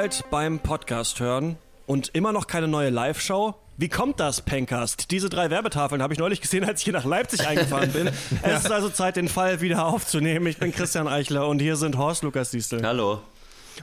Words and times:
Gelangweilt 0.00 0.30
beim 0.30 0.60
Podcast 0.60 1.20
hören 1.20 1.58
und 1.86 2.08
immer 2.14 2.32
noch 2.32 2.46
keine 2.46 2.68
neue 2.68 2.88
Live-Show? 2.88 3.54
Wie 3.76 3.90
kommt 3.90 4.18
das, 4.18 4.40
Pencast? 4.40 5.10
Diese 5.10 5.28
drei 5.28 5.50
Werbetafeln 5.50 6.00
habe 6.02 6.14
ich 6.14 6.18
neulich 6.18 6.40
gesehen, 6.40 6.64
als 6.64 6.80
ich 6.80 6.84
hier 6.84 6.94
nach 6.94 7.04
Leipzig 7.04 7.46
eingefahren 7.46 7.92
bin. 7.92 8.08
Es 8.42 8.64
ist 8.64 8.72
also 8.72 8.88
Zeit, 8.88 9.16
den 9.16 9.28
Fall 9.28 9.60
wieder 9.60 9.84
aufzunehmen. 9.84 10.46
Ich 10.46 10.56
bin 10.56 10.72
Christian 10.72 11.06
Eichler 11.06 11.46
und 11.48 11.58
hier 11.58 11.76
sind 11.76 11.98
Horst 11.98 12.22
Lukas 12.22 12.50
Diestel, 12.50 12.82
Hallo. 12.82 13.20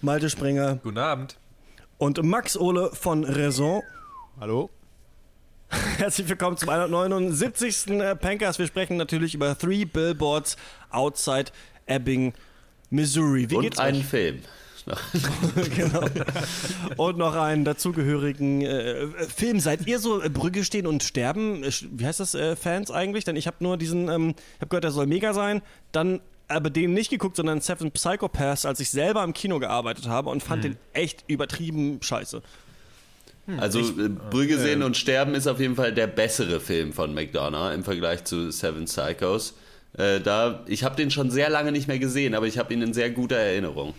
Malte 0.02 0.32
Springer 0.32 0.78
Guten 0.82 0.98
Abend. 0.98 1.38
und 2.00 2.24
Max 2.24 2.58
Ole 2.58 2.90
von 2.94 3.24
Raison. 3.24 3.84
Hallo? 4.40 4.72
Herzlich 5.98 6.28
willkommen 6.28 6.58
zum 6.58 6.70
179. 6.70 7.90
äh, 7.90 8.16
Pencast. 8.16 8.58
Wir 8.58 8.66
sprechen 8.66 8.98
natürlich 8.98 9.36
über 9.36 9.56
Three 9.56 9.86
Billboards 9.86 10.58
Outside 10.90 11.52
Ebbing, 11.86 12.34
Missouri. 12.90 13.48
Wie 13.52 13.56
Und 13.58 13.62
geht's 13.62 13.78
einen 13.78 14.00
euch? 14.00 14.10
Genau. 15.76 16.06
Und 16.98 17.18
noch 17.18 17.36
einen 17.36 17.66
dazugehörigen 17.66 18.62
äh, 18.62 19.08
Film. 19.28 19.60
Seid 19.60 19.88
ihr 19.88 20.00
so 20.00 20.22
äh, 20.22 20.30
Brücke 20.30 20.64
stehen 20.64 20.88
und 20.88 21.04
sterben? 21.04 21.64
Wie 21.92 22.06
heißt 22.06 22.20
das, 22.20 22.36
äh, 22.36 22.56
Fans 22.56 22.92
eigentlich? 22.92 23.24
Denn 23.26 23.36
ich 23.36 23.48
habe 23.48 23.58
nur 23.60 23.78
diesen, 23.78 24.10
ähm, 24.10 24.30
ich 24.56 24.62
habe 24.62 24.70
gehört, 24.70 24.84
der 24.84 24.92
soll 24.92 25.08
mega 25.08 25.34
sein. 25.34 25.62
Dann 25.92 26.22
aber 26.48 26.70
den 26.70 26.94
nicht 26.94 27.10
geguckt, 27.10 27.36
sondern 27.36 27.62
Seven 27.62 27.92
Psychopaths, 27.92 28.66
als 28.66 28.80
ich 28.80 28.90
selber 28.90 29.24
im 29.24 29.34
Kino 29.34 29.60
gearbeitet 29.60 30.08
habe 30.08 30.30
und 30.30 30.42
fand 30.42 30.64
den 30.64 30.78
echt 30.94 31.26
übertrieben 31.28 32.00
scheiße. 32.02 32.42
Also 33.58 33.80
äh, 33.80 34.10
Brügge 34.30 34.58
sehen 34.58 34.84
und 34.84 34.98
sterben 34.98 35.34
ist 35.34 35.48
auf 35.48 35.60
jeden 35.60 35.76
Fall 35.76 35.94
der 35.94 36.08
bessere 36.08 36.60
Film 36.60 36.92
von 36.92 37.14
McDonough 37.14 37.74
im 37.74 37.84
Vergleich 37.84 38.26
zu 38.26 38.52
Seven 38.52 38.86
Psychos. 38.86 39.56
Äh, 39.98 40.20
da, 40.20 40.64
ich 40.68 40.84
habe 40.84 40.98
den 40.98 41.12
schon 41.12 41.32
sehr 41.32 41.50
lange 41.50 41.72
nicht 41.72 41.88
mehr 41.88 42.00
gesehen, 42.00 42.36
aber 42.36 42.46
ich 42.46 42.58
habe 42.58 42.74
ihn 42.74 42.82
in 42.82 42.94
sehr 42.94 43.10
guter 43.10 43.38
Erinnerung. 43.38 43.94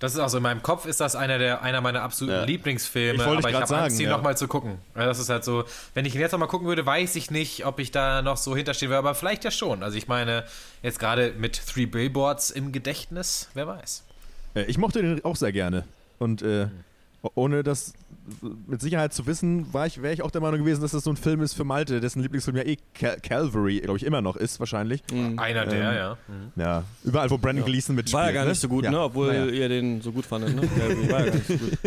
Das 0.00 0.12
ist 0.12 0.18
auch 0.20 0.28
so, 0.28 0.36
in 0.38 0.42
meinem 0.42 0.62
Kopf 0.62 0.86
ist 0.86 1.00
das 1.00 1.16
einer, 1.16 1.38
der, 1.38 1.62
einer 1.62 1.80
meiner 1.80 2.02
absoluten 2.02 2.38
Ja. 2.40 2.44
Lieblingsfilme, 2.44 3.22
Ich 3.22 3.26
aber 3.26 3.38
ich 3.38 3.46
habe 3.46 3.56
Angst, 3.58 3.68
sagen, 3.70 3.94
ihn 3.94 4.00
ja. 4.02 4.10
nochmal 4.10 4.36
zu 4.36 4.48
gucken. 4.48 4.78
Das 4.94 5.18
ist 5.18 5.28
halt 5.30 5.44
so, 5.44 5.64
wenn 5.94 6.04
ich 6.04 6.14
ihn 6.14 6.20
jetzt 6.20 6.32
nochmal 6.32 6.48
gucken 6.48 6.66
würde, 6.66 6.84
weiß 6.84 7.16
ich 7.16 7.30
nicht, 7.30 7.64
ob 7.64 7.78
ich 7.78 7.90
da 7.90 8.20
noch 8.20 8.36
so 8.36 8.54
hinterstehen 8.56 8.90
würde, 8.90 8.98
aber 8.98 9.14
vielleicht 9.14 9.44
ja 9.44 9.50
schon. 9.50 9.82
Also 9.82 9.96
ich 9.96 10.08
meine, 10.08 10.44
jetzt 10.82 10.98
gerade 10.98 11.32
mit 11.38 11.60
Three 11.66 11.86
Billboards 11.86 12.50
im 12.50 12.72
Gedächtnis, 12.72 13.48
wer 13.54 13.66
weiß. 13.66 14.02
Ich 14.66 14.78
mochte 14.78 15.00
den 15.02 15.24
auch 15.24 15.36
sehr 15.36 15.52
gerne. 15.52 15.84
Und 16.18 16.42
äh, 16.42 16.68
ohne 17.34 17.62
das 17.62 17.94
mit 18.66 18.80
Sicherheit 18.80 19.12
zu 19.12 19.26
wissen, 19.26 19.72
war 19.74 19.86
ich, 19.86 20.00
wäre 20.00 20.14
ich 20.14 20.22
auch 20.22 20.30
der 20.30 20.40
Meinung 20.40 20.60
gewesen, 20.60 20.80
dass 20.80 20.92
das 20.92 21.04
so 21.04 21.10
ein 21.10 21.16
Film 21.16 21.42
ist 21.42 21.52
für 21.52 21.64
Malte, 21.64 22.00
dessen 22.00 22.22
Lieblingsfilm 22.22 22.56
ja 22.56 22.62
eh 22.62 22.76
Cal 22.94 23.18
Calvary, 23.20 23.80
glaube 23.80 23.98
ich, 23.98 24.04
immer 24.04 24.22
noch 24.22 24.36
ist, 24.36 24.60
wahrscheinlich. 24.60 25.02
Einer 25.36 25.66
der, 25.66 25.90
Ähm, 25.90 25.96
ja. 26.56 26.64
Ja. 26.64 26.84
Überall, 27.04 27.28
wo 27.30 27.36
Brandon 27.36 27.64
Gleason 27.66 27.94
mitspielt. 27.94 28.18
War 28.18 28.26
ja 28.28 28.32
gar 28.32 28.44
ne? 28.44 28.50
nicht 28.50 28.60
so 28.60 28.68
gut, 28.68 28.84
Ja. 28.84 28.90
ne? 28.90 29.00
Obwohl 29.00 29.26
Naja. 29.28 29.46
ihr 29.46 29.68
den 29.68 30.00
so 30.00 30.10
gut 30.12 30.24
fandet, 30.24 30.56
ne? 30.56 30.62
Ja, 30.78 31.10
war 31.12 31.20
ja 31.20 31.26
gar 31.26 31.34
nicht 31.34 31.46
so 31.46 31.56
gut. 31.58 31.78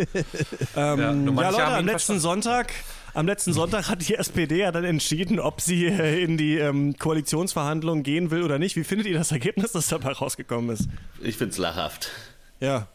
Ja, 0.76 0.94
ähm, 0.94 1.36
ja, 1.38 1.50
Leute, 1.50 1.64
am 1.66 1.86
letzten. 1.88 2.20
Sonntag, 2.20 2.72
am 3.16 3.26
letzten 3.26 3.54
Sonntag 3.54 3.90
hat 3.90 4.08
die 4.08 4.14
SPD 4.16 4.60
ja 4.60 4.72
dann 4.72 4.84
entschieden, 4.84 5.40
ob 5.40 5.62
sie 5.62 5.86
äh, 5.88 6.24
in 6.24 6.38
die 6.38 6.58
ähm, 6.58 6.96
Koalitionsverhandlungen 7.00 8.04
gehen 8.04 8.30
will 8.30 8.44
oder 8.44 8.60
nicht. 8.60 8.76
Wie 8.76 8.84
findet 8.84 9.08
ihr 9.08 9.18
das 9.18 9.32
Ergebnis, 9.32 9.72
das 9.72 9.88
dabei 9.88 10.12
rausgekommen 10.12 10.70
ist? 10.70 10.88
Ich 11.22 11.38
find's 11.38 11.58
lachhaft. 11.58 12.12
Ja, 12.60 12.88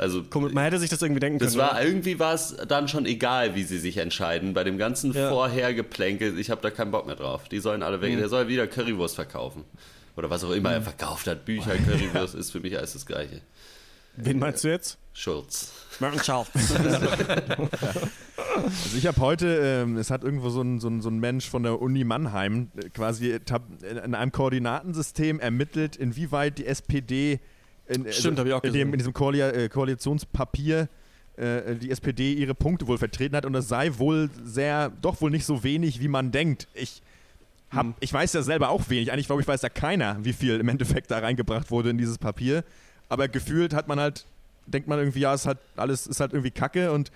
Also 0.00 0.22
komisch, 0.22 0.52
man 0.54 0.64
hätte 0.64 0.78
sich 0.78 0.88
das 0.88 1.02
irgendwie 1.02 1.20
denken 1.20 1.38
das 1.38 1.50
können. 1.52 1.60
war 1.60 1.72
oder? 1.72 1.84
irgendwie 1.84 2.18
war 2.18 2.32
es 2.32 2.56
dann 2.68 2.88
schon 2.88 3.04
egal, 3.04 3.54
wie 3.54 3.64
sie 3.64 3.78
sich 3.78 3.98
entscheiden. 3.98 4.54
Bei 4.54 4.64
dem 4.64 4.78
ganzen 4.78 5.12
Ja. 5.12 5.28
Vorhergeplänkel, 5.28 6.38
ich 6.38 6.50
habe 6.50 6.62
da 6.62 6.70
keinen 6.70 6.90
Bock 6.90 7.06
mehr 7.06 7.16
drauf. 7.16 7.48
Die 7.48 7.58
sollen 7.58 7.82
alle 7.82 7.98
Mhm. 7.98 8.02
weg. 8.02 8.16
Der 8.18 8.28
soll 8.30 8.48
wieder 8.48 8.66
Currywurst 8.66 9.14
verkaufen. 9.16 9.64
Oder 10.16 10.30
was 10.30 10.42
auch 10.42 10.52
immer 10.52 10.72
er 10.72 10.80
verkauft 10.82 11.26
hat. 11.26 11.44
Bücher, 11.44 11.76
Currywurst 11.76 12.34
ist 12.34 12.50
für 12.50 12.60
mich 12.60 12.76
alles 12.78 12.94
das 12.94 13.04
Gleiche. 13.04 13.42
Wen 14.16 14.38
meinst 14.38 14.64
du 14.64 14.68
jetzt? 14.68 14.96
Schulz. 15.12 15.70
Ciao. 16.22 16.46
Also 18.56 18.96
ich 18.96 19.06
habe 19.06 19.20
heute, 19.20 19.46
ähm, 19.62 19.96
es 19.96 20.10
hat 20.10 20.24
irgendwo 20.24 20.50
so 20.50 20.60
ein, 20.62 20.80
so, 20.80 20.88
ein, 20.88 21.00
so 21.00 21.08
ein 21.08 21.18
Mensch 21.18 21.48
von 21.48 21.62
der 21.62 21.80
Uni 21.80 22.04
Mannheim 22.04 22.70
äh, 22.76 22.88
quasi 22.90 23.38
tab- 23.44 23.68
in 23.88 24.14
einem 24.14 24.32
Koordinatensystem 24.32 25.40
ermittelt, 25.40 25.96
inwieweit 25.96 26.58
die 26.58 26.66
SPD 26.66 27.40
in, 27.90 28.06
also 28.06 28.20
Stimmt, 28.20 28.38
hab 28.38 28.46
ich 28.46 28.52
auch 28.52 28.62
in, 28.62 28.72
dem, 28.72 28.92
in 28.92 28.98
diesem 28.98 29.12
Koali 29.12 29.40
äh, 29.40 29.68
Koalitionspapier 29.68 30.88
äh, 31.36 31.74
die 31.76 31.90
SPD 31.90 32.34
ihre 32.34 32.54
Punkte 32.54 32.86
wohl 32.86 32.98
vertreten 32.98 33.36
hat 33.36 33.44
und 33.44 33.52
das 33.52 33.68
sei 33.68 33.90
wohl 33.98 34.30
sehr, 34.44 34.90
doch 35.00 35.20
wohl 35.20 35.30
nicht 35.30 35.44
so 35.44 35.62
wenig, 35.64 36.00
wie 36.00 36.08
man 36.08 36.32
denkt. 36.32 36.68
Ich 36.74 37.02
hab, 37.70 37.86
Hm. 37.86 37.94
ich 38.00 38.12
weiß 38.12 38.32
ja 38.32 38.42
selber 38.42 38.68
auch 38.68 38.88
wenig. 38.90 39.12
Eigentlich 39.12 39.26
glaube 39.26 39.42
ich, 39.42 39.48
weiß 39.48 39.60
da 39.60 39.68
keiner, 39.68 40.16
wie 40.22 40.32
viel 40.32 40.58
im 40.58 40.68
Endeffekt 40.68 41.10
da 41.10 41.18
reingebracht 41.18 41.70
wurde 41.70 41.90
in 41.90 41.98
dieses 41.98 42.18
Papier. 42.18 42.64
Aber 43.08 43.28
gefühlt 43.28 43.74
hat 43.74 43.88
man 43.88 43.98
halt, 43.98 44.24
denkt 44.66 44.88
man 44.88 44.98
irgendwie, 44.98 45.20
ja, 45.20 45.34
es 45.34 45.46
hat 45.46 45.58
alles 45.76 46.06
ist 46.06 46.20
halt 46.20 46.32
irgendwie 46.32 46.50
Kacke 46.50 46.92
und 46.92 47.10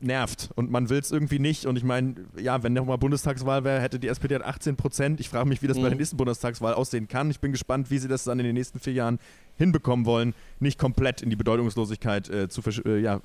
nervt 0.00 0.50
und 0.54 0.70
man 0.70 0.88
will 0.88 0.98
es 0.98 1.10
irgendwie 1.10 1.38
nicht. 1.38 1.66
Und 1.66 1.76
ich 1.76 1.84
meine, 1.84 2.14
ja, 2.40 2.62
wenn 2.62 2.72
nochmal 2.72 2.98
Bundestagswahl 2.98 3.64
wäre, 3.64 3.80
hätte 3.80 3.98
die 3.98 4.08
SPD 4.08 4.34
halt 4.34 4.44
18 4.44 4.76
Prozent. 4.76 5.20
Ich 5.20 5.28
frage 5.28 5.48
mich, 5.48 5.62
wie 5.62 5.66
das 5.66 5.76
bei 5.76 5.84
Mhm. 5.84 5.88
der 5.90 5.98
nächsten 5.98 6.16
Bundestagswahl 6.16 6.74
aussehen 6.74 7.08
kann. 7.08 7.30
Ich 7.30 7.40
bin 7.40 7.52
gespannt, 7.52 7.90
wie 7.90 7.98
sie 7.98 8.08
das 8.08 8.24
dann 8.24 8.38
in 8.38 8.44
den 8.46 8.54
nächsten 8.54 8.78
vier 8.80 8.92
Jahren 8.92 9.18
hinbekommen 9.56 10.06
wollen, 10.06 10.34
nicht 10.60 10.78
komplett 10.78 11.20
in 11.20 11.30
die 11.30 11.36
Bedeutungslosigkeit 11.36 12.28
äh, 12.30 12.48
zu, 12.48 12.62
versch 12.62 12.80
äh, 12.86 12.98
ja, 13.00 13.20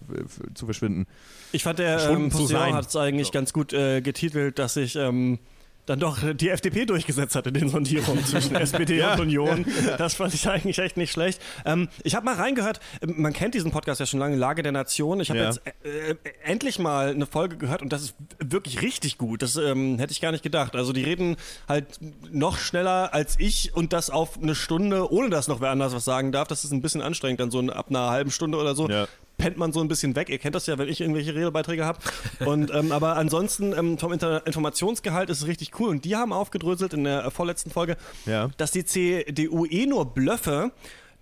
zu 0.56 0.66
verschwinden. 0.66 1.06
Ich 1.52 1.64
fand, 1.64 1.80
der 1.80 2.10
ähm, 2.10 2.32
hat 2.74 2.88
es 2.88 2.96
eigentlich 2.96 3.32
ganz 3.32 3.54
gut 3.54 3.72
äh, 3.74 4.02
getitelt, 4.02 4.58
dass 4.58 4.74
sich 4.74 4.96
ähm, 4.96 5.38
dann 5.86 6.00
doch 6.00 6.18
die 6.34 6.50
FDP 6.50 6.86
durchgesetzt 6.86 7.36
hat 7.36 7.46
in 7.48 7.54
den 7.56 7.70
Sondierungen 7.70 8.24
zwischen 8.26 8.56
SPD 8.56 8.98
Ja. 9.00 9.14
und 9.16 9.20
Union. 9.22 9.66
Das 9.98 10.16
fand 10.16 10.34
ich 10.34 10.48
eigentlich 10.48 10.80
echt 10.80 10.96
nicht 10.98 11.12
schlecht. 11.12 11.42
Ähm, 11.66 11.90
ich 12.04 12.16
habe 12.16 12.26
mal 12.26 12.36
reingehört, 12.36 12.80
ähm, 13.02 13.16
man 13.18 13.34
kennt 13.34 13.54
diesen 13.54 13.72
Podcast 13.72 14.00
ja 14.00 14.06
schon 14.06 14.20
lange, 14.20 14.36
Lage 14.38 14.64
der 14.64 14.72
Nation. 14.72 15.20
Ich 15.20 15.30
habe 15.30 15.40
Ja. 15.40 15.46
jetzt 15.48 15.62
äh, 15.84 16.12
äh, 16.12 16.16
endlich 16.44 16.80
mal 16.80 17.10
eine 17.10 17.26
Folge 17.26 17.58
gehört 17.58 17.82
und 17.82 17.92
das 17.92 18.02
ist 18.04 18.16
wirklich 18.40 18.82
richtig 18.82 19.18
gut. 19.18 19.42
Das 19.42 19.58
ähm, 19.58 20.00
hätte 20.00 20.14
ich 20.14 20.22
gar 20.22 20.32
nicht 20.32 20.44
gedacht. 20.44 20.76
Also 20.76 20.94
die 20.94 21.04
reden 21.04 21.36
halt 21.68 21.86
noch 22.32 22.58
schneller 22.58 23.14
als 23.14 23.36
ich 23.40 23.76
und 23.76 23.92
das 23.94 24.10
auf 24.10 24.42
eine 24.42 24.56
Stunde, 24.56 25.12
ohne 25.12 25.30
dass 25.30 25.48
noch 25.50 25.60
wer 25.60 25.70
anders 25.72 25.94
was 25.94 26.06
sagen 26.06 26.32
darf. 26.32 26.48
Das 26.48 26.64
ist 26.64 26.72
ein 26.72 26.82
bisschen 26.82 27.02
anstrengend, 27.02 27.40
dann 27.42 27.52
so 27.52 27.60
ab 27.60 27.88
einer 27.90 28.10
halben 28.10 28.32
Stunde 28.32 28.58
oder 28.58 28.74
so 28.76 28.90
Ja. 28.90 29.08
Pennt 29.38 29.58
man 29.58 29.74
so 29.74 29.82
ein 29.82 29.88
bisschen 29.88 30.16
weg. 30.16 30.30
Ihr 30.30 30.38
kennt 30.38 30.56
das 30.56 30.68
ja, 30.68 30.78
wenn 30.78 30.88
ich 30.88 31.02
irgendwelche 31.02 31.34
Redebeiträge 31.36 31.86
habe. 31.86 32.00
Und 32.46 32.72
ähm, 32.74 32.92
aber 32.92 33.16
ansonsten 33.18 33.74
ähm, 33.78 33.98
vom 33.98 34.14
Inter 34.14 34.46
Informationsgehalt 34.48 35.30
ist 35.30 35.42
es 35.42 35.48
richtig 35.48 35.80
cool. 35.80 35.90
Und 35.90 36.06
die 36.06 36.16
haben 36.16 36.32
aufgedröselt 36.34 36.94
in 36.94 37.04
der 37.04 37.26
äh, 37.26 37.32
vorletzten 37.32 37.72
Folge, 37.72 37.98
Ja. 38.26 38.50
dass 38.58 38.72
die 38.72 38.86
CDU 38.86 39.66
eh 39.66 39.86
nur 39.86 40.14
blöffe. 40.14 40.72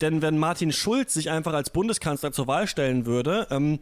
Denn 0.01 0.21
wenn 0.21 0.37
Martin 0.37 0.71
Schulz 0.71 1.13
sich 1.13 1.29
einfach 1.29 1.53
als 1.53 1.69
Bundeskanzler 1.69 2.31
zur 2.31 2.47
Wahl 2.47 2.67
stellen 2.67 3.05
würde, 3.05 3.47
ähm, 3.51 3.79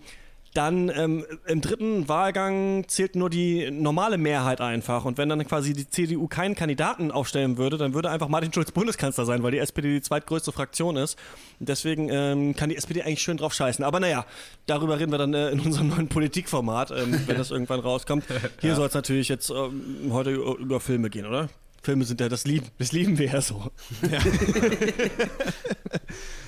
dann 0.53 0.89
ähm, 0.89 1.25
im 1.45 1.61
dritten 1.61 2.07
Wahlgang 2.07 2.87
zählt 2.87 3.15
nur 3.15 3.29
die 3.29 3.69
normale 3.71 4.17
Mehrheit 4.17 4.61
einfach. 4.61 5.05
Und 5.05 5.17
wenn 5.17 5.29
dann 5.29 5.45
quasi 5.47 5.73
die 5.73 5.89
CDU 5.89 6.27
keinen 6.27 6.55
Kandidaten 6.55 7.11
aufstellen 7.11 7.57
würde, 7.57 7.77
dann 7.77 7.93
würde 7.93 8.09
einfach 8.09 8.29
Martin 8.29 8.51
Schulz 8.51 8.71
Bundeskanzler 8.71 9.25
sein, 9.25 9.43
weil 9.43 9.51
die 9.51 9.59
SPD 9.59 9.93
die 9.93 10.01
zweitgrößte 10.01 10.51
Fraktion 10.51 10.97
ist. 10.97 11.17
Und 11.59 11.69
deswegen 11.69 12.09
ähm, 12.09 12.55
kann 12.55 12.69
die 12.69 12.77
SPD 12.77 13.03
eigentlich 13.03 13.21
schön 13.21 13.37
drauf 13.37 13.53
scheißen. 13.53 13.85
Aber 13.85 13.99
naja, 13.99 14.25
darüber 14.65 14.99
reden 14.99 15.11
wir 15.11 15.19
dann 15.19 15.33
äh, 15.33 15.49
in 15.51 15.59
unserem 15.59 15.89
neuen 15.89 16.07
Politikformat, 16.07 16.91
ähm, 16.91 17.21
wenn 17.27 17.37
das 17.37 17.51
irgendwann 17.59 17.79
rauskommt. 17.79 18.25
Hier 18.61 18.75
soll 18.75 18.87
es 18.87 18.93
natürlich 18.93 19.29
jetzt 19.29 19.49
ähm, 19.49 20.09
heute 20.11 20.31
über 20.31 20.79
Filme 20.79 21.09
gehen, 21.09 21.25
oder? 21.25 21.49
Filme 21.81 22.03
sind 22.03 22.19
ja 22.19 22.29
das 22.29 22.45
Lieben, 22.45 22.67
das 22.77 22.91
lieben 22.91 23.17
wir 23.17 23.27
ja 23.27 23.41
so. 23.41 23.71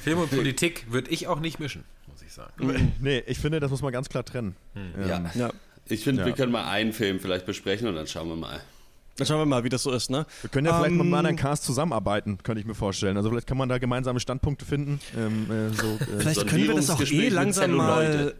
Film 0.03 0.19
und 0.19 0.29
Politik 0.29 0.87
würde 0.89 1.09
ich 1.09 1.27
auch 1.27 1.39
nicht 1.39 1.59
mischen, 1.59 1.83
ich 2.31 2.35
sagen. 2.35 2.93
Nee, 2.99 3.23
ich 3.27 3.37
finde, 3.39 3.59
das 3.59 3.69
muss 3.71 3.81
man 3.81 3.91
ganz 3.91 4.09
klar 4.09 4.23
trennen. 4.25 4.55
Ähm, 4.75 4.93
Ja. 5.07 5.23
Ja. 5.35 5.49
Ich 5.87 6.03
finde, 6.03 6.21
Ja. 6.21 6.27
wir 6.27 6.33
können 6.33 6.51
mal 6.51 6.65
einen 6.69 6.93
Film 6.93 7.19
vielleicht 7.19 7.45
besprechen 7.45 7.87
und 7.87 7.95
dann 7.95 8.07
schauen 8.07 8.29
wir 8.29 8.35
mal. 8.35 8.61
Dann 9.17 9.27
schauen 9.27 9.39
wir 9.39 9.45
mal, 9.45 9.63
wie 9.63 9.69
das 9.69 9.83
so 9.83 9.91
ist, 9.91 10.09
ne? 10.09 10.25
Wir 10.41 10.49
können 10.49 10.65
ja 10.67 10.73
vielleicht 10.73 10.91
Ähm, 10.91 10.97
mal 10.97 11.03
mit 11.03 11.13
einem 11.13 11.25
anderen 11.25 11.35
Cast 11.35 11.63
zusammenarbeiten, 11.65 12.37
könnte 12.43 12.61
ich 12.61 12.65
mir 12.65 12.75
vorstellen. 12.75 13.17
Also 13.17 13.29
vielleicht 13.29 13.45
kann 13.47 13.57
man 13.57 13.67
da 13.67 13.77
gemeinsame 13.77 14.19
Standpunkte 14.21 14.63
finden. 14.65 15.01
Ähm, 15.17 15.51
äh, 15.51 15.73
so, 15.73 15.87
äh, 15.95 16.19
Vielleicht 16.19 16.47
können 16.47 16.67
wir 16.67 16.75
das 16.75 16.89
auch 16.89 17.01
eh 17.01 17.29
langsam 17.29 17.71
mal. 17.73 18.35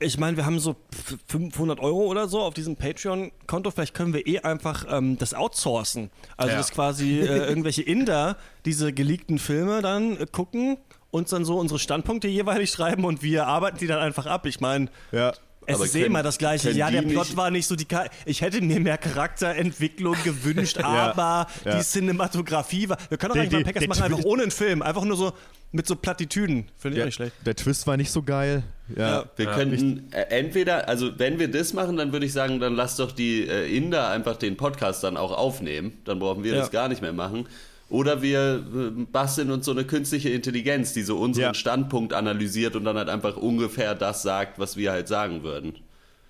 Ich 0.00 0.16
meine, 0.16 0.36
wir 0.36 0.46
haben 0.46 0.60
so 0.60 0.76
f- 0.92 1.16
500 1.26 1.80
Euro 1.80 2.06
oder 2.06 2.28
so 2.28 2.40
auf 2.40 2.54
diesem 2.54 2.76
Patreon-Konto. 2.76 3.72
Vielleicht 3.72 3.94
können 3.94 4.14
wir 4.14 4.24
eh 4.28 4.38
einfach 4.38 4.86
ähm, 4.88 5.18
das 5.18 5.34
outsourcen. 5.34 6.10
Also, 6.36 6.52
Ja. 6.52 6.58
dass 6.58 6.70
quasi 6.70 7.18
äh, 7.18 7.48
irgendwelche 7.48 7.82
Inder 7.82 8.36
diese 8.64 8.92
geleakten 8.92 9.40
Filme 9.40 9.82
dann 9.82 10.16
äh, 10.16 10.26
gucken, 10.30 10.78
uns 11.10 11.30
dann 11.30 11.44
so 11.44 11.58
unsere 11.58 11.78
Standpunkte 11.78 12.28
jeweilig 12.28 12.70
schreiben 12.70 13.04
und 13.04 13.22
wir 13.22 13.46
arbeiten 13.46 13.78
die 13.78 13.86
dann 13.86 13.98
einfach 14.00 14.26
ab. 14.26 14.44
Ich 14.46 14.60
meine, 14.60 14.88
ja. 15.12 15.32
es 15.66 15.74
Aber 15.76 15.84
ist 15.84 15.94
eh 15.94 16.00
können- 16.00 16.06
immer 16.10 16.22
das 16.22 16.38
Gleiche. 16.38 16.70
Ja, 16.72 16.90
der 16.90 17.02
Plot 17.02 17.26
nicht- 17.28 17.36
war 17.36 17.50
nicht 17.50 17.66
so 17.66 17.76
die. 17.76 17.84
Ka 17.86 18.06
ich 18.26 18.40
hätte 18.42 18.60
mir 18.60 18.78
mehr 18.80 18.98
Charakterentwicklung 18.98 20.16
gewünscht, 20.24 20.78
aber 20.82 21.46
ja. 21.64 21.76
die 21.78 21.82
Cinematografie 21.82 22.88
war. 22.88 22.98
Wir 23.08 23.16
können 23.18 23.30
auch 23.32 23.34
Die- 23.36 23.40
eigentlich 23.40 23.64
mal 23.64 23.72
Packers 23.72 23.86
machen, 23.88 24.02
einfach 24.02 24.24
ohne 24.24 24.42
einen 24.42 24.50
Film. 24.50 24.82
Einfach 24.82 25.04
nur 25.04 25.16
so 25.16 25.32
mit 25.72 25.86
so 25.86 25.96
Plattitüden. 25.96 26.68
Finde 26.78 26.94
ich 26.94 26.94
Der, 26.96 27.02
auch 27.02 27.06
nicht 27.06 27.14
schlecht. 27.14 27.32
der 27.44 27.54
Twist 27.56 27.86
war 27.86 27.96
nicht 27.96 28.10
so 28.10 28.22
geil. 28.22 28.62
Ja. 28.96 29.08
Ja. 29.20 29.24
Wir 29.36 29.46
könnten 29.46 30.10
äh, 30.12 30.22
entweder, 30.30 30.88
also 30.88 31.18
wenn 31.18 31.38
wir 31.38 31.50
das 31.50 31.74
machen, 31.74 31.96
dann 31.98 32.12
würde 32.12 32.24
ich 32.26 32.32
sagen, 32.32 32.58
dann 32.60 32.74
lass 32.74 32.96
doch 32.96 33.12
die 33.12 33.46
äh, 33.46 33.74
Inder 33.76 34.08
einfach 34.08 34.36
den 34.36 34.56
Podcast 34.56 35.04
dann 35.04 35.16
auch 35.18 35.32
aufnehmen. 35.32 35.98
Dann 36.04 36.18
brauchen 36.18 36.42
wir 36.44 36.52
Ja. 36.54 36.60
das 36.60 36.70
gar 36.70 36.88
nicht 36.88 37.02
mehr 37.02 37.12
machen. 37.12 37.46
Oder 37.90 38.20
wir 38.20 38.56
äh, 38.74 38.90
basteln 39.10 39.50
uns 39.50 39.64
so 39.64 39.70
eine 39.72 39.84
künstliche 39.84 40.28
Intelligenz, 40.28 40.92
die 40.92 41.02
so 41.02 41.18
unseren 41.18 41.42
Ja. 41.44 41.54
Standpunkt 41.54 42.12
analysiert 42.12 42.76
und 42.76 42.84
dann 42.84 42.96
halt 42.98 43.08
einfach 43.08 43.36
ungefähr 43.36 43.94
das 43.94 44.22
sagt, 44.22 44.58
was 44.58 44.76
wir 44.76 44.92
halt 44.92 45.08
sagen 45.08 45.42
würden. 45.42 45.74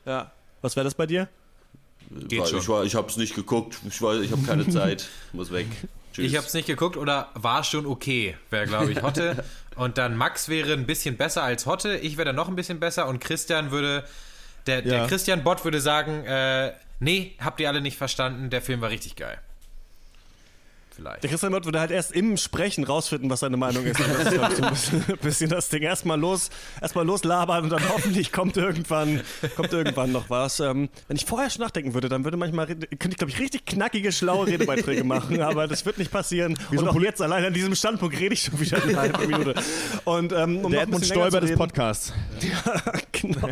Ja. 0.07 0.31
Was 0.63 0.77
wäre 0.77 0.85
das 0.85 0.95
bei 0.95 1.07
dir? 1.07 1.29
Geht 2.11 2.41
Weil 2.41 2.47
schon. 2.63 2.83
Ich, 2.83 2.89
ich 2.89 2.95
habe 2.95 3.09
es 3.09 3.17
nicht 3.17 3.35
geguckt, 3.35 3.79
ich, 3.89 4.01
war- 4.01 4.21
ich 4.21 4.31
habe 4.33 4.43
keine 4.43 4.69
Zeit, 4.71 5.09
muss 5.33 5.53
weg. 5.53 5.67
Tschüss. 6.13 6.25
Ich 6.27 6.37
habe 6.37 6.47
es 6.47 6.55
nicht 6.55 6.67
geguckt 6.67 6.97
oder 6.97 7.29
war 7.35 7.65
schon 7.65 7.87
okay, 7.87 8.37
wäre 8.51 8.67
glaube 8.67 8.93
ich 8.93 9.03
Hotte. 9.03 9.45
und 9.77 9.99
dann 9.99 10.17
Max 10.17 10.49
wäre 10.49 10.73
ein 10.73 10.87
bisschen 10.87 11.17
besser 11.17 11.43
als 11.43 11.67
Hotte, 11.67 11.97
ich 11.97 12.17
wäre 12.17 12.27
dann 12.27 12.37
noch 12.37 12.49
ein 12.49 12.57
bisschen 12.57 12.81
besser 12.81 13.09
und 13.09 13.21
Christian 13.21 13.71
würde, 13.73 14.05
der, 14.67 14.83
der 14.83 14.99
Ja. 14.99 15.07
Christian 15.07 15.45
Bott 15.45 15.65
würde 15.65 15.81
sagen, 15.81 16.25
äh, 16.25 16.73
nee, 17.01 17.33
habt 17.41 17.61
ihr 17.61 17.69
alle 17.69 17.81
nicht 17.81 17.99
verstanden, 17.99 18.49
der 18.49 18.63
Film 18.63 18.81
war 18.81 18.91
richtig 18.91 19.17
geil. 19.17 19.39
Vielleicht. 20.99 21.23
Der 21.23 21.31
Christian 21.31 21.53
Gott 21.53 21.65
würde 21.65 21.79
halt 21.79 21.93
erst 21.93 22.11
im 22.11 22.37
Sprechen 22.37 22.83
rausfinden, 22.83 23.31
was 23.31 23.39
seine 23.41 23.57
Meinung 23.57 23.85
ist. 23.85 24.01
Und 24.01 24.09
Das 24.19 24.33
ist 24.73 24.93
ich, 24.93 25.01
so 25.07 25.13
ein 25.13 25.19
bisschen, 25.19 25.49
das 25.49 25.69
Ding. 25.69 25.83
Erstmal 25.83 26.19
los, 26.19 26.51
erstmal 26.83 27.07
loslabern 27.07 27.63
und 27.65 27.71
dann 27.71 27.89
hoffentlich 27.89 28.33
kommt 28.33 28.57
irgendwann, 28.57 29.21
kommt 29.55 29.73
irgendwann 29.73 30.11
noch 30.11 30.29
was. 30.29 30.59
Ähm, 30.59 30.89
wenn 31.07 31.17
ich 31.17 31.25
vorher 31.25 31.51
schon 31.51 31.63
nachdenken 31.63 31.95
würde, 31.95 32.09
dann 32.09 32.25
würde 32.25 32.37
manchmal, 32.37 32.67
könnte 32.67 33.11
ich 33.11 33.17
glaube 33.17 33.31
ich 33.31 33.39
richtig 33.39 33.65
knackige, 33.65 34.11
schlaue 34.11 34.49
Redebeiträge 34.49 35.05
machen, 35.05 35.41
aber 35.41 35.69
das 35.69 35.87
wird 35.87 35.99
nicht 35.99 36.11
passieren. 36.11 36.59
so 36.73 36.81
und 36.81 36.89
auch 36.89 37.01
jetzt 37.01 37.23
allein 37.23 37.45
an 37.45 37.55
diesem 37.55 37.77
Standpunkt 37.77 38.19
rede 38.19 38.35
ich 38.35 38.43
schon 38.43 38.59
wieder 38.59 38.83
eine 38.83 38.97
halbe 38.97 39.25
Minute. 39.29 39.55
Und, 40.05 40.33
ähm, 40.33 40.65
um 40.65 40.73
Der 40.73 40.83
Edmund 40.83 41.07
Stoiber 41.07 41.41
des 41.41 41.55
Podcasts. 41.57 42.13
genau. 43.13 43.49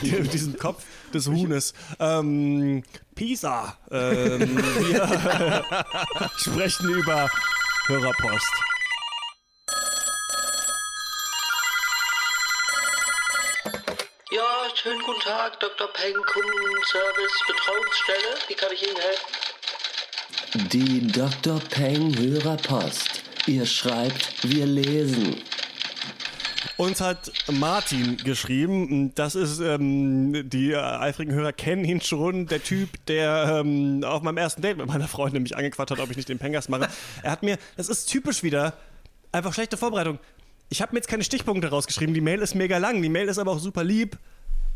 Die- 0.00 0.22
diesen 0.28 0.56
Kopf 0.58 0.84
des 1.12 1.26
Huhnes. 1.28 1.74
Ähm, 1.98 2.82
Pisa. 3.14 3.76
Ähm, 3.90 4.56
wir 4.56 5.70
sprechen 6.36 6.88
über 6.90 7.30
Hörerpost. 7.86 8.52
Ja, 14.30 14.42
schönen 14.74 15.00
guten 15.02 15.20
Tag, 15.20 15.60
Dr. 15.60 15.86
Peng, 15.92 16.14
Kundenservice, 16.14 17.42
Betreuungsstelle. 17.46 18.34
Wie 18.48 18.54
kann 18.54 18.72
ich 18.72 18.82
Ihnen 18.82 18.96
helfen? 18.96 20.68
Die 20.72 21.06
Dr. 21.06 21.60
Peng 21.70 22.16
Hörerpost. 22.18 23.22
Ihr 23.46 23.66
schreibt, 23.66 24.48
wir 24.48 24.66
lesen. 24.66 25.42
Uns 26.76 27.00
hat 27.00 27.30
Martin 27.52 28.16
geschrieben. 28.16 29.14
Das 29.14 29.36
ist, 29.36 29.60
ähm, 29.60 30.48
die 30.48 30.72
äh, 30.72 30.76
eifrigen 30.78 31.32
Hörer 31.32 31.52
kennen 31.52 31.84
ihn 31.84 32.00
schon. 32.00 32.46
Der 32.46 32.62
Typ, 32.62 32.88
der 33.06 33.60
ähm, 33.60 34.02
auf 34.02 34.22
meinem 34.22 34.38
ersten 34.38 34.60
Date 34.60 34.78
mit 34.78 34.86
meiner 34.86 35.06
Freundin 35.06 35.44
mich 35.44 35.56
angequatscht 35.56 35.92
hat, 35.92 36.00
ob 36.00 36.10
ich 36.10 36.16
nicht 36.16 36.28
den 36.28 36.38
Pengast 36.38 36.68
mache. 36.68 36.88
Er 37.22 37.30
hat 37.30 37.44
mir, 37.44 37.58
das 37.76 37.88
ist 37.88 38.06
typisch 38.06 38.42
wieder, 38.42 38.74
einfach 39.30 39.54
schlechte 39.54 39.76
Vorbereitung. 39.76 40.18
Ich 40.68 40.82
habe 40.82 40.92
mir 40.92 40.98
jetzt 40.98 41.08
keine 41.08 41.22
Stichpunkte 41.22 41.68
rausgeschrieben. 41.68 42.14
Die 42.14 42.20
Mail 42.20 42.40
ist 42.40 42.54
mega 42.54 42.78
lang. 42.78 43.00
Die 43.00 43.08
Mail 43.08 43.28
ist 43.28 43.38
aber 43.38 43.52
auch 43.52 43.60
super 43.60 43.84
lieb. 43.84 44.18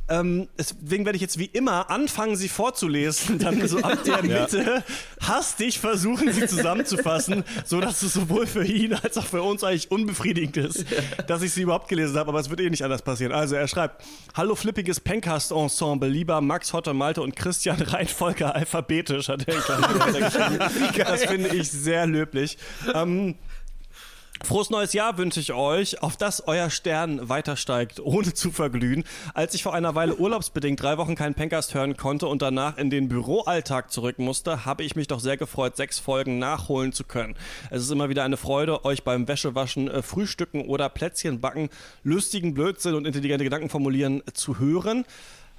Ähm, 0.09 0.49
deswegen 0.59 1.05
werde 1.05 1.17
ich 1.17 1.23
jetzt 1.23 1.39
wie 1.39 1.47
immer 1.47 1.91
anfangen, 1.91 2.37
sie 2.37 2.49
vorzulesen, 2.49 3.39
dann 3.39 3.67
so 3.69 3.79
ab 3.79 4.03
der 4.05 4.23
Mitte 4.23 4.83
hastig 5.21 5.79
versuchen, 5.79 6.33
sie 6.33 6.47
zusammenzufassen, 6.47 7.45
so 7.65 7.81
dass 7.81 8.03
es 8.03 8.15
sowohl 8.15 8.47
für 8.47 8.65
ihn 8.65 8.95
als 8.95 9.19
auch 9.19 9.27
für 9.27 9.43
uns 9.43 9.65
eigentlich 9.65 9.91
unbefriedigend 9.91 10.57
ist, 10.57 10.87
dass 11.27 11.43
ich 11.43 11.53
sie 11.53 11.63
überhaupt 11.63 11.89
gelesen 11.89 12.17
habe, 12.17 12.31
aber 12.31 12.41
es 12.41 12.49
wird 12.49 12.61
eh 12.61 12.71
nicht 12.71 12.85
anders 12.85 13.03
passieren. 13.03 13.33
Also 13.33 13.55
er 13.55 13.69
schreibt, 13.69 14.03
Hallo 14.35 14.55
flippiges 14.55 15.01
Pencast-Ensemble, 15.01 16.09
lieber 16.09 16.41
Max, 16.41 16.73
Hotter, 16.73 16.95
Malte 16.95 17.21
und 17.23 17.37
Christian, 17.37 17.81
Reihenfolge 17.81 18.55
alphabetisch, 18.55 19.29
hat 19.29 19.47
er. 19.47 19.59
Das 21.09 21.25
finde 21.25 21.49
ich 21.55 21.71
sehr 21.71 22.07
löblich. 22.07 22.59
Ähm, 22.95 23.37
Frohes 24.45 24.71
neues 24.71 24.93
Jahr 24.93 25.19
wünsche 25.19 25.41
ich 25.41 25.53
euch, 25.53 26.01
auf 26.03 26.17
dass 26.17 26.47
euer 26.47 26.71
Stern 26.71 27.29
weiter 27.29 27.57
steigt, 27.57 28.01
ohne 28.01 28.33
zu 28.33 28.53
verglühen. 28.53 29.05
Als 29.35 29.53
ich 29.55 29.63
vor 29.63 29.75
einer 29.75 29.95
Weile 29.95 30.15
urlaubsbedingt 30.15 30.81
drei 30.81 30.97
Wochen 30.97 31.17
keinen 31.17 31.35
Pencast 31.35 31.75
hören 31.75 31.97
konnte 31.97 32.29
und 32.29 32.41
danach 32.41 32.79
in 32.79 32.89
den 32.89 33.09
Büroalltag 33.09 33.91
zurück 33.91 34.19
musste, 34.19 34.65
habe 34.65 34.85
ich 34.85 34.95
mich 34.95 35.09
doch 35.09 35.21
sehr 35.21 35.37
gefreut, 35.37 35.77
sechs 35.77 35.99
Folgen 35.99 36.39
nachholen 36.39 36.93
zu 36.93 37.05
können. 37.05 37.35
Es 37.71 37.83
ist 37.83 37.91
immer 37.91 38.09
wieder 38.09 38.23
eine 38.23 38.37
Freude, 38.37 38.85
euch 38.85 39.03
beim 39.03 39.27
Wäschewaschen, 39.27 39.89
äh, 39.89 40.03
Frühstücken 40.03 40.67
oder 40.67 40.89
Plätzchen 40.89 41.41
backen, 41.41 41.69
lustigen 42.05 42.55
Blödsinn 42.55 42.95
und 42.95 43.07
intelligente 43.07 43.45
Gedanken 43.45 43.69
formulieren 43.69 44.23
äh, 44.27 44.33
zu 44.33 44.59
hören. 44.61 45.05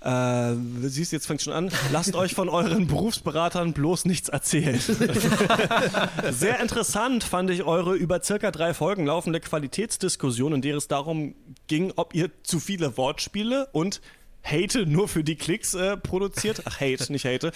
Äh, 0.01 0.55
siehst 0.83 1.11
jetzt 1.11 1.27
fängt 1.27 1.41
schon 1.41 1.53
an. 1.53 1.71
Lasst 1.91 2.15
euch 2.15 2.33
von 2.33 2.47
euren 2.47 2.87
Berufsberatern 2.87 3.73
bloß 3.73 4.05
nichts 4.05 4.29
erzählen. 4.29 4.79
Sehr 6.31 6.59
interessant 6.61 7.23
fand 7.23 7.49
ich 7.49 7.63
eure 7.63 7.95
über 7.95 8.21
circa 8.21 8.51
drei 8.51 8.73
Folgen 8.73 9.05
laufende 9.05 9.41
Qualitätsdiskussion, 9.41 10.53
in 10.53 10.61
der 10.61 10.77
es 10.77 10.87
darum 10.87 11.35
ging, 11.67 11.91
ob 11.97 12.15
ihr 12.15 12.29
zu 12.43 12.59
viele 12.59 12.97
Wortspiele 12.97 13.67
und 13.73 14.01
Hate 14.43 14.85
nur 14.85 15.07
für 15.07 15.23
die 15.23 15.35
Klicks 15.35 15.73
äh, 15.73 15.97
produziert. 15.97 16.61
Ach, 16.65 16.79
Hate, 16.79 17.11
nicht 17.11 17.25
Hate. 17.25 17.51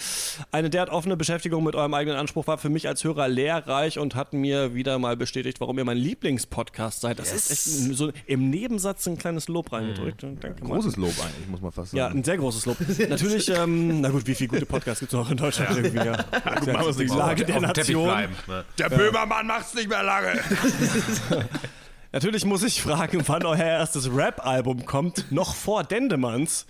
Eine 0.52 0.70
derart 0.70 0.90
offene 0.90 1.16
Beschäftigung 1.16 1.64
mit 1.64 1.74
eurem 1.74 1.92
eigenen 1.94 2.16
Anspruch 2.18 2.46
war 2.46 2.58
für 2.58 2.68
mich 2.68 2.86
als 2.86 3.02
Hörer 3.04 3.26
lehrreich 3.26 3.98
und 3.98 4.14
hat 4.14 4.32
mir 4.32 4.74
wieder 4.74 4.98
mal 4.98 5.16
bestätigt, 5.16 5.60
warum 5.60 5.78
ihr 5.78 5.84
mein 5.84 5.96
Lieblingspodcast 5.96 7.00
seid. 7.00 7.18
Das 7.18 7.32
ist 7.32 7.50
echt 7.50 7.96
so 7.96 8.12
im 8.26 8.50
Nebensatz 8.50 9.06
ein 9.08 9.18
kleines 9.18 9.48
Lob 9.48 9.72
reingedrückt. 9.72 10.22
Danke, 10.22 10.46
Martin. 10.48 10.66
Großes 10.68 10.96
Lob 10.96 11.14
eigentlich, 11.20 11.48
muss 11.48 11.60
man 11.62 11.72
fast 11.72 11.92
Ja, 11.94 12.06
sagen. 12.08 12.20
ein 12.20 12.24
sehr 12.24 12.36
großes 12.36 12.66
Lob. 12.66 12.76
Natürlich, 13.08 13.48
ähm, 13.48 14.00
na 14.00 14.10
gut, 14.10 14.26
wie 14.26 14.34
viele 14.34 14.48
gute 14.48 14.66
Podcasts 14.66 15.00
gibt 15.00 15.12
es 15.12 15.18
noch 15.18 15.30
in 15.30 15.36
Deutschland 15.36 15.76
irgendwie? 15.76 15.96
Ja. 16.04 16.12
machen 16.44 16.66
wir 16.66 16.86
uns 16.86 16.96
die 16.98 17.06
Lage 17.06 17.44
der 17.44 17.60
Nation. 17.60 18.04
bleiben. 18.04 18.34
Ne? 18.46 18.64
Der 18.78 18.90
Böhmermann 18.90 19.46
macht's 19.46 19.74
nicht 19.74 19.88
mehr 19.88 20.02
lange. 20.02 20.38
Natürlich 22.14 22.44
muss 22.44 22.62
ich 22.62 22.80
fragen, 22.80 23.24
wann 23.26 23.44
euer 23.44 23.58
erstes 23.58 24.08
Rap-Album 24.08 24.86
kommt, 24.86 25.32
noch 25.32 25.56
vor 25.56 25.82
Dendemanns. 25.82 26.64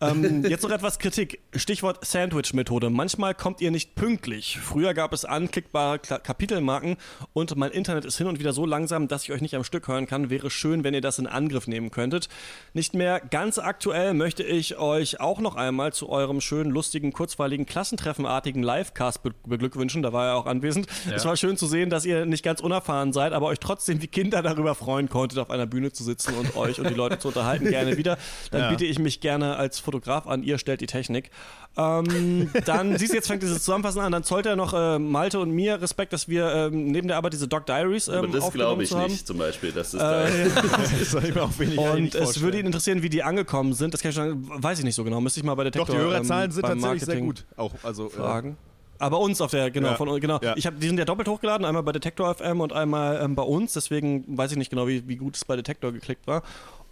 Ähm, 0.00 0.44
jetzt 0.44 0.62
noch 0.62 0.70
etwas 0.70 0.98
Kritik. 0.98 1.40
Stichwort 1.54 2.04
Sandwich-Methode. 2.04 2.90
Manchmal 2.90 3.34
kommt 3.34 3.60
ihr 3.60 3.70
nicht 3.70 3.94
pünktlich. 3.94 4.58
Früher 4.60 4.94
gab 4.94 5.12
es 5.12 5.24
anklickbare 5.24 5.98
Kapitelmarken 5.98 6.96
und 7.32 7.54
mein 7.56 7.70
Internet 7.70 8.04
ist 8.04 8.18
hin 8.18 8.26
und 8.26 8.38
wieder 8.40 8.52
so 8.52 8.66
langsam, 8.66 9.06
dass 9.08 9.24
ich 9.24 9.32
euch 9.32 9.40
nicht 9.40 9.54
am 9.54 9.64
Stück 9.64 9.86
hören 9.88 10.06
kann. 10.06 10.30
Wäre 10.30 10.50
schön, 10.50 10.82
wenn 10.84 10.94
ihr 10.94 11.00
das 11.00 11.18
in 11.18 11.26
Angriff 11.26 11.66
nehmen 11.66 11.90
könntet. 11.90 12.28
Nicht 12.72 12.94
mehr 12.94 13.20
ganz 13.20 13.58
aktuell 13.58 14.14
möchte 14.14 14.42
ich 14.42 14.76
euch 14.78 15.20
auch 15.20 15.40
noch 15.40 15.54
einmal 15.56 15.92
zu 15.92 16.08
eurem 16.08 16.40
schönen, 16.40 16.70
lustigen, 16.70 17.12
kurzweiligen, 17.12 17.66
klassentreffenartigen 17.66 18.62
Livecast 18.62 19.22
be 19.22 19.32
beglückwünschen. 19.46 20.02
Da 20.02 20.12
war 20.12 20.26
er 20.28 20.36
auch 20.36 20.46
anwesend. 20.46 20.86
Es 21.14 21.24
war 21.24 21.36
schön 21.36 21.56
zu 21.56 21.66
sehen, 21.66 21.90
dass 21.90 22.04
ihr 22.04 22.26
nicht 22.26 22.42
ganz 22.44 22.60
unerfahren 22.60 23.12
seid, 23.12 23.32
aber 23.32 23.46
euch 23.46 23.58
trotzdem 23.60 24.02
wie 24.02 24.06
Kinder 24.08 24.42
darüber 24.42 24.74
freuen 24.74 25.08
konntet, 25.08 25.38
auf 25.38 25.50
einer 25.50 25.66
Bühne 25.66 25.92
zu 25.92 26.02
sitzen 26.04 26.34
und 26.34 26.56
euch 26.56 26.80
und 26.80 26.88
die 26.90 26.94
Leute 26.94 27.18
zu 27.18 27.28
unterhalten. 27.28 27.64
Gerne 27.70 27.96
wieder. 27.96 28.18
Dann 28.50 28.62
Ja. 28.62 28.70
biete 28.70 28.84
ich 28.84 28.98
mich 28.98 29.20
gerne 29.20 29.56
als 29.56 29.71
Fotograf 29.80 30.26
an. 30.26 30.42
Ihr 30.42 30.58
stellt 30.58 30.80
die 30.80 30.86
Technik. 30.86 31.30
Ähm, 31.76 32.50
dann 32.66 32.98
siehst 32.98 33.12
du, 33.12 33.16
jetzt 33.16 33.28
fängt 33.28 33.42
dieses 33.42 33.64
Zusammenfassen 33.64 34.00
an. 34.00 34.12
Dann 34.12 34.24
zollt 34.24 34.46
er 34.46 34.56
noch 34.56 34.74
äh, 34.74 34.98
Malte 34.98 35.40
und 35.40 35.50
mir 35.50 35.80
Respekt, 35.80 36.12
dass 36.12 36.28
wir 36.28 36.52
ähm, 36.52 36.86
neben 36.86 37.08
der 37.08 37.16
Arbeit 37.16 37.32
diese 37.32 37.48
Doc 37.48 37.66
Diaries 37.66 38.08
ähm, 38.08 38.14
Aber 38.14 38.28
das 38.28 38.50
glaube 38.52 38.82
ich 38.82 38.94
nicht, 38.94 39.26
zum 39.26 39.38
Beispiel. 39.38 39.72
Das 39.72 39.94
ist 39.94 40.00
Äh, 40.00 40.48
da, 40.54 40.62
Das 40.78 40.92
ist 40.92 41.14
ich 41.14 41.34
mir 41.34 41.42
auch 41.42 41.58
wenig 41.58 41.78
Und 41.78 42.02
nicht 42.02 42.14
es 42.14 42.40
würde 42.40 42.58
ihn 42.58 42.66
interessieren, 42.66 43.02
wie 43.02 43.08
die 43.08 43.22
angekommen 43.22 43.72
sind. 43.72 43.94
Das 43.94 44.02
kann 44.02 44.10
ich 44.10 44.16
schon, 44.16 44.62
weiß 44.62 44.78
ich 44.78 44.84
nicht 44.84 44.94
so 44.94 45.04
genau. 45.04 45.20
Müsste 45.20 45.40
ich 45.40 45.44
mal 45.44 45.54
bei 45.54 45.64
Doch, 45.64 45.70
Detektor 45.72 45.96
die 45.96 46.02
Hörerzahlen 46.02 46.46
ähm, 46.46 46.52
sind 46.52 46.62
tatsächlich 46.62 47.04
sehr 47.04 47.14
Marketing 47.14 47.26
gut. 47.26 47.44
Auch, 47.56 47.72
also, 47.82 48.06
äh, 48.06 48.10
Fragen. 48.10 48.56
Aber 49.02 49.18
uns 49.18 49.40
auf 49.40 49.50
der, 49.50 49.72
genau, 49.72 49.88
Ja. 49.88 49.94
von 49.96 50.20
genau. 50.20 50.38
Ja. 50.40 50.54
Ich 50.56 50.64
habe, 50.64 50.76
die 50.76 50.86
sind 50.86 50.96
ja 50.96 51.04
doppelt 51.04 51.26
hochgeladen, 51.26 51.66
einmal 51.66 51.82
bei 51.82 51.90
Detektor 51.90 52.32
FM 52.32 52.60
und 52.60 52.72
einmal 52.72 53.20
ähm, 53.20 53.34
bei 53.34 53.42
uns. 53.42 53.72
Deswegen 53.72 54.24
weiß 54.38 54.52
ich 54.52 54.58
nicht 54.58 54.70
genau, 54.70 54.86
wie, 54.86 55.08
wie 55.08 55.16
gut 55.16 55.34
es 55.34 55.44
bei 55.44 55.56
Detektor 55.56 55.90
geklickt 55.90 56.28
war. 56.28 56.42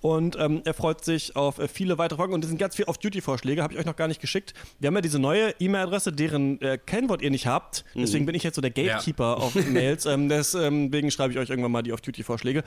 Und 0.01 0.37
ähm, 0.39 0.63
er 0.65 0.75
freut 0.75 1.05
sich 1.05 1.37
auf 1.37 1.59
äh, 1.59 1.69
viele 1.69 1.99
weitere 1.99 2.17
Folgen. 2.17 2.33
Und 2.33 2.45
es 2.45 2.49
sind 2.49 2.59
ganz 2.59 2.77
viele 2.77 2.89
Off-Duty-Vorschläge, 2.89 3.63
habe 3.63 3.75
ich 3.75 3.79
euch 3.79 3.87
noch 3.87 3.97
gar 3.97 4.09
nicht 4.09 4.21
geschickt. 4.21 4.55
Wir 4.79 4.89
haben 4.89 4.95
ja 4.95 5.01
diese 5.01 5.19
neue 5.19 5.55
E-Mail-Adresse, 5.59 6.13
deren 6.13 6.61
äh, 6.63 6.79
Kennwort 6.79 7.23
ihr 7.23 7.31
nicht 7.31 7.47
habt. 7.47 7.85
Deswegen 7.95 8.27
bin 8.27 8.35
ich 8.35 8.43
jetzt 8.43 8.55
so 8.57 8.63
der 8.63 8.71
Gatekeeper 8.71 9.37
auf 9.37 9.55
Mails. 9.69 10.07
Ähm, 10.07 10.29
deswegen 10.29 11.11
schreibe 11.11 11.33
ich 11.33 11.39
euch 11.39 11.51
irgendwann 11.51 11.73
mal 11.73 11.83
die 11.83 11.93
Off-Duty-Vorschläge. 11.93 12.65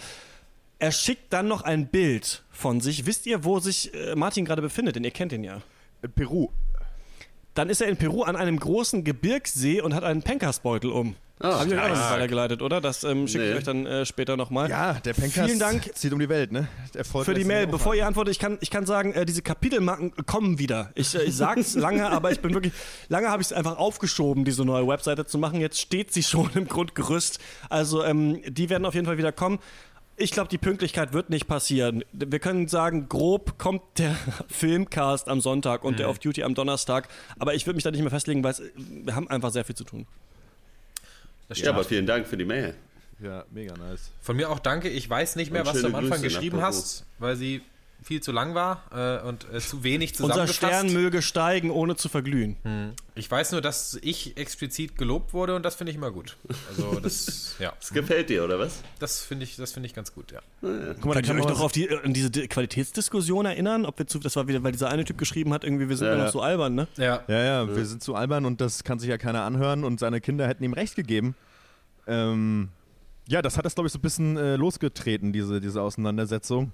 Er 0.79 0.91
schickt 0.91 1.31
dann 1.31 1.47
noch 1.47 1.61
ein 1.61 1.87
Bild 1.87 2.43
von 2.51 2.81
sich. 2.81 3.05
Wisst 3.05 3.25
ihr, 3.25 3.43
wo 3.43 3.59
sich 3.59 3.93
äh, 3.93 4.15
Martin 4.15 4.45
gerade 4.45 4.61
befindet? 4.61 4.95
Denn 4.95 5.03
ihr 5.03 5.11
kennt 5.11 5.31
ihn 5.31 5.43
ja. 5.43 5.61
äh, 6.01 6.07
Peru. 6.07 6.49
Dann 7.53 7.69
ist 7.69 7.81
er 7.81 7.87
in 7.87 7.97
Peru 7.97 8.23
an 8.23 8.35
einem 8.35 8.59
großen 8.59 9.03
Gebirgssee 9.03 9.81
und 9.81 9.93
hat 9.93 10.03
einen 10.03 10.23
Pencast-Beutel 10.23 10.89
um. 10.91 11.15
Ah, 11.39 11.59
Habe 11.59 11.67
ich 11.67 11.73
euch 11.75 11.81
auch 11.81 11.89
noch 11.89 12.11
weitergeleitet, 12.11 12.61
oder? 12.61 12.79
Das 12.79 13.03
ähm, 13.03 13.27
schicke 13.27 13.43
ich 13.45 13.51
Nee. 13.51 13.57
euch 13.57 13.63
dann 13.63 13.85
äh, 13.85 14.05
später 14.05 14.37
nochmal. 14.37 14.69
Ja, 14.69 14.93
der 14.93 15.13
Pencast 15.13 15.47
Vielen 15.47 15.59
Dank 15.59 15.91
zieht 15.95 16.13
um 16.13 16.19
die 16.19 16.29
Welt, 16.29 16.51
ne? 16.51 16.67
Erfolg 16.95 17.25
für 17.25 17.33
die 17.33 17.43
Mail. 17.43 17.67
Bevor 17.67 17.95
ihr 17.95 18.07
antwortet, 18.07 18.31
ich 18.33 18.39
kann, 18.39 18.57
ich 18.61 18.69
kann 18.69 18.85
sagen, 18.85 19.13
äh, 19.13 19.25
diese 19.25 19.41
Kapitelmarken 19.41 20.13
kommen 20.25 20.57
wieder. 20.57 20.91
Ich, 20.95 21.13
äh, 21.15 21.23
ich 21.23 21.35
sag's 21.35 21.75
lange, 21.75 22.09
aber 22.09 22.31
ich 22.31 22.39
bin 22.39 22.53
wirklich, 22.53 22.71
lange 23.09 23.29
habe 23.29 23.41
ich 23.41 23.47
es 23.47 23.53
einfach 23.53 23.77
aufgeschoben, 23.77 24.45
diese 24.45 24.63
neue 24.63 24.87
Webseite 24.87 25.25
zu 25.25 25.37
machen. 25.37 25.59
Jetzt 25.59 25.81
steht 25.81 26.13
sie 26.13 26.23
schon 26.23 26.49
im 26.55 26.67
Grundgerüst. 26.67 27.39
Also 27.69 28.03
ähm, 28.05 28.41
die 28.47 28.69
werden 28.69 28.85
auf 28.85 28.93
jeden 28.93 29.05
Fall 29.07 29.17
wieder 29.17 29.31
kommen. 29.33 29.59
Ich 30.15 30.31
glaube, 30.31 30.47
die 30.49 30.57
Pünktlichkeit 30.59 31.11
wird 31.13 31.29
nicht 31.31 31.47
passieren. 31.47 32.03
Wir 32.11 32.39
können 32.39 32.67
sagen, 32.67 33.09
grob 33.09 33.57
kommt 33.57 33.81
der 33.97 34.15
Filmcast 34.47 35.27
am 35.27 35.41
Sonntag 35.41 35.83
und 35.83 35.97
der 35.99 36.09
Off-Duty 36.09 36.43
am 36.43 36.53
Donnerstag. 36.53 37.07
Aber 37.39 37.55
ich 37.55 37.65
würde 37.65 37.75
mich 37.75 37.83
da 37.83 37.89
nicht 37.91 38.01
mehr 38.01 38.11
festlegen, 38.11 38.43
weil 38.43 38.53
wir 38.75 39.15
haben 39.15 39.27
einfach 39.29 39.51
sehr 39.51 39.65
viel 39.65 39.75
zu 39.75 39.83
tun. 39.83 40.05
Das 41.49 41.57
Ja, 41.57 41.63
stimmt. 41.63 41.75
aber 41.75 41.83
vielen 41.83 42.05
Dank 42.05 42.27
für 42.27 42.37
die 42.37 42.45
Mail. 42.45 42.75
Ja, 43.21 43.45
mega 43.51 43.75
nice. 43.75 44.11
Von 44.21 44.35
mir 44.35 44.49
auch 44.49 44.59
danke. 44.59 44.89
Ich 44.89 45.09
weiß 45.09 45.35
nicht 45.35 45.51
mehr, 45.51 45.61
Und 45.61 45.67
was 45.67 45.81
du 45.81 45.87
am 45.87 45.95
Anfang 45.95 46.19
Grüße 46.21 46.23
geschrieben 46.23 46.61
hast, 46.61 47.05
weil 47.19 47.35
sie 47.35 47.61
viel 48.03 48.21
zu 48.21 48.31
lang 48.31 48.53
war 48.55 48.83
äh, 48.93 49.27
und 49.27 49.45
äh, 49.53 49.59
zu 49.59 49.83
wenig 49.83 50.11
Unser 50.11 50.23
zusammengefasst. 50.33 50.55
Stern 50.57 50.93
möge 50.93 51.21
steigen, 51.21 51.71
ohne 51.71 51.95
zu 51.95 52.09
verglühen. 52.09 52.57
Ich 53.15 53.29
weiß 53.29 53.51
nur, 53.51 53.61
dass 53.61 53.97
ich 54.01 54.37
explizit 54.37 54.97
gelobt 54.97 55.33
wurde 55.33 55.55
und 55.55 55.63
das 55.63 55.75
finde 55.75 55.91
ich 55.91 55.97
immer 55.97 56.11
gut. 56.11 56.37
Also 56.69 56.99
das, 56.99 57.55
ja, 57.59 57.73
Das 57.79 57.91
gefällt 57.91 58.29
dir, 58.29 58.43
oder 58.43 58.59
was? 58.59 58.81
das 58.99 59.21
finde 59.21 59.43
ich, 59.45 59.55
das 59.55 59.71
finde 59.71 59.87
ich 59.87 59.93
ganz 59.93 60.13
gut, 60.13 60.31
ja. 60.31 60.39
Guck 60.61 61.05
mal, 61.05 61.13
da 61.15 61.21
kann 61.21 61.37
euch 61.37 61.43
man 61.45 61.53
noch 61.53 61.61
auf 61.61 61.71
die, 61.71 61.87
äh, 61.87 61.99
an 62.03 62.13
diese 62.13 62.29
Di- 62.31 62.47
Qualitätsdiskussion 62.47 63.45
erinnern? 63.45 63.85
Ob 63.85 63.97
wir 63.99 64.07
zu, 64.07 64.19
das 64.19 64.35
war 64.35 64.47
wieder, 64.47 64.63
weil 64.63 64.71
dieser 64.71 64.89
eine 64.89 65.05
Typ 65.05 65.17
geschrieben 65.17 65.53
hat, 65.53 65.63
irgendwie, 65.63 65.89
wir 65.89 65.97
sind 65.97 66.07
Ja, 66.07 66.13
ja, 66.13 66.17
noch 66.19 66.25
ja. 66.25 66.31
so 66.31 66.41
albern, 66.41 66.75
ne? 66.75 66.87
Ja, 66.97 67.23
Ja, 67.27 67.43
ja, 67.43 67.75
wir 67.75 67.85
sind 67.85 68.03
zu 68.03 68.15
albern 68.15 68.45
und 68.45 68.61
das 68.61 68.83
kann 68.83 68.99
sich 68.99 69.09
ja 69.09 69.17
keiner 69.17 69.43
anhören 69.43 69.83
und 69.83 69.99
seine 69.99 70.21
Kinder 70.21 70.47
hätten 70.47 70.63
ihm 70.63 70.73
recht 70.73 70.95
gegeben. 70.95 71.35
Ähm, 72.07 72.69
ja, 73.27 73.41
das 73.41 73.57
hat 73.57 73.65
das, 73.65 73.75
glaube 73.75 73.87
ich, 73.87 73.93
so 73.93 73.99
ein 73.99 74.01
bisschen 74.01 74.35
äh, 74.37 74.55
losgetreten, 74.57 75.31
diese, 75.31 75.61
diese 75.61 75.81
Auseinandersetzung. 75.81 76.73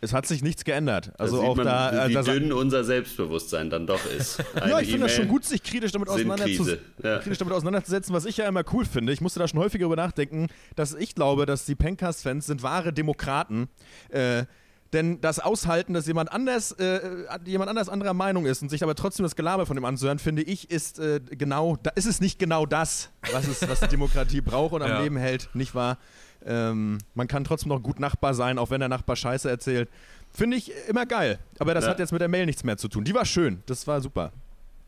Es 0.00 0.12
hat 0.12 0.26
sich 0.26 0.42
nichts 0.42 0.64
geändert. 0.64 1.12
Also 1.18 1.36
da 1.36 1.40
sieht 1.40 1.50
auch 1.50 1.56
man, 1.56 1.66
da. 1.66 1.92
wie, 1.92 1.96
äh, 1.96 2.08
wie 2.08 2.14
da 2.14 2.22
dünn 2.22 2.52
unser 2.52 2.84
Selbstbewusstsein 2.84 3.70
dann 3.70 3.86
doch 3.86 4.04
ist. 4.06 4.38
Ja, 4.68 4.80
ich 4.80 4.90
finde 4.90 5.06
das 5.06 5.16
schon 5.16 5.28
gut, 5.28 5.44
sich 5.44 5.62
kritisch 5.62 5.92
damit, 5.92 6.08
ja. 6.08 7.18
kritisch 7.18 7.38
damit 7.38 7.54
auseinanderzusetzen, 7.54 8.14
was 8.14 8.24
ich 8.26 8.36
ja 8.36 8.46
immer 8.46 8.62
cool 8.72 8.84
finde. 8.84 9.12
Ich 9.12 9.20
musste 9.20 9.38
da 9.38 9.48
schon 9.48 9.60
häufiger 9.60 9.86
über 9.86 9.96
nachdenken, 9.96 10.48
dass 10.76 10.94
ich 10.94 11.14
glaube, 11.14 11.46
dass 11.46 11.64
die 11.64 11.74
Pencast-Fans 11.74 12.46
sind 12.46 12.62
wahre 12.62 12.92
Demokraten. 12.92 13.68
Äh, 14.10 14.44
denn 14.92 15.20
das 15.20 15.38
Aushalten, 15.38 15.92
dass 15.92 16.06
jemand 16.06 16.32
anders, 16.32 16.72
äh, 16.72 17.00
jemand 17.44 17.68
anders 17.68 17.88
anderer 17.88 18.14
Meinung 18.14 18.46
ist 18.46 18.62
und 18.62 18.70
sich 18.70 18.82
aber 18.82 18.94
trotzdem 18.94 19.22
das 19.24 19.36
Gelaber 19.36 19.66
von 19.66 19.76
dem 19.76 19.84
anzuhören, 19.84 20.18
finde 20.18 20.42
ich, 20.42 20.70
ist 20.70 20.98
äh, 20.98 21.20
genau, 21.20 21.76
da 21.82 21.90
ist 21.90 22.06
es 22.06 22.20
nicht 22.20 22.38
genau 22.38 22.64
das, 22.64 23.10
was, 23.32 23.46
es, 23.46 23.68
was 23.68 23.80
die 23.80 23.88
Demokratie 23.88 24.40
braucht 24.40 24.72
und 24.72 24.82
am 24.82 24.88
Ja. 24.90 25.02
Leben 25.02 25.16
hält, 25.16 25.50
nicht 25.54 25.74
wahr? 25.74 25.98
Ähm, 26.46 26.98
man 27.14 27.28
kann 27.28 27.44
trotzdem 27.44 27.68
noch 27.70 27.82
gut 27.82 28.00
Nachbar 28.00 28.34
sein, 28.34 28.58
auch 28.58 28.70
wenn 28.70 28.80
der 28.80 28.88
Nachbar 28.88 29.16
Scheiße 29.16 29.48
erzählt. 29.50 29.88
Finde 30.32 30.56
ich 30.56 30.72
immer 30.88 31.06
geil. 31.06 31.38
Aber 31.58 31.74
das 31.74 31.84
Ja. 31.84 31.90
hat 31.90 31.98
jetzt 31.98 32.12
mit 32.12 32.20
der 32.20 32.28
Mail 32.28 32.46
nichts 32.46 32.64
mehr 32.64 32.76
zu 32.76 32.88
tun. 32.88 33.04
Die 33.04 33.14
war 33.14 33.24
schön. 33.24 33.62
Das 33.66 33.86
war 33.86 34.00
super. 34.00 34.32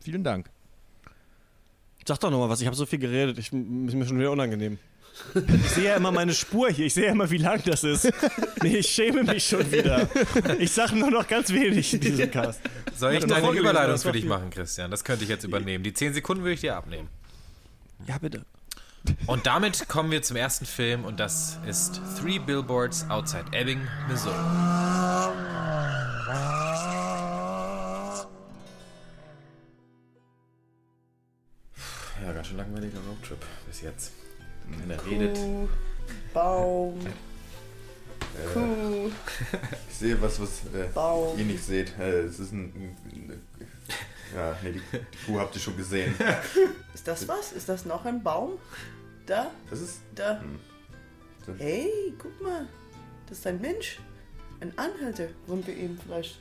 Vielen 0.03 0.23
Dank. 0.23 0.49
Sag 2.07 2.19
doch 2.19 2.31
nochmal 2.31 2.49
was, 2.49 2.59
ich 2.61 2.67
habe 2.67 2.75
so 2.75 2.85
viel 2.85 2.99
geredet, 2.99 3.37
ich, 3.37 3.47
ist 3.47 3.53
mir 3.53 4.05
schon 4.05 4.19
wieder 4.19 4.31
unangenehm. 4.31 4.79
Ich 5.35 5.69
sehe 5.71 5.83
ja 5.85 5.95
immer 5.97 6.11
meine 6.11 6.33
Spur 6.33 6.69
hier, 6.69 6.87
ich 6.87 6.93
sehe 6.93 7.05
ja 7.05 7.11
immer, 7.11 7.29
wie 7.29 7.37
lang 7.37 7.61
das 7.63 7.83
ist. 7.83 8.11
Nee, 8.63 8.77
ich 8.77 8.87
schäme 8.87 9.23
mich 9.23 9.45
schon 9.45 9.71
wieder. 9.71 10.09
Ich 10.57 10.71
sage 10.71 10.95
nur 10.97 11.11
noch 11.11 11.27
ganz 11.27 11.51
wenig 11.53 11.93
in 11.93 11.99
diesem 11.99 12.31
Cast. 12.31 12.59
Soll 12.95 13.13
ich 13.13 13.21
noch 13.27 13.35
deine 13.39 13.51
Überleitung 13.51 13.97
für 13.99 14.11
dich 14.13 14.25
machen, 14.25 14.49
Christian? 14.49 14.89
Das 14.89 15.03
könnte 15.03 15.23
ich 15.23 15.29
jetzt 15.29 15.43
übernehmen. 15.43 15.83
Die 15.83 15.93
10 15.93 16.13
Sekunden 16.13 16.43
würde 16.43 16.53
ich 16.55 16.61
dir 16.61 16.75
abnehmen. 16.75 17.07
Ja, 18.07 18.17
bitte. 18.17 18.45
Und 19.27 19.45
damit 19.47 19.87
kommen 19.87 20.11
wir 20.11 20.21
zum 20.21 20.37
ersten 20.37 20.65
Film 20.65 21.05
und 21.05 21.19
das 21.19 21.57
ist 21.67 21.99
Three 22.19 22.39
Billboards 22.39 23.09
Outside 23.09 23.45
Ebbing, 23.51 23.81
Missouri. 24.07 24.35
Ja, 32.23 32.31
ganz 32.33 32.47
schön 32.47 32.57
langweiliger 32.57 32.99
Roadtrip 32.99 33.39
bis 33.67 33.81
jetzt. 33.81 34.11
Keiner 34.79 35.05
redet. 35.05 35.35
Kuh, 35.37 35.67
Baum, 36.33 36.99
Kuh, 38.53 39.11
Ich 39.89 39.95
sehe 39.97 40.21
was, 40.21 40.39
was 40.39 40.61
äh, 40.73 40.87
Baum. 40.93 41.37
ihr 41.37 41.45
nicht 41.45 41.63
seht. 41.63 41.97
Äh, 41.99 42.21
Es 42.21 42.39
ist 42.39 42.51
ein. 42.51 42.65
ein, 42.65 42.95
ein 43.11 43.41
ja, 44.35 44.55
nee, 44.63 44.71
die, 44.73 44.81
die 44.97 45.25
Kuh 45.25 45.39
habt 45.39 45.55
ihr 45.55 45.61
schon 45.61 45.77
gesehen. 45.77 46.13
Ist 46.93 47.07
das 47.07 47.27
was? 47.27 47.51
Ist 47.53 47.69
das 47.69 47.85
noch 47.85 48.05
ein 48.05 48.21
Baum? 48.23 48.53
Da, 49.25 49.51
Das 49.69 49.79
ist. 49.81 50.01
da. 50.15 50.41
So- 51.45 51.53
Hey, 51.57 51.89
guck 52.17 52.41
mal. 52.41 52.65
Das 53.27 53.37
ist 53.39 53.47
ein 53.47 53.61
Mensch. 53.61 53.99
Ein 54.59 54.73
Anhalter. 54.77 55.27
Wollen 55.47 55.65
wir 55.65 55.75
ihn 55.75 55.97
vielleicht 56.05 56.39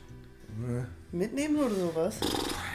mitnehmen 1.12 1.56
oder 1.56 1.74
sowas? 1.74 2.16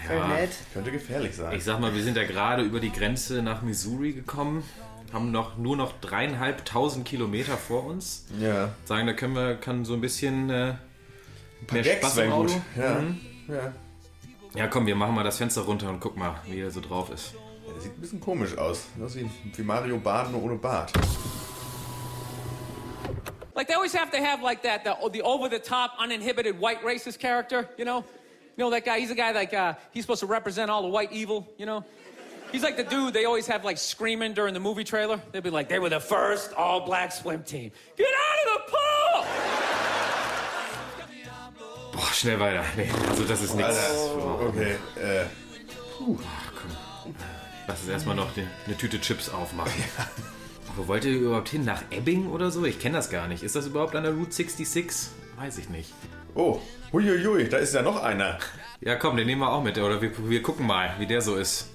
Wäre 0.07 0.27
nett. 0.29 0.51
Könnte 0.73 0.91
gefährlich 0.91 1.35
sein. 1.35 1.55
Ich 1.57 1.63
sag 1.63 1.79
mal, 1.79 1.93
wir 1.93 2.01
sind 2.03 2.15
ja 2.17 2.23
gerade 2.23 2.63
über 2.63 2.79
die 2.79 2.91
Grenze 2.91 3.41
nach 3.41 3.61
Missouri 3.61 4.13
gekommen, 4.13 4.63
haben 5.11 5.31
noch 5.31 5.57
nur 5.57 5.75
noch 5.75 5.99
dreieinhalbtausend 5.99 7.05
Kilometer 7.05 7.57
vor 7.57 7.85
uns. 7.85 8.25
ja. 8.39 8.69
Sagen, 8.85 9.07
da 9.07 9.13
können 9.13 9.35
wir, 9.35 9.55
kann 9.55 9.83
so 9.85 9.93
ein 9.93 10.01
bisschen 10.01 10.49
äh, 10.49 10.75
mehr 11.71 11.83
Gags 11.83 11.97
Spaß 11.97 12.17
im 12.19 12.31
Auto. 12.31 12.53
gut. 12.53 12.61
Ja. 12.77 12.99
Mhm. 13.01 13.19
ja. 13.49 13.73
Ja, 14.55 14.67
komm, 14.67 14.85
wir 14.87 14.95
machen 14.95 15.13
mal 15.13 15.23
das 15.23 15.37
Fenster 15.37 15.61
runter 15.61 15.89
und 15.89 15.99
guck 15.99 16.15
mal, 16.15 16.35
wie 16.45 16.61
er 16.61 16.71
so 16.71 16.79
drauf 16.79 17.09
ist. 17.09 17.33
Der 17.67 17.81
sieht 17.81 17.97
ein 17.97 17.99
bisschen 17.99 18.21
komisch 18.21 18.57
aus. 18.57 18.85
Das 18.97 19.15
wie, 19.15 19.29
wie 19.53 19.63
Mario 19.63 19.97
Bart 19.97 20.31
nur 20.31 20.41
ohne 20.43 20.55
Bart. 20.55 20.93
Like 23.53 23.67
they 23.67 23.73
always 23.73 23.93
have 23.93 24.11
to 24.11 24.17
have 24.17 24.41
like 24.41 24.63
that, 24.63 24.83
the, 24.85 24.93
the 25.11 25.21
over-the-top, 25.21 25.91
uninhibited 25.99 26.57
white 26.59 26.81
racist 26.83 27.19
character, 27.19 27.67
you 27.77 27.83
know? 27.83 28.03
You 28.57 28.63
know 28.63 28.69
that 28.69 28.85
guy, 28.85 28.99
he's 28.99 29.11
a 29.11 29.15
guy 29.15 29.31
like, 29.33 29.53
uh, 29.53 29.73
he's 29.91 30.03
supposed 30.03 30.21
to 30.21 30.25
represent 30.25 30.71
all 30.71 30.81
the 30.83 30.89
white 30.89 31.11
evil, 31.11 31.45
you 31.57 31.65
know? 31.65 31.83
He's 32.51 32.63
like 32.63 32.77
the 32.77 32.83
dude 32.83 33.13
they 33.13 33.25
always 33.25 33.47
have 33.47 33.65
like 33.65 33.77
screaming 33.77 34.33
during 34.33 34.53
the 34.53 34.61
movie 34.61 34.85
trailer. 34.85 35.19
They'd 35.33 35.43
be 35.43 35.49
like, 35.49 35.67
they 35.67 35.79
were 35.79 35.89
the 35.89 35.99
first 35.99 36.53
all-black 36.53 37.11
swim 37.11 37.43
team. 37.43 37.71
Get 37.97 38.07
out 38.07 38.39
of 38.39 38.53
the 38.53 38.71
pool! 38.71 39.64
Boah, 41.95 42.13
schnell 42.13 42.39
weiter. 42.39 42.63
Nee, 42.75 42.89
also 43.09 43.23
das 43.23 43.41
ist 43.41 43.55
nichts. 43.55 43.77
Okay, 44.41 44.75
äh. 45.01 45.25
Lass 47.67 47.81
uns 47.81 47.89
erstmal 47.89 48.15
noch 48.15 48.35
eine, 48.35 48.47
eine 48.65 48.77
Tüte 48.77 48.99
Chips 48.99 49.29
aufmachen. 49.29 49.71
Wo 50.75 50.87
wollt 50.87 51.05
ihr 51.05 51.13
überhaupt 51.13 51.49
hin? 51.49 51.63
Nach 51.63 51.81
Ebbing 51.89 52.27
oder 52.27 52.51
so? 52.51 52.65
Ich 52.65 52.79
kenne 52.79 52.97
das 52.97 53.09
gar 53.09 53.27
nicht. 53.27 53.43
Ist 53.43 53.55
das 53.55 53.67
überhaupt 53.67 53.95
an 53.95 54.03
der 54.03 54.13
Route 54.13 54.33
66? 54.33 55.09
Weiß 55.37 55.57
ich 55.57 55.69
nicht. 55.69 55.93
Oh, 56.33 56.59
huiuiui, 56.91 57.47
da 57.47 57.57
ist 57.57 57.73
ja 57.73 57.81
noch 57.81 58.03
einer. 58.03 58.39
Ja, 58.81 58.95
komm, 58.95 59.15
den 59.15 59.25
nehmen 59.25 59.41
wir 59.41 59.51
auch 59.51 59.63
mit. 59.63 59.77
Oder 59.77 60.01
wir, 60.01 60.11
wir 60.29 60.41
gucken 60.41 60.67
mal, 60.67 60.93
wie 60.99 61.07
der 61.07 61.21
so 61.21 61.35
ist. 61.35 61.69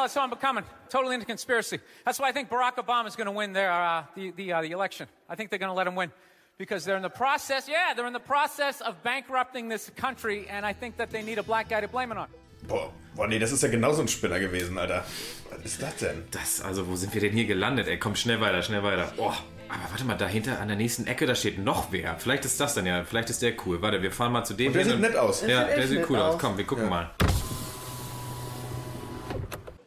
Oh, 0.00 0.06
so 0.06 0.20
I'm 0.20 0.30
becoming 0.30 0.62
totally 0.90 1.14
into 1.14 1.26
conspiracy. 1.26 1.80
That's 2.04 2.20
why 2.20 2.28
I 2.28 2.32
think 2.32 2.48
Barack 2.48 2.76
Obama 2.76 3.08
is 3.08 3.16
going 3.16 3.26
to 3.26 3.32
win 3.32 3.52
their, 3.52 3.72
uh, 3.72 4.04
the, 4.14 4.30
the, 4.30 4.52
uh, 4.52 4.62
the 4.62 4.70
election. 4.70 5.08
I 5.28 5.34
think 5.34 5.50
they're 5.50 5.58
going 5.58 5.72
to 5.72 5.74
let 5.74 5.88
him 5.88 5.96
win. 5.96 6.12
Because 6.56 6.84
they're 6.84 6.96
in 6.96 7.02
the 7.02 7.10
process, 7.10 7.68
yeah, 7.68 7.94
they're 7.94 8.06
in 8.06 8.12
the 8.12 8.20
process 8.20 8.80
of 8.80 9.02
bankrupting 9.02 9.68
this 9.68 9.90
country, 9.96 10.46
and 10.48 10.64
I 10.64 10.72
think 10.72 10.96
that 10.98 11.10
they 11.10 11.22
need 11.22 11.38
a 11.38 11.42
black 11.42 11.68
guy 11.68 11.80
to 11.80 11.88
blame 11.88 12.12
it 12.12 12.18
on. 12.18 12.28
Boah, 12.68 12.92
boah, 13.16 13.26
nee, 13.26 13.40
das 13.40 13.50
ist 13.50 13.62
ja 13.62 13.68
genauso 13.68 14.02
ein 14.02 14.08
Spinner 14.08 14.38
gewesen, 14.38 14.78
Alter. 14.78 15.04
Was 15.50 15.64
ist 15.64 15.82
das 15.82 15.96
denn? 15.96 16.24
Das, 16.30 16.60
also, 16.60 16.86
wo 16.86 16.94
sind 16.94 17.12
wir 17.14 17.20
denn 17.20 17.32
hier 17.32 17.46
gelandet? 17.46 17.88
Ey, 17.88 17.98
komm, 17.98 18.14
schnell 18.14 18.40
weiter, 18.40 18.62
schnell 18.62 18.84
weiter. 18.84 19.12
Oh, 19.16 19.32
aber 19.68 19.90
warte 19.90 20.04
mal, 20.04 20.16
dahinter 20.16 20.60
an 20.60 20.68
der 20.68 20.76
nächsten 20.76 21.08
Ecke, 21.08 21.26
da 21.26 21.34
steht 21.34 21.58
noch 21.58 21.90
wer. 21.90 22.16
Vielleicht 22.18 22.44
ist 22.44 22.60
das 22.60 22.74
dann 22.74 22.86
ja, 22.86 23.04
vielleicht 23.04 23.30
ist 23.30 23.42
der 23.42 23.54
cool. 23.66 23.82
Warte, 23.82 24.00
wir 24.02 24.12
fahren 24.12 24.32
mal 24.32 24.44
zu 24.44 24.54
dem 24.54 24.68
Und 24.68 24.74
der 24.74 24.84
sieht 24.84 25.00
nett 25.00 25.16
aus. 25.16 25.42
Ja, 25.42 25.66
sieht 25.66 25.76
der 25.76 25.86
sieht 25.88 26.10
cool 26.10 26.16
aus. 26.18 26.34
aus. 26.34 26.40
Komm, 26.40 26.56
wir 26.56 26.64
gucken 26.64 26.88
mal. 26.88 27.10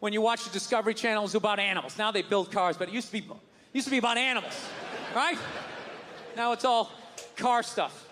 When 0.02 0.14
you 0.14 0.22
watch 0.22 0.44
the 0.46 0.50
Discovery 0.50 0.96
Channel, 0.96 1.26
it's 1.26 1.36
about 1.36 1.60
animals. 1.60 1.96
Now 1.96 2.12
they 2.12 2.24
build 2.24 2.52
cars, 2.52 2.76
but 2.76 2.90
it 2.90 2.92
used 2.92 3.06
to 3.12 3.14
be, 3.14 3.24
used 3.72 3.86
to 3.86 3.92
be 3.92 4.00
about 4.00 4.18
animals, 4.18 4.60
right? 5.16 5.38
Now 6.36 6.54
it's 6.54 6.66
all 6.66 6.92
car 7.38 7.62
stuff. 7.62 8.08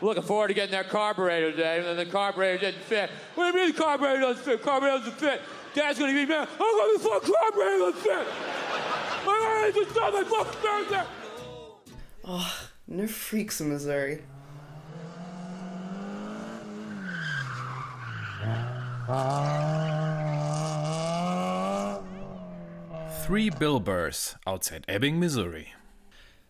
Looking 0.00 0.22
forward 0.22 0.48
to 0.48 0.54
getting 0.54 0.72
that 0.72 0.88
carburetor 0.88 1.50
today, 1.50 1.76
and 1.78 1.86
then 1.86 1.96
the 1.98 2.06
carburetor 2.06 2.56
didn't 2.56 2.80
fit. 2.80 3.10
What 3.34 3.52
do 3.52 3.58
you 3.58 3.66
mean 3.66 3.76
the 3.76 3.82
carburetor 3.82 4.20
doesn't 4.20 4.42
fit? 4.42 4.62
Carburetor 4.62 4.98
doesn't 5.00 5.18
fit. 5.18 5.42
Dad's 5.74 5.98
gonna 5.98 6.14
be 6.14 6.24
mad. 6.24 6.48
How 6.48 6.80
come 6.80 6.94
the 6.94 7.08
fucking 7.10 7.34
carburetor 7.34 7.78
doesn't 7.78 8.02
fit? 8.02 8.26
Why 9.26 9.70
did 9.70 9.76
I 9.76 9.84
just 9.84 9.90
stop 9.94 10.14
my 10.14 10.24
fucking 10.24 10.60
carburetor? 10.62 11.06
Ne 12.88 13.06
Freaks 13.06 13.60
in 13.60 13.68
Missouri. 13.68 14.22
Ah. 19.06 19.93
Three 23.26 23.48
Billboards 23.48 24.36
outside 24.44 24.82
Ebbing, 24.86 25.18
Missouri. 25.18 25.68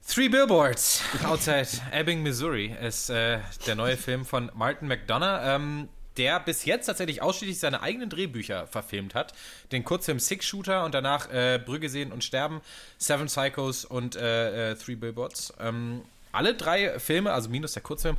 Three 0.04 0.26
Billboards 0.28 1.02
outside 1.24 1.68
Ebbing, 1.92 2.24
Missouri 2.24 2.74
ist 2.82 3.10
äh, 3.10 3.38
der 3.64 3.76
neue 3.76 3.96
Film 3.96 4.24
von 4.24 4.50
Martin 4.56 4.88
McDonough, 4.88 5.40
ähm, 5.44 5.88
der 6.16 6.40
bis 6.40 6.64
jetzt 6.64 6.86
tatsächlich 6.86 7.22
ausschließlich 7.22 7.60
seine 7.60 7.80
eigenen 7.80 8.10
Drehbücher 8.10 8.66
verfilmt 8.66 9.14
hat. 9.14 9.34
Den 9.70 9.84
Kurzfilm 9.84 10.18
Six 10.18 10.46
Shooter 10.46 10.84
und 10.84 10.94
danach 10.94 11.30
äh, 11.30 11.60
Brügge 11.64 11.88
sehen 11.88 12.10
und 12.10 12.24
sterben, 12.24 12.60
Seven 12.98 13.26
Psychos 13.26 13.84
und 13.84 14.16
äh, 14.16 14.72
äh, 14.72 14.74
Three 14.74 14.96
Billboards. 14.96 15.54
Ähm, 15.60 16.02
alle 16.32 16.54
drei 16.54 16.98
Filme, 16.98 17.32
also 17.32 17.48
minus 17.50 17.74
der 17.74 17.84
Kurzfilm, 17.84 18.16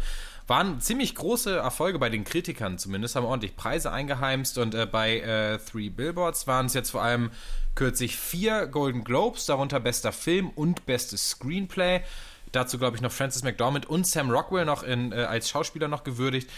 waren 0.47 0.79
ziemlich 0.79 1.15
große 1.15 1.55
Erfolge 1.55 1.97
bei 1.99 2.09
den 2.09 2.23
Kritikern 2.23 2.77
zumindest, 2.77 3.15
haben 3.15 3.25
ordentlich 3.25 3.55
Preise 3.55 3.91
eingeheimst 3.91 4.57
und 4.57 4.75
äh, 4.75 4.85
bei 4.85 5.19
äh, 5.19 5.57
Three 5.59 5.89
Billboards 5.89 6.47
waren 6.47 6.67
es 6.67 6.73
jetzt 6.73 6.91
vor 6.91 7.01
allem 7.01 7.31
kürzlich 7.73 8.15
vier 8.15 8.67
Golden 8.67 9.03
Globes, 9.03 9.45
darunter 9.45 9.79
bester 9.79 10.11
Film 10.11 10.49
und 10.49 10.85
bestes 10.85 11.31
Screenplay. 11.31 12.01
Dazu 12.51 12.77
glaube 12.77 12.95
ich 12.95 13.01
noch 13.01 13.11
Francis 13.11 13.43
McDormand 13.43 13.85
und 13.87 14.07
Sam 14.07 14.29
Rockwell 14.29 14.65
noch 14.65 14.83
in, 14.83 15.11
äh, 15.11 15.15
als 15.15 15.49
Schauspieler 15.49 15.87
noch 15.87 16.03
gewürdigt. 16.03 16.49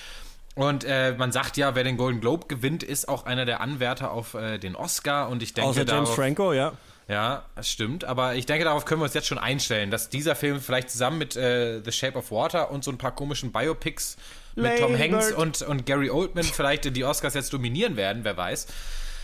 Und 0.54 0.84
äh, 0.84 1.16
man 1.16 1.32
sagt 1.32 1.56
ja, 1.56 1.76
wer 1.76 1.84
den 1.84 1.98
Golden 1.98 2.20
Globe 2.20 2.48
gewinnt, 2.48 2.82
ist 2.84 3.08
auch 3.08 3.26
einer 3.26 3.46
der 3.46 3.62
Anwärter 3.62 4.12
auf 4.12 4.34
äh, 4.34 4.58
den 4.58 4.76
Oscar. 4.76 5.30
Und 5.30 5.44
ich 5.44 5.54
denke, 5.54 5.70
Außer 5.70 5.86
James 5.86 5.92
darauf, 5.92 6.16
Franco, 6.16 6.52
ja. 6.52 6.74
Ja, 7.08 7.46
das 7.56 7.70
stimmt. 7.70 8.04
Aber 8.04 8.36
ich 8.36 8.46
denke, 8.46 8.66
darauf 8.66 8.86
können 8.86 9.00
wir 9.02 9.06
uns 9.06 9.14
jetzt 9.14 9.28
schon 9.28 9.38
einstellen, 9.38 9.92
dass 9.92 10.10
dieser 10.10 10.36
Film 10.36 10.60
vielleicht 10.60 10.90
zusammen 10.90 11.18
mit 11.18 11.38
äh, 11.38 11.82
The 11.84 11.92
Shape 11.92 12.18
of 12.18 12.32
Water 12.32 12.70
und 12.72 12.84
so 12.84 12.92
ein 12.92 12.98
paar 12.98 13.16
komischen 13.16 13.52
Biopics 13.52 14.18
mit 14.56 14.80
Tom 14.80 14.98
Hanks 14.98 15.28
Bird. 15.28 15.38
und, 15.38 15.62
und 15.62 15.86
Gary 15.86 16.10
Oldman 16.10 16.44
vielleicht 16.44 16.84
die 16.96 17.06
Oscars 17.06 17.34
jetzt 17.34 17.54
dominieren 17.54 17.96
werden, 17.96 18.24
wer 18.24 18.36
weiß. 18.36 18.68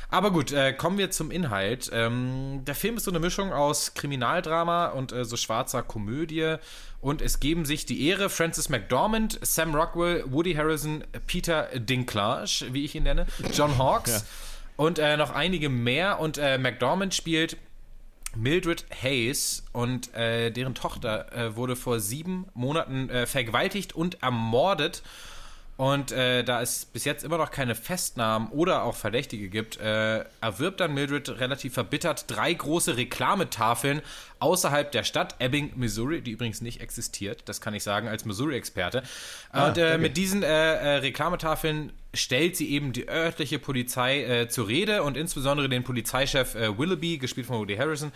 Aber 0.09 0.31
gut, 0.31 0.51
äh, 0.51 0.73
kommen 0.73 0.99
wir 0.99 1.09
zum 1.09 1.31
Inhalt. 1.31 1.89
Ähm, 1.91 2.61
der 2.65 2.75
Film 2.75 2.97
ist 2.97 3.05
so 3.05 3.11
eine 3.11 3.19
Mischung 3.19 3.51
aus 3.51 3.95
Kriminaldrama 3.95 4.87
und 4.89 5.11
äh, 5.11 5.25
so 5.25 5.35
schwarzer 5.35 5.81
Komödie. 5.81 6.57
Und 7.01 7.21
es 7.21 7.39
geben 7.39 7.65
sich 7.65 7.85
die 7.85 8.07
Ehre 8.07 8.29
Francis 8.29 8.69
McDormand, 8.69 9.39
Sam 9.41 9.75
Rockwell, 9.75 10.23
Woody 10.27 10.53
Harrison, 10.53 11.03
Peter 11.25 11.67
Dinklage, 11.73 12.67
wie 12.71 12.85
ich 12.85 12.95
ihn 12.95 13.03
nenne, 13.03 13.25
John 13.53 13.77
Hawkes 13.77 14.23
und 14.77 14.99
äh, 14.99 15.17
noch 15.17 15.31
einige 15.31 15.69
mehr. 15.69 16.19
Und 16.19 16.37
äh, 16.37 16.57
McDormand 16.57 17.13
spielt 17.13 17.57
Mildred 18.35 18.85
Hayes 19.01 19.63
und 19.71 20.13
äh, 20.15 20.51
deren 20.51 20.75
Tochter 20.75 21.31
äh, 21.33 21.55
wurde 21.55 21.75
vor 21.75 21.99
sieben 21.99 22.45
Monaten 22.53 23.09
äh, 23.09 23.25
vergewaltigt 23.25 23.93
und 23.93 24.21
ermordet. 24.23 25.03
Und 25.75 26.11
äh, 26.11 26.43
da 26.43 26.61
es 26.61 26.85
bis 26.85 27.03
jetzt 27.03 27.23
immer 27.23 27.39
noch 27.39 27.49
keine 27.49 27.73
Festnahmen 27.73 28.49
oder 28.49 28.83
auch 28.83 28.95
Verdächtige 28.95 29.49
gibt, 29.49 29.77
äh, 29.77 30.23
erwirbt 30.39 30.79
dann 30.79 30.93
Mildred 30.93 31.39
relativ 31.39 31.73
verbittert 31.73 32.25
drei 32.27 32.53
große 32.53 32.95
Reklametafeln 32.95 34.01
außerhalb 34.39 34.91
der 34.91 35.03
Stadt 35.03 35.35
Ebbing, 35.39 35.73
Missouri, 35.75 36.21
die 36.21 36.31
übrigens 36.31 36.61
nicht 36.61 36.79
existiert, 36.79 37.41
das 37.45 37.59
kann 37.59 37.73
ich 37.73 37.81
sagen 37.81 38.07
als 38.07 38.23
Missouri-Experte. 38.23 39.01
und 39.51 39.77
äh, 39.79 39.97
mit 39.97 40.15
diesen 40.15 40.43
Reklametafeln 40.43 41.91
stellt 42.13 42.55
sie 42.55 42.69
eben 42.69 42.93
die 42.93 43.07
örtliche 43.07 43.59
Polizei 43.59 44.23
äh, 44.23 44.47
zur 44.47 44.67
Rede 44.67 45.03
und 45.03 45.17
insbesondere 45.17 45.69
den 45.69 45.83
Polizeichef 45.83 46.55
äh, 46.55 46.77
Willoughby, 46.77 47.17
gespielt 47.17 47.47
von 47.47 47.57
Woody 47.57 47.75
Harrison. 47.75 48.11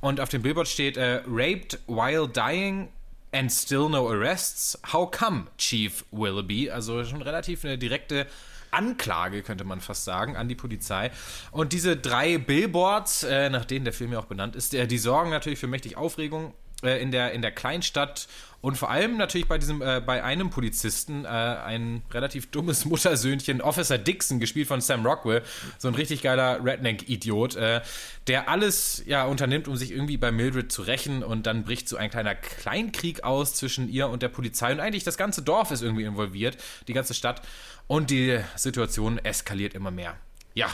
Und 0.00 0.20
auf 0.20 0.28
dem 0.28 0.42
Billboard 0.42 0.68
steht 0.68 0.96
äh, 0.96 1.22
Raped 1.26 1.78
while 1.86 2.28
dying 2.28 2.88
and 3.32 3.50
still 3.50 3.88
no 3.88 4.08
arrests. 4.08 4.78
How 4.92 5.10
come, 5.10 5.46
Chief 5.58 6.04
Willoughby? 6.10 6.70
Also 6.70 7.04
schon 7.04 7.22
relativ 7.22 7.64
eine 7.64 7.78
direkte 7.78 8.26
Anklage, 8.72 9.42
könnte 9.42 9.64
man 9.64 9.80
fast 9.80 10.04
sagen, 10.04 10.36
an 10.36 10.48
die 10.48 10.54
Polizei. 10.54 11.10
Und 11.50 11.72
diese 11.72 11.96
drei 11.96 12.38
Billboards, 12.38 13.22
äh, 13.22 13.50
nach 13.50 13.64
denen 13.64 13.84
der 13.84 13.94
Film 13.94 14.12
ja 14.12 14.18
auch 14.18 14.26
benannt 14.26 14.56
ist, 14.56 14.74
äh, 14.74 14.86
die 14.86 14.98
sorgen 14.98 15.30
natürlich 15.30 15.58
für 15.58 15.66
mächtig 15.66 15.96
Aufregung 15.96 16.54
in, 16.82 17.10
der, 17.10 17.32
in 17.32 17.42
der 17.42 17.52
Kleinstadt 17.52 18.28
und 18.62 18.78
vor 18.78 18.90
allem 18.90 19.16
natürlich 19.16 19.48
bei 19.48 19.58
diesem, 19.58 19.82
äh, 19.82 20.00
bei 20.00 20.22
einem 20.22 20.48
Polizisten, 20.48 21.24
äh, 21.24 21.28
ein 21.28 22.02
relativ 22.12 22.52
dummes 22.52 22.84
Muttersöhnchen, 22.86 23.60
Officer 23.60 23.98
Dixon, 23.98 24.38
gespielt 24.38 24.68
von 24.68 24.80
Sam 24.80 25.04
Rockwell, 25.04 25.42
so 25.78 25.88
ein 25.88 25.94
richtig 25.94 26.22
geiler 26.22 26.64
Redneck-Idiot, 26.64 27.56
äh, 27.56 27.80
der 28.28 28.48
alles 28.48 29.02
ja 29.04 29.24
unternimmt, 29.24 29.66
um 29.66 29.76
sich 29.76 29.90
irgendwie 29.90 30.16
bei 30.16 30.30
Mildred 30.30 30.70
zu 30.70 30.82
rächen. 30.82 31.24
Und 31.24 31.46
dann 31.46 31.64
bricht 31.64 31.88
so 31.88 31.96
ein 31.96 32.08
kleiner 32.08 32.36
Kleinkrieg 32.36 33.24
aus 33.24 33.54
zwischen 33.54 33.90
ihr 33.90 34.08
und 34.08 34.22
der 34.22 34.28
Polizei. 34.28 34.70
Und 34.70 34.78
eigentlich 34.78 35.04
das 35.04 35.16
ganze 35.16 35.42
Dorf 35.42 35.72
ist 35.72 35.82
irgendwie 35.82 36.04
involviert, 36.04 36.56
die 36.86 36.92
ganze 36.92 37.14
Stadt. 37.14 37.42
Und 37.88 38.10
die 38.10 38.38
Situation 38.54 39.18
eskaliert 39.18 39.74
immer 39.74 39.90
mehr. 39.90 40.16
Ja, 40.54 40.68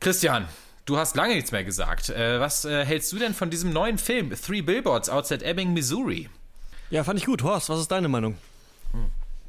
Christian, 0.00 0.48
du 0.84 0.96
hast 0.96 1.16
lange 1.16 1.34
nichts 1.34 1.52
mehr 1.52 1.64
gesagt. 1.64 2.10
Äh, 2.10 2.40
was 2.40 2.64
äh, 2.64 2.84
hältst 2.84 3.12
du 3.12 3.18
denn 3.18 3.34
von 3.34 3.50
diesem 3.50 3.72
neuen 3.72 3.98
Film, 3.98 4.30
Three 4.30 4.62
Billboards 4.62 5.08
Outside 5.08 5.44
Ebbing, 5.44 5.72
Missouri? 5.72 6.28
Ja, 6.90 7.04
fand 7.04 7.18
ich 7.18 7.26
gut. 7.26 7.42
Horst, 7.42 7.68
was 7.68 7.80
ist 7.80 7.90
deine 7.90 8.08
Meinung? 8.08 8.36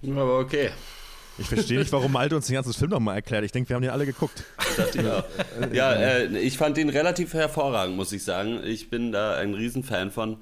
Aber 0.05 0.39
okay. 0.39 0.71
Ich 1.37 1.47
verstehe 1.47 1.79
nicht, 1.79 1.91
warum 1.91 2.13
Malte 2.13 2.35
uns 2.35 2.47
den 2.47 2.53
ganzen 2.53 2.73
Film 2.73 2.91
nochmal 2.91 3.15
erklärt. 3.15 3.43
Ich 3.43 3.51
denke, 3.51 3.69
wir 3.69 3.75
haben 3.75 3.83
den 3.83 3.91
alle 3.91 4.05
geguckt. 4.05 4.43
Ich 4.93 5.05
auch. 5.05 5.25
Ja, 5.73 5.91
äh, 5.91 6.37
ich 6.37 6.57
fand 6.57 6.77
ihn 6.77 6.89
relativ 6.89 7.33
hervorragend, 7.33 7.97
muss 7.97 8.11
ich 8.13 8.23
sagen. 8.23 8.61
Ich 8.63 8.89
bin 8.89 9.11
da 9.11 9.35
ein 9.35 9.53
Riesenfan 9.53 10.11
von. 10.11 10.37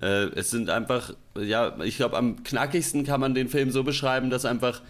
Äh, 0.00 0.26
es 0.36 0.50
sind 0.50 0.70
einfach, 0.70 1.14
ja, 1.36 1.76
ich 1.82 1.96
glaube, 1.96 2.16
am 2.16 2.44
knackigsten 2.44 3.04
kann 3.04 3.20
man 3.20 3.34
den 3.34 3.48
Film 3.48 3.70
so 3.70 3.82
beschreiben, 3.82 4.30
dass 4.30 4.44
einfach 4.44 4.82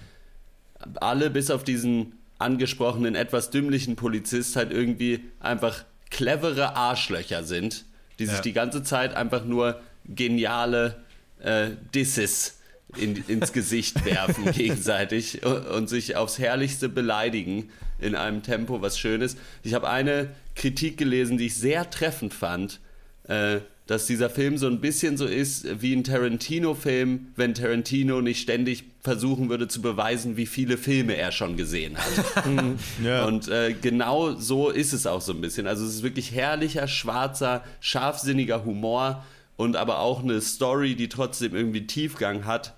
alle 0.97 1.31
bis 1.31 1.51
auf 1.51 1.65
diesen 1.65 2.19
angesprochenen, 2.39 3.15
etwas 3.15 3.51
dümmlichen 3.51 3.97
Polizist 3.97 4.57
halt 4.57 4.73
irgendwie 4.73 5.21
einfach 5.41 5.85
clevere 6.11 6.77
Arschlöcher 6.77 7.43
sind, 7.45 7.85
die 8.19 8.27
sich 8.27 8.37
Ja. 8.37 8.43
die 8.43 8.53
ganze 8.53 8.83
Zeit 8.83 9.15
einfach 9.15 9.45
nur 9.45 9.81
geniale 10.07 11.03
äh, 11.41 11.71
Disses 11.95 12.59
in, 12.97 13.17
ins 13.29 13.53
Gesicht 13.53 14.05
werfen 14.05 14.45
gegenseitig 14.53 15.45
und, 15.45 15.67
und 15.67 15.89
sich 15.89 16.17
aufs 16.17 16.39
Herrlichste 16.39 16.89
beleidigen 16.89 17.71
in 17.99 18.15
einem 18.15 18.43
Tempo, 18.43 18.81
was 18.83 18.99
schön 18.99 19.21
ist. 19.21 19.39
Ich 19.63 19.75
habe 19.75 19.89
eine 19.89 20.31
Kritik 20.55 20.97
gelesen, 20.97 21.39
die 21.39 21.47
ich 21.47 21.57
sehr 21.57 21.91
treffend 21.91 22.33
fand, 22.33 22.81
äh, 23.29 23.59
dass 23.87 24.07
dieser 24.07 24.29
Film 24.29 24.59
so 24.59 24.67
ein 24.67 24.81
bisschen 24.81 25.17
so 25.17 25.27
ist 25.27 25.81
wie 25.81 25.95
ein 25.95 26.03
Tarantino-Film, 26.03 27.29
wenn 27.37 27.55
Tarantino 27.55 28.21
nicht 28.21 28.41
ständig 28.41 28.85
versuchen 29.01 29.49
würde 29.49 29.69
zu 29.69 29.81
beweisen, 29.81 30.37
wie 30.37 30.47
viele 30.47 30.77
Filme 30.77 31.17
er 31.17 31.31
schon 31.31 31.57
gesehen 31.57 31.97
hat. 31.97 32.45
Ja. 33.03 33.25
Und 33.25 33.49
äh, 33.49 33.75
genau 33.75 34.33
so 34.33 34.71
ist 34.71 34.93
es 34.93 35.07
auch 35.07 35.21
so 35.21 35.33
ein 35.33 35.41
bisschen. 35.41 35.67
Also 35.67 35.85
es 35.85 35.97
ist 35.97 36.03
wirklich 36.03 36.33
herrlicher, 36.33 36.89
schwarzer, 36.89 37.63
scharfsinniger 37.81 38.65
Humor 38.65 39.25
und 39.57 39.77
aber 39.77 40.01
auch 40.01 40.23
eine 40.23 40.41
Story, 40.41 40.97
die 40.97 41.09
trotzdem 41.09 41.55
irgendwie 41.55 41.87
Tiefgang 41.87 42.45
hat 42.45 42.75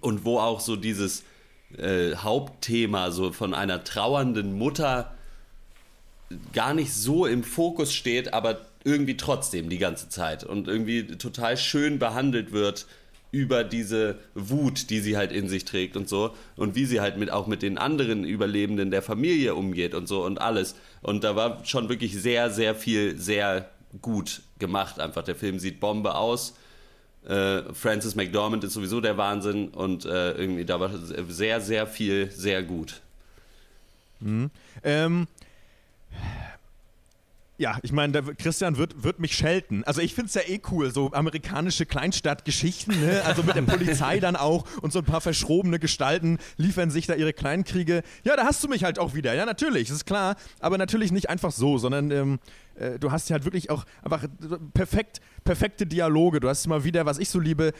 und 0.00 0.24
wo 0.24 0.38
auch 0.38 0.60
so 0.60 0.76
dieses 0.76 1.24
äh, 1.76 2.14
Hauptthema 2.16 3.10
so 3.10 3.32
von 3.32 3.52
einer 3.52 3.84
trauernden 3.84 4.56
Mutter 4.56 5.14
gar 6.52 6.74
nicht 6.74 6.92
so 6.92 7.26
im 7.26 7.44
Fokus 7.44 7.92
steht, 7.92 8.32
aber 8.32 8.60
irgendwie 8.86 9.16
trotzdem 9.16 9.68
die 9.68 9.78
ganze 9.78 10.08
Zeit 10.08 10.44
und 10.44 10.68
irgendwie 10.68 11.06
total 11.06 11.56
schön 11.56 11.98
behandelt 11.98 12.52
wird 12.52 12.86
über 13.32 13.64
diese 13.64 14.18
Wut, 14.34 14.90
die 14.90 15.00
sie 15.00 15.16
halt 15.16 15.32
in 15.32 15.48
sich 15.48 15.64
trägt 15.64 15.96
und 15.96 16.08
so 16.08 16.34
und 16.54 16.76
wie 16.76 16.84
sie 16.84 17.00
halt 17.00 17.16
mit 17.16 17.30
auch 17.30 17.48
mit 17.48 17.62
den 17.62 17.78
anderen 17.78 18.24
Überlebenden 18.24 18.92
der 18.92 19.02
Familie 19.02 19.56
umgeht 19.56 19.94
und 19.94 20.06
so 20.06 20.24
und 20.24 20.40
alles. 20.40 20.76
Und 21.02 21.24
da 21.24 21.34
war 21.34 21.64
schon 21.64 21.88
wirklich 21.88 22.14
sehr 22.14 22.50
sehr 22.50 22.76
viel 22.76 23.18
sehr 23.18 23.68
gut 24.00 24.42
gemacht 24.60 25.00
einfach. 25.00 25.24
Der 25.24 25.34
Film 25.34 25.58
sieht 25.58 25.80
Bombe 25.80 26.14
aus. 26.14 26.56
Äh, 27.28 27.62
Francis 27.74 28.14
McDormand 28.14 28.62
ist 28.62 28.74
sowieso 28.74 29.00
der 29.00 29.16
Wahnsinn 29.16 29.68
und 29.68 30.04
äh, 30.04 30.30
irgendwie 30.32 30.64
da 30.64 30.78
war 30.78 30.90
sehr 31.28 31.60
sehr 31.60 31.88
viel 31.88 32.30
sehr 32.30 32.62
gut. 32.62 33.00
Ähm, 34.84 35.26
ja, 37.58 37.78
ich 37.82 37.92
meine, 37.92 38.22
Christian 38.34 38.76
wird, 38.76 39.02
wird 39.02 39.18
mich 39.18 39.34
schelten. 39.34 39.82
Also 39.84 40.00
ich 40.02 40.14
finde 40.14 40.28
es 40.28 40.34
ja 40.34 40.42
eh 40.42 40.60
cool, 40.70 40.92
so 40.92 41.12
amerikanische 41.12 41.86
Kleinstadtgeschichten, 41.86 43.00
ne? 43.00 43.22
also 43.24 43.42
mit 43.42 43.56
der 43.56 43.62
Polizei 43.76 44.20
dann 44.20 44.36
auch 44.36 44.64
und 44.82 44.92
so 44.92 44.98
ein 44.98 45.04
paar 45.04 45.22
verschrobene 45.22 45.78
Gestalten 45.78 46.38
liefern 46.58 46.90
sich 46.90 47.06
da 47.06 47.14
ihre 47.14 47.32
Kleinkriege. 47.32 48.02
Ja, 48.24 48.36
da 48.36 48.44
hast 48.44 48.62
du 48.62 48.68
mich 48.68 48.84
halt 48.84 48.98
auch 48.98 49.14
wieder, 49.14 49.34
ja 49.34 49.46
natürlich, 49.46 49.88
ist 49.90 50.04
klar, 50.04 50.36
aber 50.60 50.76
natürlich 50.76 51.12
nicht 51.12 51.30
einfach 51.30 51.50
so, 51.50 51.78
sondern 51.78 52.10
ähm, 52.10 52.38
äh, 52.74 52.98
du 52.98 53.10
hast 53.10 53.28
ja 53.30 53.34
halt 53.34 53.44
wirklich 53.44 53.70
auch 53.70 53.84
einfach 54.02 54.26
perfekt, 54.74 55.20
perfekte 55.44 55.86
Dialoge. 55.86 56.40
Du 56.40 56.48
hast 56.48 56.66
immer 56.66 56.84
wieder, 56.84 57.06
was 57.06 57.18
ich 57.18 57.30
so 57.30 57.40
liebe, 57.40 57.72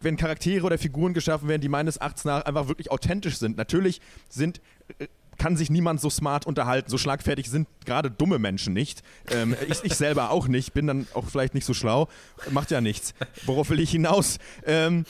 wenn 0.00 0.16
Charaktere 0.16 0.64
oder 0.64 0.78
Figuren 0.78 1.12
geschaffen 1.12 1.48
werden, 1.48 1.60
die 1.60 1.68
meines 1.68 1.98
Erachtens 1.98 2.24
nach 2.24 2.44
einfach 2.44 2.68
wirklich 2.68 2.90
authentisch 2.90 3.36
sind. 3.36 3.56
Natürlich 3.56 4.00
sind 4.28 4.60
äh, 4.98 5.08
kann 5.38 5.56
sich 5.56 5.70
niemand 5.70 6.00
so 6.00 6.10
smart 6.10 6.46
unterhalten. 6.46 6.90
So 6.90 6.98
schlagfertig 6.98 7.50
sind 7.50 7.68
gerade 7.84 8.10
dumme 8.10 8.38
Menschen 8.38 8.72
nicht. 8.72 9.02
Ähm, 9.30 9.56
ich, 9.68 9.84
ich 9.84 9.94
selber 9.94 10.30
auch 10.30 10.48
nicht, 10.48 10.72
bin 10.72 10.86
dann 10.86 11.06
auch 11.14 11.26
vielleicht 11.26 11.54
nicht 11.54 11.64
so 11.64 11.74
schlau. 11.74 12.08
Macht 12.50 12.70
ja 12.70 12.80
nichts. 12.80 13.14
Worauf 13.46 13.70
will 13.70 13.80
ich 13.80 13.90
hinaus? 13.90 14.38
Ähm, 14.66 15.04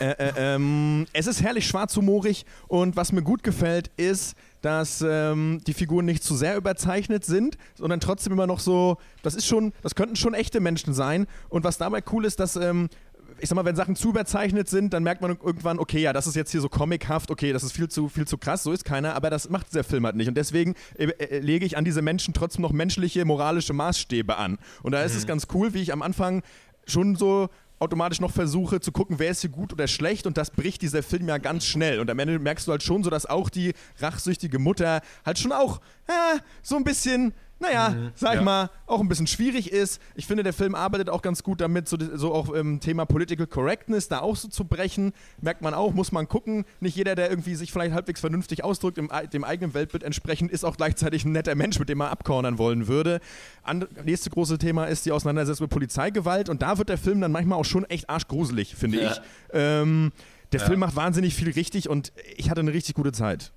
äh, 0.00 0.10
äh, 0.10 0.32
ähm, 0.36 1.06
es 1.12 1.26
ist 1.26 1.42
herrlich 1.42 1.66
schwarzhumorig 1.66 2.44
und 2.68 2.96
was 2.96 3.12
mir 3.12 3.22
gut 3.22 3.42
gefällt, 3.42 3.90
ist, 3.96 4.36
dass 4.62 5.04
ähm, 5.06 5.60
die 5.66 5.74
Figuren 5.74 6.04
nicht 6.04 6.22
zu 6.22 6.36
sehr 6.36 6.56
überzeichnet 6.56 7.24
sind, 7.24 7.58
sondern 7.74 8.00
trotzdem 8.00 8.32
immer 8.32 8.46
noch 8.46 8.60
so, 8.60 8.96
das 9.22 9.34
ist 9.34 9.46
schon, 9.46 9.72
das 9.82 9.94
könnten 9.94 10.16
schon 10.16 10.34
echte 10.34 10.60
Menschen 10.60 10.94
sein. 10.94 11.26
Und 11.48 11.64
was 11.64 11.78
dabei 11.78 12.02
cool 12.12 12.24
ist, 12.24 12.38
dass 12.40 12.56
ähm, 12.56 12.88
ich 13.38 13.48
sag 13.48 13.56
mal, 13.56 13.64
wenn 13.64 13.76
Sachen 13.76 13.96
zu 13.96 14.10
überzeichnet 14.10 14.68
sind, 14.68 14.92
dann 14.92 15.02
merkt 15.02 15.20
man 15.22 15.38
irgendwann, 15.42 15.78
okay, 15.78 16.00
ja, 16.00 16.12
das 16.12 16.26
ist 16.26 16.36
jetzt 16.36 16.50
hier 16.50 16.60
so 16.60 16.68
comichaft, 16.68 17.30
okay, 17.30 17.52
das 17.52 17.62
ist 17.62 17.72
viel 17.72 17.88
zu, 17.88 18.08
viel 18.08 18.26
zu 18.26 18.38
krass, 18.38 18.62
so 18.62 18.72
ist 18.72 18.84
keiner, 18.84 19.14
aber 19.14 19.30
das 19.30 19.50
macht 19.50 19.68
dieser 19.68 19.84
Film 19.84 20.04
halt 20.04 20.16
nicht. 20.16 20.28
Und 20.28 20.36
deswegen 20.36 20.74
äh, 20.96 21.06
äh, 21.06 21.38
lege 21.38 21.64
ich 21.64 21.76
an 21.76 21.84
diese 21.84 22.02
Menschen 22.02 22.34
trotzdem 22.34 22.62
noch 22.62 22.72
menschliche, 22.72 23.24
moralische 23.24 23.72
Maßstäbe 23.72 24.36
an. 24.36 24.58
Und 24.82 24.92
da 24.92 25.02
ist 25.02 25.14
es 25.14 25.26
ganz 25.26 25.46
cool, 25.54 25.74
wie 25.74 25.82
ich 25.82 25.92
am 25.92 26.02
Anfang 26.02 26.42
schon 26.86 27.16
so 27.16 27.48
automatisch 27.82 28.20
noch 28.20 28.30
versuche 28.30 28.80
zu 28.80 28.92
gucken, 28.92 29.18
wer 29.18 29.30
ist 29.30 29.40
hier 29.40 29.50
gut 29.50 29.72
oder 29.72 29.88
schlecht 29.88 30.26
und 30.26 30.36
das 30.36 30.52
bricht 30.52 30.82
dieser 30.82 31.02
Film 31.02 31.28
ja 31.28 31.38
ganz 31.38 31.66
schnell 31.66 31.98
und 31.98 32.08
am 32.10 32.18
Ende 32.20 32.38
merkst 32.38 32.68
du 32.68 32.70
halt 32.70 32.82
schon 32.84 33.02
so, 33.02 33.10
dass 33.10 33.26
auch 33.26 33.50
die 33.50 33.72
rachsüchtige 33.98 34.60
Mutter 34.60 35.00
halt 35.26 35.38
schon 35.40 35.50
auch 35.50 35.80
äh, 36.06 36.38
so 36.62 36.76
ein 36.76 36.84
bisschen 36.84 37.34
naja, 37.62 37.94
sag 38.14 38.32
ich 38.32 38.40
ja. 38.40 38.42
mal, 38.42 38.70
auch 38.86 39.00
ein 39.00 39.08
bisschen 39.08 39.26
schwierig 39.26 39.72
ist. 39.72 40.00
Ich 40.14 40.26
finde, 40.26 40.42
der 40.42 40.52
Film 40.52 40.74
arbeitet 40.74 41.08
auch 41.08 41.22
ganz 41.22 41.42
gut 41.42 41.60
damit, 41.60 41.88
so, 41.88 41.96
so 42.14 42.34
auch 42.34 42.50
im 42.50 42.80
Thema 42.80 43.06
Political 43.06 43.46
Correctness 43.46 44.08
da 44.08 44.18
auch 44.18 44.36
so 44.36 44.48
zu 44.48 44.64
brechen. 44.64 45.12
Merkt 45.40 45.62
man 45.62 45.72
auch, 45.72 45.94
muss 45.94 46.12
man 46.12 46.28
gucken. 46.28 46.64
Nicht 46.80 46.96
jeder, 46.96 47.14
der 47.14 47.30
irgendwie 47.30 47.54
sich 47.54 47.72
vielleicht 47.72 47.94
halbwegs 47.94 48.20
vernünftig 48.20 48.64
ausdrückt, 48.64 48.98
im, 48.98 49.10
dem 49.32 49.44
eigenen 49.44 49.72
Weltbild 49.74 50.02
entsprechend, 50.02 50.50
ist 50.50 50.64
auch 50.64 50.76
gleichzeitig 50.76 51.24
ein 51.24 51.32
netter 51.32 51.54
Mensch, 51.54 51.78
mit 51.78 51.88
dem 51.88 51.98
man 51.98 52.08
abcornern 52.08 52.58
wollen 52.58 52.88
würde. 52.88 53.20
And, 53.62 54.04
nächste 54.04 54.28
große 54.30 54.58
Thema 54.58 54.86
ist 54.86 55.06
die 55.06 55.12
Auseinandersetzung 55.12 55.64
mit 55.64 55.70
Polizeigewalt 55.70 56.48
und 56.48 56.62
da 56.62 56.78
wird 56.78 56.88
der 56.88 56.98
Film 56.98 57.20
dann 57.20 57.32
manchmal 57.32 57.58
auch 57.58 57.64
schon 57.64 57.84
echt 57.84 58.10
arschgruselig, 58.10 58.74
finde 58.74 59.02
Ja. 59.02 59.12
ich. 59.12 59.20
Ähm, 59.52 60.12
der 60.52 60.60
Film 60.60 60.80
macht 60.80 60.96
wahnsinnig 60.96 61.34
viel 61.34 61.50
richtig 61.50 61.88
und 61.88 62.12
ich 62.36 62.50
hatte 62.50 62.60
eine 62.60 62.72
richtig 62.74 62.94
gute 62.94 63.12
Zeit. 63.12 63.52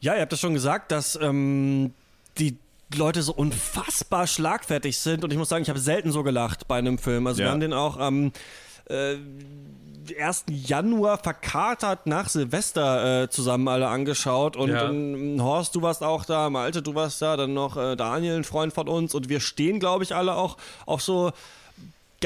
Ja, 0.00 0.14
ihr 0.14 0.20
habt 0.20 0.32
das 0.32 0.40
schon 0.40 0.54
gesagt, 0.54 0.92
dass 0.92 1.18
ähm, 1.20 1.92
die 2.38 2.58
Leute 2.94 3.22
so 3.22 3.32
unfassbar 3.34 4.26
schlagfertig 4.26 4.98
sind 4.98 5.24
und 5.24 5.32
ich 5.32 5.38
muss 5.38 5.48
sagen, 5.48 5.62
ich 5.62 5.68
habe 5.68 5.78
selten 5.80 6.12
so 6.12 6.22
gelacht 6.22 6.68
bei 6.68 6.78
einem 6.78 6.98
Film. 6.98 7.26
Also 7.26 7.38
wir 7.38 7.46
Ja. 7.46 7.50
haben 7.52 7.60
den 7.60 7.72
auch 7.72 7.96
am 7.96 8.32
äh, 8.88 9.16
1. 10.20 10.44
Januar 10.50 11.18
verkatert 11.18 12.06
nach 12.06 12.28
Silvester 12.28 13.24
äh, 13.24 13.28
zusammen 13.28 13.66
alle 13.66 13.88
angeschaut 13.88 14.56
und 14.56 14.70
Ja. 14.70 14.88
ähm, 14.88 15.42
Horst, 15.42 15.74
du 15.74 15.82
warst 15.82 16.04
auch 16.04 16.24
da, 16.24 16.48
Malte, 16.48 16.80
du 16.82 16.94
warst 16.94 17.20
da, 17.20 17.36
dann 17.36 17.54
noch 17.54 17.76
äh, 17.76 17.96
Daniel, 17.96 18.36
ein 18.36 18.44
Freund 18.44 18.72
von 18.72 18.86
uns 18.88 19.14
und 19.16 19.28
wir 19.28 19.40
stehen, 19.40 19.80
glaube 19.80 20.04
ich, 20.04 20.14
alle 20.14 20.36
auch 20.36 20.56
auf 20.86 21.02
so 21.02 21.32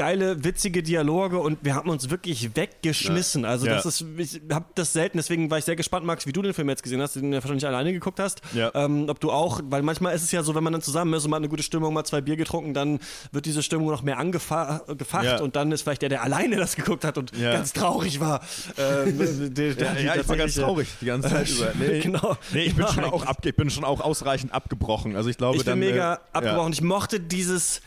geile, 0.01 0.43
witzige 0.43 0.81
Dialoge 0.81 1.37
und 1.37 1.59
wir 1.61 1.75
haben 1.75 1.87
uns 1.87 2.09
wirklich 2.09 2.55
weggeschmissen. 2.55 3.45
Also 3.45 3.67
Ja. 3.67 3.75
das 3.75 3.85
ist, 3.85 4.03
ich 4.17 4.41
habe 4.51 4.65
das 4.73 4.93
selten, 4.93 5.17
deswegen 5.19 5.51
war 5.51 5.59
ich 5.59 5.65
sehr 5.65 5.75
gespannt, 5.75 6.07
Max, 6.07 6.25
wie 6.25 6.31
du 6.33 6.41
den 6.41 6.55
Film 6.55 6.69
jetzt 6.69 6.81
gesehen 6.81 6.99
hast, 7.03 7.15
den 7.15 7.29
du 7.29 7.37
ja 7.37 7.43
wahrscheinlich 7.43 7.67
alleine 7.67 7.93
geguckt 7.93 8.19
hast. 8.19 8.41
Ja. 8.55 8.71
Ähm, 8.73 9.05
ob 9.09 9.19
du 9.19 9.29
auch, 9.31 9.61
weil 9.65 9.83
manchmal 9.83 10.15
ist 10.15 10.23
es 10.23 10.31
ja 10.31 10.41
so, 10.41 10.55
wenn 10.55 10.63
man 10.63 10.73
dann 10.73 10.81
zusammen 10.81 11.13
ist 11.13 11.23
und 11.25 11.29
man 11.29 11.37
hat 11.37 11.41
eine 11.43 11.49
gute 11.49 11.61
Stimmung, 11.61 11.93
mal 11.93 12.03
zwei 12.03 12.19
Bier 12.21 12.35
getrunken, 12.35 12.73
dann 12.73 12.99
wird 13.31 13.45
diese 13.45 13.61
Stimmung 13.61 13.89
noch 13.91 14.01
mehr 14.01 14.17
angefacht 14.17 14.81
Ja. 15.23 15.39
und 15.39 15.55
dann 15.55 15.71
ist 15.71 15.83
vielleicht 15.83 16.01
der, 16.01 16.09
der 16.09 16.23
alleine 16.23 16.55
das 16.55 16.75
geguckt 16.75 17.03
hat 17.03 17.19
und 17.19 17.37
Ja. 17.37 17.53
ganz 17.53 17.71
traurig 17.71 18.19
war. 18.19 18.41
Ähm, 18.79 19.19
der, 19.53 19.75
der, 19.75 19.93
Ja, 19.93 19.99
ja 20.15 20.15
ich 20.21 20.27
war 20.27 20.35
ganz 20.37 20.55
traurig 20.55 20.87
die 20.99 21.05
ganze 21.05 21.29
Zeit 21.29 21.47
über. 21.47 21.73
Nee, 21.79 21.99
Genau. 22.01 22.37
Nee, 22.53 22.63
ich 22.63 22.75
bin, 22.75 22.85
Ja, 22.85 22.91
schon 22.91 23.03
auch 23.03 23.23
abge 23.25 23.49
ich 23.49 23.55
bin 23.55 23.69
schon 23.69 23.83
auch 23.83 24.01
ausreichend 24.01 24.51
abgebrochen. 24.51 25.15
Also 25.15 25.29
ich 25.29 25.37
glaube 25.37 25.57
Ich 25.57 25.63
bin 25.63 25.73
dann, 25.73 25.79
mega 25.79 26.15
äh, 26.15 26.17
abgebrochen. 26.33 26.73
Ich 26.73 26.81
mochte 26.81 27.19
dieses. 27.19 27.81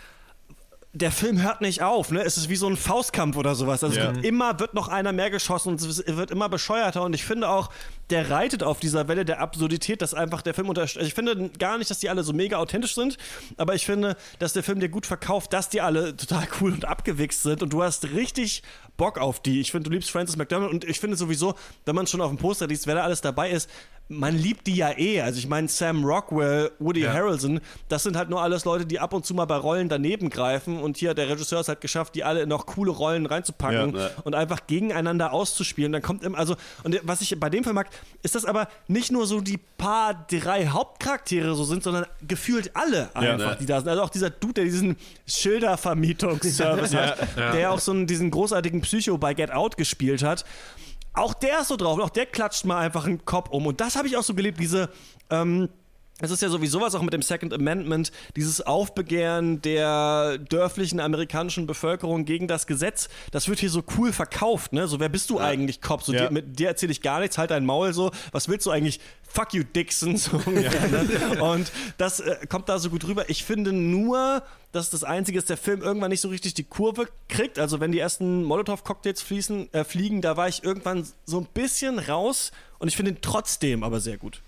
Der 0.97 1.11
Film 1.11 1.43
hört 1.43 1.61
nicht 1.61 1.83
auf, 1.83 2.13
ne? 2.13 2.23
Es 2.23 2.37
ist 2.37 2.49
wie 2.49 2.55
so 2.55 2.69
ein 2.69 2.77
Faustkampf 2.77 3.37
oder 3.37 3.57
sowas. 3.57 3.83
Also 3.83 3.99
Ja. 3.99 4.13
immer 4.23 4.61
wird 4.61 4.75
noch 4.75 4.87
einer 4.87 5.13
mehr 5.13 5.29
geschossen 5.29 5.71
und 5.71 5.81
es 5.81 6.07
wird 6.07 6.31
immer 6.31 6.49
bescheuerter. 6.49 7.03
Und 7.03 7.15
ich 7.15 7.25
finde 7.25 7.49
auch, 7.49 7.71
der 8.11 8.31
reitet 8.31 8.63
auf 8.63 8.79
dieser 8.79 9.09
Welle 9.09 9.25
der 9.25 9.41
Absurdität, 9.41 10.03
dass 10.03 10.15
einfach 10.15 10.41
der 10.41 10.55
Film 10.55 10.69
unter. 10.69 10.83
Also 10.83 11.01
ich 11.01 11.15
finde 11.15 11.51
gar 11.59 11.79
nicht, 11.79 11.91
dass 11.91 11.99
die 11.99 12.09
alle 12.11 12.23
so 12.23 12.33
mega 12.33 12.59
authentisch 12.59 12.95
sind, 12.95 13.17
aber 13.57 13.75
ich 13.75 13.85
finde, 13.87 14.17
dass 14.39 14.53
der 14.53 14.63
Film 14.63 14.79
dir 14.79 14.89
gut 14.89 15.05
verkauft, 15.05 15.53
dass 15.53 15.69
die 15.69 15.81
alle 15.81 16.17
total 16.17 16.47
cool 16.61 16.73
und 16.73 16.85
abgewichst 16.85 17.43
sind 17.43 17.65
und 17.65 17.73
du 17.73 17.83
hast 17.83 18.05
richtig 18.13 18.63
Bock 18.97 19.19
auf 19.19 19.41
die. 19.43 19.61
Ich 19.61 19.73
finde, 19.73 19.91
du 19.91 19.95
liebst 19.95 20.13
Francis 20.13 20.37
McDormand 20.37 20.73
und 20.73 20.85
ich 20.85 21.01
finde 21.01 21.17
sowieso, 21.17 21.55
wenn 21.87 21.97
man 21.97 22.07
schon 22.07 22.21
auf 22.21 22.29
dem 22.31 22.39
Poster 22.39 22.69
liest, 22.69 22.87
wer 22.87 22.95
da 22.95 23.03
alles 23.03 23.21
dabei 23.21 23.51
ist, 23.51 23.69
man 24.09 24.37
liebt 24.37 24.67
die 24.67 24.77
ja 24.77 24.97
eh. 24.99 25.23
Also 25.23 25.39
ich 25.39 25.49
meine, 25.49 25.67
Sam 25.69 26.05
Rockwell, 26.05 26.71
Woody 26.79 27.01
Ja. 27.01 27.13
Harrelson, 27.15 27.61
das 27.89 28.03
sind 28.03 28.17
halt 28.17 28.29
nur 28.29 28.43
alles 28.43 28.67
Leute, 28.67 28.85
die 28.85 29.01
ab 29.01 29.15
und 29.15 29.25
zu 29.25 29.33
mal 29.35 29.47
bei 29.47 29.57
Rollen 29.57 29.89
daneben 29.89 30.29
greifen 30.29 30.79
und 30.83 30.99
hier 30.99 31.15
der 31.15 31.31
Regisseur 31.31 31.61
es 31.61 31.69
halt 31.69 31.81
geschafft, 31.81 32.15
die 32.15 32.23
alle 32.23 32.43
in 32.43 32.49
noch 32.51 32.67
coole 32.67 32.91
Rollen 32.91 33.25
reinzupacken 33.25 33.95
Ja. 33.97 34.01
Ja. 34.03 34.11
und 34.25 34.35
einfach 34.35 34.67
gegeneinander 34.67 35.33
auszuspielen. 35.33 35.91
Dann 35.91 36.03
kommt 36.03 36.23
immer, 36.23 36.37
also, 36.37 36.55
und 36.83 37.01
was 37.05 37.23
ich 37.23 37.39
bei 37.41 37.49
dem 37.49 37.65
Film 37.65 37.77
mag, 37.77 37.89
ist, 38.23 38.35
dass 38.35 38.45
aber 38.45 38.69
nicht 38.89 39.11
nur 39.11 39.27
so 39.27 39.41
die 39.41 39.59
paar, 39.79 40.27
drei 40.31 40.67
Hauptcharaktere 40.67 41.55
so 41.55 41.65
sind, 41.65 41.83
sondern 41.83 42.05
gefühlt 42.29 42.73
alle 42.77 43.09
einfach, 43.17 43.53
Ja. 43.53 43.55
die 43.55 43.67
da 43.67 43.81
sind. 43.81 43.89
Also 43.89 44.03
auch 44.03 44.11
dieser 44.11 44.29
Dude, 44.31 44.55
der 44.55 44.65
diesen 44.65 44.97
Schildervermietungsservice 45.27 46.95
hat, 46.95 47.19
der 47.55 47.71
auch 47.73 47.81
so 47.81 47.93
einen, 47.93 48.07
diesen 48.07 48.31
großartigen 48.31 48.81
Psycho 48.83 49.19
bei 49.19 49.35
Get 49.35 49.51
Out 49.51 49.77
gespielt 49.77 50.23
hat. 50.23 50.45
Auch 51.15 51.33
der 51.33 51.61
ist 51.61 51.69
so 51.69 51.77
drauf, 51.77 51.99
auch 52.01 52.11
der 52.11 52.27
klatscht 52.27 52.65
mal 52.65 52.79
einfach 52.79 53.07
einen 53.07 53.25
Kopf 53.25 53.51
um. 53.51 53.67
Und 53.67 53.81
das 53.81 53.97
habe 53.97 54.09
ich 54.09 54.17
auch 54.17 54.23
so 54.25 54.35
geliebt, 54.35 54.59
diese, 54.59 54.91
ähm, 55.31 55.69
es 56.21 56.31
ist 56.31 56.43
ja 56.43 56.49
sowieso 56.49 56.81
was 56.81 56.95
auch 56.95 57.03
mit 57.03 57.13
dem 57.13 57.23
Second 57.23 57.53
Amendment, 57.53 58.13
dieses 58.37 58.61
Aufbegehren 58.61 59.61
der 59.63 60.39
dörflichen 60.39 61.01
amerikanischen 61.01 61.67
Bevölkerung 61.67 62.25
gegen 62.25 62.47
das 62.47 62.67
Gesetz, 62.67 63.09
das 63.33 63.49
wird 63.49 63.59
hier 63.59 63.71
so 63.71 63.83
cool 63.99 64.13
verkauft, 64.13 64.73
ne? 64.73 64.87
So, 64.87 65.01
wer 65.01 65.09
bist 65.09 65.31
du 65.31 65.41
eigentlich, 65.41 65.81
Cop? 65.81 66.03
So, 66.03 66.13
Ja. 66.13 66.27
dir, 66.27 66.33
mit 66.33 66.59
dir 66.59 66.69
erzähle 66.69 66.93
ich 66.93 67.01
gar 67.03 67.21
nichts, 67.21 67.37
halt 67.39 67.51
dein 67.51 67.65
Maul 67.65 67.93
so. 67.93 68.11
Was 68.33 68.49
willst 68.49 68.67
du 68.67 68.71
eigentlich? 68.71 69.01
Fuck 69.35 69.53
you, 69.53 69.65
Dixon. 69.65 70.17
So 70.25 70.41
ungefähr, 70.47 70.89
ne? 70.89 71.43
Und 71.43 71.73
das 71.99 72.21
äh, 72.21 72.47
kommt 72.49 72.69
da 72.69 72.79
so 72.79 72.89
gut 72.89 73.05
rüber. 73.05 73.29
Ich 73.29 73.45
finde 73.45 73.73
nur, 73.73 74.43
dass 74.71 74.91
das 74.91 75.03
Einzige 75.03 75.39
ist, 75.39 75.51
der 75.51 75.57
Film 75.57 75.83
irgendwann 75.83 76.11
nicht 76.11 76.21
so 76.21 76.29
richtig 76.29 76.55
die 76.55 76.63
Kurve 76.63 77.09
kriegt. 77.29 77.59
Also, 77.59 77.81
wenn 77.81 77.91
die 77.91 77.99
ersten 77.99 78.45
Molotow-Cocktails 78.45 79.23
fließen, 79.23 79.73
äh, 79.75 79.85
fliegen, 79.85 80.23
da 80.23 80.37
war 80.37 80.49
ich 80.49 80.63
irgendwann 80.63 81.07
so 81.27 81.41
ein 81.41 81.47
bisschen 81.53 81.99
raus 81.99 82.53
und 82.79 82.87
ich 82.89 82.97
finde 82.97 83.11
ihn 83.11 83.19
trotzdem 83.21 83.83
aber 83.83 84.01
sehr 84.01 84.19
gut. 84.19 84.41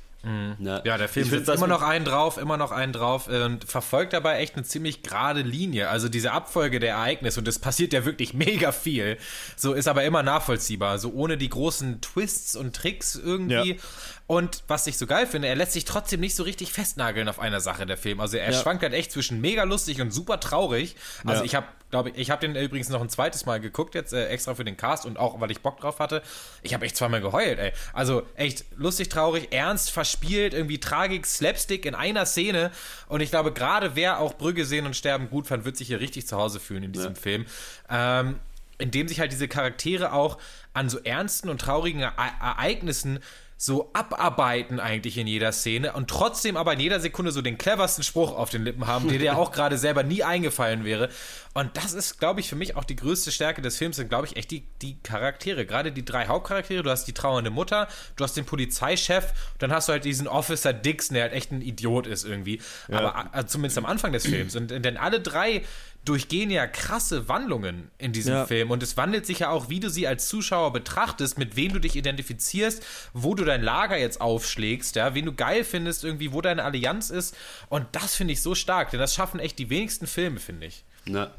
Ja, 0.58 0.82
Ja, 0.84 0.98
der 0.98 1.08
Film 1.08 1.30
das 1.44 1.56
immer 1.56 1.68
noch 1.68 1.82
einen 1.82 2.04
drauf, 2.04 2.36
immer 2.36 2.56
noch 2.56 2.72
einen 2.72 2.92
drauf 2.92 3.28
und 3.28 3.64
verfolgt 3.64 4.12
dabei 4.12 4.40
echt 4.40 4.56
eine 4.56 4.64
ziemlich 4.64 5.02
gerade 5.02 5.42
Linie. 5.42 5.88
Also 5.88 6.08
diese 6.08 6.32
Abfolge 6.32 6.80
der 6.80 6.94
Ereignisse 6.94 7.38
und 7.38 7.46
es 7.46 7.60
passiert 7.60 7.92
ja 7.92 8.04
wirklich 8.04 8.34
mega 8.34 8.72
viel. 8.72 9.18
So 9.54 9.72
ist 9.72 9.86
aber 9.86 10.02
immer 10.02 10.24
nachvollziehbar, 10.24 10.98
so 10.98 11.12
ohne 11.12 11.36
die 11.36 11.48
großen 11.48 12.00
Twists 12.00 12.56
und 12.56 12.74
Tricks 12.74 13.14
irgendwie. 13.14 13.74
Ja. 13.74 13.82
Und 14.28 14.64
was 14.66 14.88
ich 14.88 14.98
so 14.98 15.06
geil 15.06 15.24
finde, 15.26 15.46
er 15.46 15.54
lässt 15.54 15.72
sich 15.72 15.84
trotzdem 15.84 16.18
nicht 16.18 16.34
so 16.34 16.42
richtig 16.42 16.72
festnageln 16.72 17.28
auf 17.28 17.38
einer 17.38 17.60
Sache, 17.60 17.86
der 17.86 17.96
Film. 17.96 18.18
Also 18.20 18.36
er 18.36 18.52
schwankt 18.52 18.82
halt 18.82 18.92
echt 18.92 19.12
zwischen 19.12 19.40
mega 19.40 19.62
lustig 19.62 20.00
und 20.00 20.10
super 20.10 20.40
traurig. 20.40 20.96
Also 21.24 21.42
Ja. 21.42 21.44
ich 21.44 21.54
habe, 21.54 21.66
glaube 21.92 22.10
ich, 22.10 22.16
ich 22.18 22.30
habe 22.32 22.40
den 22.40 22.56
übrigens 22.56 22.88
noch 22.88 23.00
ein 23.00 23.08
zweites 23.08 23.46
Mal 23.46 23.60
geguckt, 23.60 23.94
jetzt 23.94 24.12
äh, 24.12 24.26
extra 24.26 24.56
für 24.56 24.64
den 24.64 24.76
Cast 24.76 25.06
und 25.06 25.16
auch, 25.16 25.40
weil 25.40 25.52
ich 25.52 25.60
Bock 25.60 25.78
drauf 25.78 26.00
hatte. 26.00 26.22
Ich 26.62 26.74
habe 26.74 26.84
echt 26.84 26.96
zweimal 26.96 27.20
geheult, 27.20 27.60
ey. 27.60 27.72
Also 27.92 28.24
echt 28.34 28.64
lustig, 28.76 29.10
traurig, 29.10 29.52
ernst, 29.52 29.92
verspielt, 29.92 30.54
irgendwie 30.54 30.80
Tragik, 30.80 31.24
Slapstick 31.24 31.86
in 31.86 31.94
einer 31.94 32.26
Szene. 32.26 32.72
Und 33.08 33.20
ich 33.20 33.30
glaube, 33.30 33.52
gerade 33.52 33.94
wer 33.94 34.18
auch 34.18 34.34
Brügge 34.34 34.64
sehen 34.66 34.86
und 34.86 34.96
sterben 34.96 35.30
gut 35.30 35.46
fand, 35.46 35.64
wird 35.64 35.76
sich 35.76 35.86
hier 35.86 36.00
richtig 36.00 36.26
zu 36.26 36.36
Hause 36.36 36.58
fühlen 36.58 36.82
in 36.82 36.90
diesem 36.92 37.14
Film. 37.14 37.46
Ähm, 37.88 38.40
in 38.78 38.90
dem 38.90 39.06
sich 39.06 39.20
halt 39.20 39.30
diese 39.30 39.46
Charaktere 39.46 40.12
auch 40.12 40.36
an 40.74 40.90
so 40.90 40.98
ernsten 40.98 41.48
und 41.48 41.60
traurigen 41.60 42.00
E 42.02 42.10
Ereignissen 42.40 43.20
so 43.58 43.90
abarbeiten 43.94 44.80
eigentlich 44.80 45.16
in 45.16 45.26
jeder 45.26 45.50
Szene 45.50 45.94
und 45.94 46.08
trotzdem 46.08 46.58
aber 46.58 46.74
in 46.74 46.80
jeder 46.80 47.00
Sekunde 47.00 47.32
so 47.32 47.40
den 47.40 47.56
cleversten 47.56 48.04
Spruch 48.04 48.36
auf 48.36 48.50
den 48.50 48.62
Lippen 48.62 48.86
haben, 48.86 49.08
der 49.08 49.18
dir 49.18 49.38
auch 49.38 49.50
gerade 49.50 49.78
selber 49.78 50.02
nie 50.02 50.22
eingefallen 50.22 50.84
wäre. 50.84 51.08
Und 51.54 51.74
das 51.74 51.94
ist, 51.94 52.18
glaube 52.18 52.40
ich, 52.40 52.50
für 52.50 52.56
mich 52.56 52.76
auch 52.76 52.84
die 52.84 52.96
größte 52.96 53.32
Stärke 53.32 53.62
des 53.62 53.78
Films, 53.78 53.96
sind, 53.96 54.10
glaube 54.10 54.26
ich, 54.26 54.36
echt 54.36 54.50
die, 54.50 54.66
die 54.82 54.98
Charaktere. 55.02 55.64
Gerade 55.64 55.90
die 55.90 56.04
drei 56.04 56.26
Hauptcharaktere. 56.26 56.82
Du 56.82 56.90
hast 56.90 57.06
die 57.06 57.14
trauernde 57.14 57.48
Mutter, 57.48 57.88
du 58.16 58.24
hast 58.24 58.36
den 58.36 58.44
Polizeichef, 58.44 59.32
dann 59.58 59.72
hast 59.72 59.88
du 59.88 59.92
halt 59.92 60.04
diesen 60.04 60.28
Officer 60.28 60.74
Dixon, 60.74 61.14
der 61.14 61.24
halt 61.24 61.32
echt 61.32 61.52
ein 61.52 61.62
Idiot 61.62 62.06
ist 62.06 62.24
irgendwie. 62.24 62.60
Aber 62.90 63.30
äh, 63.32 63.46
zumindest 63.46 63.78
am 63.78 63.86
Anfang 63.86 64.12
des 64.12 64.26
Films. 64.26 64.54
Und 64.54 64.70
denn 64.70 64.98
alle 64.98 65.20
drei 65.20 65.62
durchgehen 66.08 66.50
ja 66.50 66.66
krasse 66.66 67.28
Wandlungen 67.28 67.90
in 67.98 68.12
diesem 68.12 68.32
Ja. 68.32 68.46
Film 68.46 68.70
und 68.70 68.82
es 68.82 68.96
wandelt 68.96 69.26
sich 69.26 69.40
ja 69.40 69.50
auch, 69.50 69.68
wie 69.68 69.80
du 69.80 69.90
sie 69.90 70.06
als 70.06 70.28
Zuschauer 70.28 70.72
betrachtest, 70.72 71.38
mit 71.38 71.56
wem 71.56 71.72
du 71.72 71.78
dich 71.78 71.96
identifizierst, 71.96 72.84
wo 73.12 73.34
du 73.34 73.44
dein 73.44 73.62
Lager 73.62 73.98
jetzt 73.98 74.20
aufschlägst, 74.20 74.96
ja, 74.96 75.14
wen 75.14 75.26
du 75.26 75.32
geil 75.34 75.64
findest, 75.64 76.04
irgendwie, 76.04 76.32
wo 76.32 76.40
deine 76.40 76.64
Allianz 76.64 77.10
ist 77.10 77.36
und 77.68 77.86
das 77.92 78.14
finde 78.14 78.32
ich 78.32 78.40
so 78.40 78.54
stark, 78.54 78.90
denn 78.90 79.00
das 79.00 79.14
schaffen 79.14 79.40
echt 79.40 79.58
die 79.58 79.68
wenigsten 79.68 80.06
Filme, 80.06 80.40
finde 80.40 80.66
ich. 80.66 80.84
Na, 81.06 81.32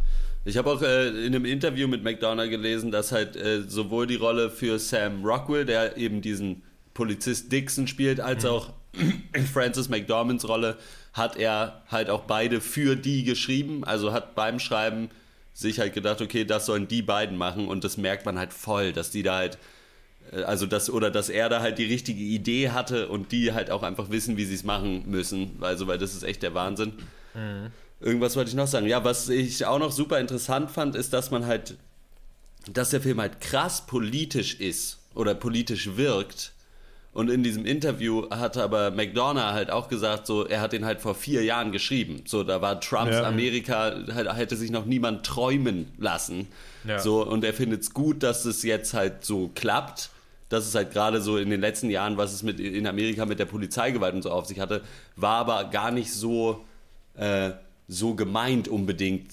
ich 0.45 0.55
habe 0.55 0.71
auch 0.71 0.81
äh, 0.81 1.07
in 1.25 1.35
einem 1.35 1.45
Interview 1.45 1.87
mit 1.87 2.03
McDonough 2.03 2.49
gelesen, 2.49 2.91
dass 2.91 3.11
halt 3.11 3.35
äh, 3.35 3.63
sowohl 3.63 4.07
die 4.07 4.15
Rolle 4.15 4.49
für 4.49 4.79
Sam 4.79 5.25
Rockwell, 5.25 5.65
der 5.65 5.97
eben 5.97 6.21
diesen 6.21 6.63
Polizist 6.93 7.51
Dixon 7.51 7.87
spielt, 7.87 8.19
als 8.19 8.45
auch 8.45 8.71
in 9.33 9.45
Francis 9.45 9.89
McDormands 9.89 10.47
Rolle 10.47 10.77
hat 11.17 11.37
er 11.37 11.81
halt 11.89 12.09
auch 12.09 12.21
beide 12.21 12.61
für 12.61 12.95
die 12.95 13.23
geschrieben. 13.23 13.83
Also 13.83 14.13
hat 14.13 14.35
beim 14.35 14.59
Schreiben 14.59 15.09
sich 15.53 15.79
halt 15.79 15.93
gedacht, 15.93 16.21
okay, 16.21 16.45
das 16.45 16.67
sollen 16.67 16.87
die 16.87 17.01
beiden 17.01 17.37
machen 17.37 17.67
und 17.67 17.83
das 17.83 17.97
merkt 17.97 18.25
man 18.25 18.37
halt 18.37 18.53
voll, 18.53 18.93
dass 18.93 19.09
die 19.09 19.23
da 19.23 19.37
halt 19.37 19.57
äh, 20.31 20.43
also 20.43 20.65
das 20.65 20.89
oder 20.89 21.11
dass 21.11 21.29
er 21.29 21.49
da 21.49 21.61
halt 21.61 21.77
die 21.77 21.85
richtige 21.85 22.21
Idee 22.21 22.69
hatte 22.69 23.07
und 23.07 23.31
die 23.31 23.53
halt 23.53 23.71
auch 23.71 23.83
einfach 23.83 24.09
wissen, 24.09 24.37
wie 24.37 24.45
sie 24.45 24.55
es 24.55 24.63
machen 24.63 25.03
müssen, 25.07 25.57
also 25.61 25.87
weil 25.87 25.97
das 25.97 26.13
ist 26.13 26.23
echt 26.23 26.43
der 26.43 26.53
Wahnsinn. 26.53 26.93
Irgendwas 27.99 28.35
wollte 28.35 28.49
ich 28.49 28.55
noch 28.55 28.67
sagen. 28.67 28.87
Ja, 28.87 29.03
was 29.03 29.29
ich 29.29 29.65
auch 29.65 29.79
noch 29.79 29.91
super 29.91 30.19
interessant 30.19 30.69
fand, 30.71 30.95
ist, 30.95 31.13
dass 31.13 31.31
man 31.31 31.45
halt, 31.45 31.75
dass 32.71 32.91
der 32.91 33.01
Film 33.01 33.19
halt 33.19 33.41
krass 33.41 33.85
politisch 33.85 34.59
ist 34.59 34.99
oder 35.15 35.33
politisch 35.33 35.95
wirkt. 35.97 36.51
Und 37.17 37.31
in 37.31 37.41
diesem 37.41 37.65
Interview 37.65 38.29
hat 38.29 38.57
aber 38.57 38.91
McDonough 38.91 39.51
halt 39.51 39.71
auch 39.71 39.89
gesagt, 39.89 40.27
so, 40.27 40.45
er 40.45 40.61
hat 40.61 40.71
den 40.71 40.85
halt 40.85 41.01
vor 41.01 41.15
vier 41.15 41.43
Jahren 41.43 41.71
geschrieben. 41.71 42.21
So, 42.27 42.43
da 42.43 42.61
war 42.61 42.79
Trumps 42.79 43.15
Ja. 43.15 43.23
Amerika, 43.23 43.95
halt, 44.13 44.31
hätte 44.35 44.55
sich 44.55 44.69
noch 44.69 44.85
niemand 44.85 45.25
träumen 45.25 45.87
lassen. 45.97 46.47
Ja. 46.87 46.99
So, 46.99 47.25
und 47.25 47.43
er 47.43 47.55
findet 47.55 47.81
es 47.81 47.95
gut, 47.95 48.21
dass 48.21 48.45
es 48.45 48.61
jetzt 48.61 48.93
halt 48.93 49.25
so 49.25 49.49
klappt, 49.55 50.11
Das 50.49 50.67
ist 50.67 50.75
halt 50.75 50.91
gerade 50.91 51.19
so 51.21 51.37
in 51.37 51.49
den 51.49 51.59
letzten 51.59 51.89
Jahren, 51.89 52.17
was 52.17 52.33
es 52.33 52.43
mit 52.43 52.59
in 52.59 52.87
Amerika 52.87 53.25
mit 53.25 53.39
der 53.39 53.45
Polizeigewalt 53.45 54.13
und 54.13 54.21
so 54.21 54.29
auf 54.31 54.45
sich 54.45 54.59
hatte, 54.59 54.81
war 55.15 55.39
aber 55.39 55.65
gar 55.71 55.91
nicht 55.91 56.13
so, 56.13 56.63
äh, 57.15 57.51
so 57.87 58.13
gemeint 58.15 58.67
unbedingt, 58.67 59.31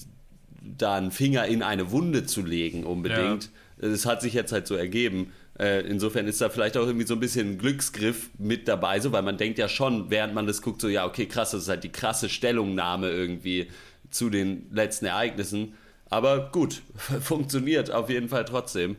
da 0.61 0.95
einen 0.95 1.11
Finger 1.11 1.45
in 1.45 1.61
eine 1.61 1.91
Wunde 1.91 2.25
zu 2.25 2.41
legen 2.41 2.83
unbedingt. 2.83 3.49
Es 3.77 4.05
hat 4.05 4.21
sich 4.21 4.33
jetzt 4.33 4.51
halt 4.51 4.65
so 4.67 4.75
ergeben. 4.75 5.31
Äh, 5.57 5.81
insofern 5.87 6.27
ist 6.27 6.41
da 6.41 6.49
vielleicht 6.49 6.75
auch 6.75 6.85
irgendwie 6.85 7.05
so 7.05 7.13
ein 7.13 7.19
bisschen 7.19 7.53
ein 7.53 7.57
Glücksgriff 7.57 8.29
mit 8.37 8.67
dabei, 8.67 8.99
so, 8.99 9.11
weil 9.11 9.21
man 9.21 9.37
denkt 9.37 9.57
ja 9.57 9.69
schon, 9.69 10.09
während 10.09 10.33
man 10.33 10.47
das 10.47 10.61
guckt, 10.61 10.81
so, 10.81 10.89
ja, 10.89 11.05
okay, 11.05 11.27
krass, 11.27 11.51
das 11.51 11.63
ist 11.63 11.69
halt 11.69 11.83
die 11.83 11.91
krasse 11.91 12.27
Stellungnahme 12.27 13.09
irgendwie 13.09 13.69
zu 14.09 14.29
den 14.29 14.67
letzten 14.71 15.05
Ereignissen. 15.05 15.75
Aber 16.09 16.49
gut, 16.51 16.81
funktioniert 17.21 17.89
auf 17.91 18.09
jeden 18.09 18.29
Fall 18.29 18.45
trotzdem. 18.45 18.97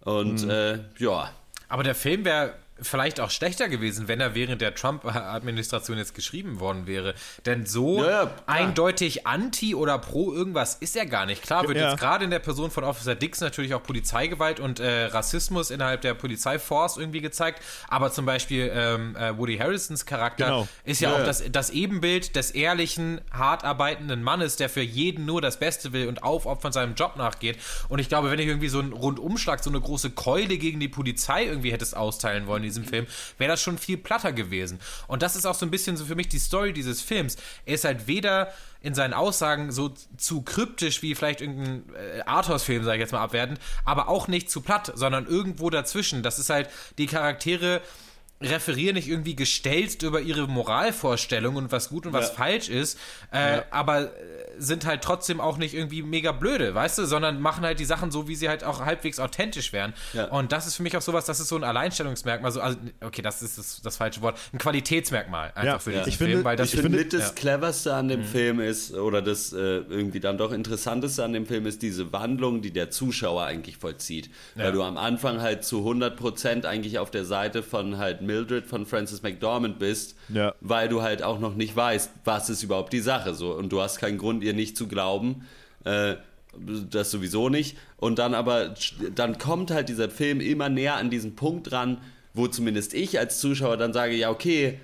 Und 0.00 0.48
äh, 0.48 0.78
ja, 0.98 1.30
Aber 1.68 1.82
der 1.82 1.94
Film 1.94 2.24
wäre 2.24 2.54
vielleicht 2.80 3.20
auch 3.20 3.30
schlechter 3.30 3.68
gewesen, 3.68 4.08
wenn 4.08 4.20
er 4.20 4.34
während 4.34 4.60
der 4.60 4.74
Trump-Administration 4.74 5.98
jetzt 5.98 6.14
geschrieben 6.14 6.60
worden 6.60 6.86
wäre. 6.86 7.14
Denn 7.46 7.66
so 7.66 7.98
Ja, 8.02 8.24
ja, 8.24 8.30
eindeutig 8.46 9.26
anti 9.26 9.74
oder 9.74 9.98
pro 9.98 10.32
irgendwas 10.32 10.74
ist 10.76 10.96
er 10.96 11.06
gar 11.06 11.26
nicht. 11.26 11.42
Klar 11.42 11.68
wird 11.68 11.78
Ja. 11.78 11.90
jetzt 11.90 12.00
gerade 12.00 12.24
in 12.24 12.30
der 12.30 12.38
Person 12.38 12.70
von 12.70 12.84
Officer 12.84 13.14
Dix 13.14 13.40
natürlich 13.40 13.74
auch 13.74 13.82
Polizeigewalt 13.82 14.58
und 14.60 14.80
äh, 14.80 15.04
Rassismus 15.06 15.70
innerhalb 15.70 16.00
der 16.00 16.14
Polizeiforce 16.14 16.96
irgendwie 16.96 17.20
gezeigt. 17.20 17.62
Aber 17.88 18.10
zum 18.12 18.26
Beispiel 18.26 18.70
ähm, 18.74 19.16
äh, 19.16 19.36
Woody 19.36 19.58
Harrisons 19.58 20.06
Charakter 20.06 20.44
Genau. 20.46 20.68
ist 20.84 21.00
ja, 21.00 21.10
Ja, 21.10 21.14
auch 21.16 21.20
ja. 21.20 21.26
das, 21.26 21.42
das 21.50 21.70
Ebenbild 21.70 22.36
des 22.36 22.50
ehrlichen, 22.50 23.20
hart 23.32 23.64
arbeitenden 23.64 24.22
Mannes, 24.22 24.56
der 24.56 24.68
für 24.68 24.80
jeden 24.82 25.24
nur 25.26 25.40
das 25.40 25.58
Beste 25.58 25.92
will 25.92 26.08
und 26.08 26.22
aufopfernd 26.22 26.74
seinem 26.74 26.94
Job 26.94 27.16
nachgeht. 27.16 27.58
Und 27.88 27.98
ich 27.98 28.08
glaube, 28.08 28.30
wenn 28.30 28.38
ich 28.38 28.46
irgendwie 28.46 28.68
so 28.68 28.78
einen 28.80 28.92
Rundumschlag, 28.92 29.62
so 29.62 29.70
eine 29.70 29.80
große 29.80 30.10
Keule 30.10 30.58
gegen 30.58 30.80
die 30.80 30.88
Polizei 30.88 31.44
irgendwie 31.44 31.72
hättest 31.72 31.96
austeilen 31.96 32.46
wollen 32.46 32.61
in 32.62 32.68
diesem 32.68 32.84
Film, 32.84 33.06
wäre 33.38 33.50
das 33.50 33.62
schon 33.62 33.78
viel 33.78 33.98
platter 33.98 34.32
gewesen. 34.32 34.78
Und 35.08 35.22
das 35.22 35.36
ist 35.36 35.46
auch 35.46 35.54
so 35.54 35.66
ein 35.66 35.70
bisschen 35.70 35.96
so 35.96 36.04
für 36.04 36.14
mich 36.14 36.28
die 36.28 36.38
Story 36.38 36.72
dieses 36.72 37.02
Films. 37.02 37.36
Er 37.66 37.74
ist 37.74 37.84
halt 37.84 38.06
weder 38.06 38.52
in 38.80 38.94
seinen 38.94 39.14
Aussagen 39.14 39.70
so 39.70 39.94
zu 40.16 40.42
kryptisch 40.42 41.02
wie 41.02 41.14
vielleicht 41.14 41.40
irgendein 41.40 41.84
äh, 41.94 42.22
Arthouse-Film, 42.22 42.84
sage 42.84 42.96
ich 42.96 43.00
jetzt 43.00 43.12
mal 43.12 43.22
abwertend, 43.22 43.60
aber 43.84 44.08
auch 44.08 44.28
nicht 44.28 44.50
zu 44.50 44.60
platt, 44.60 44.92
sondern 44.94 45.26
irgendwo 45.26 45.70
dazwischen. 45.70 46.22
Das 46.22 46.38
ist 46.38 46.50
halt, 46.50 46.68
die 46.98 47.06
Charaktere 47.06 47.80
referieren 48.44 48.94
nicht 48.94 49.08
irgendwie 49.08 49.34
gestelzt 49.36 50.02
über 50.02 50.20
ihre 50.20 50.46
Moralvorstellungen 50.48 51.64
und 51.64 51.72
was 51.72 51.88
gut 51.88 52.06
und 52.06 52.12
was 52.12 52.28
Ja. 52.28 52.34
falsch 52.34 52.68
ist, 52.68 52.98
äh, 53.30 53.62
aber 53.70 54.02
äh, 54.02 54.08
sind 54.58 54.84
halt 54.84 55.02
trotzdem 55.02 55.40
auch 55.40 55.56
nicht 55.56 55.74
irgendwie 55.74 56.02
mega 56.02 56.32
blöde, 56.32 56.74
weißt 56.74 56.98
du, 56.98 57.06
sondern 57.06 57.40
machen 57.40 57.64
halt 57.64 57.80
die 57.80 57.84
Sachen 57.84 58.10
so, 58.10 58.28
wie 58.28 58.34
sie 58.36 58.48
halt 58.48 58.64
auch 58.64 58.80
halbwegs 58.84 59.18
authentisch 59.18 59.72
wären. 59.72 59.94
Ja. 60.12 60.26
Und 60.26 60.52
das 60.52 60.66
ist 60.66 60.76
für 60.76 60.82
mich 60.82 60.96
auch 60.96 61.02
sowas, 61.02 61.24
das 61.24 61.40
ist 61.40 61.48
so 61.48 61.56
ein 61.56 61.64
Alleinstellungsmerkmal, 61.64 62.52
so, 62.52 62.60
also, 62.60 62.78
okay, 63.00 63.22
das 63.22 63.42
ist 63.42 63.58
das, 63.58 63.80
das 63.82 63.96
falsche 63.96 64.20
Wort, 64.20 64.38
ein 64.52 64.58
Qualitätsmerkmal 64.58 65.48
einfach 65.54 65.64
Ja, 65.64 65.78
für 65.78 65.90
ja. 65.92 65.98
diesen 65.98 66.08
Ich 66.10 66.18
Film, 66.18 66.30
finde- 66.30 66.44
weil 66.44 66.56
das 66.56 66.74
ich 66.74 66.80
finde, 66.80 66.98
mit 66.98 67.12
das 67.12 67.22
ja. 67.22 67.30
Mhm. 67.30 67.34
Cleverste 67.34 67.94
an 67.94 68.08
dem 68.08 68.24
Film 68.24 68.60
ist, 68.60 68.92
oder 68.94 69.22
das 69.22 69.52
äh, 69.52 69.56
irgendwie 69.56 70.20
dann 70.20 70.36
doch 70.38 70.52
Interessanteste 70.52 71.24
an 71.24 71.32
dem 71.32 71.46
Film 71.46 71.66
ist 71.66 71.82
diese 71.82 72.12
Wandlung, 72.12 72.60
die 72.62 72.72
der 72.72 72.90
Zuschauer 72.90 73.44
eigentlich 73.44 73.78
vollzieht. 73.78 74.30
Weil 74.54 74.72
du 74.72 74.82
am 74.82 74.96
Anfang 74.96 75.40
halt 75.40 75.64
zu 75.64 75.78
100% 75.84 76.66
eigentlich 76.66 76.98
auf 76.98 77.10
der 77.10 77.24
Seite 77.24 77.62
von 77.62 77.98
halt 77.98 78.20
Mildred, 78.32 78.66
von 78.66 78.86
Frances 78.86 79.22
McDormand 79.22 79.78
bist, 79.78 80.16
Ja. 80.32 80.54
weil 80.60 80.88
du 80.88 81.02
halt 81.02 81.22
auch 81.22 81.38
noch 81.38 81.54
nicht 81.54 81.76
weißt, 81.76 82.10
was 82.24 82.48
ist 82.50 82.62
überhaupt 82.62 82.92
die 82.92 83.00
Sache 83.00 83.34
so. 83.34 83.52
Und 83.54 83.70
du 83.70 83.80
hast 83.82 83.98
keinen 83.98 84.18
Grund, 84.18 84.42
ihr 84.42 84.54
nicht 84.54 84.76
zu 84.76 84.88
glauben. 84.88 85.46
Äh, 85.84 86.14
das 86.90 87.10
sowieso 87.10 87.48
nicht. 87.48 87.76
Und 87.96 88.18
dann 88.18 88.34
aber, 88.34 88.74
dann 89.14 89.38
kommt 89.38 89.70
halt 89.70 89.88
dieser 89.88 90.10
Film 90.10 90.40
immer 90.40 90.68
näher 90.68 90.96
an 90.96 91.08
diesen 91.10 91.34
Punkt 91.34 91.72
ran, 91.72 91.98
wo 92.34 92.46
zumindest 92.46 92.94
ich 92.94 93.18
als 93.18 93.40
Zuschauer 93.40 93.76
dann 93.76 93.92
sage, 93.92 94.14
ja, 94.14 94.30
okay, 94.30 94.78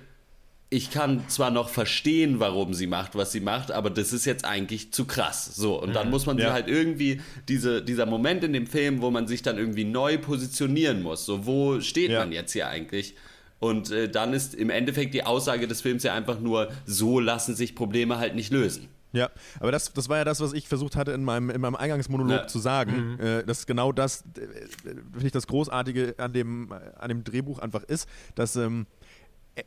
ich 0.71 0.91
kann 0.91 1.23
zwar 1.29 1.49
noch 1.49 1.69
verstehen, 1.69 2.39
warum 2.39 2.75
sie 2.75 2.85
macht, 2.85 3.15
was 3.15 3.31
sie 3.31 3.39
macht, 3.39 3.71
aber 3.71 3.89
das 3.89 4.13
ist 4.13 4.25
jetzt 4.25 4.45
eigentlich 4.45 4.91
zu 4.93 5.05
krass. 5.05 5.55
So, 5.55 5.81
und 5.81 5.93
dann 5.95 6.11
muss 6.11 6.27
man 6.27 6.37
Ja. 6.37 6.45
sie 6.47 6.53
halt 6.53 6.67
irgendwie, 6.67 7.21
diese, 7.47 7.81
dieser 7.81 8.05
Moment 8.05 8.43
in 8.43 8.53
dem 8.53 8.67
Film, 8.67 9.01
wo 9.01 9.09
man 9.09 9.27
sich 9.27 9.41
dann 9.41 9.57
irgendwie 9.57 9.83
neu 9.85 10.19
positionieren 10.19 11.01
muss. 11.01 11.25
So, 11.25 11.47
wo 11.47 11.81
steht 11.81 12.11
Ja. 12.11 12.19
man 12.19 12.31
jetzt 12.31 12.51
hier 12.53 12.67
eigentlich? 12.67 13.15
Und 13.59 13.91
äh, 13.91 14.09
dann 14.09 14.33
ist 14.33 14.55
im 14.55 14.69
Endeffekt 14.69 15.13
die 15.13 15.25
Aussage 15.25 15.67
des 15.67 15.81
Films 15.81 16.03
ja 16.03 16.13
einfach 16.13 16.39
nur, 16.39 16.69
so 16.85 17.19
lassen 17.19 17.55
sich 17.55 17.75
Probleme 17.75 18.17
halt 18.17 18.35
nicht 18.35 18.51
lösen. 18.51 18.87
Ja, 19.11 19.29
aber 19.59 19.71
das, 19.71 19.91
das 19.91 20.07
war 20.07 20.17
ja 20.19 20.23
das, 20.23 20.39
was 20.39 20.53
ich 20.53 20.67
versucht 20.67 20.95
hatte 20.95 21.11
in 21.13 21.23
meinem, 21.23 21.49
in 21.49 21.59
meinem 21.59 21.75
Eingangsmonolog 21.75 22.31
Ja. 22.41 22.47
zu 22.47 22.59
sagen. 22.59 23.19
Äh, 23.19 23.43
dass 23.43 23.65
genau 23.65 23.91
das, 23.91 24.21
äh, 24.37 24.41
finde 25.11 25.25
ich, 25.25 25.31
das 25.31 25.47
Großartige 25.47 26.13
an 26.19 26.31
dem, 26.31 26.71
äh, 26.71 26.75
an 26.99 27.09
dem 27.09 27.23
Drehbuch 27.23 27.57
einfach 27.57 27.83
ist, 27.83 28.07
dass 28.35 28.55
ähm, 28.55 28.85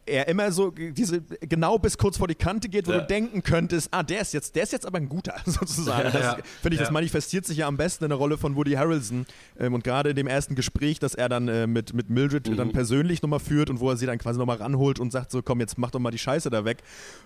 er 0.07 0.27
immer 0.29 0.51
so 0.53 0.71
diese 0.71 1.21
genau 1.41 1.79
bis 1.79 1.99
kurz 1.99 2.17
vor 2.17 2.27
die 2.27 2.35
Kante 2.35 2.69
geht, 2.71 2.87
wo 2.87 2.93
Ja. 2.93 3.01
du 3.01 3.07
denken 3.07 3.43
könntest, 3.43 3.89
ah, 3.91 4.03
der 4.03 4.23
ist 4.23 4.33
jetzt, 4.33 4.57
der 4.57 4.63
ist 4.63 4.73
jetzt 4.73 4.87
aber 4.87 4.97
ein 4.97 5.09
guter, 5.09 5.35
sozusagen. 5.45 6.05
Das, 6.13 6.23
Ja. 6.23 6.39
Finde 6.63 6.77
ich, 6.77 6.81
das 6.81 6.91
manifestiert 6.91 7.45
sich 7.45 7.59
ja 7.59 7.67
am 7.67 7.77
besten 7.77 8.05
in 8.05 8.11
der 8.11 8.17
Rolle 8.19 8.39
von 8.39 8.57
Woody 8.57 8.73
Harrelson. 8.73 9.27
Ähm, 9.61 9.75
und 9.75 9.85
gerade 9.85 10.11
in 10.11 10.17
dem 10.17 10.27
ersten 10.27 10.55
Gespräch, 10.55 10.99
das 10.99 11.15
er 11.15 11.29
dann 11.29 11.47
äh, 11.49 11.67
mit, 11.67 11.93
mit 11.93 12.09
Mildred 12.09 12.49
Mhm. 12.49 12.57
dann 12.57 12.73
persönlich 12.73 13.21
nochmal 13.23 13.41
führt 13.41 13.69
und 13.69 13.81
wo 13.81 13.91
er 13.91 13.97
sie 13.99 14.07
dann 14.07 14.17
quasi 14.19 14.39
nochmal 14.39 14.57
ranholt 14.57 14.99
und 14.99 15.13
sagt 15.13 15.31
so, 15.31 15.43
komm, 15.43 15.61
jetzt 15.61 15.77
mach 15.77 15.91
doch 15.91 16.01
mal 16.01 16.11
die 16.11 16.19
Scheiße 16.19 16.49
da 16.49 16.65
weg. 16.65 16.79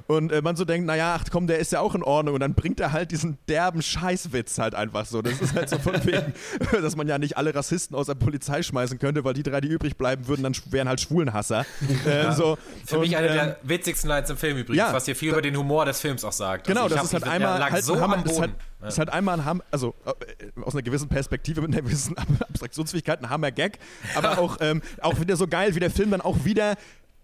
Und 0.08 0.32
äh, 0.32 0.42
man 0.42 0.56
so 0.56 0.64
denkt, 0.64 0.86
naja, 0.86 1.16
ach 1.20 1.24
komm, 1.30 1.46
der 1.46 1.58
ist 1.60 1.70
ja 1.72 1.80
auch 1.80 1.94
in 1.94 2.02
Ordnung. 2.02 2.34
Und 2.34 2.40
dann 2.40 2.54
bringt 2.54 2.80
er 2.80 2.90
halt 2.92 3.12
diesen 3.12 3.38
derben 3.48 3.80
Scheißwitz 3.82 4.58
halt 4.58 4.74
einfach 4.74 5.06
so. 5.06 5.22
Das 5.22 5.40
ist 5.40 5.54
halt 5.54 5.68
so 5.68 5.78
von 5.78 5.94
wegen, 6.04 6.32
dass 6.82 6.96
man 6.96 7.06
ja 7.06 7.18
nicht 7.18 7.36
alle 7.36 7.54
Rassisten 7.54 7.96
aus 7.96 8.06
der 8.06 8.14
Polizei 8.16 8.62
schmeißen 8.62 8.98
könnte, 8.98 9.22
weil 9.24 9.34
die 9.34 9.42
drei, 9.44 9.60
die 9.60 9.68
übrig 9.68 9.96
bleiben 9.96 10.26
würden, 10.26 10.42
dann 10.42 10.54
wären 10.70 10.88
halt 10.88 11.00
Schwulenhasser. 11.00 11.64
Äh, 12.06 12.32
so. 12.32 12.45
Für 12.86 12.98
mich 12.98 13.10
Und, 13.10 13.16
eine 13.16 13.26
ähm, 13.28 13.34
der 13.34 13.56
witzigsten 13.62 14.08
Lines 14.08 14.30
im 14.30 14.36
Film 14.36 14.58
übrigens, 14.58 14.78
ja, 14.78 14.92
was 14.92 15.04
hier 15.06 15.16
viel 15.16 15.32
über 15.32 15.42
den 15.42 15.56
Humor 15.56 15.84
des 15.84 16.00
Films 16.00 16.24
auch 16.24 16.32
sagt. 16.32 16.66
Genau, 16.66 16.84
Also 16.84 16.94
ich 16.94 17.00
das 17.02 17.12
hab- 17.12 17.18
ist 17.18 17.24
halt 17.24 17.34
einmal 17.34 17.70
halt 17.70 17.84
so 17.84 17.94
am 17.96 18.22
das 18.22 18.32
ist 18.32 18.40
halt, 18.40 18.54
das 18.80 18.94
ist 18.94 18.98
halt 18.98 19.10
einmal 19.10 19.38
ein 19.40 19.44
Hammer, 19.44 19.64
also 19.70 19.94
äh, 20.04 20.60
aus 20.62 20.74
einer 20.74 20.82
gewissen 20.82 21.08
Perspektive 21.08 21.60
mit 21.62 21.72
einer 21.72 21.82
gewissen 21.82 22.16
Abstraktionsfähigkeit 22.48 23.22
ein 23.22 23.30
Hammer-Gag, 23.30 23.78
aber 24.14 24.38
auch, 24.38 24.58
ähm, 24.60 24.82
auch 25.00 25.18
wieder 25.20 25.36
so 25.36 25.46
geil, 25.48 25.74
wie 25.74 25.80
der 25.80 25.90
Film 25.90 26.10
dann 26.10 26.20
auch 26.20 26.44
wieder 26.44 26.76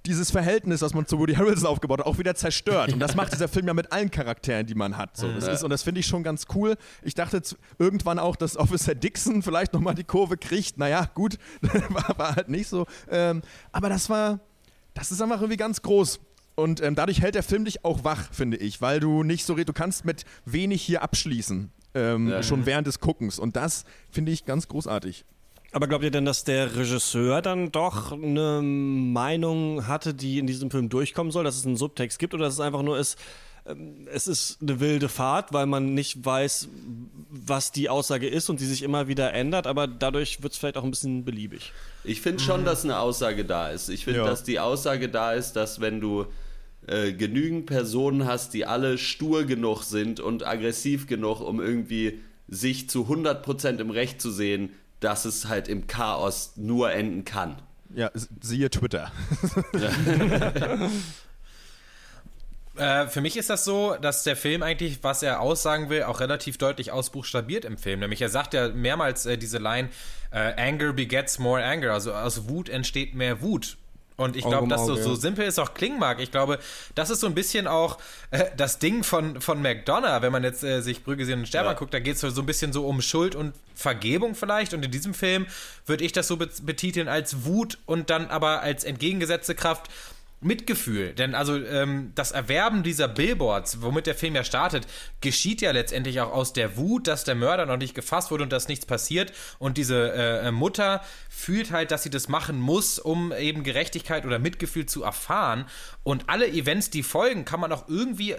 dieses 0.07 0.33
Verhältnis, 0.33 0.83
was 0.83 0.95
man 0.95 1.07
zu 1.07 1.19
Woody 1.21 1.35
Harrelson 1.35 1.69
aufgebaut 1.69 2.01
hat, 2.01 2.07
auch 2.07 2.19
wieder 2.19 2.35
zerstört. 2.35 2.93
Und 2.93 2.99
das 2.99 3.15
macht 3.15 3.33
dieser 3.33 3.47
Film 3.47 3.69
ja 3.69 3.75
mit 3.75 3.93
allen 3.93 4.11
Charakteren, 4.11 4.67
die 4.67 4.75
man 4.75 4.97
hat. 4.97 5.17
So, 5.17 5.33
das 5.33 5.47
ist, 5.47 5.63
und 5.63 5.71
das 5.71 5.85
finde 5.85 6.01
ich 6.01 6.07
schon 6.07 6.25
ganz 6.25 6.47
cool. 6.57 6.75
Ich 7.03 7.15
dachte 7.15 7.41
irgendwann 7.79 8.19
auch, 8.19 8.35
dass 8.35 8.57
Officer 8.57 8.97
Dixon 8.97 9.43
vielleicht 9.43 9.73
nochmal 9.73 9.95
die 9.95 10.03
Kurve 10.03 10.37
kriegt. 10.37 10.77
Naja, 10.77 11.09
gut, 11.15 11.39
war, 11.89 12.19
war 12.19 12.35
halt 12.35 12.49
nicht 12.49 12.69
so. 12.69 12.87
Ähm, 13.11 13.43
aber 13.71 13.91
das 13.91 14.11
war, 14.11 14.41
das 14.95 15.13
ist 15.13 15.21
einfach 15.23 15.41
irgendwie 15.41 15.57
ganz 15.57 15.83
groß. 15.83 16.21
Und 16.55 16.83
ähm, 16.83 16.95
dadurch 16.95 17.23
hält 17.23 17.35
der 17.35 17.43
Film 17.43 17.65
dich 17.65 17.85
auch 17.85 18.05
wach, 18.05 18.31
finde 18.33 18.59
ich, 18.59 18.83
weil 18.83 19.01
du 19.01 19.23
nicht 19.23 19.47
so, 19.47 19.55
re- 19.55 19.65
du 19.65 19.73
kannst 19.73 20.05
mit 20.05 20.25
wenig 20.45 20.83
hier 20.83 21.03
abschließen, 21.03 21.71
ähm, 21.95 22.43
schon 22.43 22.67
während 22.67 22.87
des 22.87 23.01
Guckens. 23.01 23.39
Und 23.39 23.57
das 23.57 23.85
finde 24.11 24.33
ich 24.33 24.45
ganz 24.45 24.69
großartig. 24.69 25.25
Aber 25.75 25.89
glaubt 25.89 26.05
ihr 26.05 26.11
denn, 26.11 26.27
dass 26.27 26.45
der 26.45 26.77
Regisseur 26.77 27.41
dann 27.41 27.73
doch 27.73 28.13
eine 28.13 28.61
Meinung 28.63 29.87
hatte, 29.87 30.13
die 30.13 30.39
in 30.39 30.47
diesem 30.47 30.71
Film 30.71 30.91
durchkommen 30.91 31.33
soll, 31.33 31.45
dass 31.45 31.57
es 31.57 31.65
einen 31.65 31.79
Subtext 31.79 32.19
gibt 32.19 32.35
oder 32.35 32.45
dass 32.45 32.55
es 32.55 32.61
einfach 32.61 32.83
nur 32.83 32.99
ist, 32.99 33.19
es 34.13 34.27
ist 34.27 34.59
eine 34.61 34.81
wilde 34.81 35.09
Fahrt, 35.09 35.53
weil 35.53 35.67
man 35.67 35.95
nicht 35.95 36.25
weiß, 36.25 36.69
was 37.31 37.71
die 37.71 37.89
Aussage 37.89 38.29
ist 38.29 38.51
und 38.51 38.59
die 38.61 38.67
sich 38.67 38.83
immer 38.83 39.07
wieder 39.09 39.33
ändert, 39.33 39.67
aber 39.67 39.87
dadurch 39.87 40.43
wird 40.43 40.53
es 40.53 40.59
vielleicht 40.59 40.77
auch 40.77 40.85
ein 40.85 40.91
bisschen 40.91 41.25
beliebig. 41.25 41.73
Ich 42.05 42.21
finde 42.21 42.43
schon, 42.43 42.65
dass 42.65 42.83
eine 42.85 42.99
Aussage 42.99 43.45
da 43.45 43.71
ist. 43.71 43.89
Ich 43.89 44.05
finde, 44.05 44.21
Ja. 44.21 44.27
dass 44.27 44.43
die 44.43 44.59
Aussage 44.59 45.09
da 45.09 45.33
ist, 45.33 45.53
dass 45.53 45.81
wenn 45.81 46.01
du 46.01 46.27
äh, 46.89 47.13
genügend 47.13 47.67
Personen 47.67 48.27
hast, 48.27 48.53
die 48.55 48.67
alle 48.67 48.99
stur 48.99 49.45
genug 49.45 49.85
sind 49.85 50.19
und 50.19 50.45
aggressiv 50.45 51.07
genug, 51.07 51.41
um 51.41 51.61
irgendwie 51.61 52.19
sich 52.49 52.91
zu 52.91 53.05
100% 53.09 53.79
im 53.79 53.91
Recht 53.91 54.21
zu 54.21 54.33
sehen, 54.33 54.71
dass 54.99 55.25
es 55.25 55.47
halt 55.47 55.69
im 55.69 55.87
Chaos 55.87 56.55
nur 56.57 56.93
enden 56.93 57.25
kann. 57.25 57.63
Ja, 57.95 58.11
siehe 58.41 58.69
Twitter. 58.71 59.13
Äh, 62.77 63.07
für 63.07 63.21
mich 63.21 63.37
ist 63.37 63.51
das 63.51 63.65
so, 63.65 63.97
dass 64.01 64.23
der 64.23 64.37
Film 64.37 64.63
eigentlich, 64.63 65.03
was 65.03 65.23
er 65.23 65.41
aussagen 65.41 65.91
will, 65.91 66.05
auch 66.05 66.21
relativ 66.21 66.57
deutlich 66.57 66.91
ausbuchstabiert 66.91 67.65
im 67.65 67.77
Film. 67.77 68.01
Nämlich 68.01 68.23
er 68.23 68.31
sagt 68.31 68.55
ja 68.55 68.69
mehrmals 68.69 69.27
äh, 69.27 69.37
diese 69.37 69.59
Line, 69.59 69.91
äh, 70.31 70.55
Anger 70.57 70.93
begets 70.95 71.39
more 71.39 71.63
anger, 71.63 71.93
also 71.93 72.15
aus 72.15 72.49
Wut 72.49 72.69
entsteht 72.71 73.15
mehr 73.15 73.43
Wut. 73.43 73.77
Und 74.17 74.37
ich 74.37 74.45
glaube, 74.45 74.69
dass 74.69 74.87
so, 74.87 74.95
so 74.95 75.15
simpel 75.15 75.47
es 75.47 75.59
auch 75.59 75.75
klingen 75.75 75.99
mag, 75.99 76.21
ich 76.21 76.31
glaube, 76.31 76.59
das 76.95 77.11
ist 77.11 77.21
so 77.21 77.27
ein 77.27 77.35
bisschen 77.35 77.67
auch 77.67 77.99
äh, 78.31 78.45
das 78.57 78.79
Ding 78.79 79.05
von, 79.05 79.41
von 79.41 79.61
McDonough, 79.61 80.23
wenn 80.23 80.31
man 80.31 80.45
jetzt 80.45 80.63
äh, 80.63 80.81
sich 80.81 81.03
Brügge 81.03 81.25
sehen 81.27 81.41
und 81.41 81.47
Sterben 81.49 81.67
Ja. 81.67 81.73
anguckt, 81.73 81.93
da 81.93 81.99
geht 81.99 82.15
es 82.17 82.21
so 82.21 82.41
ein 82.41 82.47
bisschen 82.47 82.73
so 82.73 82.87
um 82.87 83.01
Schuld 83.01 83.35
und 83.35 83.55
Vergebung 83.75 84.35
vielleicht. 84.35 84.75
Und 84.75 84.85
in 84.85 84.91
diesem 84.91 85.13
Film 85.15 85.47
würde 85.87 86.05
ich 86.05 86.13
das 86.13 86.29
so 86.29 86.37
bet- 86.37 86.65
betiteln 86.65 87.09
als 87.09 87.45
Wut 87.47 87.79
und 87.87 88.11
dann 88.11 88.27
aber 88.29 88.61
als 88.61 88.85
entgegengesetzte 88.85 89.55
Kraft 89.55 89.91
Mitgefühl. 90.43 91.13
Denn 91.15 91.35
also 91.35 91.57
ähm, 91.57 92.13
das 92.15 92.33
Erwerben 92.33 92.83
dieser 92.83 93.09
Billboards, 93.09 93.83
womit 93.83 94.07
der 94.07 94.15
Film 94.15 94.35
ja 94.35 94.45
startet, 94.45 94.87
geschieht 95.21 95.61
ja 95.61 95.71
letztendlich 95.71 96.21
auch 96.21 96.33
aus 96.33 96.53
der 96.53 96.77
Wut, 96.77 97.07
dass 97.07 97.25
der 97.25 97.35
Mörder 97.35 97.67
noch 97.67 97.77
nicht 97.77 97.95
gefasst 97.95 98.31
wurde 98.31 98.45
und 98.45 98.53
dass 98.53 98.69
nichts 98.69 98.87
passiert. 98.87 99.33
Und 99.59 99.79
diese 99.79 100.13
äh, 100.13 100.51
Mutter 100.51 101.03
fühlt 101.31 101.71
halt, 101.71 101.91
dass 101.91 102.03
sie 102.03 102.11
das 102.11 102.29
machen 102.29 102.59
muss, 102.59 102.99
um 102.99 103.33
eben 103.33 103.63
Gerechtigkeit 103.63 104.27
oder 104.27 104.39
Mitgefühl 104.39 104.87
zu 104.87 105.03
erfahren. 105.03 105.67
Und 106.03 106.29
alle 106.29 106.49
Events, 106.49 106.91
die 106.91 107.03
folgen, 107.03 107.45
kann 107.45 107.61
man 107.61 107.73
auch 107.73 107.89
irgendwie 107.89 108.37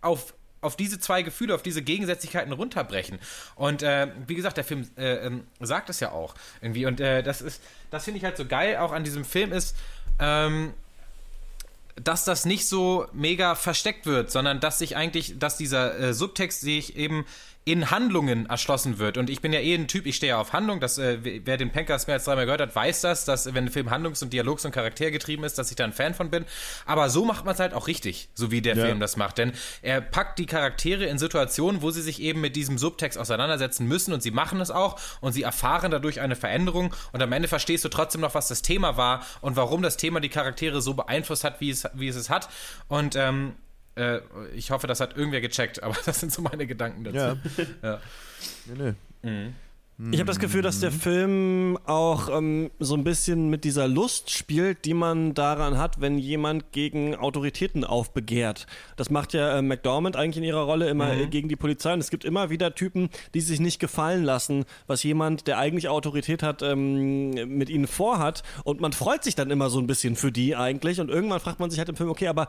auf 0.00 0.34
auf 0.62 0.76
diese 0.76 0.98
zwei 1.00 1.22
Gefühle, 1.22 1.54
auf 1.54 1.62
diese 1.62 1.82
Gegensätzlichkeiten 1.82 2.52
runterbrechen. 2.52 3.18
Und 3.56 3.82
äh, 3.82 4.08
wie 4.28 4.36
gesagt, 4.36 4.56
der 4.56 4.64
Film 4.64 4.88
äh, 4.96 5.26
ähm, 5.26 5.42
sagt 5.60 5.90
es 5.90 6.00
ja 6.00 6.12
auch 6.12 6.34
irgendwie. 6.60 6.86
Und 6.86 7.00
äh, 7.00 7.22
das 7.22 7.42
ist, 7.42 7.60
das 7.90 8.04
finde 8.04 8.18
ich 8.18 8.24
halt 8.24 8.36
so 8.36 8.46
geil 8.46 8.76
auch 8.76 8.92
an 8.92 9.02
diesem 9.02 9.24
Film 9.24 9.52
ist, 9.52 9.76
ähm, 10.20 10.72
dass 11.96 12.24
das 12.24 12.44
nicht 12.44 12.66
so 12.66 13.06
mega 13.12 13.54
versteckt 13.54 14.06
wird, 14.06 14.30
sondern 14.30 14.60
dass 14.60 14.78
sich 14.78 14.96
eigentlich, 14.96 15.38
dass 15.38 15.56
dieser 15.56 15.98
äh, 15.98 16.14
Subtext 16.14 16.60
sich 16.60 16.96
eben 16.96 17.26
in 17.64 17.92
Handlungen 17.92 18.46
erschlossen 18.46 18.98
wird. 18.98 19.16
Und 19.18 19.30
ich 19.30 19.40
bin 19.40 19.52
ja 19.52 19.60
eh 19.60 19.74
ein 19.74 19.86
Typ, 19.86 20.06
ich 20.06 20.16
stehe 20.16 20.30
ja 20.30 20.40
auf 20.40 20.52
Handlung. 20.52 20.80
Das, 20.80 20.98
äh, 20.98 21.18
wer 21.44 21.56
den 21.56 21.70
Pankers 21.70 22.08
mehr 22.08 22.14
als 22.14 22.24
dreimal 22.24 22.44
gehört 22.44 22.60
hat, 22.60 22.74
weiß 22.74 23.02
das, 23.02 23.24
dass 23.24 23.54
wenn 23.54 23.66
ein 23.66 23.70
Film 23.70 23.90
handlungs- 23.90 24.20
und 24.22 24.32
dialogs- 24.32 24.64
und 24.64 24.72
charaktergetrieben 24.72 25.44
ist, 25.44 25.58
dass 25.58 25.70
ich 25.70 25.76
da 25.76 25.84
ein 25.84 25.92
Fan 25.92 26.14
von 26.14 26.28
bin. 26.30 26.44
Aber 26.86 27.08
so 27.08 27.24
macht 27.24 27.44
man 27.44 27.54
es 27.54 27.60
halt 27.60 27.72
auch 27.72 27.86
richtig, 27.86 28.30
so 28.34 28.50
wie 28.50 28.62
der 28.62 28.76
Ja. 28.76 28.86
Film 28.86 28.98
das 28.98 29.16
macht. 29.16 29.38
Denn 29.38 29.52
er 29.80 30.00
packt 30.00 30.40
die 30.40 30.46
Charaktere 30.46 31.04
in 31.04 31.18
Situationen, 31.18 31.82
wo 31.82 31.92
sie 31.92 32.02
sich 32.02 32.20
eben 32.20 32.40
mit 32.40 32.56
diesem 32.56 32.78
Subtext 32.78 33.16
auseinandersetzen 33.16 33.86
müssen 33.86 34.12
und 34.12 34.24
sie 34.24 34.32
machen 34.32 34.60
es 34.60 34.72
auch 34.72 34.98
und 35.20 35.32
sie 35.32 35.42
erfahren 35.42 35.92
dadurch 35.92 36.20
eine 36.20 36.34
Veränderung 36.34 36.92
und 37.12 37.22
am 37.22 37.30
Ende 37.30 37.46
verstehst 37.46 37.84
du 37.84 37.88
trotzdem 37.88 38.22
noch, 38.22 38.34
was 38.34 38.48
das 38.48 38.62
Thema 38.62 38.96
war 38.96 39.24
und 39.40 39.54
warum 39.54 39.82
das 39.82 39.96
Thema 39.96 40.18
die 40.20 40.28
Charaktere 40.30 40.82
so 40.82 40.94
beeinflusst 40.94 41.44
hat, 41.44 41.60
wie 41.60 41.70
es, 41.70 41.88
wie 41.94 42.08
es 42.08 42.16
es 42.16 42.28
hat. 42.28 42.48
Und 42.88 43.14
ähm, 43.14 43.54
äh, 43.96 44.20
ich 44.54 44.70
hoffe, 44.70 44.86
das 44.86 45.00
hat 45.00 45.16
irgendwer 45.16 45.40
gecheckt, 45.40 45.82
aber 45.82 45.96
das 46.04 46.20
sind 46.20 46.32
so 46.32 46.42
meine 46.42 46.66
Gedanken 46.66 47.04
dazu. 47.04 47.16
Ja. 47.16 47.36
Ja. 47.82 48.00
Nee, 48.66 48.94
nee. 49.22 49.52
Ich 50.10 50.18
habe 50.18 50.26
das 50.26 50.40
Gefühl, 50.40 50.62
dass 50.62 50.80
der 50.80 50.90
Film 50.90 51.78
auch 51.84 52.28
ähm, 52.28 52.72
so 52.80 52.96
ein 52.96 53.04
bisschen 53.04 53.50
mit 53.50 53.62
dieser 53.62 53.86
Lust 53.86 54.30
spielt, 54.30 54.84
die 54.84 54.94
man 54.94 55.34
daran 55.34 55.78
hat, 55.78 56.00
wenn 56.00 56.18
jemand 56.18 56.72
gegen 56.72 57.14
Autoritäten 57.14 57.84
aufbegehrt. 57.84 58.66
Das 58.96 59.10
macht 59.10 59.32
ja 59.32 59.58
äh, 59.58 59.62
McDormand 59.62 60.16
eigentlich 60.16 60.38
in 60.38 60.44
ihrer 60.44 60.62
Rolle 60.62 60.88
immer 60.88 61.12
äh, 61.12 61.26
gegen 61.26 61.48
die 61.48 61.56
Polizei. 61.56 61.92
Und 61.92 62.00
es 62.00 62.10
gibt 62.10 62.24
immer 62.24 62.50
wieder 62.50 62.74
Typen, 62.74 63.10
die 63.34 63.40
sich 63.42 63.60
nicht 63.60 63.78
gefallen 63.78 64.24
lassen, 64.24 64.64
was 64.88 65.04
jemand, 65.04 65.46
der 65.46 65.58
eigentlich 65.58 65.88
Autorität 65.88 66.42
hat, 66.42 66.62
ähm, 66.62 67.30
mit 67.56 67.68
ihnen 67.68 67.86
vorhat. 67.86 68.42
Und 68.64 68.80
man 68.80 68.92
freut 68.92 69.22
sich 69.22 69.36
dann 69.36 69.50
immer 69.50 69.70
so 69.70 69.78
ein 69.78 69.86
bisschen 69.86 70.16
für 70.16 70.32
die 70.32 70.56
eigentlich. 70.56 71.00
Und 71.00 71.10
irgendwann 71.10 71.38
fragt 71.38 71.60
man 71.60 71.70
sich 71.70 71.78
halt 71.78 71.90
im 71.90 71.96
Film, 71.96 72.10
okay, 72.10 72.26
aber 72.26 72.48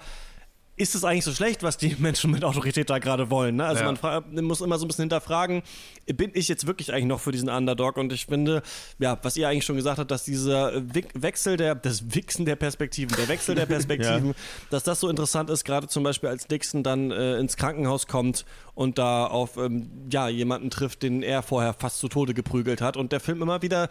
ist 0.76 0.96
es 0.96 1.04
eigentlich 1.04 1.24
so 1.24 1.32
schlecht, 1.32 1.62
was 1.62 1.78
die 1.78 1.96
Menschen 2.00 2.32
mit 2.32 2.44
Autorität 2.44 2.90
da 2.90 2.98
gerade 2.98 3.30
wollen? 3.30 3.58
Ne? 3.58 3.66
Also 3.66 3.84
Ja. 3.84 4.24
man 4.32 4.44
muss 4.44 4.62
immer 4.62 4.78
so 4.80 4.86
ein 4.86 4.88
bisschen 4.88 5.04
hinterfragen, 5.04 5.62
bin 6.08 6.32
ich 6.34 6.48
jetzt 6.48 6.66
wirklich 6.66 6.92
eigentlich 6.92 7.06
noch 7.06 7.20
für 7.20 7.32
diesen 7.32 7.50
Underdog? 7.50 7.98
Und 7.98 8.12
ich 8.12 8.26
finde, 8.26 8.64
ja, 8.98 9.18
was 9.22 9.38
ihr 9.38 9.48
eigentlich 9.48 9.66
schon 9.66 9.76
gesagt 9.76 10.00
habt, 10.00 10.10
dass 10.10 10.24
dieser 10.24 10.74
Wick- 10.94 11.12
Wechsel 11.14 11.58
der, 11.58 11.76
das 11.76 12.16
Wichsen 12.16 12.46
der 12.46 12.56
Perspektiven, 12.56 13.16
der 13.18 13.28
Wechsel 13.28 13.54
der 13.56 13.66
Perspektiven, 13.68 14.34
dass 14.72 14.84
das 14.84 15.00
so 15.00 15.10
interessant 15.10 15.50
ist, 15.52 15.64
gerade 15.64 15.88
zum 15.88 16.04
Beispiel 16.04 16.30
als 16.30 16.48
Dixon 16.48 16.82
dann 16.82 17.12
äh, 17.12 17.38
ins 17.38 17.56
Krankenhaus 17.56 18.08
kommt 18.08 18.46
und 18.74 18.98
da 18.98 19.28
auf 19.28 19.58
ähm, 19.58 19.90
ja, 20.12 20.28
jemanden 20.28 20.72
trifft, 20.72 21.04
den 21.04 21.22
er 21.22 21.44
vorher 21.44 21.74
fast 21.74 22.00
zu 22.00 22.08
Tode 22.08 22.34
geprügelt 22.34 22.82
hat 22.82 22.98
und 22.98 23.12
der 23.12 23.20
Film 23.20 23.42
immer 23.44 23.62
wieder 23.62 23.90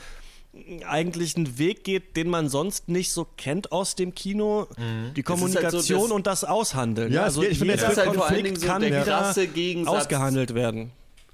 eigentlich 0.87 1.37
einen 1.37 1.59
Weg 1.59 1.83
geht, 1.85 2.17
den 2.17 2.29
man 2.29 2.49
sonst 2.49 2.89
nicht 2.89 3.11
so 3.11 3.27
kennt 3.37 3.73
aus 3.73 3.95
dem 3.95 4.15
Kino. 4.15 4.67
Die 4.77 4.83
Es 4.83 4.83
ist 4.83 5.17
halt 5.17 5.17
so, 5.17 5.23
Kommunikation 5.23 6.03
das- 6.03 6.11
und 6.11 6.27
das 6.27 6.45
Aushandeln. 6.45 7.13
Ja, 7.13 7.23
es 7.23 7.37
also 7.39 7.43
ich 7.43 7.59
finde, 7.59 7.75
es 7.75 7.83
ist 7.83 7.97
halt 7.97 8.15
vor 8.15 8.27
allen 8.27 8.35
Konflikt 8.35 8.47
Dingen 8.47 8.61
so 8.61 8.67
kann 8.67 8.83
der 8.83 9.03
krasse 9.03 9.47
Gegensatz- 9.47 10.03
ausgehandelt 10.03 10.55
werden. 10.55 10.91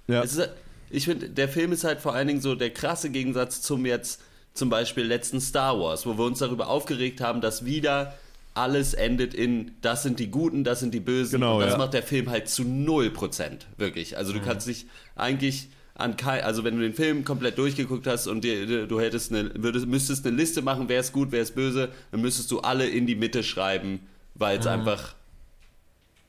Ja. 0.06 0.22
Es 0.22 0.36
ist, 0.36 0.48
ich 0.90 1.04
finde, 1.04 1.28
der 1.28 1.48
Film 1.48 1.72
ist 1.72 1.84
halt 1.84 2.00
vor 2.00 2.14
allen 2.14 2.28
Dingen 2.28 2.40
so 2.40 2.54
der 2.54 2.70
krasse 2.70 3.10
Gegensatz 3.10 3.60
zum 3.60 3.84
jetzt 3.86 4.20
zum 4.54 4.70
Beispiel 4.70 5.04
letzten 5.04 5.40
Star 5.40 5.78
Wars, 5.78 6.06
wo 6.06 6.16
wir 6.16 6.24
uns 6.24 6.38
darüber 6.38 6.68
aufgeregt 6.68 7.20
haben, 7.20 7.40
dass 7.40 7.64
wieder 7.64 8.14
alles 8.54 8.94
endet 8.94 9.34
in, 9.34 9.72
das 9.82 10.02
sind 10.02 10.18
die 10.18 10.30
Guten, 10.30 10.64
das 10.64 10.80
sind 10.80 10.92
die 10.94 11.00
Bösen. 11.00 11.40
Genau, 11.40 11.56
und 11.56 11.62
das 11.62 11.72
ja. 11.72 11.78
macht 11.78 11.94
der 11.94 12.02
Film 12.02 12.28
halt 12.28 12.48
zu 12.48 12.62
0%, 12.62 13.66
wirklich. 13.76 14.16
Also 14.16 14.32
du 14.32 14.40
kannst 14.40 14.66
dich 14.66 14.86
eigentlich 15.14 15.68
an 15.98 16.16
kein, 16.16 16.42
also 16.42 16.64
wenn 16.64 16.76
du 16.76 16.82
den 16.82 16.94
Film 16.94 17.24
komplett 17.24 17.58
durchgeguckt 17.58 18.06
hast 18.06 18.26
und 18.28 18.42
dir, 18.44 18.86
du 18.86 19.00
hättest 19.00 19.32
eine, 19.32 19.50
würdest, 19.56 19.86
müsstest 19.86 20.24
eine 20.26 20.36
Liste 20.36 20.62
machen, 20.62 20.84
wer 20.88 21.00
ist 21.00 21.12
gut, 21.12 21.28
wer 21.32 21.42
ist 21.42 21.54
böse, 21.54 21.90
dann 22.12 22.20
müsstest 22.22 22.50
du 22.50 22.60
alle 22.60 22.88
in 22.88 23.06
die 23.06 23.16
Mitte 23.16 23.42
schreiben, 23.42 24.00
weil 24.34 24.58
es 24.60 24.66
einfach 24.66 25.14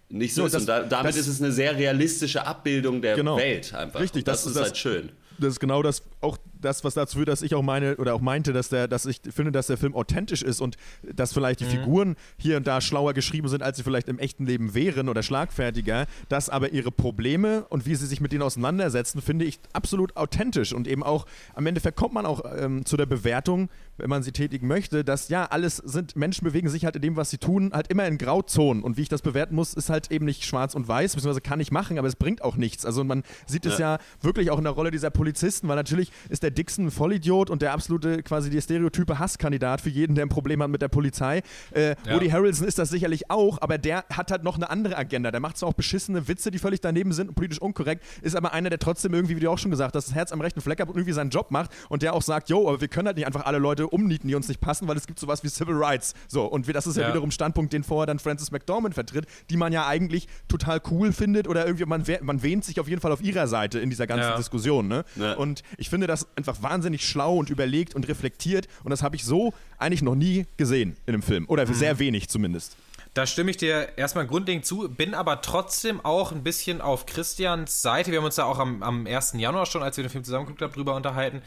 nicht 0.10 0.34
so 0.34 0.42
So, 0.42 0.48
ist. 0.48 0.54
das- 0.54 0.62
und 0.64 0.68
da, 0.68 0.84
damit 0.84 1.10
das- 1.14 1.18
ist 1.18 1.28
es 1.28 1.42
eine 1.42 1.52
sehr 1.52 1.78
realistische 1.78 2.46
Abbildung 2.46 3.02
der 3.02 3.16
Genau. 3.16 3.38
Welt 3.38 3.74
einfach. 3.76 4.00
Richtig, 4.00 4.24
das, 4.26 4.40
das- 4.42 4.48
ist 4.48 4.56
das- 4.56 4.64
halt 4.66 4.78
schön. 4.78 5.10
das 5.38 5.50
ist 5.54 5.60
genau 5.60 5.84
das, 5.84 6.02
auch 6.22 6.38
das, 6.60 6.84
was 6.84 6.94
dazu 6.94 7.18
führt, 7.18 7.30
dass 7.30 7.42
ich 7.42 7.56
auch 7.56 7.62
meine 7.62 7.98
oder 7.98 8.14
auch 8.14 8.22
meinte, 8.22 8.54
dass 8.54 8.70
der, 8.70 8.88
dass 8.88 9.06
ich 9.06 9.22
finde, 9.34 9.52
dass 9.52 9.68
der 9.68 9.78
Film 9.78 9.96
authentisch 9.96 10.42
ist 10.42 10.62
und 10.62 10.78
dass 11.04 11.34
vielleicht 11.34 11.60
die 11.60 11.66
Figuren 11.66 12.16
hier 12.38 12.58
und 12.58 12.68
da 12.68 12.82
schlauer 12.82 13.14
geschrieben 13.14 13.48
sind, 13.48 13.64
als 13.64 13.78
sie 13.78 13.84
vielleicht 13.84 14.08
im 14.08 14.20
echten 14.20 14.46
Leben 14.46 14.74
wären 14.74 15.10
oder 15.10 15.24
schlagfertiger, 15.24 16.06
dass 16.28 16.50
aber 16.50 16.72
ihre 16.72 16.92
Probleme 16.92 17.66
und 17.70 17.86
wie 17.86 17.96
sie 17.96 18.06
sich 18.06 18.22
mit 18.22 18.32
denen 18.32 18.44
auseinandersetzen, 18.44 19.22
finde 19.22 19.46
ich 19.46 19.60
absolut 19.74 20.16
authentisch. 20.18 20.74
Und 20.74 20.88
eben 20.88 21.04
auch 21.04 21.26
am 21.56 21.66
Endeffekt 21.66 21.98
kommt 21.98 22.14
man 22.14 22.26
auch 22.26 22.42
ähm, 22.58 22.86
zu 22.86 22.98
der 22.98 23.06
Bewertung, 23.06 23.70
wenn 23.98 24.10
man 24.10 24.24
sie 24.24 24.32
tätigen 24.32 24.68
möchte, 24.68 25.04
dass 25.04 25.30
ja, 25.30 25.46
alles 25.46 25.78
sind, 25.78 26.16
Menschen 26.16 26.46
bewegen 26.46 26.70
sich 26.70 26.86
halt 26.86 26.96
in 26.96 27.02
dem, 27.02 27.16
was 27.16 27.30
sie 27.30 27.38
tun, 27.38 27.72
halt 27.74 27.88
immer 27.88 28.06
in 28.08 28.18
Grauzonen. 28.18 28.84
Und 28.84 28.98
wie 28.98 29.02
ich 29.02 29.10
das 29.10 29.22
bewerten 29.22 29.56
muss, 29.56 29.74
ist 29.74 29.90
halt 29.90 30.12
eben 30.12 30.26
nicht 30.26 30.46
schwarz 30.46 30.76
und 30.76 30.88
weiß, 30.88 31.16
beziehungsweise 31.16 31.42
kann 31.42 31.60
ich 31.60 31.72
machen, 31.72 31.98
aber 31.98 32.08
es 32.08 32.16
bringt 32.16 32.42
auch 32.42 32.56
nichts. 32.56 32.86
Also 32.86 33.04
man 33.04 33.24
sieht 33.46 33.66
es 33.66 33.78
ja 33.78 34.00
wirklich 34.22 34.52
auch 34.52 34.58
in 34.58 34.64
der 34.64 34.74
Rolle 34.74 34.92
dieser 34.92 35.10
Polizisten, 35.10 35.68
weil 35.68 35.76
natürlich 35.76 36.12
ist 36.30 36.44
der 36.44 36.49
Dixon 36.52 36.88
ein 36.88 36.92
Vollidiot 36.92 37.50
und 37.50 37.62
der 37.62 37.74
absolute 37.74 38.24
quasi 38.24 38.50
der 38.50 38.62
stereotype 38.62 39.20
Hasskandidat 39.20 39.82
für 39.82 39.90
jeden, 39.90 40.16
der 40.16 40.26
ein 40.26 40.30
Problem 40.30 40.62
hat 40.64 40.70
mit 40.70 40.82
der 40.82 40.88
Polizei. 40.88 41.42
Äh, 41.72 41.96
Ja. 42.06 42.16
Woody 42.16 42.30
Harrelson 42.30 42.68
ist 42.68 42.80
das 42.80 42.90
sicherlich 42.90 43.30
auch, 43.30 43.60
aber 43.62 43.78
der 43.78 44.06
hat 44.12 44.32
halt 44.32 44.44
noch 44.44 44.56
eine 44.56 44.70
andere 44.70 44.98
Agenda. 44.98 45.32
Der 45.32 45.40
macht 45.40 45.58
zwar 45.58 45.70
auch 45.70 45.74
beschissene 45.74 46.28
Witze, 46.28 46.52
die 46.52 46.60
völlig 46.60 46.82
daneben 46.82 47.12
sind 47.12 47.30
und 47.30 47.36
politisch 47.36 47.60
unkorrekt, 47.62 48.04
ist 48.22 48.36
aber 48.36 48.54
einer, 48.54 48.70
der 48.70 48.80
trotzdem 48.80 49.14
irgendwie, 49.14 49.36
wie 49.36 49.40
du 49.42 49.50
auch 49.52 49.58
schon 49.58 49.72
gesagt 49.72 49.96
hast, 49.96 50.08
das 50.08 50.16
Herz 50.16 50.32
am 50.32 50.42
rechten 50.42 50.62
Fleck 50.62 50.80
hat 50.80 50.88
und 50.90 50.96
irgendwie 50.96 51.14
seinen 51.14 51.30
Job 51.30 51.52
macht 51.52 51.72
und 51.90 52.02
der 52.02 52.14
auch 52.14 52.22
sagt, 52.22 52.50
yo, 52.50 52.68
aber 52.68 52.82
wir 52.82 52.88
können 52.88 53.08
halt 53.08 53.18
nicht 53.18 53.28
einfach 53.28 53.46
alle 53.46 53.58
Leute 53.60 53.88
umnieten, 53.88 54.28
die 54.28 54.36
uns 54.36 54.48
nicht 54.48 54.62
passen, 54.62 54.88
weil 54.88 54.98
es 54.98 55.08
gibt 55.08 55.20
sowas 55.20 55.44
wie 55.44 55.50
Civil 55.50 55.76
Rights. 55.76 56.14
So, 56.28 56.46
und 56.46 56.68
das 56.74 56.88
ist 56.88 56.96
ja, 56.98 57.04
Ja. 57.04 57.10
wiederum 57.10 57.32
Standpunkt, 57.32 57.74
den 57.74 57.84
vorher 57.84 58.06
dann 58.08 58.20
Francis 58.20 58.52
McDormand 58.52 58.94
vertritt, 58.96 59.26
die 59.50 59.58
man 59.58 59.74
ja 59.74 59.88
eigentlich 59.88 60.28
total 60.48 60.82
cool 60.92 61.12
findet 61.12 61.48
oder 61.48 61.66
irgendwie, 61.66 61.86
man, 61.86 62.04
man 62.22 62.44
wähnt 62.44 62.64
sich 62.66 62.80
auf 62.80 62.88
jeden 62.88 63.02
Fall 63.02 63.12
auf 63.12 63.22
ihrer 63.22 63.48
Seite 63.48 63.80
in 63.80 63.90
dieser 63.90 64.08
ganzen 64.08 64.30
Ja. 64.30 64.38
Diskussion. 64.38 64.88
Ne? 64.88 65.04
Ja. 65.16 65.34
Und 65.34 65.64
ich 65.78 65.90
finde 65.90 66.08
das 66.08 66.28
einfach 66.40 66.62
wahnsinnig 66.64 67.06
schlau 67.08 67.36
und 67.38 67.50
überlegt 67.50 67.96
und 67.96 68.08
reflektiert 68.08 68.68
und 68.84 68.90
das 68.90 69.04
habe 69.04 69.16
ich 69.16 69.24
so 69.24 69.54
eigentlich 69.78 70.02
noch 70.02 70.16
nie 70.16 70.46
gesehen 70.58 70.98
in 71.06 71.14
einem 71.14 71.24
Film. 71.24 71.46
Oder 71.48 71.68
sehr 71.68 72.00
wenig 72.00 72.28
zumindest. 72.30 72.76
Da 73.16 73.26
stimme 73.26 73.50
ich 73.52 73.58
dir 73.58 73.98
erstmal 73.98 74.28
grundlegend 74.28 74.66
zu, 74.66 74.88
bin 74.88 75.14
aber 75.16 75.42
trotzdem 75.42 76.00
auch 76.06 76.32
ein 76.32 76.44
bisschen 76.44 76.80
auf 76.80 77.06
Christians 77.08 77.82
Seite. 77.82 78.12
Wir 78.12 78.20
haben 78.20 78.26
uns 78.26 78.36
da 78.36 78.44
auch 78.44 78.60
am, 78.60 78.84
am 78.84 79.08
1. 79.08 79.34
Januar 79.38 79.66
schon, 79.66 79.82
als 79.82 79.98
wir 79.98 80.04
den 80.04 80.12
Film 80.12 80.24
zusammengeguckt 80.24 80.62
haben, 80.62 80.74
drüber 80.74 80.96
unterhalten, 80.96 81.42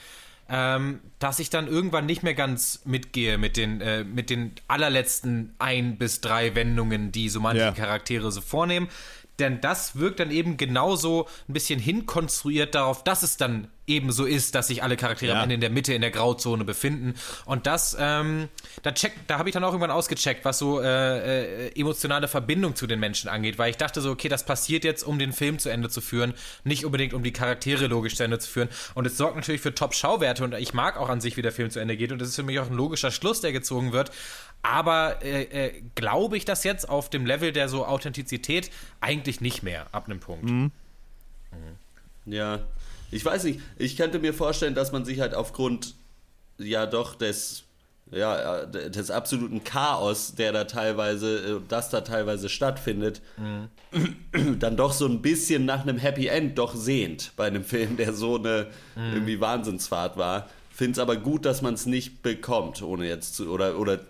ähm, 0.49 0.99
dass 1.21 1.39
ich 1.39 1.51
dann 1.51 1.69
irgendwann 1.69 2.05
nicht 2.05 2.25
mehr 2.25 2.35
ganz 2.35 2.81
mitgehe 2.85 3.39
mit 3.39 3.57
den, 3.57 3.81
äh, 3.81 4.03
mit 4.03 4.29
den 4.29 4.53
allerletzten 4.67 5.55
ein 5.61 5.99
bis 5.99 6.21
drei 6.21 6.55
Wendungen, 6.57 7.13
die 7.13 7.29
so 7.29 7.39
manche 7.41 7.63
Ja. 7.63 7.71
Charaktere 7.73 8.33
so 8.33 8.41
vornehmen. 8.41 8.89
Denn 9.39 9.61
das 9.61 9.97
wirkt 9.99 10.21
dann 10.21 10.31
eben 10.31 10.57
genauso 10.57 11.27
ein 11.49 11.53
bisschen 11.55 11.81
hinkonstruiert 11.81 12.75
darauf, 12.75 13.03
dass 13.03 13.23
es 13.23 13.37
dann 13.37 13.69
eben 13.87 14.13
so 14.13 14.25
ist, 14.27 14.55
dass 14.55 14.69
sich 14.69 14.83
alle 14.83 14.97
Charaktere 14.97 15.33
Ja. 15.33 15.39
am 15.39 15.45
Ende 15.45 15.57
in 15.57 15.61
der 15.61 15.71
Mitte, 15.71 15.93
in 15.93 16.03
der 16.03 16.13
Grauzone 16.13 16.65
befinden. 16.65 17.15
Und 17.47 17.67
das, 17.67 17.97
ähm, 17.99 18.49
da 18.83 18.93
check, 18.93 19.13
da 19.27 19.39
habe 19.39 19.49
ich 19.49 19.55
dann 19.55 19.65
auch 19.65 19.69
irgendwann 19.73 19.91
ausgecheckt, 19.91 20.45
was 20.45 20.59
so 20.59 20.81
äh, 20.81 21.67
äh, 21.69 21.81
emotionale 21.81 22.29
Verbindung 22.29 22.77
zu 22.77 22.87
den 22.87 23.01
Menschen 23.01 23.29
angeht, 23.29 23.59
weil 23.59 23.71
ich 23.71 23.77
dachte 23.77 24.01
so, 24.01 24.11
okay, 24.13 24.29
das 24.29 24.45
passiert 24.47 24.85
jetzt, 24.85 25.03
um 25.03 25.19
den 25.19 25.33
Film 25.33 25.59
zu 25.59 25.69
Ende 25.69 25.89
zu 25.89 26.01
führen, 26.01 26.35
nicht 26.63 26.85
unbedingt 26.85 27.13
um 27.13 27.25
die 27.25 27.33
Charaktere 27.33 27.87
logisch 27.89 28.15
zu 28.17 28.23
Ende 28.23 28.39
zu 28.39 28.49
führen. 28.49 28.69
Und 28.95 29.07
es 29.07 29.17
sorgt 29.17 29.35
natürlich 29.37 29.61
für 29.61 29.75
Top-Schauwerte 29.75 30.45
und 30.45 30.55
ich 30.55 30.75
mag 30.75 30.97
auch 30.97 31.09
an 31.09 31.21
sich, 31.21 31.37
wie 31.37 31.43
der 31.43 31.53
Film 31.53 31.71
zu 31.71 31.81
Ende 31.81 31.97
geht 31.97 32.13
und 32.13 32.21
das 32.21 32.29
ist 32.29 32.37
für 32.37 32.45
mich 32.45 32.61
auch 32.61 32.71
ein 32.71 32.77
logischer 32.77 33.11
Schluss, 33.11 33.41
der 33.41 33.53
gezogen 33.53 33.93
wird. 33.93 34.13
Aber 34.63 35.23
äh, 35.23 35.43
äh, 35.43 35.83
glaube 35.97 36.37
ich 36.37 36.45
das 36.45 36.63
jetzt 36.65 36.89
auf 36.89 37.11
dem 37.11 37.27
Level 37.27 37.53
der 37.53 37.69
so 37.69 37.85
Authentizität 37.85 38.71
eigentlich 39.01 39.41
nicht 39.41 39.63
mehr 39.63 39.87
ab 39.93 40.07
einem 40.07 40.21
Punkt. 40.21 40.49
Ja, 42.27 42.61
ich 43.11 43.25
weiß 43.25 43.45
nicht. 43.45 43.61
Ich 43.77 43.97
könnte 43.97 44.19
mir 44.19 44.33
vorstellen, 44.33 44.75
dass 44.75 44.93
man 44.93 45.05
sich 45.05 45.21
halt 45.21 45.35
aufgrund 45.35 45.95
ja 46.59 46.87
doch 46.87 47.15
des 47.17 47.65
ja 48.13 48.61
äh, 48.61 48.91
des 48.91 49.11
absoluten 49.11 49.65
Chaos, 49.65 50.35
der 50.35 50.53
da 50.53 50.65
teilweise, 50.65 51.57
äh, 51.57 51.61
das 51.69 51.91
da 51.91 52.03
teilweise 52.03 52.49
stattfindet, 52.49 53.21
dann 54.59 54.77
doch 54.77 54.93
so 54.93 55.07
ein 55.07 55.23
bisschen 55.23 55.65
nach 55.65 55.83
einem 55.83 55.99
Happy 55.99 56.27
End 56.29 56.59
doch 56.59 56.75
sehnt 56.75 57.33
bei 57.37 57.47
einem 57.47 57.65
Film, 57.65 57.97
der 57.97 58.13
so 58.13 58.37
eine 58.37 58.69
irgendwie 58.97 59.41
Wahnsinnsfahrt 59.41 60.17
war. 60.17 60.49
Finde 60.75 60.93
es 60.93 60.99
aber 60.99 61.17
gut, 61.17 61.45
dass 61.45 61.63
man 61.63 61.75
es 61.75 61.87
nicht 61.87 62.23
bekommt, 62.23 62.83
ohne 62.83 63.07
jetzt 63.07 63.35
zu 63.37 63.51
oder 63.51 63.79
oder 63.79 64.01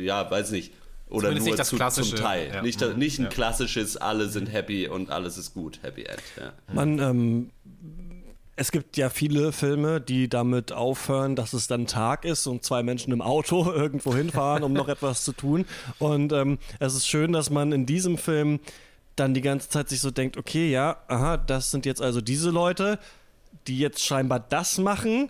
ja, 0.00 0.30
weiß 0.30 0.50
nicht, 0.52 0.72
Oder 1.08 1.28
Zumindest 1.28 1.44
nur 1.46 1.52
nicht 1.52 1.58
das 1.60 1.68
zu, 1.68 1.76
klassische, 1.76 2.14
zum 2.16 2.24
Teil. 2.24 2.50
ja. 2.54 2.62
Nicht, 2.62 2.80
da- 2.80 2.94
nicht 2.94 3.18
ein 3.18 3.24
Ja. 3.24 3.28
klassisches, 3.28 3.96
alle 3.98 4.28
sind 4.30 4.46
happy 4.50 4.88
und 4.88 5.10
alles 5.10 5.36
ist 5.36 5.52
gut, 5.52 5.80
Happy 5.82 6.04
End. 6.04 6.22
Ja. 6.40 6.52
Man, 6.72 6.98
ähm, 7.00 7.50
es 8.56 8.70
gibt 8.70 8.96
ja 8.96 9.10
viele 9.10 9.52
Filme, 9.52 10.00
die 10.00 10.28
damit 10.28 10.72
aufhören, 10.72 11.36
dass 11.36 11.52
es 11.54 11.66
dann 11.66 11.86
Tag 11.86 12.24
ist 12.24 12.46
und 12.46 12.64
zwei 12.64 12.82
Menschen 12.82 13.12
im 13.12 13.20
Auto 13.20 13.70
irgendwo 13.74 14.14
hinfahren, 14.14 14.62
um 14.62 14.72
noch 14.72 14.88
etwas 14.88 15.24
zu 15.24 15.32
tun. 15.32 15.64
Und 15.98 16.32
ähm, 16.32 16.58
es 16.78 16.94
ist 16.94 17.06
schön, 17.06 17.32
dass 17.32 17.50
man 17.50 17.72
in 17.72 17.84
diesem 17.86 18.16
Film 18.16 18.60
dann 19.16 19.34
die 19.34 19.40
ganze 19.42 19.68
Zeit 19.68 19.88
sich 19.90 20.00
so 20.00 20.10
denkt, 20.10 20.36
okay, 20.38 20.70
ja, 20.70 20.96
aha, 21.08 21.36
das 21.36 21.70
sind 21.70 21.84
jetzt 21.84 22.00
also 22.00 22.20
diese 22.22 22.50
Leute, 22.50 22.98
die 23.66 23.78
jetzt 23.78 24.02
scheinbar 24.04 24.40
das 24.40 24.78
machen. 24.78 25.28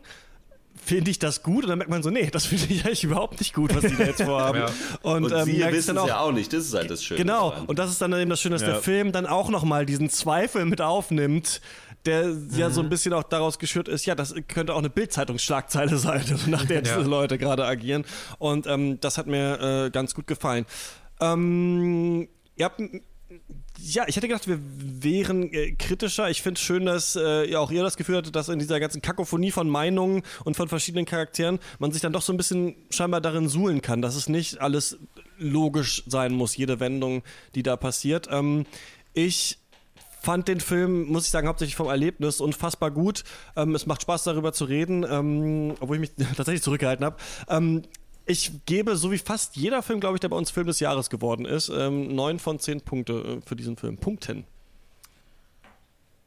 Finde 0.84 1.10
ich 1.10 1.18
das 1.18 1.42
gut? 1.42 1.64
Und 1.64 1.68
dann 1.70 1.78
merkt 1.78 1.90
man 1.90 2.02
so, 2.02 2.10
nee, 2.10 2.28
das 2.30 2.46
finde 2.46 2.66
ich 2.72 2.84
eigentlich 2.84 3.04
überhaupt 3.04 3.38
nicht 3.38 3.54
gut, 3.54 3.74
was 3.74 3.82
die 3.84 3.96
da 3.96 4.04
jetzt 4.04 4.22
vorhaben. 4.24 4.58
Ja. 4.58 4.66
Und, 5.02 5.24
Und 5.24 5.32
ähm, 5.32 5.44
sie 5.44 5.58
wissen 5.70 5.96
es 5.96 6.06
ja 6.06 6.18
auch 6.20 6.32
nicht, 6.32 6.52
das 6.52 6.64
ist 6.64 6.74
halt 6.74 6.90
das 6.90 7.04
Schöne. 7.04 7.18
Genau, 7.18 7.50
daran. 7.50 7.66
und 7.66 7.78
das 7.78 7.90
ist 7.90 8.00
dann 8.02 8.12
eben 8.14 8.30
das 8.30 8.40
Schöne, 8.40 8.54
dass 8.56 8.62
Ja. 8.62 8.68
der 8.72 8.80
Film 8.82 9.12
dann 9.12 9.26
auch 9.26 9.48
nochmal 9.50 9.86
diesen 9.86 10.10
Zweifel 10.10 10.64
mit 10.64 10.80
aufnimmt, 10.80 11.60
der 12.04 12.34
ja 12.56 12.70
so 12.70 12.80
ein 12.80 12.88
bisschen 12.88 13.12
auch 13.12 13.22
daraus 13.22 13.60
geschürt 13.60 13.86
ist, 13.86 14.06
ja, 14.06 14.16
das 14.16 14.34
könnte 14.48 14.74
auch 14.74 14.78
eine 14.78 14.90
Bildzeitungsschlagzeile 14.90 15.96
sein, 15.98 16.20
also 16.28 16.50
nach 16.50 16.64
der 16.64 16.82
diese 16.82 16.96
Ja. 16.96 17.02
Leute 17.06 17.38
gerade 17.38 17.64
agieren. 17.64 18.04
Und 18.38 18.66
ähm, 18.66 18.98
das 18.98 19.18
hat 19.18 19.28
mir 19.28 19.60
äh, 19.86 19.90
ganz 19.90 20.14
gut 20.14 20.26
gefallen. 20.26 20.66
Ähm, 21.20 22.28
ihr 22.56 22.64
habt 22.64 22.80
ja, 23.84 24.04
ich 24.06 24.16
hätte 24.16 24.28
gedacht, 24.28 24.46
wir 24.46 24.60
wären 24.60 25.52
äh, 25.52 25.72
kritischer. 25.72 26.30
Ich 26.30 26.40
finde 26.40 26.58
es 26.58 26.64
schön, 26.64 26.86
dass 26.86 27.16
äh, 27.16 27.54
auch 27.56 27.70
ihr 27.70 27.82
das 27.82 27.96
Gefühl 27.96 28.16
hattet, 28.16 28.36
dass 28.36 28.48
in 28.48 28.58
dieser 28.58 28.78
ganzen 28.78 29.02
Kakophonie 29.02 29.50
von 29.50 29.68
Meinungen 29.68 30.22
und 30.44 30.56
von 30.56 30.68
verschiedenen 30.68 31.04
Charakteren 31.04 31.58
man 31.80 31.90
sich 31.90 32.00
dann 32.00 32.12
doch 32.12 32.22
so 32.22 32.32
ein 32.32 32.36
bisschen 32.36 32.76
scheinbar 32.90 33.20
darin 33.20 33.48
suhlen 33.48 33.82
kann, 33.82 34.00
dass 34.00 34.14
es 34.14 34.28
nicht 34.28 34.60
alles 34.60 34.98
logisch 35.38 36.04
sein 36.06 36.32
muss, 36.32 36.56
jede 36.56 36.78
Wendung, 36.78 37.22
die 37.56 37.64
da 37.64 37.76
passiert. 37.76 38.28
Ähm, 38.30 38.66
ich 39.14 39.58
fand 40.20 40.46
den 40.46 40.60
Film, 40.60 41.06
muss 41.08 41.24
ich 41.24 41.30
sagen, 41.30 41.48
hauptsächlich 41.48 41.74
vom 41.74 41.88
Erlebnis 41.88 42.40
unfassbar 42.40 42.92
gut. 42.92 43.24
Ähm, 43.56 43.74
es 43.74 43.86
macht 43.86 44.02
Spaß, 44.02 44.22
darüber 44.22 44.52
zu 44.52 44.64
reden, 44.64 45.04
ähm, 45.08 45.74
obwohl 45.80 45.96
ich 45.96 46.00
mich 46.16 46.28
tatsächlich 46.36 46.62
zurückgehalten 46.62 47.04
habe. 47.04 47.16
Ähm, 47.48 47.82
ich 48.32 48.52
gebe, 48.66 48.96
so 48.96 49.12
wie 49.12 49.18
fast 49.18 49.56
jeder 49.56 49.82
Film, 49.82 50.00
glaube 50.00 50.16
ich, 50.16 50.20
der 50.20 50.28
bei 50.28 50.36
uns 50.36 50.50
Film 50.50 50.66
des 50.66 50.80
Jahres 50.80 51.10
geworden 51.10 51.44
ist, 51.44 51.68
ähm, 51.68 52.14
neun 52.14 52.38
von 52.38 52.58
zehn 52.58 52.80
Punkte 52.80 53.12
äh, 53.12 53.40
für 53.46 53.56
diesen 53.56 53.76
Film. 53.76 53.96
Punkten. 53.98 54.44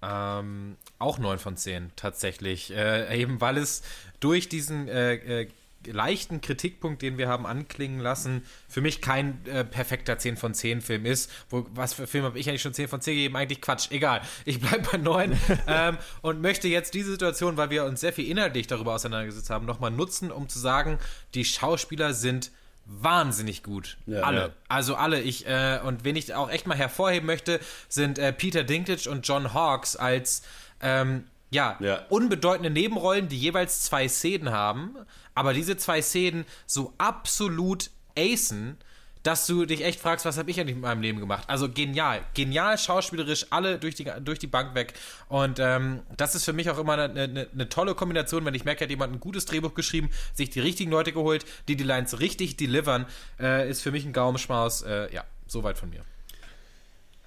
Ähm, 0.01 0.77
auch 0.99 1.17
9 1.17 1.39
von 1.39 1.57
10 1.57 1.91
tatsächlich. 1.95 2.71
Äh, 2.71 3.21
eben 3.21 3.41
weil 3.41 3.57
es 3.57 3.81
durch 4.19 4.49
diesen 4.49 4.87
äh, 4.87 5.15
äh, 5.41 5.47
leichten 5.91 6.41
Kritikpunkt, 6.41 7.01
den 7.01 7.17
wir 7.17 7.27
haben 7.27 7.45
anklingen 7.45 7.99
lassen, 7.99 8.43
für 8.67 8.81
mich 8.81 9.01
kein 9.01 9.45
äh, 9.45 9.63
perfekter 9.63 10.17
10 10.17 10.37
von 10.37 10.53
10 10.53 10.81
Film 10.81 11.05
ist. 11.05 11.31
Wo, 11.49 11.65
was 11.73 11.93
für 11.93 12.07
Film 12.07 12.25
habe 12.25 12.39
ich 12.39 12.49
eigentlich 12.49 12.61
schon 12.61 12.73
10 12.73 12.87
von 12.87 13.01
10 13.01 13.15
gegeben? 13.15 13.35
Eigentlich 13.35 13.61
Quatsch. 13.61 13.91
Egal. 13.91 14.21
Ich 14.45 14.59
bleibe 14.59 14.87
bei 14.91 14.97
9 14.97 15.39
ähm, 15.67 15.97
und 16.21 16.41
möchte 16.41 16.67
jetzt 16.67 16.93
diese 16.93 17.11
Situation, 17.11 17.57
weil 17.57 17.69
wir 17.69 17.85
uns 17.85 18.01
sehr 18.01 18.13
viel 18.13 18.29
inhaltlich 18.29 18.67
darüber 18.67 18.95
auseinandergesetzt 18.95 19.49
haben, 19.49 19.65
nochmal 19.65 19.91
nutzen, 19.91 20.31
um 20.31 20.49
zu 20.49 20.59
sagen, 20.59 20.99
die 21.33 21.45
Schauspieler 21.45 22.13
sind 22.13 22.51
wahnsinnig 22.85 23.63
gut. 23.63 23.97
Ja. 24.05 24.21
alle. 24.21 24.39
Ja. 24.39 24.49
Also 24.67 24.95
alle. 24.95 25.21
Ich, 25.21 25.47
äh, 25.47 25.79
und 25.83 26.03
wen 26.03 26.15
ich 26.15 26.33
auch 26.33 26.49
echt 26.49 26.67
mal 26.67 26.77
hervorheben 26.77 27.25
möchte, 27.25 27.59
sind 27.89 28.19
äh, 28.19 28.31
Peter 28.31 28.63
Dinklage 28.63 29.09
und 29.09 29.27
John 29.27 29.53
Hawkes 29.53 29.95
als 29.95 30.43
ähm, 30.81 31.25
ja, 31.49 31.77
Ja. 31.79 32.05
unbedeutende 32.09 32.69
Nebenrollen, 32.69 33.27
die 33.27 33.37
jeweils 33.37 33.81
zwei 33.81 34.07
Szenen 34.07 34.51
haben, 34.51 34.95
aber 35.33 35.53
diese 35.53 35.77
zwei 35.77 36.01
Szenen 36.01 36.45
so 36.65 36.93
absolut 36.97 37.89
acen, 38.17 38.77
dass 39.23 39.47
du 39.47 39.65
dich 39.65 39.83
echt 39.83 39.99
fragst, 39.99 40.23
was 40.23 40.37
habe 40.37 40.51
ich 40.51 40.59
eigentlich 40.59 40.75
mit 40.75 40.83
meinem 40.83 41.01
Leben 41.01 41.19
gemacht? 41.19 41.45
Also 41.49 41.67
genial, 41.67 42.21
genial 42.35 42.77
schauspielerisch, 42.77 43.47
alle 43.49 43.79
durch 43.79 43.95
die, 43.95 44.05
durch 44.21 44.37
die 44.37 44.45
Bank 44.45 44.75
weg. 44.75 44.93
Und 45.29 45.57
ähm, 45.59 46.01
das 46.15 46.35
ist 46.35 46.45
für 46.45 46.53
mich 46.53 46.69
auch 46.69 46.77
immer 46.77 46.93
eine, 46.93 47.23
eine, 47.23 47.47
eine 47.51 47.69
tolle 47.69 47.95
Kombination, 47.95 48.45
wenn 48.45 48.53
ich 48.53 48.65
merke, 48.65 48.83
hat 48.83 48.91
jemand 48.91 49.13
ein 49.13 49.19
gutes 49.19 49.45
Drehbuch 49.45 49.73
geschrieben, 49.73 50.11
sich 50.35 50.51
die 50.51 50.59
richtigen 50.59 50.91
Leute 50.91 51.11
geholt, 51.11 51.43
die 51.67 51.75
die 51.75 51.83
Lines 51.83 52.19
richtig 52.19 52.55
delivern, 52.55 53.07
äh, 53.39 53.67
ist 53.67 53.81
für 53.81 53.91
mich 53.91 54.05
ein 54.05 54.13
Gaumenschmaus. 54.13 54.83
Äh, 54.83 55.11
ja, 55.11 55.23
soweit 55.47 55.79
von 55.79 55.89
mir. 55.89 56.03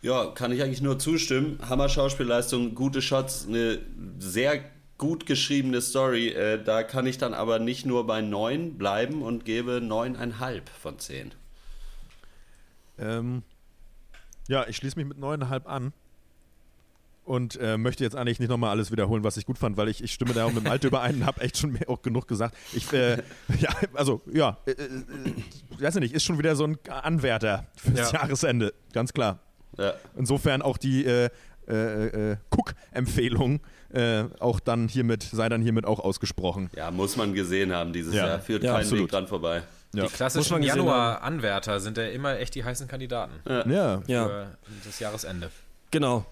Ja, 0.03 0.27
kann 0.27 0.53
ich 0.53 0.63
eigentlich 0.63 0.83
nur 0.83 0.99
zustimmen. 0.99 1.59
Hammer 1.69 1.89
Schauspielleistung, 1.89 2.75
gute 2.75 3.03
Shots, 3.03 3.47
eine 3.49 3.81
sehr 4.19 4.65
gut 4.97 5.27
geschriebene 5.27 5.81
Story. 5.81 6.29
Äh, 6.29 6.63
da 6.63 6.83
kann 6.83 7.07
ich 7.07 7.19
dann 7.19 7.35
aber 7.35 7.59
nicht 7.59 7.87
nur 7.87 8.07
bei 8.07 8.21
9 8.21 8.79
bleiben 8.79 9.23
und 9.23 9.45
gebe 9.45 9.81
9,5 9.83 10.63
von 10.81 10.99
10. 10.99 11.33
Ähm, 12.99 13.43
ja, 14.49 14.67
ich 14.69 14.77
schließe 14.77 14.97
mich 14.99 15.07
mit 15.07 15.19
9,5 15.19 15.67
an. 15.67 15.93
Und 17.25 17.61
äh, 17.61 17.77
möchte 17.77 18.05
jetzt 18.05 18.17
eigentlich 18.17 18.41
nicht 18.41 18.49
nochmal 18.49 18.71
alles 18.71 18.91
wiederholen, 18.91 19.23
was 19.23 19.37
ich 19.37 19.45
gut 19.45 19.59
fand, 19.59 19.77
weil 19.77 19.89
ich, 19.89 20.03
ich 20.03 20.15
stimme 20.15 20.33
da 20.33 20.47
auch 20.47 20.53
mit 20.53 20.65
dem 20.65 20.71
Alter 20.73 20.89
überein 20.89 21.17
und 21.17 21.27
habe 21.27 21.43
echt 21.43 21.59
schon 21.59 21.73
mehr, 21.73 21.91
auch 21.91 22.01
genug 22.01 22.27
gesagt. 22.27 22.57
Ich, 22.73 22.91
äh, 22.95 23.17
ja, 23.61 23.69
also, 23.93 24.23
ja, 24.33 24.57
äh, 24.65 24.71
äh, 24.71 25.05
weiß 25.79 25.97
ich 25.97 26.01
nicht, 26.01 26.15
ist 26.15 26.25
schon 26.25 26.39
wieder 26.39 26.57
so 26.57 26.65
ein 26.65 26.79
Anwärter 26.89 27.67
fürs 27.77 28.13
Ja. 28.13 28.23
Jahresende, 28.23 28.73
ganz 28.95 29.13
klar. 29.13 29.41
Ja. 29.79 29.95
Insofern 30.17 30.61
auch 30.63 30.77
die 30.77 31.05
äh, 31.07 31.29
äh, 31.69 32.33
äh, 32.33 32.37
Cook-Empfehlung 32.51 33.61
äh, 33.93 34.25
auch 34.41 34.61
dann 34.61 34.89
hiermit, 34.89 35.23
sei 35.23 35.49
dann 35.49 35.63
hiermit 35.63 35.87
auch 35.87 36.01
ausgesprochen. 36.01 36.71
ja, 36.77 36.91
muss 36.91 37.17
man 37.17 37.33
gesehen 37.35 37.73
haben 37.73 37.93
dieses 37.93 38.15
Ja. 38.15 38.27
Jahr. 38.27 38.41
Führt 38.41 38.63
Ja, 38.65 38.73
keinen 38.73 38.81
absolut. 38.83 39.05
Weg 39.05 39.11
dran 39.11 39.27
vorbei. 39.27 39.63
Ja. 39.95 40.05
Die 40.05 40.13
klassischen 40.13 40.63
Januar-Anwärter 40.63 41.81
sind 41.81 41.97
ja 41.97 42.05
immer 42.09 42.39
echt 42.39 42.55
die 42.55 42.65
heißen 42.65 42.87
Kandidaten 42.89 43.33
Ja. 43.71 44.03
Ja. 44.07 44.27
für 44.29 44.47
das 44.85 44.99
Jahresende. 44.99 45.51
Genau. 45.91 46.27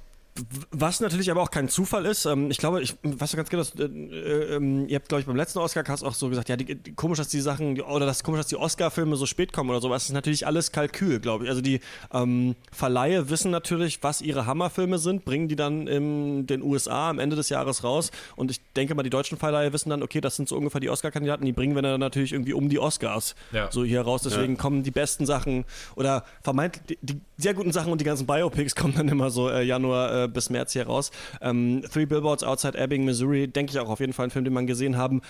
Was 0.70 1.00
natürlich 1.00 1.30
aber 1.30 1.42
auch 1.42 1.50
kein 1.50 1.68
Zufall 1.68 2.06
ist, 2.06 2.26
ähm, 2.26 2.50
ich 2.50 2.58
glaube, 2.58 2.82
ich 2.82 2.94
weiß 3.02 3.36
ganz 3.36 3.48
genau, 3.48 3.62
dass, 3.62 3.74
äh, 3.78 3.84
äh, 3.84 4.56
ähm, 4.56 4.88
ihr 4.88 4.96
habt, 4.96 5.08
glaube 5.08 5.20
ich, 5.20 5.26
beim 5.26 5.36
letzten 5.36 5.58
Oscar-Cast 5.58 6.04
auch 6.04 6.14
so 6.14 6.28
gesagt, 6.28 6.48
ja, 6.48 6.56
die, 6.56 6.74
die, 6.74 6.94
komisch, 6.94 7.18
dass 7.18 7.28
die 7.28 7.40
Sachen, 7.40 7.80
oder 7.80 8.06
das 8.06 8.18
ist 8.18 8.22
komisch, 8.24 8.40
dass 8.40 8.46
die 8.48 8.56
Oscar-Filme 8.56 9.16
so 9.16 9.26
spät 9.26 9.52
kommen 9.52 9.70
oder 9.70 9.80
so, 9.80 9.88
aber 9.88 9.96
es 9.96 10.04
ist 10.04 10.12
natürlich 10.12 10.46
alles 10.46 10.72
Kalkül, 10.72 11.20
glaube 11.20 11.44
ich. 11.44 11.50
Also 11.50 11.62
die 11.62 11.80
ähm, 12.12 12.54
Verleihe 12.72 13.30
wissen 13.30 13.50
natürlich, 13.50 14.02
was 14.02 14.20
ihre 14.20 14.46
Hammerfilme 14.46 14.98
sind, 14.98 15.24
bringen 15.24 15.48
die 15.48 15.56
dann 15.56 15.86
in 15.86 16.46
den 16.46 16.62
USA 16.62 17.10
am 17.10 17.18
Ende 17.18 17.36
des 17.36 17.48
Jahres 17.48 17.84
raus 17.84 18.10
und 18.36 18.50
ich 18.50 18.60
denke 18.74 18.94
mal, 18.94 19.02
die 19.02 19.10
deutschen 19.10 19.38
Verleihe 19.38 19.72
wissen 19.72 19.90
dann, 19.90 20.02
okay, 20.02 20.20
das 20.20 20.36
sind 20.36 20.48
so 20.48 20.56
ungefähr 20.56 20.80
die 20.80 20.90
Oscar-Kandidaten, 20.90 21.44
die 21.44 21.52
bringen 21.52 21.74
wir 21.74 21.82
dann 21.82 22.00
natürlich 22.00 22.32
irgendwie 22.32 22.52
um 22.52 22.68
die 22.68 22.78
Oscars 22.78 23.34
Ja. 23.52 23.70
so 23.70 23.84
hier 23.84 24.02
raus, 24.02 24.22
deswegen 24.22 24.56
kommen 24.56 24.82
die 24.82 24.90
besten 24.90 25.26
Sachen 25.26 25.64
oder 25.94 26.24
vermeintlich 26.42 26.84
die, 26.86 26.98
die 27.02 27.20
sehr 27.38 27.54
guten 27.54 27.72
Sachen 27.72 27.92
und 27.92 28.00
die 28.00 28.04
ganzen 28.04 28.26
Biopics 28.26 28.74
kommen 28.76 28.94
dann 28.94 29.08
immer 29.08 29.30
so 29.30 29.48
äh, 29.48 29.62
Januar 29.62 30.25
äh, 30.26 30.28
bis 30.28 30.50
März 30.50 30.72
hier 30.72 30.86
raus. 30.86 31.10
Ähm, 31.40 31.82
Three 31.92 32.06
Billboards 32.06 32.44
Outside 32.44 32.78
Ebbing, 32.78 33.04
Missouri, 33.04 33.48
denke 33.48 33.72
ich 33.72 33.78
auch 33.78 33.88
auf 33.88 34.00
jeden 34.00 34.12
Fall 34.12 34.26
ein 34.26 34.30
Film, 34.30 34.44
den 34.44 34.54
man 34.54 34.66
gesehen 34.66 34.96
haben 34.96 35.22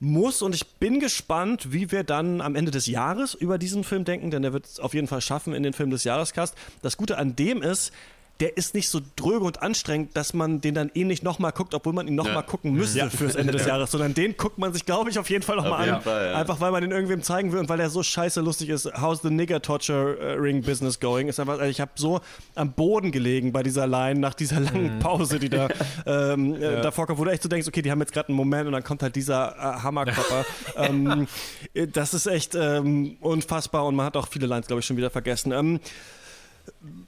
muss 0.00 0.42
und 0.42 0.54
ich 0.54 0.64
bin 0.76 1.00
gespannt, 1.00 1.72
wie 1.72 1.90
wir 1.90 2.04
dann 2.04 2.40
am 2.40 2.54
Ende 2.54 2.70
des 2.70 2.86
Jahres 2.86 3.34
über 3.34 3.58
diesen 3.58 3.82
Film 3.82 4.04
denken, 4.04 4.30
denn 4.30 4.42
der 4.42 4.52
wird 4.52 4.66
es 4.66 4.80
auf 4.80 4.94
jeden 4.94 5.08
Fall 5.08 5.20
schaffen 5.20 5.54
in 5.54 5.62
den 5.64 5.72
Film 5.72 5.90
des 5.90 6.04
Jahreskast. 6.04 6.54
Das 6.82 6.96
Gute 6.96 7.18
an 7.18 7.34
dem 7.34 7.62
ist, 7.62 7.92
der 8.40 8.56
ist 8.56 8.74
nicht 8.74 8.88
so 8.88 9.00
dröge 9.16 9.44
und 9.44 9.62
anstrengend, 9.62 10.16
dass 10.16 10.32
man 10.32 10.60
den 10.60 10.74
dann 10.74 10.90
eh 10.94 11.04
nicht 11.04 11.24
nochmal 11.24 11.50
guckt, 11.50 11.74
obwohl 11.74 11.92
man 11.92 12.06
ihn 12.06 12.14
nochmal 12.14 12.34
mal 12.34 12.42
gucken 12.42 12.72
müsste 12.72 13.10
fürs 13.10 13.34
Ende 13.34 13.52
des 13.52 13.66
Jahres, 13.66 13.90
sondern 13.90 14.14
den 14.14 14.36
guckt 14.36 14.58
man 14.58 14.72
sich, 14.72 14.86
glaube 14.86 15.10
ich, 15.10 15.18
auf 15.18 15.28
jeden 15.28 15.42
Fall 15.42 15.56
nochmal 15.56 15.90
an. 15.90 16.02
Fall, 16.02 16.26
ja. 16.26 16.38
Einfach 16.38 16.60
weil 16.60 16.70
man 16.70 16.82
den 16.82 16.92
irgendwem 16.92 17.22
zeigen 17.22 17.50
will 17.52 17.58
und 17.58 17.68
weil 17.68 17.78
der 17.78 17.90
so 17.90 18.02
scheiße 18.02 18.40
lustig 18.40 18.68
ist. 18.68 18.86
How's 19.00 19.22
the 19.22 19.30
nigger 19.30 19.60
torturing 19.60 20.62
business 20.62 21.00
going? 21.00 21.26
Ist 21.26 21.40
einfach, 21.40 21.54
also 21.54 21.64
ich 21.64 21.80
habe 21.80 21.90
so 21.96 22.20
am 22.54 22.72
Boden 22.72 23.10
gelegen 23.10 23.52
bei 23.52 23.64
dieser 23.64 23.88
Line 23.88 24.20
nach 24.20 24.34
dieser 24.34 24.60
langen 24.60 25.00
Pause, 25.00 25.40
die 25.40 25.48
da 25.48 25.68
ähm, 26.06 26.54
äh, 26.54 26.80
davor 26.80 27.06
kommt, 27.06 27.18
wo 27.18 27.24
du 27.24 27.32
echt 27.32 27.42
so 27.42 27.48
denkst, 27.48 27.66
okay, 27.66 27.82
die 27.82 27.90
haben 27.90 28.00
jetzt 28.00 28.12
gerade 28.12 28.28
einen 28.28 28.36
Moment 28.36 28.66
und 28.66 28.72
dann 28.72 28.84
kommt 28.84 29.02
halt 29.02 29.16
dieser 29.16 29.56
äh, 29.56 29.82
Hammerkopper. 29.82 30.44
ähm, 30.76 31.26
äh, 31.74 31.88
das 31.88 32.14
ist 32.14 32.26
echt 32.26 32.54
ähm, 32.54 33.16
unfassbar 33.20 33.84
und 33.84 33.96
man 33.96 34.06
hat 34.06 34.16
auch 34.16 34.28
viele 34.28 34.46
Lines, 34.46 34.68
glaube 34.68 34.80
ich, 34.80 34.86
schon 34.86 34.96
wieder 34.96 35.10
vergessen. 35.10 35.50
Ähm, 35.50 35.80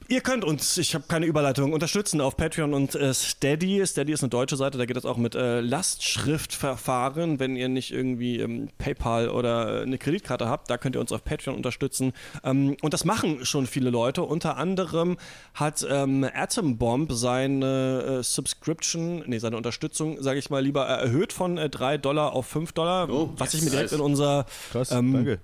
Ihr 0.08 0.20
könnt 0.20 0.44
uns, 0.44 0.76
ich 0.78 0.94
habe 0.94 1.04
keine 1.06 1.26
Überleitung, 1.26 1.72
unterstützen 1.72 2.20
auf 2.20 2.36
Patreon 2.36 2.74
und 2.74 2.94
äh, 2.94 3.14
Steady. 3.14 3.86
Steady 3.86 4.12
ist 4.12 4.22
eine 4.22 4.30
deutsche 4.30 4.56
Seite, 4.56 4.76
da 4.78 4.84
geht 4.86 4.96
es 4.96 5.04
auch 5.04 5.16
mit 5.16 5.34
äh, 5.34 5.60
Lastschriftverfahren. 5.60 7.38
Wenn 7.38 7.56
ihr 7.56 7.68
nicht 7.68 7.92
irgendwie 7.92 8.40
ähm, 8.40 8.68
PayPal 8.78 9.28
oder 9.28 9.80
äh, 9.80 9.82
eine 9.82 9.98
Kreditkarte 9.98 10.48
habt, 10.48 10.70
da 10.70 10.78
könnt 10.78 10.96
ihr 10.96 11.00
uns 11.00 11.12
auf 11.12 11.24
Patreon 11.24 11.56
unterstützen. 11.56 12.12
Ähm, 12.44 12.76
und 12.82 12.92
das 12.94 13.04
machen 13.04 13.44
schon 13.44 13.66
viele 13.66 13.90
Leute. 13.90 14.22
Unter 14.22 14.56
anderem 14.56 15.16
hat 15.54 15.86
ähm, 15.88 16.26
Atom 16.34 16.78
Bomb 16.78 17.12
seine 17.12 18.18
äh, 18.20 18.22
Subscription, 18.22 19.22
nee, 19.26 19.38
seine 19.38 19.56
Unterstützung, 19.56 20.22
sage 20.22 20.38
ich 20.38 20.50
mal 20.50 20.62
lieber, 20.62 20.88
äh, 20.88 21.02
erhöht 21.04 21.32
von 21.32 21.58
äh, 21.58 21.68
3 21.70 21.98
Dollar 21.98 22.32
auf 22.32 22.46
5 22.46 22.72
Dollar, 22.72 23.08
Oh, 23.10 23.30
was 23.36 23.52
yes, 23.52 23.62
ich 23.62 23.64
mir 23.64 23.70
direkt 23.70 23.92
nice. 23.92 23.98
in 23.98 24.04
unser 24.04 24.46
Krass, 24.72 24.90
ähm, 24.92 25.12
danke. 25.12 25.40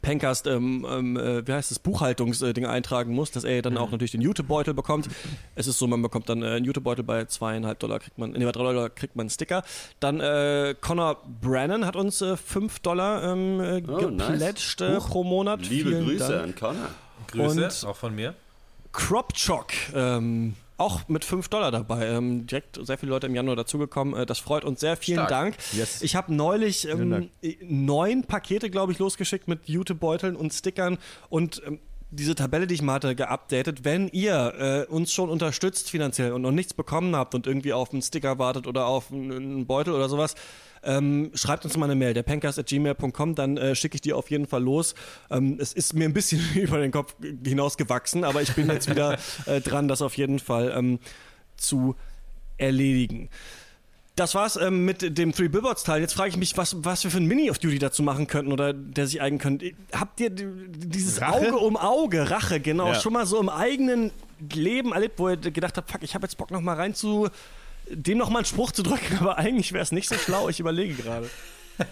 Pencast, 0.00 0.46
ähm, 0.46 0.86
ähm, 0.88 1.16
äh, 1.18 1.46
wie 1.46 1.52
heißt 1.52 1.70
das, 1.70 1.78
Buchhaltungsding 1.78 2.64
eintragen 2.64 3.12
muss, 3.14 3.30
dass 3.30 3.44
er 3.44 3.60
dann 3.62 3.76
auch 3.76 3.90
natürlich 3.90 4.12
den 4.12 4.22
Jutebeutel 4.22 4.72
bekommt. 4.72 5.08
Es 5.54 5.66
ist 5.66 5.78
so, 5.78 5.86
man 5.86 6.00
bekommt 6.00 6.28
dann 6.28 6.42
äh, 6.42 6.46
einen 6.46 6.64
Jutebeutel 6.64 7.04
bei 7.04 7.26
zweieinhalb 7.26 7.78
Dollar, 7.78 7.98
kriegt 7.98 8.16
man, 8.18 8.30
nee, 8.32 8.44
bei 8.44 8.52
drei 8.52 8.62
Dollar 8.64 8.88
kriegt 8.90 9.16
man 9.16 9.24
einen 9.24 9.30
Sticker. 9.30 9.62
Dann 10.00 10.20
äh, 10.20 10.74
Connor 10.80 11.18
Brennan 11.42 11.84
hat 11.84 11.96
uns 11.96 12.22
äh, 12.22 12.36
fünf 12.36 12.78
Dollar 12.80 13.22
ähm, 13.32 13.60
äh, 13.60 13.82
Oh, 13.86 14.08
nice. 14.08 14.28
geplätscht 14.28 14.80
äh, 14.80 14.96
pro 14.98 15.24
Monat. 15.24 15.68
Liebe 15.68 15.90
Vielen 15.90 16.04
Grüße 16.06 16.28
Dank. 16.32 16.42
an 16.44 16.54
Connor. 16.54 16.88
Grüße, 17.50 17.86
Und- 17.86 17.90
auch 17.90 17.96
von 17.96 18.14
mir. 18.14 18.34
Crop 18.92 19.32
Chock, 19.34 19.68
ähm, 19.94 20.54
auch 20.76 21.08
mit 21.08 21.24
5 21.24 21.48
Dollar 21.48 21.70
dabei. 21.70 22.06
Ähm, 22.08 22.46
direkt 22.46 22.78
sehr 22.84 22.98
viele 22.98 23.10
Leute 23.10 23.26
im 23.26 23.34
Januar 23.34 23.56
dazugekommen. 23.56 24.14
Äh, 24.14 24.26
das 24.26 24.38
freut 24.38 24.64
uns 24.64 24.80
sehr. 24.80 24.96
Vielen 24.96 25.18
Stark. 25.18 25.28
Dank. 25.28 25.56
Yes. 25.72 26.02
Ich 26.02 26.16
habe 26.16 26.34
neulich 26.34 26.88
ähm, 26.88 27.30
äh, 27.42 27.56
neun 27.62 28.24
Pakete, 28.24 28.70
glaube 28.70 28.92
ich, 28.92 28.98
losgeschickt 28.98 29.48
mit 29.48 29.68
Jutebeuteln 29.68 30.36
und 30.36 30.52
Stickern 30.52 30.98
und 31.28 31.62
ähm, 31.66 31.78
diese 32.12 32.34
Tabelle, 32.34 32.66
die 32.66 32.74
ich 32.74 32.82
mal 32.82 32.94
hatte, 32.94 33.14
geupdatet. 33.14 33.84
Wenn 33.84 34.08
ihr 34.08 34.86
äh, 34.88 34.92
uns 34.92 35.12
schon 35.12 35.30
unterstützt 35.30 35.90
finanziell 35.90 36.32
und 36.32 36.42
noch 36.42 36.50
nichts 36.50 36.74
bekommen 36.74 37.16
habt 37.16 37.34
und 37.34 37.46
irgendwie 37.46 37.72
auf 37.72 37.92
einen 37.92 38.02
Sticker 38.02 38.38
wartet 38.38 38.66
oder 38.66 38.86
auf 38.86 39.10
einen 39.10 39.66
Beutel 39.66 39.94
oder 39.94 40.10
sowas, 40.10 40.34
ähm, 40.84 41.30
schreibt 41.34 41.64
uns 41.64 41.76
mal 41.76 41.86
eine 41.86 41.94
Mail, 41.94 42.14
der 42.14 42.22
pencast.gmail.com, 42.22 43.34
dann 43.34 43.56
äh, 43.56 43.74
schicke 43.74 43.94
ich 43.96 44.00
die 44.00 44.12
auf 44.12 44.30
jeden 44.30 44.46
Fall 44.46 44.62
los. 44.62 44.94
Ähm, 45.30 45.58
es 45.60 45.72
ist 45.72 45.94
mir 45.94 46.04
ein 46.04 46.12
bisschen 46.12 46.40
über 46.54 46.78
den 46.78 46.90
Kopf 46.90 47.14
hinausgewachsen, 47.44 48.24
aber 48.24 48.42
ich 48.42 48.52
bin 48.54 48.68
jetzt 48.68 48.88
wieder 48.90 49.18
äh, 49.46 49.60
dran, 49.60 49.88
das 49.88 50.02
auf 50.02 50.16
jeden 50.16 50.38
Fall 50.38 50.72
ähm, 50.76 50.98
zu 51.56 51.94
erledigen. 52.58 53.28
Das 54.14 54.34
war's 54.34 54.56
ähm, 54.56 54.84
mit 54.84 55.16
dem 55.16 55.32
Three 55.32 55.48
Billboards 55.48 55.84
Teil. 55.84 56.02
Jetzt 56.02 56.12
frage 56.12 56.28
ich 56.28 56.36
mich, 56.36 56.56
was, 56.58 56.76
was 56.84 57.02
wir 57.02 57.10
für 57.10 57.16
ein 57.16 57.24
Mini 57.24 57.50
of 57.50 57.58
Duty 57.58 57.78
dazu 57.78 58.02
machen 58.02 58.26
könnten 58.26 58.52
oder 58.52 58.74
der 58.74 59.06
sich 59.06 59.22
eignen 59.22 59.38
könnte. 59.38 59.72
Habt 59.92 60.20
ihr 60.20 60.28
dieses 60.28 61.22
Rache? 61.22 61.46
Auge 61.48 61.56
um 61.56 61.76
Auge, 61.78 62.30
Rache, 62.30 62.60
genau, 62.60 62.88
Ja. 62.88 63.00
schon 63.00 63.14
mal 63.14 63.24
so 63.24 63.40
im 63.40 63.48
eigenen 63.48 64.10
Leben 64.52 64.92
erlebt, 64.92 65.18
wo 65.18 65.30
ihr 65.30 65.38
gedacht 65.38 65.78
habt, 65.78 65.90
fuck, 65.90 66.02
ich 66.02 66.14
habe 66.14 66.26
jetzt 66.26 66.36
Bock 66.36 66.50
noch 66.50 66.60
mal 66.60 66.74
rein 66.76 66.94
zu 66.94 67.30
dem 67.88 68.18
noch 68.18 68.28
mal 68.30 68.40
einen 68.40 68.46
Spruch 68.46 68.72
zu 68.72 68.82
drücken, 68.82 69.18
aber 69.20 69.38
eigentlich 69.38 69.72
wäre 69.72 69.82
es 69.82 69.92
nicht 69.92 70.08
so 70.08 70.16
schlau. 70.16 70.48
Ich 70.48 70.60
überlege 70.60 70.94
gerade. 70.94 71.28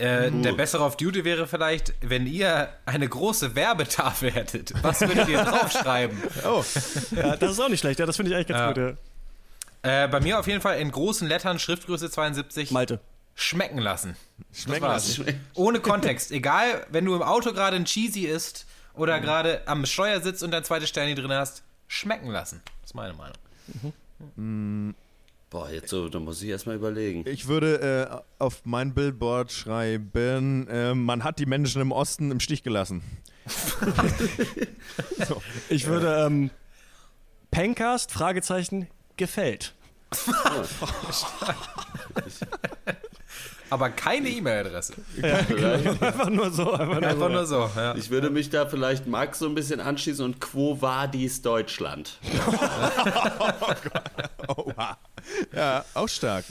Äh, 0.00 0.30
der 0.30 0.52
bessere 0.52 0.84
auf 0.84 0.96
Duty 0.96 1.24
wäre 1.24 1.48
vielleicht, 1.48 1.92
wenn 2.02 2.28
ihr 2.28 2.68
eine 2.86 3.08
große 3.08 3.56
Werbetafel 3.56 4.30
hättet. 4.30 4.72
Was 4.80 5.00
würdet 5.00 5.28
ihr 5.28 5.42
draufschreiben? 5.44 6.16
Oh, 6.44 6.62
Ja, 7.16 7.34
das 7.36 7.50
ist 7.50 7.58
auch 7.60 7.68
nicht 7.68 7.80
schlecht. 7.80 7.98
Ja, 7.98 8.06
das 8.06 8.14
finde 8.14 8.30
ich 8.30 8.36
eigentlich 8.36 8.46
ganz 8.46 8.76
Ja. 8.78 8.86
gut. 8.86 8.96
Ja. 9.84 10.04
Äh, 10.04 10.06
bei 10.06 10.20
mir 10.20 10.38
auf 10.38 10.46
jeden 10.46 10.60
Fall 10.60 10.78
in 10.78 10.92
großen 10.92 11.26
Lettern, 11.26 11.58
Schriftgröße 11.58 12.12
72, 12.12 12.70
Malte. 12.70 13.00
schmecken 13.34 13.78
lassen. 13.78 14.14
schmecken 14.52 14.82
war's. 14.82 15.18
lassen. 15.18 15.44
Ohne 15.54 15.80
Kontext. 15.80 16.30
Egal, 16.30 16.86
wenn 16.90 17.04
du 17.04 17.16
im 17.16 17.22
Auto 17.22 17.52
gerade 17.52 17.74
ein 17.74 17.84
Cheesy 17.84 18.20
isst 18.26 18.66
oder 18.94 19.18
gerade 19.18 19.62
am 19.66 19.84
Steuer 19.84 20.20
sitzt 20.20 20.44
und 20.44 20.52
dein 20.52 20.62
zweites 20.62 20.88
Stern 20.90 21.12
drin 21.16 21.32
hast, 21.32 21.64
schmecken 21.88 22.30
lassen. 22.30 22.62
Das 22.82 22.90
ist 22.90 22.94
meine 22.94 23.14
Meinung. 23.14 23.34
Boah, 25.50 25.70
jetzt 25.70 25.88
so, 25.88 26.08
da 26.08 26.20
muss 26.20 26.42
ich 26.42 26.50
erstmal 26.50 26.76
überlegen. 26.76 27.24
Ich 27.26 27.48
würde 27.48 28.10
äh, 28.10 28.16
auf 28.38 28.60
mein 28.64 28.92
Billboard 28.92 29.50
schreiben, 29.50 30.68
äh, 30.68 30.94
man 30.94 31.24
hat 31.24 31.38
die 31.38 31.46
Menschen 31.46 31.80
im 31.80 31.90
Osten 31.90 32.30
im 32.30 32.40
Stich 32.40 32.62
gelassen. 32.62 33.02
Ich 35.70 35.86
würde 35.86 36.26
ähm, 36.26 36.50
Pencast, 37.50 38.12
Fragezeichen, 38.12 38.88
gefällt. 39.16 39.74
Aber 43.70 43.90
keine 43.90 44.28
E-Mail-Adresse. 44.28 44.94
Einfach 45.22 46.30
nur 46.30 46.50
so. 46.50 46.72
Einfach 46.72 47.00
nur 47.00 47.08
Einfach 47.08 47.26
so. 47.26 47.28
nur 47.28 47.46
so. 47.46 47.70
Ja. 47.76 47.94
Ich 47.96 48.10
würde 48.10 48.30
mich 48.30 48.50
da 48.50 48.66
vielleicht 48.66 49.06
Max 49.06 49.38
so 49.38 49.46
ein 49.46 49.54
bisschen 49.54 49.80
anschließen 49.80 50.24
und 50.24 50.40
Quo 50.40 50.80
Vadis 50.80 51.42
Deutschland. 51.42 52.18
Oha. 54.48 54.98
Ja, 55.54 55.84
auch 55.94 56.08
stark. 56.08 56.44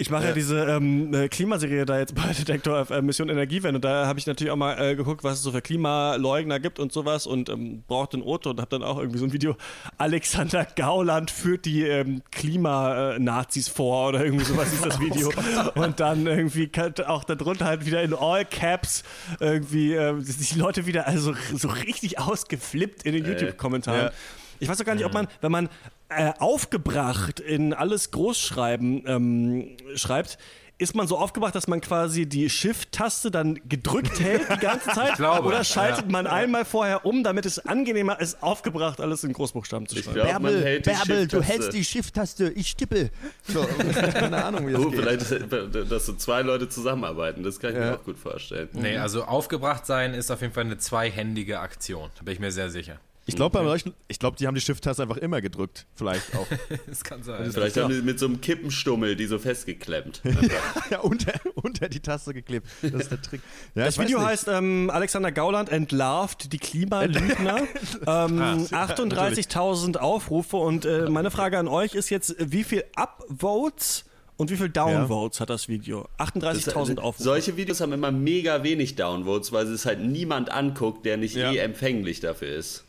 Ich 0.00 0.10
mache 0.10 0.26
ja 0.26 0.32
diese 0.32 0.64
ähm, 0.64 1.12
äh, 1.12 1.28
Klimaserie 1.28 1.84
da 1.84 1.98
jetzt 1.98 2.14
bei 2.14 2.32
Detektor 2.38 2.86
FM 2.86 3.04
Mission 3.04 3.28
Energiewende. 3.28 3.80
Da 3.80 4.06
habe 4.06 4.20
ich 4.20 4.28
natürlich 4.28 4.52
auch 4.52 4.56
mal 4.56 4.80
äh, 4.80 4.94
geguckt, 4.94 5.24
was 5.24 5.38
es 5.38 5.42
so 5.42 5.50
für 5.50 5.60
Klimaleugner 5.60 6.60
gibt 6.60 6.78
und 6.78 6.92
sowas 6.92 7.26
und 7.26 7.48
ähm, 7.48 7.82
brauchte 7.88 8.16
einen 8.16 8.24
Otto 8.24 8.50
und 8.50 8.60
habe 8.60 8.70
dann 8.70 8.84
auch 8.84 8.98
irgendwie 8.98 9.18
so 9.18 9.24
ein 9.24 9.32
Video, 9.32 9.56
Alexander 9.98 10.64
Gauland 10.76 11.32
führt 11.32 11.64
die 11.64 11.82
ähm, 11.82 12.22
Klimanazis 12.30 13.66
vor 13.66 14.10
oder 14.10 14.24
irgendwie 14.24 14.44
sowas 14.44 14.72
ist 14.72 14.86
das 14.86 15.00
Video. 15.00 15.32
Und 15.74 15.98
dann 15.98 16.28
irgendwie 16.28 16.70
auch 17.04 17.24
darunter 17.24 17.64
halt 17.64 17.84
wieder 17.84 18.00
in 18.00 18.14
All 18.14 18.44
Caps 18.44 19.02
irgendwie 19.40 19.94
äh, 19.94 20.14
die 20.16 20.58
Leute 20.60 20.86
wieder 20.86 21.08
also 21.08 21.34
so 21.52 21.66
richtig 21.66 22.20
ausgeflippt 22.20 23.02
in 23.02 23.14
den 23.14 23.26
YouTube-Kommentaren. 23.26 24.06
Ja. 24.06 24.12
Ich 24.60 24.68
weiß 24.68 24.80
auch 24.80 24.84
gar 24.84 24.94
nicht, 24.94 25.04
ob 25.04 25.12
man, 25.12 25.26
wenn 25.40 25.52
man 25.52 25.68
äh, 26.08 26.32
aufgebracht 26.38 27.40
in 27.40 27.72
alles 27.74 28.10
Großschreiben 28.10 29.04
ähm, 29.06 29.76
schreibt, 29.94 30.38
ist 30.80 30.94
man 30.94 31.08
so 31.08 31.18
aufgebracht, 31.18 31.56
dass 31.56 31.66
man 31.66 31.80
quasi 31.80 32.24
die 32.26 32.48
Shift-Taste 32.48 33.32
dann 33.32 33.58
gedrückt 33.68 34.20
hält 34.20 34.42
die 34.48 34.58
ganze 34.60 34.90
Zeit? 34.94 35.16
glaube, 35.16 35.48
Oder 35.48 35.64
schaltet 35.64 36.04
ja. 36.06 36.12
man 36.12 36.28
einmal 36.28 36.64
vorher 36.64 37.04
um, 37.04 37.24
damit 37.24 37.46
es 37.46 37.58
angenehmer 37.58 38.20
ist, 38.20 38.40
aufgebracht 38.44 39.00
alles 39.00 39.24
in 39.24 39.32
Großbuchstaben 39.32 39.88
zu 39.88 39.98
Ich 39.98 40.04
schreiben? 40.04 40.20
glaube, 40.20 40.40
man 40.40 40.62
hält 40.62 40.86
die 40.86 40.90
Shift-Taste. 40.94 41.70
die 41.70 41.84
Shift-Taste, 41.84 42.50
ich 42.50 42.76
tippe. 42.76 43.10
So, 43.48 43.66
keine 44.12 44.44
Ahnung, 44.44 44.68
wie 44.68 44.72
das 44.72 44.80
Oh, 44.82 44.90
geht. 44.90 45.00
vielleicht, 45.00 45.90
dass 45.90 46.06
so 46.06 46.14
zwei 46.14 46.42
Leute 46.42 46.68
zusammenarbeiten, 46.68 47.42
das 47.42 47.58
kann 47.58 47.70
ich 47.72 47.76
mir 47.76 47.86
Ja. 47.86 47.96
auch 47.96 48.04
gut 48.04 48.16
vorstellen. 48.18 48.68
Nee, 48.74 48.98
also 48.98 49.24
aufgebracht 49.24 49.84
sein 49.84 50.14
ist 50.14 50.30
auf 50.30 50.40
jeden 50.42 50.54
Fall 50.54 50.64
eine 50.64 50.78
zweihändige 50.78 51.58
Aktion. 51.58 52.08
Da 52.16 52.22
bin 52.22 52.34
ich 52.34 52.40
mir 52.40 52.52
sehr 52.52 52.70
sicher. 52.70 53.00
Ich 53.28 53.36
glaube, 53.36 53.60
Leuchten, 53.60 53.92
ich 54.08 54.18
glaube, 54.18 54.38
die 54.38 54.46
haben 54.46 54.54
die 54.54 54.60
Shift-Taste 54.62 55.02
einfach 55.02 55.18
immer 55.18 55.40
gedrückt. 55.42 55.86
Vielleicht 55.94 56.34
auch. 56.34 56.46
Das 56.86 57.04
kann 57.04 57.22
sein. 57.22 57.52
Vielleicht 57.52 57.76
haben 57.76 57.92
die 57.94 58.00
mit 58.00 58.18
so 58.18 58.24
einem 58.26 58.40
Kippenstummel 58.40 59.14
die 59.16 59.26
so 59.26 59.38
festgeklemmt. 59.38 60.22
ja, 60.90 61.00
unter, 61.00 61.34
unter 61.54 61.88
die 61.90 62.00
Taste 62.00 62.32
geklebt. 62.32 62.66
Das 62.80 62.92
ist 63.02 63.10
der 63.10 63.20
Trick. 63.20 63.42
Ja, 63.74 63.84
Das 63.84 63.98
Video 63.98 64.18
nicht. 64.18 64.28
heißt 64.28 64.48
ähm, 64.48 64.90
Alexander 64.90 65.30
Gauland 65.30 65.68
entlarvt 65.68 66.52
die 66.52 66.58
Klimalügner. 66.58 67.58
ähm, 68.06 68.40
38.000 68.66 69.98
Aufrufe 69.98 70.56
und 70.56 70.86
äh, 70.86 71.10
meine 71.10 71.30
Frage 71.30 71.58
an 71.58 71.68
euch 71.68 71.94
ist 71.94 72.08
jetzt, 72.10 72.34
wie 72.38 72.64
viel 72.64 72.84
Upvotes 72.96 74.04
und 74.38 74.50
wie 74.50 74.56
viel 74.56 74.68
Downvotes 74.70 75.40
hat 75.40 75.50
das 75.50 75.68
Video? 75.68 76.08
38.000 76.18 76.98
Aufrufe. 76.98 77.22
Solche 77.22 77.56
Videos 77.56 77.80
haben 77.80 77.92
immer 77.92 78.10
mega 78.12 78.62
wenig 78.62 78.94
Downvotes, 78.96 79.52
weil 79.52 79.66
es 79.66 79.84
halt 79.84 80.00
niemand 80.00 80.50
anguckt, 80.50 81.04
der 81.04 81.16
nicht 81.18 81.34
Ja. 81.36 81.52
eh 81.52 81.58
empfänglich 81.58 82.20
dafür 82.20 82.48
ist. 82.56 82.84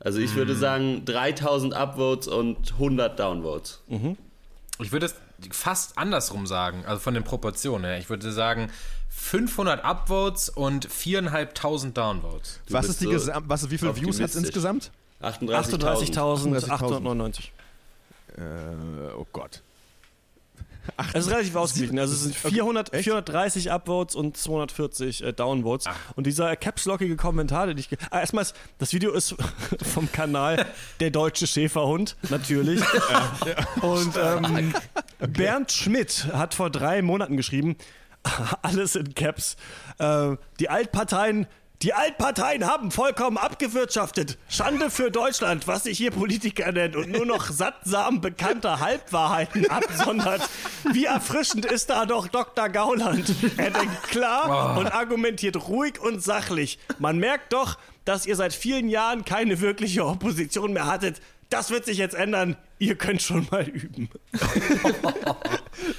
Also 0.00 0.18
ich 0.18 0.34
würde 0.34 0.56
sagen 0.56 1.04
3000 1.04 1.74
Upvotes 1.74 2.26
und 2.26 2.72
100 2.72 3.18
Downvotes. 3.18 3.82
Ich 4.78 4.92
würde 4.92 5.06
es 5.06 5.14
fast 5.50 5.98
andersrum 5.98 6.46
sagen, 6.46 6.84
also 6.86 7.00
von 7.00 7.14
den 7.14 7.22
Proportionen 7.22 7.84
her. 7.84 7.98
Ich 7.98 8.08
würde 8.08 8.32
sagen 8.32 8.70
500 9.10 9.84
Upvotes 9.84 10.48
und 10.48 10.88
4.500 10.88 11.92
Downvotes. 11.92 12.60
Was 12.70 12.86
bist 12.86 12.90
ist 12.92 13.00
die 13.00 13.04
so 13.04 13.10
Gesam 13.10 13.44
was, 13.46 13.70
wie 13.70 13.76
viele 13.78 13.94
Views 13.94 14.20
hat 14.20 14.30
es 14.30 14.36
insgesamt? 14.36 14.90
38.000. 15.22 16.14
38.899. 16.14 17.48
Äh, 18.38 19.12
oh 19.16 19.26
Gott. 19.32 19.62
Es 21.12 21.26
ist 21.26 21.30
relativ 21.30 21.56
ausgeglichen. 21.56 21.98
Also 21.98 22.14
es 22.14 22.22
sind 22.22 22.34
400, 22.34 22.90
430 22.94 23.70
Upvotes 23.72 24.14
und 24.16 24.36
240 24.36 25.22
äh, 25.22 25.32
Downvotes. 25.32 25.86
Und 26.16 26.26
dieser 26.26 26.56
capslockige 26.56 27.16
Kommentar, 27.16 27.66
den 27.66 27.78
ich. 27.78 27.88
Ah, 28.10 28.20
erstmal, 28.20 28.46
das 28.78 28.92
Video 28.92 29.12
ist 29.12 29.34
vom 29.82 30.10
Kanal 30.12 30.66
Der 31.00 31.10
Deutsche 31.10 31.46
Schäferhund, 31.46 32.16
natürlich. 32.28 32.82
Und 33.82 34.14
ähm, 34.16 34.74
Bernd 35.18 35.72
Schmidt 35.72 36.28
hat 36.32 36.54
vor 36.54 36.70
drei 36.70 37.02
Monaten 37.02 37.36
geschrieben, 37.36 37.76
alles 38.62 38.96
in 38.96 39.14
Caps. 39.14 39.56
Äh, 39.98 40.36
die 40.58 40.68
Altparteien. 40.68 41.46
Die 41.82 41.94
Altparteien 41.94 42.66
haben 42.66 42.90
vollkommen 42.90 43.38
abgewirtschaftet. 43.38 44.36
Schande 44.50 44.90
für 44.90 45.10
Deutschland, 45.10 45.66
was 45.66 45.84
sich 45.84 45.96
hier 45.96 46.10
Politiker 46.10 46.70
nennt 46.72 46.94
und 46.94 47.08
nur 47.10 47.24
noch 47.24 47.50
sattsam 47.50 48.20
bekannte 48.20 48.80
Halbwahrheiten 48.80 49.70
absondert. 49.70 50.42
Wie 50.92 51.06
erfrischend 51.06 51.64
ist 51.64 51.88
da 51.88 52.04
doch 52.04 52.28
Dr. 52.28 52.68
Gauland. 52.68 53.34
Er 53.56 53.70
denkt 53.70 54.02
klar 54.02 54.76
und 54.76 54.88
argumentiert 54.88 55.68
ruhig 55.68 55.98
und 55.98 56.22
sachlich. 56.22 56.78
Man 56.98 57.16
merkt 57.16 57.54
doch, 57.54 57.78
dass 58.04 58.26
ihr 58.26 58.36
seit 58.36 58.52
vielen 58.52 58.90
Jahren 58.90 59.24
keine 59.24 59.62
wirkliche 59.62 60.04
Opposition 60.04 60.74
mehr 60.74 60.84
hattet. 60.84 61.22
Das 61.50 61.70
wird 61.70 61.84
sich 61.84 61.98
jetzt 61.98 62.14
ändern. 62.14 62.56
Ihr 62.78 62.94
könnt 62.94 63.20
schon 63.20 63.46
mal 63.50 63.68
üben. 63.68 64.08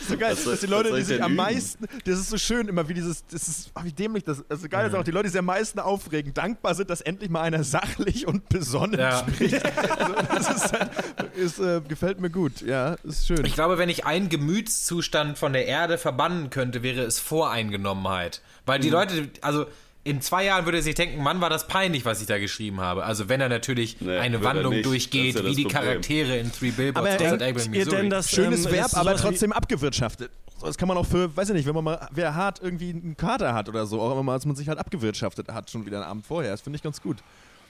So 0.08 0.18
geil, 0.18 0.36
soll- 0.36 0.54
dass 0.54 0.62
die 0.62 0.68
Leute, 0.68 0.92
die 0.94 1.00
ich 1.00 1.06
sich 1.08 1.22
am 1.24 1.32
üben? 1.32 1.38
meisten, 1.38 1.86
das 2.06 2.20
ist 2.20 2.30
so 2.30 2.38
schön, 2.38 2.68
immer 2.68 2.88
wie 2.90 2.94
dieses, 2.94 3.26
das 3.28 3.48
ist, 3.48 3.72
oh, 3.76 3.82
wie 3.84 3.92
dämlich 3.92 4.24
das, 4.24 4.44
also 4.50 4.68
geil 4.70 4.88
ist 4.88 4.94
auch, 4.96 5.04
die 5.04 5.12
Leute, 5.12 5.24
die 5.24 5.30
sich 5.30 5.40
am 5.40 5.46
meisten 5.46 5.80
aufregen, 5.80 6.34
dankbar 6.34 6.76
sind, 6.76 6.90
dass 6.90 7.02
endlich 7.02 7.30
mal 7.30 7.42
einer 7.42 7.64
sachlich 7.64 8.28
und 8.28 8.48
besonnen 8.50 9.00
Ja. 9.00 9.20
spricht. 9.20 9.62
Also, 9.98 10.14
das 10.14 10.64
ist, 10.66 10.74
halt, 10.74 10.92
ist, 11.36 11.60
äh, 11.60 11.82
gefällt 11.88 12.20
mir 12.20 12.30
gut, 12.30 12.62
ja, 12.62 12.96
ist 13.04 13.28
schön. 13.28 13.44
Ich 13.46 13.54
glaube, 13.54 13.78
wenn 13.78 13.90
ich 13.90 14.06
einen 14.06 14.30
Gemütszustand 14.30 15.38
von 15.38 15.54
der 15.54 15.66
Erde 15.66 15.98
verbannen 15.98 16.50
könnte, 16.50 16.84
wäre 16.84 17.02
es 17.02 17.20
Voreingenommenheit. 17.20 18.42
Weil 18.66 18.80
die 18.80 18.90
Leute, 18.90 19.30
also 19.42 19.66
in 20.04 20.20
zwei 20.22 20.46
Jahren 20.46 20.66
würde 20.66 20.80
er 20.80 20.84
sich 20.84 20.96
denken, 20.96 21.22
Mann, 21.22 21.42
war 21.42 21.50
das 21.50 21.68
peinlich, 21.68 22.06
was 22.06 22.22
ich 22.22 22.28
da 22.28 22.40
geschrieben 22.40 22.82
habe. 22.82 23.04
Also 23.06 23.30
wenn 23.30 23.40
er 23.40 23.50
natürlich 23.50 24.02
Nee, 24.02 24.18
eine 24.18 24.44
Wandlung 24.44 24.74
nicht. 24.74 24.86
durchgeht, 24.86 25.36
Das 25.36 25.42
ja 25.42 25.46
wie 25.46 25.50
das 25.50 25.56
die 25.58 25.64
Problem. 25.66 25.82
Charaktere 25.84 26.38
in 26.38 26.52
Three 26.52 26.72
Billboards 26.72 27.08
Aber 27.22 27.38
denkt 27.40 27.68
ihr 27.76 27.86
denn, 27.86 28.10
dass 28.10 28.30
Schönes 28.32 28.66
ähm, 28.66 28.72
Verb, 28.72 28.94
aber 28.96 29.16
trotzdem 29.16 29.52
abgewirtschaftet. 29.52 30.32
Das 30.62 30.78
kann 30.78 30.88
man 30.88 30.98
auch 30.98 31.06
für, 31.06 31.36
weiß 31.36 31.50
ich 31.50 31.56
nicht, 31.56 31.66
wenn 31.68 31.74
man 31.76 31.84
mal, 31.84 32.08
wer 32.12 32.36
hart 32.36 32.62
irgendwie 32.62 32.92
einen 32.92 33.18
Kater 33.18 33.54
hat 33.54 33.68
oder 33.70 33.86
so, 33.86 34.00
auch 34.02 34.12
immer 34.12 34.24
mal, 34.24 34.34
als 34.34 34.46
man 34.46 34.56
sich 34.56 34.68
halt 34.68 34.78
abgewirtschaftet 34.80 35.50
hat, 35.50 35.70
schon 35.72 35.86
wieder 35.86 35.98
einen 35.98 36.06
Abend 36.10 36.26
vorher. 36.26 36.52
Das 36.52 36.62
finde 36.62 36.78
ich 36.78 36.84
ganz 36.84 37.02
gut. 37.02 37.18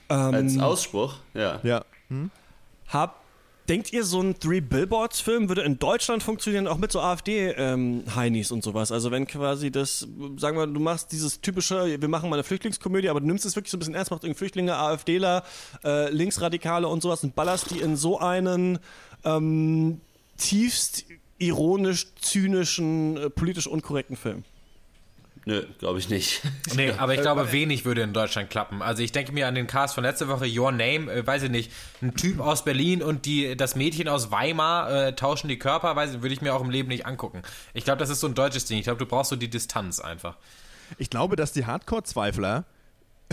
Als 0.10 0.56
Ähm, 0.56 0.62
Ausspruch, 0.62 1.16
ja. 1.34 1.60
Ja. 1.64 1.84
Hab, 2.90 3.21
denkt 3.72 3.94
ihr, 3.94 4.04
so 4.04 4.22
ein 4.22 4.38
Three 4.38 4.60
Billboards-Film 4.60 5.48
würde 5.48 5.62
in 5.62 5.80
Deutschland 5.80 6.24
funktionieren, 6.24 6.68
auch 6.68 6.78
mit 6.78 6.92
so 6.92 7.00
AfD-Heinis 7.00 8.52
und 8.52 8.66
sowas? 8.66 8.92
Also 8.92 9.12
wenn 9.12 9.26
quasi 9.26 9.72
das, 9.72 10.06
sagen 10.36 10.58
wir, 10.58 10.68
du 10.68 10.80
machst 10.82 11.14
dieses 11.14 11.40
typische, 11.40 12.02
wir 12.02 12.10
machen 12.10 12.30
mal 12.30 12.36
eine 12.36 12.44
Flüchtlingskomödie, 12.44 13.08
aber 13.08 13.22
du 13.22 13.28
nimmst 13.28 13.46
es 13.46 13.56
wirklich 13.56 13.72
so 13.72 13.78
ein 13.78 13.80
bisschen 13.80 13.96
ernst, 13.96 14.12
machst 14.12 14.26
irgendwie 14.26 14.40
Flüchtlinge, 14.40 14.76
AfDler, 14.76 15.46
äh, 15.86 16.10
Linksradikale 16.12 16.86
und 16.86 17.02
sowas 17.02 17.24
und 17.24 17.34
ballerst 17.34 17.72
die 17.72 17.80
in 17.80 17.96
so 17.96 18.20
einen 18.20 18.80
ähm, 19.24 20.02
tiefst 20.36 21.06
ironisch, 21.38 22.08
zynischen, 22.20 23.16
äh, 23.16 23.30
politisch 23.30 23.68
unkorrekten 23.68 24.18
Film. 24.18 24.44
Nö, 25.46 25.64
glaube 25.80 26.00
ich 26.00 26.10
nicht. 26.10 26.42
Nee, 26.76 26.92
aber 26.92 27.16
ich 27.16 27.22
glaube, 27.22 27.52
wenig 27.52 27.84
würde 27.84 28.02
in 28.02 28.14
Deutschland 28.14 28.50
klappen. 28.50 28.82
Also 28.82 29.02
ich 29.02 29.12
denke 29.12 29.32
mir 29.32 29.48
an 29.48 29.56
den 29.56 29.68
Cast 29.68 29.96
von 29.96 30.04
letzter 30.04 30.28
Woche, 30.28 30.46
Your 30.48 30.72
Name, 30.72 31.12
äh, 31.12 31.26
weiß 31.26 31.44
ich 31.44 31.50
nicht, 31.50 31.72
ein 32.02 32.16
Typ 32.16 32.40
aus 32.40 32.64
Berlin 32.64 33.02
und 33.02 33.26
die, 33.26 33.58
das 33.58 33.76
Mädchen 33.76 34.08
aus 34.08 34.32
Weimar 34.32 34.92
äh, 34.92 35.16
tauschen 35.16 35.48
die 35.48 35.58
Körper, 35.58 35.96
weiß 35.96 36.16
ich, 36.16 36.22
würde 36.22 36.34
ich 36.34 36.42
mir 36.42 36.54
auch 36.54 36.62
im 36.62 36.70
Leben 36.70 36.88
nicht 36.90 37.06
angucken. 37.06 37.42
Ich 37.74 37.84
glaube, 37.84 37.98
das 38.00 38.10
ist 38.10 38.20
so 38.20 38.28
ein 38.28 38.36
deutsches 38.36 38.66
Ding. 38.66 38.78
Ich 38.78 38.84
glaube, 38.84 39.00
du 39.00 39.06
brauchst 39.06 39.32
so 39.32 39.36
die 39.36 39.50
Distanz 39.50 40.00
einfach. 40.00 40.38
Ich 40.98 41.10
glaube, 41.10 41.36
dass 41.36 41.52
die 41.52 41.66
Hardcore-Zweifler, 41.66 42.66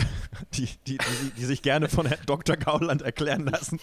die, 0.53 0.65
die, 0.87 0.97
die, 0.97 1.31
die 1.37 1.45
sich 1.45 1.61
gerne 1.61 1.89
von 1.89 2.05
Herrn 2.05 2.19
Dr. 2.25 2.57
Gauland 2.57 3.01
erklären 3.01 3.45
lassen, 3.45 3.79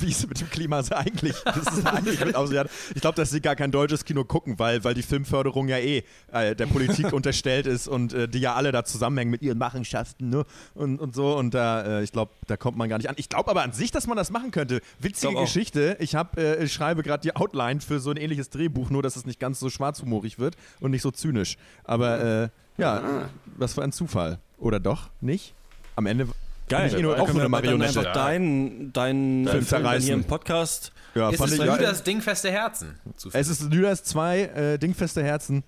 wie 0.00 0.10
es 0.10 0.26
mit 0.26 0.40
dem 0.40 0.50
Klima 0.50 0.82
so 0.82 0.94
eigentlich, 0.94 1.36
das 1.44 1.84
eigentlich 1.84 2.24
mit 2.24 2.34
aussieht. 2.34 2.66
Ich 2.94 3.00
glaube, 3.00 3.16
dass 3.16 3.30
sie 3.30 3.40
gar 3.40 3.56
kein 3.56 3.70
deutsches 3.70 4.04
Kino 4.04 4.24
gucken, 4.24 4.58
weil, 4.58 4.84
weil 4.84 4.94
die 4.94 5.02
Filmförderung 5.02 5.68
ja 5.68 5.78
eh 5.78 6.04
äh, 6.32 6.54
der 6.54 6.66
Politik 6.66 7.12
unterstellt 7.12 7.66
ist 7.66 7.88
und 7.88 8.12
äh, 8.12 8.28
die 8.28 8.40
ja 8.40 8.54
alle 8.54 8.72
da 8.72 8.84
zusammenhängen 8.84 9.30
mit 9.30 9.42
ihren 9.42 9.58
Machenschaften 9.58 10.30
ne? 10.30 10.44
und, 10.74 10.98
und 10.98 11.14
so. 11.14 11.36
Und 11.36 11.54
da, 11.54 12.00
äh, 12.00 12.02
ich 12.02 12.12
glaube, 12.12 12.32
da 12.46 12.56
kommt 12.56 12.76
man 12.76 12.88
gar 12.88 12.98
nicht 12.98 13.08
an. 13.08 13.14
Ich 13.18 13.28
glaube 13.28 13.50
aber 13.50 13.62
an 13.62 13.72
sich, 13.72 13.90
dass 13.90 14.06
man 14.06 14.16
das 14.16 14.30
machen 14.30 14.50
könnte. 14.50 14.80
Witzige 14.98 15.36
auch. 15.36 15.42
Geschichte. 15.42 15.96
Ich, 16.00 16.14
hab, 16.14 16.38
äh, 16.38 16.64
ich 16.64 16.72
schreibe 16.72 17.02
gerade 17.02 17.22
die 17.22 17.36
Outline 17.36 17.80
für 17.80 18.00
so 18.00 18.10
ein 18.10 18.16
ähnliches 18.16 18.50
Drehbuch, 18.50 18.90
nur 18.90 19.02
dass 19.02 19.16
es 19.16 19.26
nicht 19.26 19.40
ganz 19.40 19.60
so 19.60 19.70
schwarzhumorig 19.70 20.38
wird 20.38 20.56
und 20.80 20.90
nicht 20.90 21.02
so 21.02 21.10
zynisch. 21.10 21.56
Aber 21.84 22.42
äh, 22.44 22.48
ja, 22.78 23.28
was 23.56 23.74
für 23.74 23.82
ein 23.82 23.92
Zufall. 23.92 24.38
Oder 24.62 24.80
doch? 24.80 25.10
Nicht? 25.20 25.54
Am 25.96 26.06
Ende 26.06 26.28
Geil, 26.68 26.86
ich 26.94 27.02
nur, 27.02 27.16
Dann 27.16 27.20
auch 27.22 27.32
nur 27.32 27.34
eine 27.34 27.36
wir 27.36 27.42
dann 27.42 27.50
Marionette. 27.50 27.98
einfach 27.98 28.12
deinen 28.14 28.92
dein 28.92 29.46
Film 29.50 29.66
zerreißen. 29.66 30.06
hier 30.06 30.14
im 30.14 30.24
Podcast. 30.24 30.92
Ja, 31.14 31.28
ist 31.28 31.36
fand 31.36 31.50
es 31.52 31.58
ich, 31.58 31.64
für 31.70 31.82
ja, 31.82 31.92
dingfeste 31.92 32.50
Herzen? 32.50 32.98
Es 33.32 33.48
ist 33.48 33.70
Lüders 33.70 34.04
2, 34.04 34.40
äh, 34.40 34.78
Dingfeste 34.78 35.22
Herzen. 35.22 35.64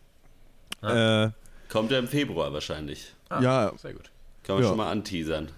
Äh, 0.82 1.28
Kommt 1.68 1.90
ja 1.90 1.98
im 1.98 2.08
Februar 2.08 2.52
wahrscheinlich. 2.52 3.12
ja, 3.30 3.72
Sehr 3.76 3.92
gut. 3.92 4.10
Kann 4.44 4.54
man 4.56 4.62
Ja. 4.62 4.68
schon 4.70 4.78
mal 4.78 4.90
anteasern. 4.90 5.48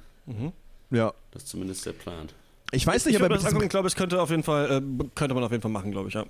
ja. 0.91 1.13
Das 1.31 1.43
ist 1.43 1.49
zumindest 1.51 1.85
der 1.87 1.93
Plan. 1.93 2.29
Ich 2.73 2.85
weiß 2.85 3.05
nicht, 3.05 3.15
Ich 3.17 3.21
aber, 3.23 3.29
das 3.33 3.45
angucken, 3.45 3.65
ich 3.65 3.71
glaube, 3.71 3.87
es 3.87 3.95
könnte 3.95 4.21
auf 4.21 4.31
jeden 4.31 4.43
Fall, 4.43 4.65
äh, 4.83 5.05
könnte 5.15 5.35
man 5.35 5.45
auf 5.45 5.53
jeden 5.53 5.63
Fall 5.63 5.71
machen, 5.71 5.93
glaube 5.93 6.09
ich, 6.09 6.15
ja. 6.15 6.25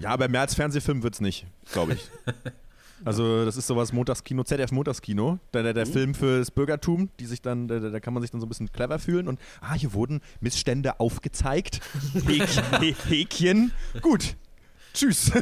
ja, 0.00 0.10
aber 0.10 0.26
mehr 0.28 0.40
als 0.40 0.54
Fernsehfilm 0.54 1.02
wird 1.04 1.14
es 1.14 1.20
nicht, 1.20 1.46
glaube 1.72 1.92
ich. 1.94 2.10
Also 3.04 3.44
das 3.44 3.56
ist 3.56 3.66
sowas 3.66 3.92
Montagskino, 3.92 4.42
ZDF 4.44 4.72
Montagskino, 4.72 5.38
der, 5.52 5.62
der, 5.62 5.74
der 5.74 5.86
Film 5.86 6.14
fürs 6.14 6.50
Bürgertum, 6.50 7.10
die 7.20 7.26
sich 7.26 7.42
dann, 7.42 7.68
da, 7.68 7.78
da 7.78 8.00
kann 8.00 8.14
man 8.14 8.22
sich 8.22 8.30
dann 8.30 8.40
so 8.40 8.46
ein 8.46 8.48
bisschen 8.48 8.72
clever 8.72 8.98
fühlen 8.98 9.28
und 9.28 9.38
ah, 9.60 9.74
hier 9.74 9.92
wurden 9.92 10.20
Missstände 10.40 10.98
aufgezeigt. 10.98 11.80
Häkchen. 12.26 12.64
Hä- 12.80 12.94
Häkchen. 13.08 13.72
Gut. 14.02 14.36
Tschüss. 14.94 15.30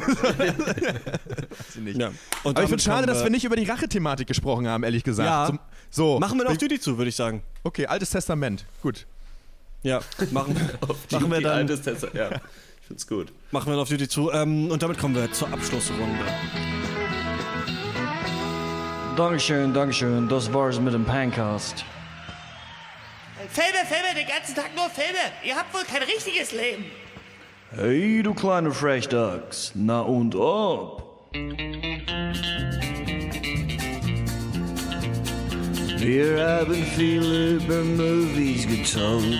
Ja. 1.93 2.11
Und 2.43 2.57
Aber 2.57 2.63
ich 2.63 2.69
finde 2.69 2.83
schade, 2.83 3.07
dass 3.07 3.23
wir 3.23 3.29
nicht 3.29 3.43
über 3.45 3.55
die 3.55 3.63
Rache-Thematik 3.65 4.27
gesprochen 4.27 4.67
haben, 4.67 4.83
ehrlich 4.83 5.03
gesagt. 5.03 5.27
Ja. 5.27 5.45
Zum, 5.47 5.59
so. 5.89 6.19
Machen 6.19 6.37
wir 6.37 6.45
noch 6.45 6.57
Duty 6.57 6.79
zu, 6.79 6.97
würde 6.97 7.09
ich 7.09 7.15
sagen. 7.15 7.41
Okay, 7.63 7.85
altes 7.87 8.09
Testament. 8.09 8.65
Gut. 8.81 9.05
Ja, 9.83 10.01
machen, 10.31 10.55
Die, 11.11 11.15
machen 11.15 11.31
wir 11.31 11.41
dann 11.41 11.57
altes 11.57 11.81
Test- 11.81 12.07
ja, 12.13 12.31
ich 12.31 12.87
find's 12.87 13.07
gut. 13.07 13.31
machen 13.51 13.71
wir 13.71 13.75
noch 13.77 13.87
Duty 13.87 14.07
zu. 14.07 14.31
Ähm, 14.31 14.71
und 14.71 14.81
damit 14.81 14.97
kommen 14.97 15.15
wir 15.15 15.31
zur 15.31 15.51
Abschlussrunde. 15.51 16.25
Dankeschön, 19.15 19.73
Dankeschön. 19.73 20.27
Das 20.27 20.51
war's 20.53 20.77
mit 20.77 20.93
dem 20.93 21.05
Pancast. 21.05 21.85
Filme, 23.49 23.85
Filme, 23.85 24.13
den 24.13 24.27
ganzen 24.27 24.55
Tag 24.55 24.75
nur 24.75 24.89
Filme. 24.89 25.19
Ihr 25.43 25.55
habt 25.55 25.73
wohl 25.73 25.83
kein 25.83 26.03
richtiges 26.03 26.51
Leben. 26.51 26.85
Hey, 27.71 28.21
du 28.23 28.33
kleine 28.33 28.71
Frechdachs. 28.71 29.71
Na 29.73 30.01
und 30.01 30.35
ob? 30.35 31.29
Wir 35.97 36.45
haben 36.45 36.83
viel 36.97 37.55
über 37.55 37.83
Movies 37.83 38.67
getalkt. 38.67 39.39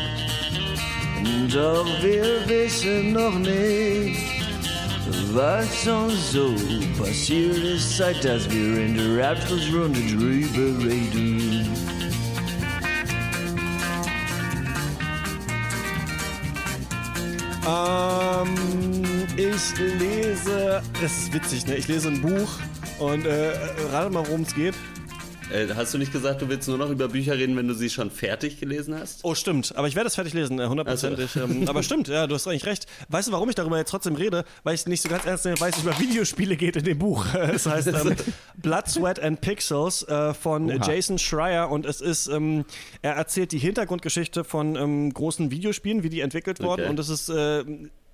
Doch 1.54 1.86
wir 2.02 2.48
wissen 2.48 3.14
noch 3.14 3.38
nicht, 3.40 4.35
was 5.34 5.88
uns 5.88 6.32
so 6.32 6.54
passiert 6.98 7.58
ist, 7.58 7.98
seit 7.98 8.24
dass 8.24 8.50
wir 8.50 8.78
in 8.86 8.96
der 8.96 9.32
Abschlussrunde 9.32 10.00
drüber 10.00 10.84
reden. 10.84 11.70
Ähm, 17.68 18.56
ich 19.38 19.78
lese, 20.00 20.82
das 21.02 21.12
ist 21.18 21.34
witzig, 21.34 21.66
ne? 21.68 21.76
Ich 21.76 21.88
lese 21.88 22.10
ein 22.10 22.22
Buch 22.22 22.60
und 23.00 23.26
äh, 23.26 23.52
rate 23.92 24.10
mal, 24.12 24.26
worum 24.28 24.42
es 24.42 24.54
geht. 24.54 24.76
Äh, 25.52 25.68
hast 25.76 25.94
du 25.94 25.98
nicht 26.00 26.12
gesagt, 26.12 26.42
du 26.42 26.50
willst 26.50 26.68
nur 26.68 26.78
noch 26.78 26.90
über 26.90 27.08
Bücher 27.08 27.38
reden, 27.38 27.56
wenn 27.56 27.68
du 27.68 27.74
sie 27.76 27.90
schon 27.90 28.10
fertig 28.10 28.60
gelesen 28.60 28.98
hast? 29.00 29.20
Oh, 29.24 29.36
stimmt. 29.36 29.76
Aber 29.76 29.88
ich 29.88 29.96
werde 29.96 30.08
es 30.08 30.16
fertig 30.16 30.34
lesen, 30.34 30.60
äh, 30.60 30.66
hundertprozentig. 30.66 31.36
Ähm, 31.36 31.68
aber 31.68 31.84
stimmt, 31.84 32.08
ja, 32.08 32.26
du 32.26 32.34
hast 32.34 32.48
eigentlich 32.48 32.66
recht. 32.66 32.88
Weißt 33.10 33.28
du, 33.28 33.32
warum 33.32 33.48
ich 33.50 33.56
darüber 33.56 33.78
jetzt 33.78 33.92
trotzdem 33.92 34.16
rede? 34.16 34.44
Weil 34.64 34.74
ich 34.76 34.86
nicht 34.88 35.02
so 35.04 35.10
ganz 35.10 35.26
ernst 35.26 35.46
nehme, 35.46 35.60
weil 35.60 35.72
es 35.72 35.82
über 35.82 35.98
Videospiele 36.00 36.56
geht 36.58 36.76
in 36.76 36.84
dem 36.84 36.98
Buch. 36.98 37.26
Es 37.36 37.66
heißt 37.68 37.88
ähm, 37.88 38.16
Blood, 38.58 38.88
Sweat 38.88 39.20
and 39.20 39.40
Pixels 39.42 40.04
äh, 40.08 40.34
von 40.34 40.70
Oha. 40.72 40.88
Jason 40.88 41.20
Schreier 41.20 41.70
und 41.70 41.86
es 41.86 42.02
ist, 42.02 42.28
ähm, 42.28 42.66
er 43.02 43.14
erzählt 43.14 43.52
die 43.52 43.60
Hintergrundgeschichte 43.60 44.44
von 44.44 44.76
ähm, 44.76 45.14
großen 45.14 45.52
Videospielen, 45.52 46.02
wie 46.04 46.10
die 46.10 46.22
entwickelt 46.22 46.60
wurden 46.60 46.82
Okay. 46.82 46.90
und 46.90 47.00
es 47.00 47.10
ist 47.10 47.30
äh, 47.30 47.64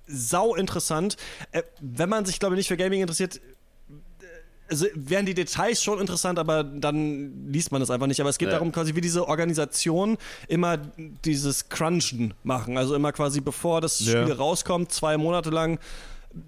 sau 0.06 0.54
interessant. 0.54 1.16
Äh, 1.52 1.62
wenn 1.80 2.08
man 2.08 2.24
sich, 2.26 2.38
glaube 2.38 2.54
ich, 2.54 2.58
nicht 2.58 2.68
für 2.68 2.76
Gaming 2.76 3.00
interessiert, 3.00 3.40
also 4.72 4.86
wären 4.94 5.26
die 5.26 5.34
Details 5.34 5.82
schon 5.82 6.00
interessant, 6.00 6.38
aber 6.38 6.64
dann 6.64 7.46
liest 7.48 7.70
man 7.72 7.80
das 7.80 7.90
einfach 7.90 8.06
nicht. 8.06 8.20
Aber 8.20 8.30
es 8.30 8.38
geht 8.38 8.48
Ja. 8.48 8.54
darum, 8.54 8.72
quasi 8.72 8.94
wie 8.94 9.00
diese 9.02 9.28
Organisation 9.28 10.16
immer 10.48 10.78
dieses 11.24 11.68
Crunchen 11.68 12.32
machen. 12.42 12.78
Also 12.78 12.94
immer 12.94 13.12
quasi 13.12 13.40
bevor 13.40 13.80
das 13.80 14.00
Ja. 14.00 14.22
Spiel 14.22 14.32
rauskommt, 14.34 14.90
zwei 14.92 15.16
Monate 15.18 15.50
lang 15.50 15.78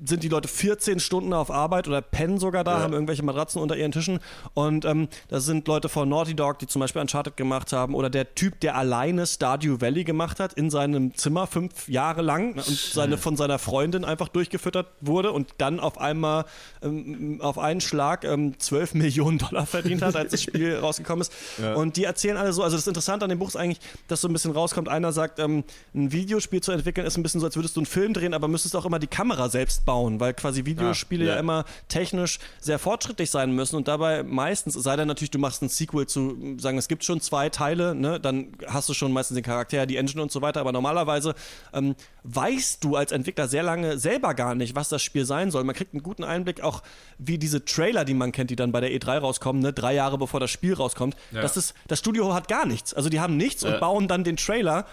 sind 0.04 0.22
die 0.22 0.28
Leute 0.28 0.48
14 0.48 1.00
Stunden 1.00 1.32
auf 1.32 1.50
Arbeit 1.50 1.88
oder 1.88 2.00
pennen 2.00 2.38
sogar 2.38 2.64
da, 2.64 2.78
Ja. 2.78 2.82
haben 2.84 2.92
irgendwelche 2.92 3.22
Matratzen 3.22 3.60
unter 3.60 3.76
ihren 3.76 3.92
Tischen. 3.92 4.18
Und 4.54 4.84
ähm, 4.84 5.08
das 5.28 5.44
sind 5.44 5.66
Leute 5.68 5.88
von 5.88 6.08
Naughty 6.08 6.34
Dog, 6.34 6.58
die 6.58 6.66
zum 6.66 6.80
Beispiel 6.80 7.00
Uncharted 7.02 7.36
gemacht 7.36 7.72
haben. 7.72 7.94
Oder 7.94 8.10
der 8.10 8.34
Typ, 8.34 8.60
der 8.60 8.76
alleine 8.76 9.26
Stardew 9.26 9.80
Valley 9.80 10.04
gemacht 10.04 10.40
hat 10.40 10.54
in 10.54 10.70
seinem 10.70 11.14
Zimmer 11.14 11.46
fünf 11.46 11.88
Jahre 11.88 12.22
lang 12.22 12.54
und 12.54 12.64
seine, 12.64 13.18
von 13.18 13.36
seiner 13.36 13.58
Freundin 13.58 14.04
einfach 14.04 14.28
durchgefüttert 14.28 14.86
wurde 15.00 15.32
und 15.32 15.54
dann 15.58 15.80
auf 15.80 15.98
einmal 15.98 16.44
ähm, 16.82 17.40
auf 17.42 17.58
einen 17.58 17.80
Schlag 17.80 18.24
ähm, 18.24 18.58
12 18.58 18.94
Millionen 18.94 19.38
Dollar 19.38 19.66
verdient 19.66 20.02
hat, 20.02 20.16
als 20.16 20.32
das 20.32 20.42
Spiel 20.44 20.76
rausgekommen 20.76 21.22
ist. 21.22 21.32
Und 21.76 21.96
die 21.96 22.04
erzählen 22.04 22.36
alle 22.36 22.52
so, 22.52 22.62
also 22.62 22.76
das 22.76 22.86
Interessante 22.86 23.24
an 23.24 23.28
dem 23.30 23.38
Buch 23.38 23.48
ist 23.48 23.56
eigentlich, 23.56 23.80
dass 24.08 24.20
so 24.20 24.28
ein 24.28 24.32
bisschen 24.32 24.52
rauskommt, 24.52 24.88
einer 24.88 25.12
sagt, 25.12 25.38
ähm, 25.38 25.64
ein 25.94 26.12
Videospiel 26.12 26.60
zu 26.60 26.72
entwickeln 26.72 27.06
ist 27.06 27.16
ein 27.16 27.22
bisschen 27.22 27.40
so, 27.40 27.46
als 27.46 27.56
würdest 27.56 27.76
du 27.76 27.80
einen 27.80 27.86
Film 27.86 28.14
drehen, 28.14 28.34
aber 28.34 28.48
müsstest 28.48 28.74
auch 28.76 28.86
immer 28.86 28.98
die 28.98 29.06
Kamera 29.06 29.48
selbst 29.48 29.73
bauen, 29.80 30.20
weil 30.20 30.34
quasi 30.34 30.64
Videospiele 30.64 31.24
ja. 31.26 31.34
ja. 31.34 31.40
immer 31.40 31.64
technisch 31.88 32.38
sehr 32.60 32.78
fortschrittlich 32.78 33.30
sein 33.30 33.52
müssen 33.52 33.76
und 33.76 33.88
dabei 33.88 34.22
meistens, 34.22 34.74
sei 34.74 34.96
denn 34.96 35.08
natürlich, 35.08 35.30
du 35.30 35.38
machst 35.38 35.62
ein 35.62 35.68
Sequel 35.68 36.06
zu, 36.06 36.56
sagen, 36.58 36.78
es 36.78 36.88
gibt 36.88 37.04
schon 37.04 37.20
zwei 37.20 37.48
Teile, 37.50 37.94
ne, 37.94 38.18
dann 38.20 38.48
hast 38.66 38.88
du 38.88 38.94
schon 38.94 39.12
meistens 39.12 39.34
den 39.36 39.44
Charakter, 39.44 39.86
die 39.86 39.96
Engine 39.96 40.22
und 40.22 40.32
so 40.32 40.42
weiter, 40.42 40.60
aber 40.60 40.72
normalerweise 40.72 41.34
ähm, 41.72 41.94
weißt 42.24 42.82
du 42.84 42.96
als 42.96 43.12
Entwickler 43.12 43.48
sehr 43.48 43.62
lange 43.62 43.98
selber 43.98 44.34
gar 44.34 44.54
nicht, 44.54 44.74
was 44.74 44.88
das 44.88 45.02
Spiel 45.02 45.24
sein 45.24 45.50
soll. 45.50 45.64
Man 45.64 45.74
kriegt 45.74 45.94
einen 45.94 46.02
guten 46.02 46.24
Einblick 46.24 46.60
auch, 46.62 46.82
wie 47.18 47.38
diese 47.38 47.64
Trailer, 47.64 48.04
die 48.04 48.14
man 48.14 48.32
kennt, 48.32 48.50
die 48.50 48.56
dann 48.56 48.72
bei 48.72 48.80
der 48.80 48.90
E3 48.90 49.18
rauskommen, 49.18 49.62
ne, 49.62 49.72
drei 49.72 49.94
Jahre 49.94 50.18
bevor 50.18 50.40
das 50.40 50.50
Spiel 50.50 50.74
rauskommt. 50.74 51.16
Ja. 51.32 51.42
Das, 51.42 51.56
ist, 51.56 51.74
das 51.88 51.98
Studio 51.98 52.34
hat 52.34 52.48
gar 52.48 52.66
nichts. 52.66 52.94
Also 52.94 53.08
die 53.08 53.20
haben 53.20 53.36
nichts 53.36 53.62
und 53.64 53.72
Ja. 53.72 53.78
bauen 53.78 54.08
dann 54.08 54.24
den 54.24 54.36
Trailer 54.36 54.86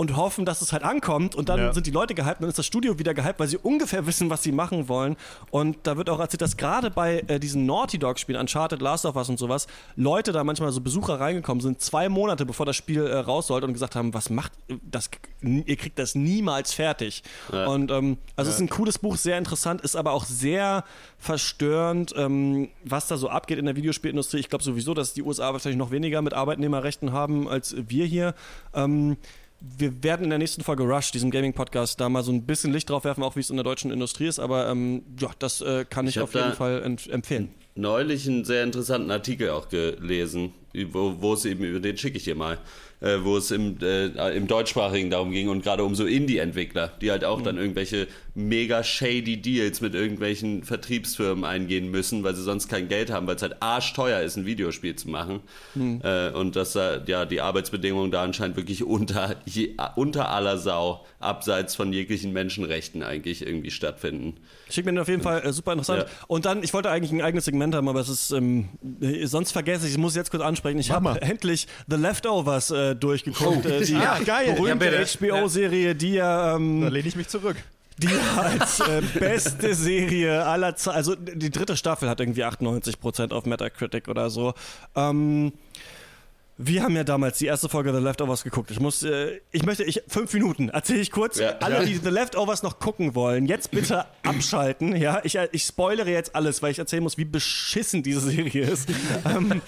und 0.00 0.16
hoffen, 0.16 0.44
dass 0.44 0.62
es 0.62 0.72
halt 0.72 0.84
ankommt 0.84 1.34
und 1.34 1.48
dann 1.48 1.58
Ja. 1.58 1.72
sind 1.74 1.84
die 1.86 1.90
Leute 1.90 2.14
gehypt 2.14 2.36
und 2.36 2.42
dann 2.42 2.50
ist 2.50 2.58
das 2.58 2.66
Studio 2.66 3.00
wieder 3.00 3.14
gehypt, 3.14 3.40
weil 3.40 3.48
sie 3.48 3.56
ungefähr 3.58 4.06
wissen, 4.06 4.30
was 4.30 4.44
sie 4.44 4.52
machen 4.52 4.88
wollen. 4.88 5.16
Und 5.50 5.76
da 5.82 5.96
wird 5.96 6.08
auch 6.08 6.20
erzählt, 6.20 6.40
dass 6.40 6.56
gerade 6.56 6.88
bei 6.90 7.24
äh, 7.26 7.40
diesen 7.40 7.66
Naughty 7.66 7.98
Dog 7.98 8.20
Spielen, 8.20 8.40
Uncharted, 8.40 8.80
Last 8.80 9.04
of 9.06 9.16
Us 9.16 9.28
und 9.28 9.40
sowas, 9.40 9.66
Leute 9.96 10.30
da 10.30 10.44
manchmal 10.44 10.70
so 10.70 10.80
Besucher 10.80 11.18
reingekommen 11.18 11.60
sind, 11.60 11.80
zwei 11.80 12.08
Monate 12.08 12.46
bevor 12.46 12.64
das 12.64 12.76
Spiel 12.76 13.04
äh, 13.04 13.16
raus 13.18 13.48
sollte 13.48 13.66
und 13.66 13.72
gesagt 13.72 13.96
haben, 13.96 14.14
was 14.14 14.30
macht 14.30 14.52
das, 14.88 15.10
ihr 15.42 15.76
kriegt 15.76 15.98
das 15.98 16.14
niemals 16.14 16.72
fertig. 16.72 17.24
Ja. 17.52 17.66
Und 17.66 17.90
ähm, 17.90 18.18
also 18.36 18.50
es 18.50 18.54
ist 18.54 18.60
ein 18.62 18.68
cooles 18.70 19.00
Buch, 19.00 19.16
sehr 19.16 19.36
interessant, 19.36 19.80
ist 19.80 19.96
aber 19.96 20.12
auch 20.12 20.24
sehr 20.24 20.84
verstörend, 21.18 22.14
ähm, 22.16 22.68
was 22.84 23.08
da 23.08 23.16
so 23.16 23.28
abgeht 23.28 23.58
in 23.58 23.66
der 23.66 23.74
Videospielindustrie. 23.74 24.38
Ich 24.38 24.48
glaube 24.48 24.62
sowieso, 24.62 24.94
dass 24.94 25.12
die 25.12 25.22
USA 25.22 25.52
wahrscheinlich 25.52 25.76
noch 25.78 25.90
weniger 25.90 26.22
mit 26.22 26.34
Arbeitnehmerrechten 26.34 27.12
haben 27.12 27.48
als 27.48 27.74
wir 27.88 28.06
hier. 28.06 28.34
Ähm, 28.74 29.16
wir 29.60 30.02
werden 30.04 30.24
in 30.24 30.30
der 30.30 30.38
nächsten 30.38 30.62
Folge 30.62 30.84
Rush, 30.84 31.10
diesem 31.10 31.30
Gaming-Podcast, 31.30 32.00
da 32.00 32.08
mal 32.08 32.22
so 32.22 32.32
ein 32.32 32.42
bisschen 32.44 32.72
Licht 32.72 32.90
drauf 32.90 33.04
werfen, 33.04 33.22
auch 33.22 33.36
wie 33.36 33.40
es 33.40 33.50
in 33.50 33.56
der 33.56 33.64
deutschen 33.64 33.90
Industrie 33.90 34.26
ist. 34.26 34.38
Aber 34.38 34.68
ähm, 34.68 35.02
ja, 35.18 35.30
das 35.38 35.60
äh, 35.60 35.84
kann 35.88 36.06
ich, 36.06 36.16
Ich 36.16 36.22
auf 36.22 36.34
jeden 36.34 36.52
Fall 36.52 36.82
empfehlen. 37.10 37.50
neulich 37.74 38.28
einen 38.28 38.44
sehr 38.44 38.62
interessanten 38.64 39.10
Artikel 39.10 39.50
auch 39.50 39.68
gelesen, 39.68 40.52
wo, 40.74 41.16
wo 41.20 41.34
es 41.34 41.44
eben 41.44 41.64
über 41.64 41.80
den 41.80 41.96
schicke 41.96 42.16
ich 42.18 42.24
dir 42.24 42.34
mal, 42.34 42.58
äh, 43.00 43.18
wo 43.22 43.36
es 43.36 43.50
im, 43.50 43.78
äh, 43.80 44.36
im 44.36 44.46
deutschsprachigen 44.46 45.10
darum 45.10 45.30
ging 45.30 45.48
und 45.48 45.62
gerade 45.62 45.84
um 45.84 45.94
so 45.94 46.04
Indie-Entwickler, 46.04 46.92
die 47.00 47.10
halt 47.10 47.24
auch 47.24 47.42
dann 47.42 47.56
irgendwelche 47.56 48.08
mega 48.34 48.82
shady 48.84 49.36
Deals 49.36 49.80
mit 49.80 49.94
irgendwelchen 49.94 50.62
Vertriebsfirmen 50.62 51.44
eingehen 51.44 51.90
müssen, 51.90 52.22
weil 52.22 52.34
sie 52.34 52.42
sonst 52.42 52.68
kein 52.68 52.88
Geld 52.88 53.10
haben, 53.10 53.26
weil 53.26 53.36
es 53.36 53.42
halt 53.42 53.62
arschteuer 53.62 54.20
ist, 54.20 54.36
ein 54.36 54.46
Videospiel 54.46 54.94
zu 54.96 55.10
machen. 55.10 55.40
Äh, 56.02 56.30
und 56.30 56.56
dass 56.56 56.72
da 56.72 57.02
ja 57.04 57.24
die 57.24 57.40
Arbeitsbedingungen 57.40 58.10
da 58.10 58.22
anscheinend 58.22 58.56
wirklich 58.56 58.84
unter, 58.84 59.36
je, 59.44 59.74
unter 59.96 60.30
aller 60.30 60.58
Sau, 60.58 61.04
abseits 61.20 61.74
von 61.74 61.92
jeglichen 61.92 62.32
Menschenrechten 62.32 63.02
eigentlich 63.02 63.44
irgendwie 63.44 63.70
stattfinden. 63.70 64.36
Schick 64.70 64.84
mir 64.84 64.92
den 64.92 65.00
auf 65.00 65.08
jeden 65.08 65.22
Fall 65.22 65.44
äh, 65.44 65.52
super 65.52 65.72
interessant. 65.72 66.02
Ja. 66.02 66.08
Und 66.28 66.44
dann, 66.44 66.62
ich 66.62 66.72
wollte 66.74 66.90
eigentlich 66.90 67.10
ein 67.10 67.22
eigenes 67.22 67.46
Segment 67.46 67.74
haben, 67.74 67.88
aber 67.88 68.00
es 68.00 68.08
ist, 68.08 68.30
ähm, 68.30 68.68
äh, 69.00 69.26
sonst 69.26 69.52
vergesse 69.52 69.86
ich, 69.86 69.92
ich 69.92 69.98
muss 69.98 70.14
jetzt 70.14 70.30
kurz 70.30 70.42
ansprechen. 70.58 70.78
Ich 70.78 70.90
habe 70.90 71.20
endlich 71.22 71.66
The 71.88 71.96
Leftovers 71.96 72.70
äh, 72.70 72.94
durchgeguckt. 72.94 73.64
Äh, 73.66 73.84
die 73.84 73.94
Ah, 73.96 74.18
geil. 74.24 74.54
berühmte 74.54 74.86
Ja. 74.86 75.04
HBO-Serie, 75.04 75.94
die 75.94 76.14
ja, 76.14 76.56
ähm, 76.56 76.80
Da 76.82 76.88
lehne 76.88 77.08
ich 77.08 77.16
mich 77.16 77.28
zurück. 77.28 77.56
die 77.98 78.08
als 78.36 78.80
äh, 78.80 79.02
beste 79.18 79.74
Serie 79.74 80.44
aller 80.44 80.76
Zeiten, 80.76 80.96
also 80.96 81.14
die 81.16 81.50
dritte 81.50 81.76
Staffel 81.76 82.08
hat 82.08 82.20
irgendwie 82.20 82.44
98% 82.44 83.32
auf 83.32 83.44
Metacritic 83.44 84.08
oder 84.08 84.30
so. 84.30 84.54
Ähm, 84.94 85.52
wir 86.60 86.82
haben 86.82 86.96
ja 86.96 87.04
damals 87.04 87.38
die 87.38 87.46
erste 87.46 87.68
Folge 87.68 87.94
The 87.94 88.02
Leftovers 88.02 88.42
geguckt. 88.42 88.72
Ich 88.72 88.80
muss, 88.80 89.04
äh, 89.04 89.40
ich 89.52 89.64
möchte, 89.64 89.84
ich, 89.84 90.02
fünf 90.08 90.32
Minuten, 90.34 90.70
erzähle 90.70 90.98
ich 90.98 91.12
kurz. 91.12 91.38
Ja. 91.38 91.56
Alle, 91.60 91.86
die 91.86 91.94
The 91.94 92.10
Leftovers 92.10 92.64
noch 92.64 92.80
gucken 92.80 93.14
wollen, 93.14 93.46
jetzt 93.46 93.70
bitte 93.70 94.06
abschalten. 94.24 94.96
Ja, 94.96 95.20
ich, 95.22 95.38
ich 95.52 95.62
spoilere 95.62 96.10
jetzt 96.10 96.34
alles, 96.34 96.60
weil 96.60 96.72
ich 96.72 96.80
erzählen 96.80 97.04
muss, 97.04 97.16
wie 97.16 97.24
beschissen 97.24 98.02
diese 98.02 98.20
Serie 98.20 98.64
ist. 98.64 98.88
ähm, 99.24 99.62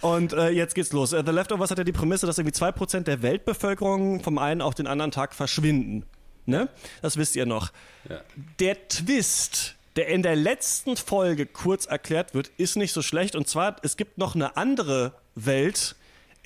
und 0.00 0.34
äh, 0.34 0.50
jetzt 0.50 0.76
geht's 0.76 0.92
los. 0.92 1.12
Äh, 1.12 1.24
The 1.26 1.32
Leftovers 1.32 1.72
hat 1.72 1.78
ja 1.78 1.84
die 1.84 1.92
Prämisse, 1.92 2.26
dass 2.26 2.38
irgendwie 2.38 2.56
2% 2.56 3.00
der 3.00 3.22
Weltbevölkerung 3.22 4.22
vom 4.22 4.38
einen 4.38 4.62
auf 4.62 4.76
den 4.76 4.86
anderen 4.86 5.10
Tag 5.10 5.34
verschwinden. 5.34 6.04
Ne? 6.44 6.68
Das 7.02 7.16
wisst 7.16 7.34
ihr 7.34 7.44
noch. 7.44 7.72
Ja. 8.08 8.20
Der 8.60 8.86
Twist, 8.86 9.74
der 9.96 10.06
in 10.06 10.22
der 10.22 10.36
letzten 10.36 10.96
Folge 10.96 11.44
kurz 11.44 11.86
erklärt 11.86 12.34
wird, 12.34 12.52
ist 12.56 12.76
nicht 12.76 12.92
so 12.92 13.02
schlecht. 13.02 13.34
Und 13.34 13.48
zwar, 13.48 13.76
es 13.82 13.96
gibt 13.96 14.16
noch 14.16 14.36
eine 14.36 14.56
andere 14.56 15.12
Welt, 15.34 15.96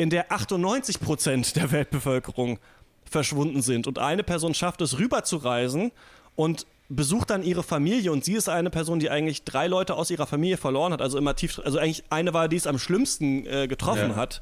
in 0.00 0.08
der 0.08 0.30
98% 0.30 1.52
der 1.54 1.70
Weltbevölkerung 1.72 2.58
verschwunden 3.04 3.60
sind. 3.60 3.86
Und 3.86 3.98
eine 3.98 4.22
Person 4.22 4.54
schafft 4.54 4.80
es, 4.80 4.98
rüberzureisen 4.98 5.92
und 6.36 6.66
besucht 6.88 7.28
dann 7.28 7.42
ihre 7.42 7.62
Familie. 7.62 8.10
Und 8.10 8.24
sie 8.24 8.32
ist 8.32 8.48
eine 8.48 8.70
Person, 8.70 8.98
die 8.98 9.10
eigentlich 9.10 9.44
drei 9.44 9.66
Leute 9.66 9.94
aus 9.96 10.10
ihrer 10.10 10.26
Familie 10.26 10.56
verloren 10.56 10.94
hat. 10.94 11.02
Also 11.02 11.18
immer 11.18 11.36
tief, 11.36 11.60
also 11.62 11.78
eigentlich 11.78 12.02
eine 12.08 12.32
war, 12.32 12.48
die 12.48 12.56
es 12.56 12.66
am 12.66 12.78
schlimmsten 12.78 13.44
äh, 13.46 13.68
getroffen 13.68 14.10
Ja. 14.10 14.16
hat. 14.16 14.40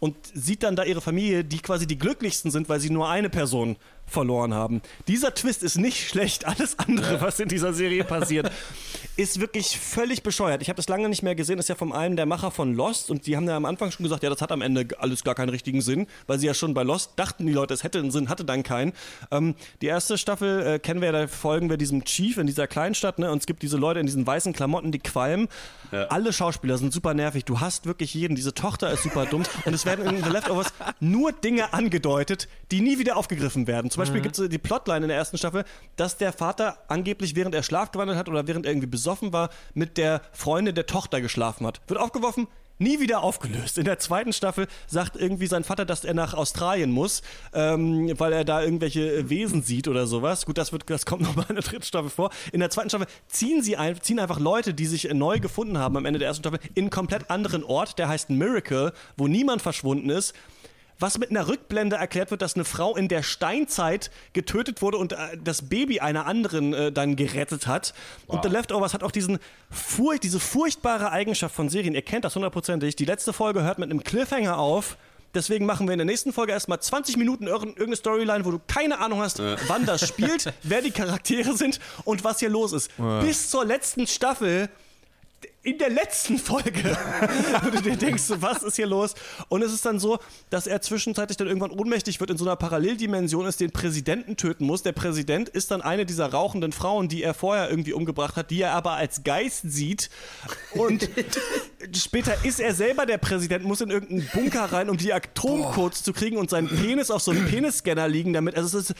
Und 0.00 0.16
sieht 0.32 0.62
dann 0.62 0.74
da 0.74 0.84
ihre 0.84 1.00
Familie, 1.02 1.44
die 1.44 1.58
quasi 1.58 1.86
die 1.86 1.98
glücklichsten 1.98 2.50
sind, 2.50 2.68
weil 2.70 2.80
sie 2.80 2.90
nur 2.90 3.08
eine 3.10 3.28
Person 3.28 3.76
verloren 4.14 4.54
haben. 4.54 4.80
Dieser 5.08 5.34
Twist 5.34 5.62
ist 5.62 5.76
nicht 5.76 6.08
schlecht. 6.08 6.46
Alles 6.46 6.78
andere, 6.78 7.20
was 7.20 7.38
in 7.40 7.48
dieser 7.48 7.74
Serie 7.74 8.04
passiert, 8.04 8.50
ist 9.16 9.40
wirklich 9.40 9.78
völlig 9.78 10.22
bescheuert. 10.22 10.62
Ich 10.62 10.68
habe 10.68 10.76
das 10.76 10.88
lange 10.88 11.08
nicht 11.08 11.22
mehr 11.22 11.34
gesehen. 11.34 11.56
Das 11.56 11.64
ist 11.64 11.68
ja 11.68 11.74
von 11.74 11.92
einem 11.92 12.16
der 12.16 12.24
Macher 12.24 12.50
von 12.50 12.74
Lost. 12.74 13.10
Und 13.10 13.26
die 13.26 13.36
haben 13.36 13.46
ja 13.46 13.56
am 13.56 13.66
Anfang 13.66 13.90
schon 13.90 14.04
gesagt, 14.04 14.22
ja, 14.22 14.30
das 14.30 14.40
hat 14.40 14.50
am 14.52 14.62
Ende 14.62 14.86
alles 14.98 15.24
gar 15.24 15.34
keinen 15.34 15.50
richtigen 15.50 15.82
Sinn, 15.82 16.06
weil 16.26 16.38
sie 16.38 16.46
ja 16.46 16.54
schon 16.54 16.72
bei 16.72 16.82
Lost 16.82 17.12
dachten, 17.16 17.46
die 17.46 17.52
Leute, 17.52 17.74
es 17.74 17.84
hätte 17.84 17.98
einen 17.98 18.10
Sinn, 18.10 18.28
hatte 18.28 18.44
dann 18.44 18.62
keinen. 18.62 18.92
Ähm, 19.30 19.54
die 19.82 19.86
erste 19.86 20.16
Staffel 20.16 20.66
äh, 20.66 20.78
kennen 20.78 21.02
wir, 21.02 21.12
da 21.12 21.26
folgen 21.26 21.68
wir 21.68 21.76
diesem 21.76 22.04
Chief 22.04 22.38
in 22.38 22.46
dieser 22.46 22.66
Kleinstadt. 22.66 23.18
Ne? 23.18 23.30
Und 23.30 23.38
es 23.38 23.46
gibt 23.46 23.62
diese 23.62 23.76
Leute 23.76 24.00
in 24.00 24.06
diesen 24.06 24.26
weißen 24.26 24.52
Klamotten, 24.52 24.92
die 24.92 25.00
qualmen. 25.00 25.48
Alle 26.08 26.32
Schauspieler 26.32 26.76
sind 26.78 26.92
super 26.92 27.14
nervig. 27.14 27.44
Du 27.44 27.60
hast 27.60 27.86
wirklich 27.86 28.14
jeden. 28.14 28.34
Diese 28.34 28.52
Tochter 28.52 28.90
ist 28.90 29.02
super 29.04 29.26
dumm. 29.26 29.44
Und 29.64 29.74
es 29.74 29.86
werden 29.86 30.04
in 30.06 30.24
The 30.24 30.30
Leftovers 30.30 30.72
nur 30.98 31.32
Dinge 31.32 31.72
angedeutet, 31.72 32.48
die 32.70 32.80
nie 32.80 32.98
wieder 32.98 33.16
aufgegriffen 33.16 33.66
werden. 33.66 33.90
Zum 33.90 34.00
Beispiel 34.04 34.20
gibt 34.20 34.38
es 34.38 34.48
die 34.48 34.58
Plotline 34.58 35.04
in 35.04 35.08
der 35.08 35.16
ersten 35.16 35.38
Staffel, 35.38 35.64
dass 35.96 36.16
der 36.16 36.32
Vater 36.32 36.78
angeblich, 36.88 37.34
während 37.34 37.54
er 37.54 37.62
schlafgewandelt 37.62 38.18
hat 38.18 38.28
oder 38.28 38.46
während 38.46 38.66
er 38.66 38.72
irgendwie 38.72 38.86
besoffen 38.86 39.32
war, 39.32 39.50
mit 39.74 39.96
der 39.96 40.20
Freundin 40.32 40.74
der 40.74 40.86
Tochter 40.86 41.20
geschlafen 41.20 41.66
hat. 41.66 41.80
Wird 41.86 41.98
aufgeworfen, 41.98 42.46
nie 42.78 43.00
wieder 43.00 43.22
aufgelöst. 43.22 43.78
In 43.78 43.84
der 43.84 43.98
zweiten 43.98 44.32
Staffel 44.32 44.66
sagt 44.86 45.16
irgendwie 45.16 45.46
sein 45.46 45.64
Vater, 45.64 45.84
dass 45.84 46.04
er 46.04 46.14
nach 46.14 46.34
Australien 46.34 46.90
muss, 46.90 47.22
ähm, 47.52 48.12
weil 48.18 48.32
er 48.32 48.44
da 48.44 48.62
irgendwelche 48.62 49.30
Wesen 49.30 49.62
sieht 49.62 49.88
oder 49.88 50.06
sowas. 50.06 50.44
Gut, 50.44 50.58
das, 50.58 50.72
wird, 50.72 50.88
das 50.90 51.06
kommt 51.06 51.22
nochmal 51.26 51.46
in 51.48 51.54
der 51.54 51.64
dritten 51.64 51.84
Staffel 51.84 52.10
vor. 52.10 52.30
In 52.52 52.60
der 52.60 52.70
zweiten 52.70 52.90
Staffel 52.90 53.06
ziehen 53.28 53.62
sie 53.62 53.76
ein, 53.76 54.00
ziehen 54.00 54.18
einfach 54.18 54.40
Leute, 54.40 54.74
die 54.74 54.86
sich 54.86 55.04
neu 55.12 55.38
gefunden 55.38 55.78
haben 55.78 55.96
am 55.96 56.04
Ende 56.04 56.18
der 56.18 56.28
ersten 56.28 56.42
Staffel, 56.42 56.60
in 56.74 56.84
einen 56.84 56.90
komplett 56.90 57.30
anderen 57.30 57.64
Ort, 57.64 57.98
der 57.98 58.08
heißt 58.08 58.30
Miracle, 58.30 58.92
wo 59.16 59.28
niemand 59.28 59.62
verschwunden 59.62 60.10
ist 60.10 60.34
was 60.98 61.18
mit 61.18 61.30
einer 61.30 61.48
Rückblende 61.48 61.96
erklärt 61.96 62.30
wird, 62.30 62.40
dass 62.42 62.54
eine 62.54 62.64
Frau 62.64 62.96
in 62.96 63.08
der 63.08 63.22
Steinzeit 63.22 64.10
getötet 64.32 64.80
wurde 64.82 64.98
und 64.98 65.12
äh, 65.12 65.16
das 65.42 65.62
Baby 65.68 66.00
einer 66.00 66.26
anderen 66.26 66.72
äh, 66.72 66.92
dann 66.92 67.16
gerettet 67.16 67.66
hat. 67.66 67.94
Und 68.26 68.42
The 68.44 68.48
Leftovers 68.48 68.94
hat 68.94 69.02
auch 69.02 69.10
diesen 69.10 69.38
Furcht, 69.70 70.22
diese 70.22 70.40
furchtbare 70.40 71.10
Eigenschaft 71.10 71.54
von 71.54 71.68
Serien. 71.68 71.94
Ihr 71.94 72.02
kennt 72.02 72.24
das 72.24 72.34
hundertprozentig. 72.34 72.96
Die 72.96 73.04
letzte 73.04 73.32
Folge 73.32 73.62
hört 73.62 73.78
mit 73.78 73.90
einem 73.90 74.02
Cliffhanger 74.04 74.58
auf. 74.58 74.96
Deswegen 75.34 75.66
machen 75.66 75.88
wir 75.88 75.92
in 75.94 75.98
der 75.98 76.04
nächsten 76.06 76.32
Folge 76.32 76.52
erstmal 76.52 76.78
20 76.80 77.16
Minuten 77.16 77.48
irg- 77.48 77.64
irgendeine 77.66 77.96
Storyline, 77.96 78.44
wo 78.44 78.52
du 78.52 78.60
keine 78.68 79.00
Ahnung 79.00 79.20
hast, 79.20 79.40
wann 79.66 79.84
das 79.84 80.06
spielt, 80.06 80.52
wer 80.62 80.80
die 80.80 80.92
Charaktere 80.92 81.56
sind 81.56 81.80
und 82.04 82.22
was 82.22 82.38
hier 82.38 82.50
los 82.50 82.72
ist. 82.72 82.88
Bis 83.20 83.50
zur 83.50 83.64
letzten 83.64 84.06
Staffel 84.06 84.68
in 85.62 85.78
der 85.78 85.90
letzten 85.90 86.38
Folge, 86.38 86.72
wo 87.62 87.70
du 87.70 87.80
dir 87.80 87.96
denkst, 87.96 88.22
so, 88.22 88.40
was 88.42 88.62
ist 88.62 88.76
hier 88.76 88.86
los? 88.86 89.14
Und 89.48 89.62
es 89.62 89.72
ist 89.72 89.84
dann 89.86 89.98
so, 89.98 90.18
dass 90.50 90.66
er 90.66 90.80
zwischenzeitlich 90.80 91.36
dann 91.36 91.46
irgendwann 91.46 91.70
ohnmächtig 91.70 92.20
wird, 92.20 92.30
in 92.30 92.36
so 92.36 92.44
einer 92.44 92.56
Paralleldimension 92.56 93.46
ist, 93.46 93.60
den 93.60 93.70
Präsidenten 93.70 94.36
töten 94.36 94.66
muss. 94.66 94.82
Der 94.82 94.92
Präsident 94.92 95.48
ist 95.48 95.70
dann 95.70 95.82
eine 95.82 96.06
dieser 96.06 96.26
rauchenden 96.26 96.72
Frauen, 96.72 97.08
die 97.08 97.22
er 97.22 97.34
vorher 97.34 97.70
irgendwie 97.70 97.92
umgebracht 97.92 98.36
hat, 98.36 98.50
die 98.50 98.60
er 98.60 98.72
aber 98.72 98.92
als 98.92 99.24
Geist 99.24 99.62
sieht. 99.64 100.10
Und 100.72 101.08
später 101.96 102.44
ist 102.44 102.60
er 102.60 102.74
selber 102.74 103.06
der 103.06 103.18
Präsident, 103.18 103.64
muss 103.64 103.80
in 103.80 103.90
irgendeinen 103.90 104.28
Bunker 104.32 104.64
rein, 104.64 104.90
um 104.90 104.96
die 104.96 105.12
Atomcodes 105.12 106.02
zu 106.02 106.12
kriegen 106.12 106.36
und 106.36 106.50
seinen 106.50 106.68
Penis 106.68 107.10
auf 107.10 107.22
so 107.22 107.30
einem 107.30 107.46
Penisscanner 107.46 108.08
liegen 108.08 108.32
damit. 108.32 108.56
Also 108.56 108.78
es 108.78 108.90
ist 108.90 108.96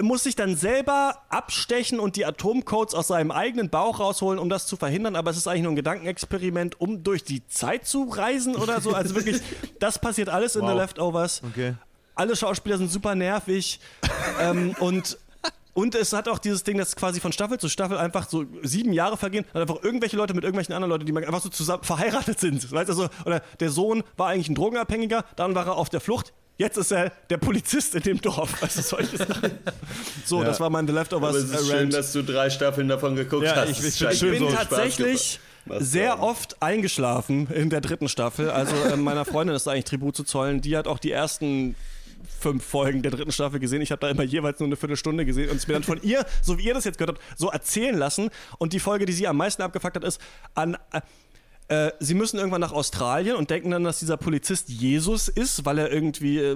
muss 0.00 0.24
sich 0.24 0.36
dann 0.36 0.56
selber 0.56 1.22
abstechen 1.28 1.98
und 1.98 2.16
die 2.16 2.26
Atomcodes 2.26 2.94
aus 2.94 3.08
seinem 3.08 3.30
eigenen 3.30 3.70
Bauch 3.70 4.00
rausholen, 4.00 4.38
um 4.38 4.48
das 4.48 4.66
zu 4.66 4.76
verhindern. 4.76 5.16
Aber 5.16 5.30
es 5.30 5.36
ist 5.36 5.46
eigentlich 5.46 5.62
nur 5.62 5.72
ein 5.72 5.76
Gedankenexperiment, 5.76 6.80
um 6.80 7.02
durch 7.02 7.24
die 7.24 7.46
Zeit 7.46 7.86
zu 7.86 8.04
reisen 8.04 8.56
oder 8.56 8.80
so. 8.80 8.94
Also 8.94 9.14
wirklich, 9.14 9.40
das 9.78 9.98
passiert 9.98 10.28
alles 10.28 10.56
in 10.56 10.66
The 10.66 10.74
Leftovers. 10.74 11.42
Okay. 11.50 11.74
Alle 12.14 12.36
Schauspieler 12.36 12.78
sind 12.78 12.90
super 12.90 13.14
nervig. 13.14 13.80
ähm, 14.40 14.74
und 14.78 15.18
und 15.74 15.94
es 15.94 16.12
hat 16.12 16.28
auch 16.28 16.38
dieses 16.38 16.64
Ding, 16.64 16.76
dass 16.76 16.96
quasi 16.96 17.18
von 17.18 17.32
Staffel 17.32 17.58
zu 17.58 17.70
Staffel 17.70 17.96
einfach 17.96 18.28
so 18.28 18.44
sieben 18.62 18.92
Jahre 18.92 19.16
vergehen, 19.16 19.46
dann 19.54 19.62
einfach 19.62 19.82
irgendwelche 19.82 20.18
Leute 20.18 20.34
mit 20.34 20.44
irgendwelchen 20.44 20.74
anderen 20.74 20.90
Leuten, 20.90 21.06
die 21.06 21.12
man 21.12 21.24
einfach 21.24 21.40
so 21.40 21.48
zusammen 21.48 21.82
verheiratet 21.82 22.38
sind. 22.38 22.70
Weißt 22.70 22.90
du, 22.90 22.92
so, 22.92 23.08
oder 23.24 23.40
der 23.58 23.70
Sohn 23.70 24.04
war 24.18 24.28
eigentlich 24.28 24.50
ein 24.50 24.54
Drogenabhängiger, 24.54 25.24
dann 25.36 25.54
war 25.54 25.66
er 25.66 25.76
auf 25.76 25.88
der 25.88 26.02
Flucht, 26.02 26.34
jetzt 26.62 26.76
ist 26.78 26.90
er 26.92 27.12
der 27.30 27.36
Polizist 27.38 27.94
in 27.94 28.02
dem 28.02 28.20
Dorf. 28.20 28.62
Also 28.62 28.80
solche 28.82 29.16
Sachen. 29.18 29.50
So, 30.24 30.42
das 30.44 30.60
war 30.60 30.70
mein 30.70 30.86
The 30.86 30.92
Leftovers 30.92 31.30
Aber 31.30 31.38
es 31.38 31.50
ist 31.50 31.68
schön, 31.70 31.90
dass 31.90 32.12
du 32.12 32.22
drei 32.22 32.48
Staffeln 32.48 32.88
davon 32.88 33.16
geguckt 33.16 33.44
Ja, 33.44 33.56
hast. 33.56 33.70
ich- 33.70 33.84
ich- 33.84 34.00
Ich 34.02 34.20
bin 34.20 34.38
so 34.38 34.50
tatsächlich 34.50 35.40
sehr 35.78 36.20
oft 36.22 36.62
eingeschlafen 36.62 37.46
in 37.48 37.70
der 37.70 37.80
dritten 37.80 38.08
Staffel. 38.08 38.50
Also 38.50 38.74
äh, 38.74 38.96
meiner 38.96 39.24
Freundin 39.24 39.54
ist 39.54 39.66
da 39.66 39.72
eigentlich 39.72 39.84
Tribut 39.84 40.16
zu 40.16 40.24
zollen. 40.24 40.60
Die 40.60 40.76
hat 40.76 40.86
auch 40.88 40.98
die 40.98 41.10
ersten 41.12 41.74
fünf 42.40 42.64
Folgen 42.64 43.02
der 43.02 43.10
dritten 43.12 43.32
Staffel 43.32 43.58
gesehen. 43.60 43.82
Ich 43.82 43.90
habe 43.92 44.00
da 44.00 44.08
immer 44.08 44.22
jeweils 44.22 44.58
nur 44.60 44.68
eine 44.68 44.76
Viertelstunde 44.76 45.24
gesehen 45.24 45.50
und 45.50 45.56
es 45.56 45.66
mir 45.68 45.74
dann 45.74 45.82
von 45.84 46.00
ihr, 46.02 46.24
so 46.40 46.58
wie 46.58 46.62
ihr 46.64 46.74
das 46.74 46.84
jetzt 46.84 46.98
gehört 46.98 47.16
habt, 47.18 47.38
so 47.38 47.50
erzählen 47.50 47.96
lassen. 47.96 48.30
Und 48.58 48.72
die 48.72 48.80
Folge, 48.80 49.06
die 49.06 49.12
sie 49.12 49.26
am 49.28 49.36
meisten 49.36 49.62
abgefuckt 49.62 49.96
hat, 49.96 50.04
ist 50.04 50.20
an. 50.54 50.76
Äh, 50.92 51.00
Äh, 51.68 51.92
sie 52.00 52.14
müssen 52.14 52.38
irgendwann 52.38 52.60
nach 52.60 52.72
Australien 52.72 53.36
und 53.36 53.48
denken 53.48 53.70
dann, 53.70 53.84
dass 53.84 53.98
dieser 54.00 54.16
Polizist 54.16 54.68
Jesus 54.68 55.28
ist, 55.28 55.64
weil 55.64 55.78
er 55.78 55.90
irgendwie 55.90 56.38
äh, 56.38 56.52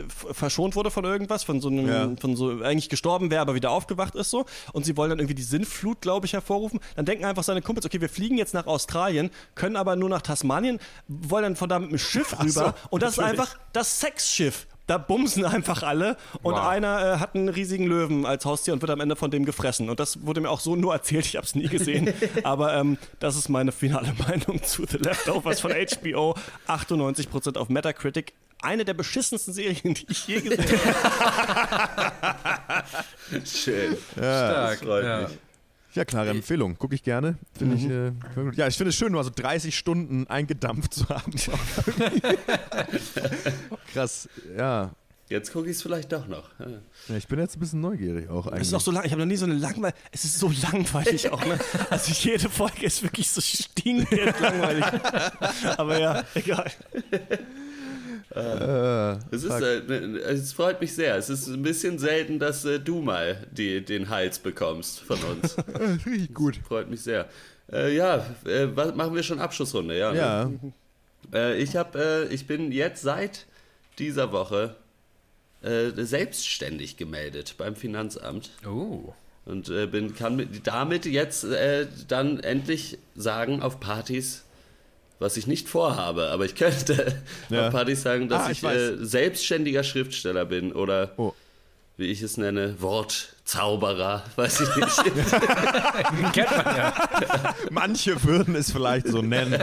f- 0.00 0.26
verschont 0.32 0.74
wurde 0.76 0.90
von 0.90 1.04
irgendwas, 1.04 1.44
von 1.44 1.60
so 1.60 1.68
einem, 1.68 1.88
Ja. 1.88 2.10
von 2.20 2.34
so, 2.36 2.62
eigentlich 2.62 2.88
gestorben 2.88 3.30
wäre, 3.30 3.42
aber 3.42 3.54
wieder 3.54 3.70
aufgewacht 3.70 4.14
ist 4.14 4.30
so. 4.30 4.46
Und 4.72 4.86
sie 4.86 4.96
wollen 4.96 5.10
dann 5.10 5.18
irgendwie 5.18 5.34
die 5.34 5.42
Sinnflut, 5.42 6.00
glaube 6.00 6.26
ich, 6.26 6.32
hervorrufen. 6.32 6.80
Dann 6.94 7.04
denken 7.04 7.24
einfach 7.24 7.42
seine 7.42 7.62
Kumpels, 7.62 7.84
okay, 7.84 8.00
wir 8.00 8.08
fliegen 8.08 8.38
jetzt 8.38 8.54
nach 8.54 8.66
Australien, 8.66 9.30
können 9.54 9.76
aber 9.76 9.96
nur 9.96 10.08
nach 10.08 10.22
Tasmanien, 10.22 10.78
wollen 11.08 11.42
dann 11.42 11.56
von 11.56 11.68
da 11.68 11.78
mit 11.78 11.90
dem 11.90 11.98
Schiff 11.98 12.34
Ach 12.38 12.46
so, 12.48 12.60
rüber. 12.60 12.74
und 12.90 13.02
das 13.02 13.16
natürlich. 13.16 13.34
ist 13.34 13.40
einfach 13.40 13.58
das 13.72 14.00
Sexschiff. 14.00 14.66
Da 14.86 14.98
bumsen 14.98 15.44
einfach 15.44 15.82
alle 15.82 16.16
und 16.42 16.54
Wow. 16.54 16.66
einer 16.66 17.14
äh, 17.14 17.18
hat 17.18 17.34
einen 17.34 17.48
riesigen 17.48 17.86
Löwen 17.86 18.24
als 18.24 18.44
Haustier 18.44 18.72
und 18.72 18.82
wird 18.82 18.90
am 18.90 19.00
Ende 19.00 19.16
von 19.16 19.30
dem 19.32 19.44
gefressen. 19.44 19.90
Und 19.90 19.98
das 19.98 20.24
wurde 20.24 20.40
mir 20.40 20.48
auch 20.48 20.60
so 20.60 20.76
nur 20.76 20.92
erzählt, 20.94 21.26
ich 21.26 21.34
habe 21.36 21.44
es 21.44 21.54
nie 21.56 21.66
gesehen. 21.68 22.14
Aber 22.44 22.74
ähm, 22.74 22.96
das 23.18 23.36
ist 23.36 23.48
meine 23.48 23.72
finale 23.72 24.14
Meinung 24.28 24.62
zu 24.62 24.84
The 24.86 24.98
Leftovers 24.98 25.60
von 25.60 25.72
HBO. 25.72 26.36
98% 26.68 27.56
auf 27.58 27.68
Metacritic. 27.68 28.32
Eine 28.62 28.84
der 28.84 28.94
beschissensten 28.94 29.52
Serien, 29.52 29.94
die 29.94 30.06
ich 30.08 30.26
je 30.28 30.40
gesehen 30.40 30.80
habe. 31.02 32.84
Schön. 33.44 33.98
Ja. 34.16 34.70
Das 34.70 34.78
freut 34.78 35.04
ja. 35.04 35.20
mich. 35.22 35.38
Ja, 35.96 36.04
klare 36.04 36.28
Empfehlung. 36.28 36.76
Gucke 36.76 36.94
ich 36.94 37.02
gerne. 37.02 37.38
Finde 37.56 37.76
ich, 37.76 37.88
äh, 37.88 38.12
ja, 38.54 38.68
ich 38.68 38.76
finde 38.76 38.90
es 38.90 38.96
schön, 38.96 39.12
nur 39.12 39.24
so 39.24 39.30
30 39.34 39.76
Stunden 39.76 40.26
eingedampft 40.26 40.92
zu 40.92 41.08
haben. 41.08 41.32
Krass, 43.94 44.28
ja. 44.58 44.90
Jetzt 45.28 45.52
gucke 45.52 45.70
ich 45.70 45.76
es 45.76 45.82
vielleicht 45.82 46.12
doch 46.12 46.28
noch. 46.28 46.50
Ja. 46.60 46.66
ja. 47.08 47.16
Ich 47.16 47.26
bin 47.26 47.38
jetzt 47.38 47.56
ein 47.56 47.60
bisschen 47.60 47.80
neugierig 47.80 48.28
auch 48.28 48.46
eigentlich. 48.46 48.60
Es 48.60 48.68
ist 48.68 48.74
auch 48.74 48.80
so 48.80 48.90
lang, 48.90 49.06
ich 49.06 49.10
habe 49.10 49.22
noch 49.22 49.26
nie 49.26 49.36
so 49.36 49.46
eine 49.46 49.54
langweilig, 49.54 49.96
es 50.12 50.24
ist 50.24 50.38
so 50.38 50.52
langweilig 50.70 51.32
auch, 51.32 51.44
ne? 51.44 51.58
Also 51.90 52.12
jede 52.12 52.50
Folge 52.50 52.84
ist 52.84 53.02
wirklich 53.02 53.30
so 53.30 53.40
stinkend 53.40 54.10
langweilig. 54.38 54.84
Aber 55.78 55.98
ja, 55.98 56.24
egal. 56.34 56.70
Äh, 58.34 59.12
Es, 59.34 59.44
ist, 59.44 59.50
äh, 59.60 59.80
ne- 59.86 60.18
es 60.20 60.52
freut 60.52 60.80
mich 60.80 60.94
sehr. 60.94 61.16
Es 61.16 61.28
ist 61.30 61.46
ein 61.48 61.62
bisschen 61.62 61.98
selten, 61.98 62.38
dass 62.38 62.64
äh, 62.64 62.78
du 62.80 63.00
mal 63.02 63.46
die, 63.52 63.84
den 63.84 64.08
Hals 64.08 64.38
bekommst 64.38 65.00
von 65.00 65.18
uns. 65.22 65.56
richtig 66.06 66.34
gut. 66.34 66.56
freut 66.66 66.88
mich 66.90 67.00
sehr. 67.02 67.28
Äh, 67.72 67.94
ja, 67.96 68.18
äh, 68.44 68.68
was, 68.74 68.94
machen 68.94 69.14
wir 69.14 69.22
schon 69.22 69.40
Abschlussrunde, 69.40 69.96
ja. 69.98 70.12
ne? 70.12 70.18
Ja, 70.18 70.50
Äh, 71.34 71.60
ich, 71.60 71.74
hab, 71.74 71.96
ich 72.30 72.46
bin 72.46 72.70
jetzt 72.70 73.02
seit 73.02 73.46
dieser 73.98 74.30
Woche 74.30 74.76
selbstständig 75.96 76.96
gemeldet 76.96 77.54
beim 77.58 77.74
Finanzamt 77.76 78.50
Oh. 78.66 79.12
und 79.44 79.66
bin, 79.90 80.14
kann 80.14 80.36
mit, 80.36 80.66
damit 80.66 81.06
jetzt 81.06 81.44
dann 82.08 82.38
endlich 82.40 82.98
sagen 83.16 83.62
auf 83.62 83.80
Partys, 83.80 84.44
was 85.18 85.36
ich 85.36 85.46
nicht 85.46 85.68
vorhabe, 85.68 86.28
aber 86.30 86.44
ich 86.44 86.54
könnte 86.54 87.22
Ja. 87.50 87.66
auf 87.68 87.72
Partys 87.72 88.02
sagen, 88.02 88.28
dass 88.28 88.46
Ah, 88.46 88.50
ich, 88.50 88.62
ich 88.62 88.68
äh, 88.68 88.96
selbstständiger 89.04 89.82
Schriftsteller 89.84 90.44
bin 90.44 90.72
oder 90.72 91.12
Oh. 91.16 91.32
wie 91.96 92.06
ich 92.06 92.20
es 92.22 92.36
nenne, 92.36 92.76
Wortzauberer, 92.80 94.22
weiß 94.36 94.60
ich 94.60 94.76
nicht. 94.76 95.04
Kennt 96.32 96.50
man 96.64 96.76
ja. 96.76 96.94
manche 97.70 98.22
würden 98.24 98.54
es 98.56 98.70
vielleicht 98.70 99.08
so 99.08 99.22
nennen. 99.22 99.54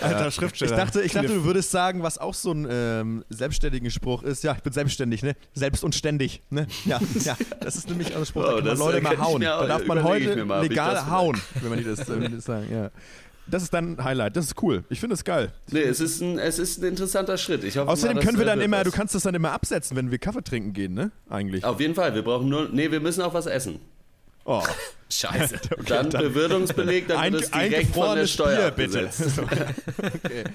Alter 0.00 0.28
Ich 0.28 0.34
Schriftsteller. 0.34 0.76
dachte, 0.76 1.02
ich 1.02 1.12
dachte, 1.12 1.28
du 1.28 1.44
würdest 1.44 1.70
sagen, 1.70 2.02
was 2.02 2.18
auch 2.18 2.34
so 2.34 2.52
ein 2.52 2.66
ähm, 2.70 3.24
selbstständigen 3.28 3.90
Spruch 3.90 4.22
ist. 4.22 4.44
Ja, 4.44 4.54
ich 4.54 4.62
bin 4.62 4.72
selbstständig, 4.72 5.22
ne? 5.22 5.34
Selbst 5.54 5.82
und 5.84 5.94
ständig, 5.94 6.42
ne? 6.50 6.66
Ja, 6.84 7.00
ja. 7.24 7.36
Das 7.60 7.76
ist 7.76 7.88
nämlich 7.88 8.14
auch 8.14 8.20
ein 8.20 8.26
Spruch, 8.26 8.42
Oh, 8.44 8.46
da 8.46 8.56
kann 8.58 8.64
man 8.66 8.78
Leute 8.78 8.98
äh, 8.98 9.00
mal 9.00 9.14
ich 9.14 9.18
hauen. 9.20 9.46
auch- 9.46 9.60
Da 9.62 9.66
darf 9.66 9.86
man 9.86 9.98
ich 9.98 10.04
heute 10.04 10.30
ich 10.62 10.68
legal 10.68 11.10
hauen, 11.10 11.40
wenn 11.60 11.70
man 11.70 11.78
die 11.78 11.84
das, 11.84 12.04
die 12.04 12.28
das 12.36 12.44
sagen. 12.44 12.66
Ja. 12.70 12.90
Das 13.50 13.62
ist 13.62 13.72
dein 13.72 14.02
Highlight. 14.02 14.36
Das 14.36 14.44
ist 14.46 14.62
cool. 14.62 14.84
Ich 14.90 15.00
finde 15.00 15.14
es 15.14 15.24
geil. 15.24 15.52
nee, 15.70 15.80
es 15.80 16.00
ist, 16.00 16.20
ein, 16.20 16.38
es 16.38 16.58
ist 16.58 16.82
ein 16.82 16.88
interessanter 16.88 17.38
Schritt. 17.38 17.64
Ich 17.64 17.76
hoffe 17.78 17.90
Außerdem 17.90 18.16
mal, 18.16 18.22
können 18.24 18.38
wir 18.38 18.44
das, 18.44 18.54
dann 18.54 18.60
immer, 18.62 18.84
du 18.84 18.90
kannst 18.90 19.14
das 19.14 19.22
dann 19.22 19.34
immer 19.34 19.52
absetzen, 19.52 19.96
wenn 19.96 20.10
wir 20.10 20.18
Kaffee 20.18 20.42
trinken 20.42 20.72
gehen, 20.72 20.94
ne? 20.94 21.10
Eigentlich. 21.28 21.64
Auf 21.64 21.80
jeden 21.80 21.94
Fall, 21.94 22.14
wir 22.14 22.22
brauchen 22.22 22.48
nur. 22.48 22.68
Nee, 22.70 22.90
wir 22.90 23.00
müssen 23.00 23.22
auch 23.22 23.34
was 23.34 23.46
essen. 23.46 23.80
Oh. 24.44 24.62
Scheiße. 25.10 25.56
Dann 25.86 26.10
Bewirtungsbeleg, 26.10 27.08
dann 27.08 27.16
Ein- 27.18 27.32
wird 27.32 27.44
es 27.44 27.50
direkt 27.50 27.94
von 27.94 28.14
der 28.16 28.26
Steuer 28.26 28.70
Bier, 28.70 28.86
bitte. 28.86 29.06
abgesetzt. 29.06 29.40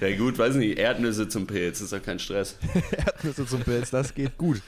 Ja 0.00 0.16
gut, 0.16 0.38
weiß 0.38 0.54
nicht, 0.54 0.78
Erdnüsse 0.78 1.28
zum 1.28 1.46
Pilz, 1.46 1.80
ist 1.80 1.92
doch 1.92 2.02
kein 2.02 2.18
Stress. 2.20 2.56
Erdnüsse 2.92 3.46
zum 3.46 3.60
Pilz, 3.60 3.90
das 3.90 4.14
geht 4.14 4.38
gut. 4.38 4.62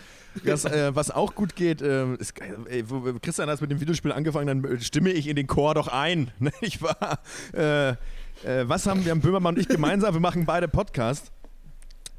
Das, 0.44 0.64
äh, 0.64 0.94
was 0.94 1.10
auch 1.10 1.34
gut 1.34 1.56
geht, 1.56 1.82
ähm, 1.82 2.16
ist, 2.18 2.34
ey, 2.68 2.84
Christian 3.22 3.48
hat 3.48 3.60
mit 3.60 3.70
dem 3.70 3.80
Videospiel 3.80 4.12
angefangen, 4.12 4.62
dann 4.62 4.72
äh, 4.76 4.80
stimme 4.80 5.10
ich 5.10 5.26
in 5.28 5.36
den 5.36 5.46
Chor 5.46 5.74
doch 5.74 5.88
ein. 5.88 6.30
Ne, 6.38 6.52
Ich 6.60 6.80
war, 6.82 7.18
äh, 7.54 7.90
äh, 7.90 7.96
was 8.64 8.86
haben 8.86 9.04
wir, 9.04 9.12
haben 9.12 9.20
Böhmermann 9.20 9.54
und 9.54 9.60
ich 9.60 9.68
gemeinsam, 9.68 10.14
wir 10.14 10.20
machen 10.20 10.44
beide 10.46 10.68
Podcast 10.68 11.30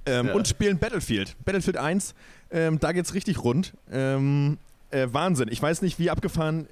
ähm, 0.06 0.28
Ja. 0.28 0.34
und 0.34 0.48
spielen 0.48 0.80
Battlefield. 0.80 1.36
Battlefield 1.46 1.78
1, 1.78 2.16
ähm, 2.52 2.80
da 2.80 2.92
geht's 2.92 3.14
richtig 3.14 3.44
rund. 3.44 3.74
Ähm, 3.92 4.58
äh, 4.90 5.08
Wahnsinn. 5.12 5.50
Ich 5.52 5.62
weiß 5.62 5.82
nicht, 5.82 6.00
wie 6.00 6.10
abgefahren. 6.10 6.68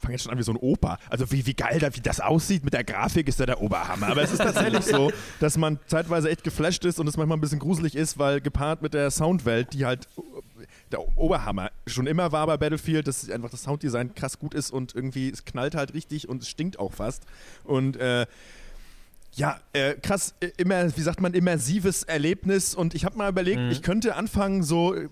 Fange 0.00 0.14
jetzt 0.14 0.22
schon 0.22 0.32
an 0.32 0.38
wie 0.38 0.42
so 0.42 0.52
ein 0.52 0.58
Opa. 0.58 0.98
Also 1.08 1.30
wie, 1.30 1.46
wie 1.46 1.54
geil 1.54 1.78
da, 1.78 1.94
wie 1.94 2.00
das 2.00 2.20
aussieht 2.20 2.64
mit 2.64 2.74
der 2.74 2.84
Grafik, 2.84 3.28
ist 3.28 3.40
da 3.40 3.46
der 3.46 3.60
Oberhammer. 3.60 4.08
Aber 4.08 4.22
es 4.22 4.32
ist 4.32 4.38
tatsächlich 4.38 4.84
so, 4.84 5.12
dass 5.40 5.56
man 5.56 5.78
zeitweise 5.86 6.30
echt 6.30 6.44
geflasht 6.44 6.84
ist 6.84 6.98
und 7.00 7.06
es 7.06 7.16
manchmal 7.16 7.38
ein 7.38 7.40
bisschen 7.40 7.58
gruselig 7.58 7.96
ist, 7.96 8.18
weil 8.18 8.40
gepaart 8.40 8.82
mit 8.82 8.94
der 8.94 9.10
Soundwelt, 9.10 9.72
die 9.72 9.86
halt 9.86 10.08
der 10.92 11.18
Oberhammer 11.18 11.70
schon 11.86 12.06
immer 12.06 12.32
war 12.32 12.46
bei 12.46 12.56
Battlefield, 12.56 13.08
dass 13.08 13.28
einfach 13.30 13.50
das 13.50 13.64
Sounddesign 13.64 14.14
krass 14.14 14.38
gut 14.38 14.54
ist 14.54 14.70
und 14.70 14.94
irgendwie 14.94 15.30
es 15.30 15.44
knallt 15.44 15.74
halt 15.74 15.94
richtig 15.94 16.28
und 16.28 16.42
es 16.42 16.48
stinkt 16.48 16.78
auch 16.78 16.92
fast. 16.92 17.24
Und 17.64 17.96
äh, 17.96 18.26
ja, 19.36 19.60
äh, 19.72 19.94
krass, 19.94 20.34
äh, 20.40 20.48
immer, 20.56 20.96
wie 20.96 21.02
sagt 21.02 21.20
man, 21.20 21.34
immersives 21.34 22.04
Erlebnis. 22.04 22.74
Und 22.74 22.94
ich 22.94 23.04
habe 23.04 23.18
mal 23.18 23.28
überlegt, 23.28 23.60
ich 23.70 23.82
könnte 23.82 24.16
anfangen, 24.16 24.62
so 24.62 24.94
äh, 24.94 25.08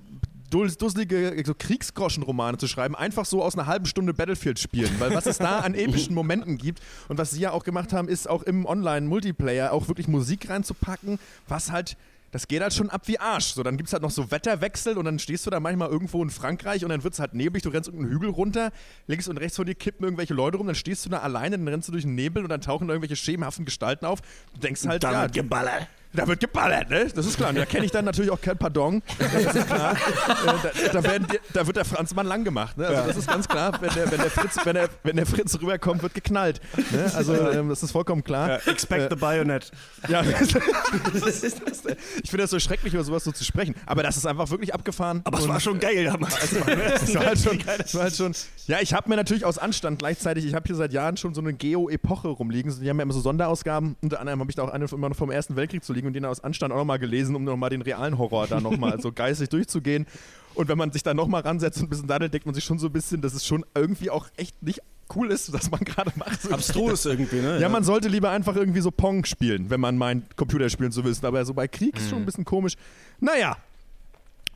dusselige 0.51 1.35
äh, 1.35 1.45
so 1.45 1.55
Kriegsgroschenromane 1.55 2.59
zu 2.59 2.67
schreiben, 2.67 2.95
einfach 2.95 3.25
so 3.25 3.43
aus 3.43 3.55
einer 3.55 3.67
halben 3.67 3.87
Stunde 3.87 4.15
Battlefield 4.15 4.59
spielen. 4.59 4.91
Weil 4.99 5.15
was 5.15 5.27
es 5.27 5.39
da 5.39 5.61
an 5.61 5.75
epischen 5.75 6.15
Momenten 6.15 6.59
gibt 6.59 6.81
und 7.09 7.19
was 7.19 7.31
sie 7.31 7.41
ja 7.41 7.53
auch 7.53 7.65
gemacht 7.65 7.93
haben, 7.93 8.09
ist 8.09 8.29
auch 8.29 8.43
im 8.43 8.67
Online-Multiplayer 8.67 9.73
auch 9.73 9.89
wirklich 9.89 10.09
Musik 10.09 10.49
reinzupacken, 10.51 11.19
was 11.49 11.71
halt. 11.71 11.97
Das 12.31 12.49
geht 12.49 12.63
halt 12.63 12.75
schon 12.75 12.91
ab 12.91 13.03
wie 13.07 13.21
Arsch. 13.21 13.55
So, 13.55 13.63
dann 13.63 13.77
gibt 13.77 13.87
es 13.87 13.93
halt 13.93 14.03
noch 14.03 14.11
so 14.11 14.33
Wetterwechsel 14.33 14.99
und 14.99 15.05
dann 15.05 15.21
stehst 15.21 15.47
du 15.47 15.51
da 15.51 15.61
manchmal 15.61 15.89
irgendwo 15.89 16.21
in 16.21 16.31
Frankreich 16.31 16.83
und 16.83 16.89
dann 16.89 17.05
wird 17.05 17.15
es 17.15 17.21
halt 17.21 17.33
neblig, 17.33 17.63
du 17.63 17.69
rennst 17.69 17.89
irgendeinen 17.89 18.13
Hügel 18.13 18.29
runter, 18.29 18.73
links 19.07 19.29
und 19.29 19.37
rechts 19.37 19.55
von 19.55 19.67
dir 19.67 19.77
kippen 19.77 20.03
irgendwelche 20.03 20.35
Leute 20.35 20.57
rum, 20.57 20.67
dann 20.67 20.75
stehst 20.75 21.07
du 21.07 21.11
da 21.11 21.21
alleine, 21.21 21.57
dann 21.57 21.69
rennst 21.69 21.87
du 21.87 21.93
durch 21.93 22.03
den 22.03 22.17
Nebel 22.17 22.43
und 22.43 22.49
dann 22.49 22.61
tauchen 22.61 22.89
irgendwelche 22.89 23.15
schemenhaften 23.15 23.65
Gestalten 23.65 24.05
auf. 24.05 24.21
Du 24.53 24.59
denkst 24.59 24.85
halt, 24.85 25.05
Dann 25.05 25.13
ja, 25.13 25.23
wird 25.23 25.35
geballert. 25.35 25.87
Da 26.15 26.27
wird 26.29 26.41
geballert, 26.41 26.91
ne? 26.91 27.07
Das 27.15 27.27
ist 27.27 27.37
klar. 27.37 27.51
Und 27.51 27.57
da 27.57 27.65
kenne 27.65 27.85
ich 27.85 27.91
dann 27.91 28.05
natürlich 28.05 28.31
auch 28.31 28.41
kein 28.41 28.57
Pardon. 28.57 29.03
Das 29.19 29.55
ist 29.55 29.67
klar. 29.67 29.93
Äh, 29.93 30.87
da, 30.93 31.01
da, 31.01 31.05
werden, 31.05 31.27
da 31.53 31.67
wird 31.67 31.77
der 31.77 31.85
Franzmann 31.85 32.27
lang 32.27 32.45
gemacht. 32.45 32.79
Ne? 32.79 32.87
Also 32.87 33.09
das 33.09 33.17
ist 33.17 33.29
ganz 33.29 33.49
klar. 33.49 33.73
Wenn 33.81 33.93
der, 33.95 34.11
wenn 34.11 34.21
der, 34.21 34.31
Fritz, 34.31 34.57
wenn 34.65 34.75
der, 34.75 34.89
wenn 35.03 35.17
der 35.17 35.27
Fritz 35.27 35.59
rüberkommt, 35.61 36.03
wird 36.03 36.15
geknallt. 36.15 36.61
Ne? 36.91 37.11
Also 37.15 37.35
ähm, 37.35 37.69
das 37.69 37.83
ist 37.83 37.91
vollkommen 37.91 38.23
klar. 38.23 38.49
Ja, 38.49 38.73
expect 38.73 39.11
the 39.11 39.17
Bayonet. 39.17 39.71
Ja, 40.09 40.23
das 40.23 41.43
ist 41.43 41.61
das, 41.67 41.83
ich 42.23 42.31
finde 42.31 42.45
das 42.45 42.51
so 42.51 42.59
schrecklich, 42.59 42.95
über 42.95 43.05
sowas 43.05 43.25
so 43.25 43.33
zu 43.33 43.45
sprechen. 43.45 43.75
Aber 43.87 44.03
das 44.03 44.17
ist 44.17 44.27
einfach 44.27 44.51
wirklich 44.51 44.73
abgefahren. 44.73 45.21
Aber 45.25 45.39
es 45.39 45.49
war 45.49 45.61
schon 45.61 45.81
geil 45.81 46.05
damals. 46.05 46.55
war 47.15 47.27
halt 47.27 47.39
schon, 47.39 47.59
das 47.79 47.95
war 47.95 48.03
halt 48.05 48.17
schon. 48.17 48.33
Ja, 48.67 48.79
ich 48.81 48.95
habe 48.95 49.09
mir 49.09 49.17
natürlich 49.17 49.45
aus 49.45 49.59
Anstand 49.59 49.99
gleichzeitig, 49.99 50.45
ich 50.45 50.55
habe 50.55 50.67
hier 50.67 50.77
seit 50.77 50.93
Jahren 50.93 51.17
schon 51.17 51.35
so 51.35 51.41
eine 51.41 51.53
Geo-Epoche 51.53 52.29
rumliegen. 52.29 52.73
Die 52.81 52.89
haben 52.89 52.99
ja 52.99 53.03
immer 53.03 53.13
so 53.13 53.21
Sonderausgaben. 53.21 53.97
Unter 54.01 54.21
anderem 54.21 54.41
habe 54.41 54.51
ich 54.51 54.57
da 54.57 54.63
auch 54.63 54.71
eine 54.71 54.85
immer 54.93 55.09
noch 55.09 55.17
vom 55.17 55.31
Ersten 55.31 55.57
Weltkrieg 55.57 55.83
zu 55.83 55.93
liegen 55.93 56.04
und 56.07 56.13
den 56.13 56.25
aus 56.25 56.41
Anstand 56.41 56.73
auch 56.73 56.79
nochmal 56.79 56.99
gelesen, 56.99 57.35
um 57.37 57.45
nochmal 57.45 57.71
den 57.71 57.83
realen 57.83 58.19
Horror 58.19 58.47
da 58.47 58.61
nochmal 58.61 59.01
so 59.03 59.13
geistig 59.13 59.49
durchzugehen. 59.49 60.07
Und 60.55 60.69
wenn 60.69 60.79
man 60.79 60.93
sich 60.93 61.03
da 61.03 61.15
nochmal 61.15 61.43
ransetzt 61.43 61.79
und 61.79 61.87
ein 61.87 61.91
bisschen 61.91 62.07
daddelt, 62.07 62.33
denkt 62.33 62.47
man 62.47 62.55
sich 62.55 62.65
schon 62.65 62.79
so 62.79 62.87
ein 62.87 62.93
bisschen, 62.93 63.21
dass 63.21 63.35
es 63.35 63.45
schon 63.45 63.65
irgendwie 63.75 64.11
auch 64.11 64.29
echt 64.37 64.63
nicht 64.63 64.81
cool 65.15 65.31
ist, 65.31 65.53
was 65.53 65.71
man 65.71 65.81
gerade 65.85 66.13
macht. 66.17 66.43
So 66.43 66.51
Abstrus 66.51 67.07
irgendwie, 67.07 67.41
ne? 67.41 67.61
ja, 67.61 67.69
man 67.69 67.85
sollte 67.85 68.09
lieber 68.09 68.31
einfach 68.31 68.57
irgendwie 68.57 68.81
so 68.81 68.91
Pong 68.91 69.25
spielen, 69.25 69.71
wenn 69.71 69.81
man 69.81 69.99
meint, 69.99 70.37
Computer 70.37 70.69
spielen 70.71 70.93
zu 70.93 71.05
wissen. 71.05 71.27
Aber 71.27 71.45
so 71.45 71.55
bei 71.55 71.69
Krieg 71.69 71.97
ist 71.97 72.11
schon 72.11 72.21
ein 72.21 72.27
bisschen 72.27 72.45
komisch. 72.45 72.75
Naja, 73.21 73.57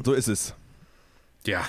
so 0.05 0.13
ist 0.13 0.29
es. 0.29 0.55
Ja. 1.45 1.69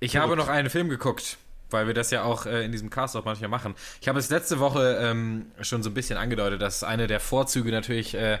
Ich 0.00 0.16
habe 0.16 0.36
noch 0.36 0.48
einen 0.48 0.70
Film 0.70 0.88
geguckt, 0.88 1.38
weil 1.70 1.86
wir 1.86 1.94
das 1.94 2.10
ja 2.10 2.22
auch 2.22 2.46
äh, 2.46 2.64
in 2.64 2.72
diesem 2.72 2.90
Cast 2.90 3.16
auch 3.16 3.24
manchmal 3.24 3.48
machen. 3.48 3.74
Ich 4.00 4.08
habe 4.08 4.18
es 4.18 4.30
letzte 4.30 4.58
Woche 4.58 4.98
ähm, 5.00 5.46
schon 5.60 5.82
so 5.82 5.90
ein 5.90 5.94
bisschen 5.94 6.18
angedeutet, 6.18 6.60
dass 6.62 6.84
eine 6.84 7.06
der 7.06 7.20
Vorzüge 7.20 7.70
natürlich 7.70 8.14
äh, 8.14 8.38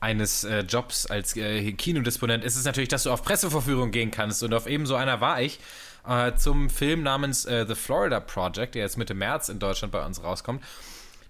eines 0.00 0.44
äh, 0.44 0.60
Jobs 0.60 1.06
als 1.06 1.36
äh, 1.36 1.72
Kinodisponent 1.72 2.42
ist 2.44 2.56
es 2.56 2.64
natürlich, 2.64 2.88
dass 2.88 3.02
du 3.04 3.10
auf 3.10 3.22
Presseverführung 3.22 3.90
gehen 3.90 4.10
kannst. 4.10 4.42
Und 4.42 4.54
auf 4.54 4.66
eben 4.66 4.86
so 4.86 4.96
einer 4.96 5.20
war 5.20 5.40
ich 5.40 5.60
äh, 6.08 6.34
zum 6.34 6.70
Film 6.70 7.02
namens 7.02 7.44
äh, 7.44 7.66
The 7.68 7.74
Florida 7.74 8.18
Project, 8.20 8.74
der 8.74 8.82
jetzt 8.82 8.96
Mitte 8.96 9.14
März 9.14 9.48
in 9.50 9.58
Deutschland 9.58 9.92
bei 9.92 10.04
uns 10.04 10.22
rauskommt. 10.22 10.64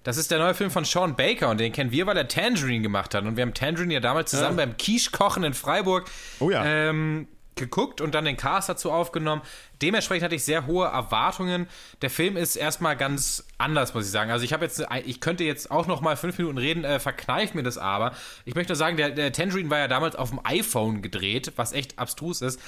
Das 0.03 0.17
ist 0.17 0.31
der 0.31 0.39
neue 0.39 0.55
Film 0.55 0.71
von 0.71 0.85
Sean 0.85 1.15
Baker 1.15 1.51
und 1.51 1.61
den 1.61 1.73
kennen 1.73 1.91
wir, 1.91 2.07
weil 2.07 2.17
er 2.17 2.27
Tangerine 2.27 2.81
gemacht 2.81 3.15
hat. 3.15 3.25
Und 3.25 3.37
wir 3.37 3.43
haben 3.43 3.53
Tangerine 3.53 3.95
ja 3.95 4.01
damals 4.01 4.31
zusammen 4.31 4.57
beim 4.57 4.77
Quiche-Kochen 4.79 5.45
in 5.45 5.53
Freiburg 5.53 6.09
Oh 6.39 6.49
ja. 6.49 6.65
ähm, 6.65 7.29
geguckt 7.57 8.01
und 8.01 8.15
dann 8.15 8.25
den 8.25 8.37
Cast 8.37 8.69
dazu 8.69 8.91
aufgenommen. 8.91 9.43
Dementsprechend 9.83 10.25
hatte 10.25 10.35
ich 10.35 10.45
sehr 10.45 10.67
hohe 10.67 10.87
Erwartungen. 10.87 11.67
Der 12.03 12.11
Film 12.11 12.37
ist 12.37 12.57
erstmal 12.57 12.97
ganz 12.97 13.47
anders, 13.59 13.95
muss 13.95 14.07
ich 14.07 14.11
sagen. 14.11 14.31
Also 14.31 14.45
ich 14.45 14.53
habe 14.53 14.65
jetzt, 14.65 14.85
ich 15.05 15.21
könnte 15.21 15.45
jetzt 15.45 15.71
auch 15.71 15.87
noch 15.87 16.01
mal 16.01 16.17
fünf 16.17 16.39
Minuten 16.39 16.59
reden, 16.59 16.85
äh, 16.85 16.99
verkneif 16.99 17.55
mir 17.55 17.63
das 17.63 17.79
aber. 17.79 18.15
Ich 18.45 18.55
möchte 18.55 18.73
nur 18.73 18.77
sagen, 18.77 18.97
der, 18.97 19.11
der 19.11 19.33
Tangerine 19.33 19.71
war 19.71 19.79
ja 19.79 19.89
damals 19.89 20.17
auf 20.17 20.31
dem 20.31 20.41
iPhone 20.45 21.03
gedreht, 21.03 21.53
was 21.57 21.73
echt 21.73 21.99
abstrus 21.99 22.41
ist. 22.43 22.61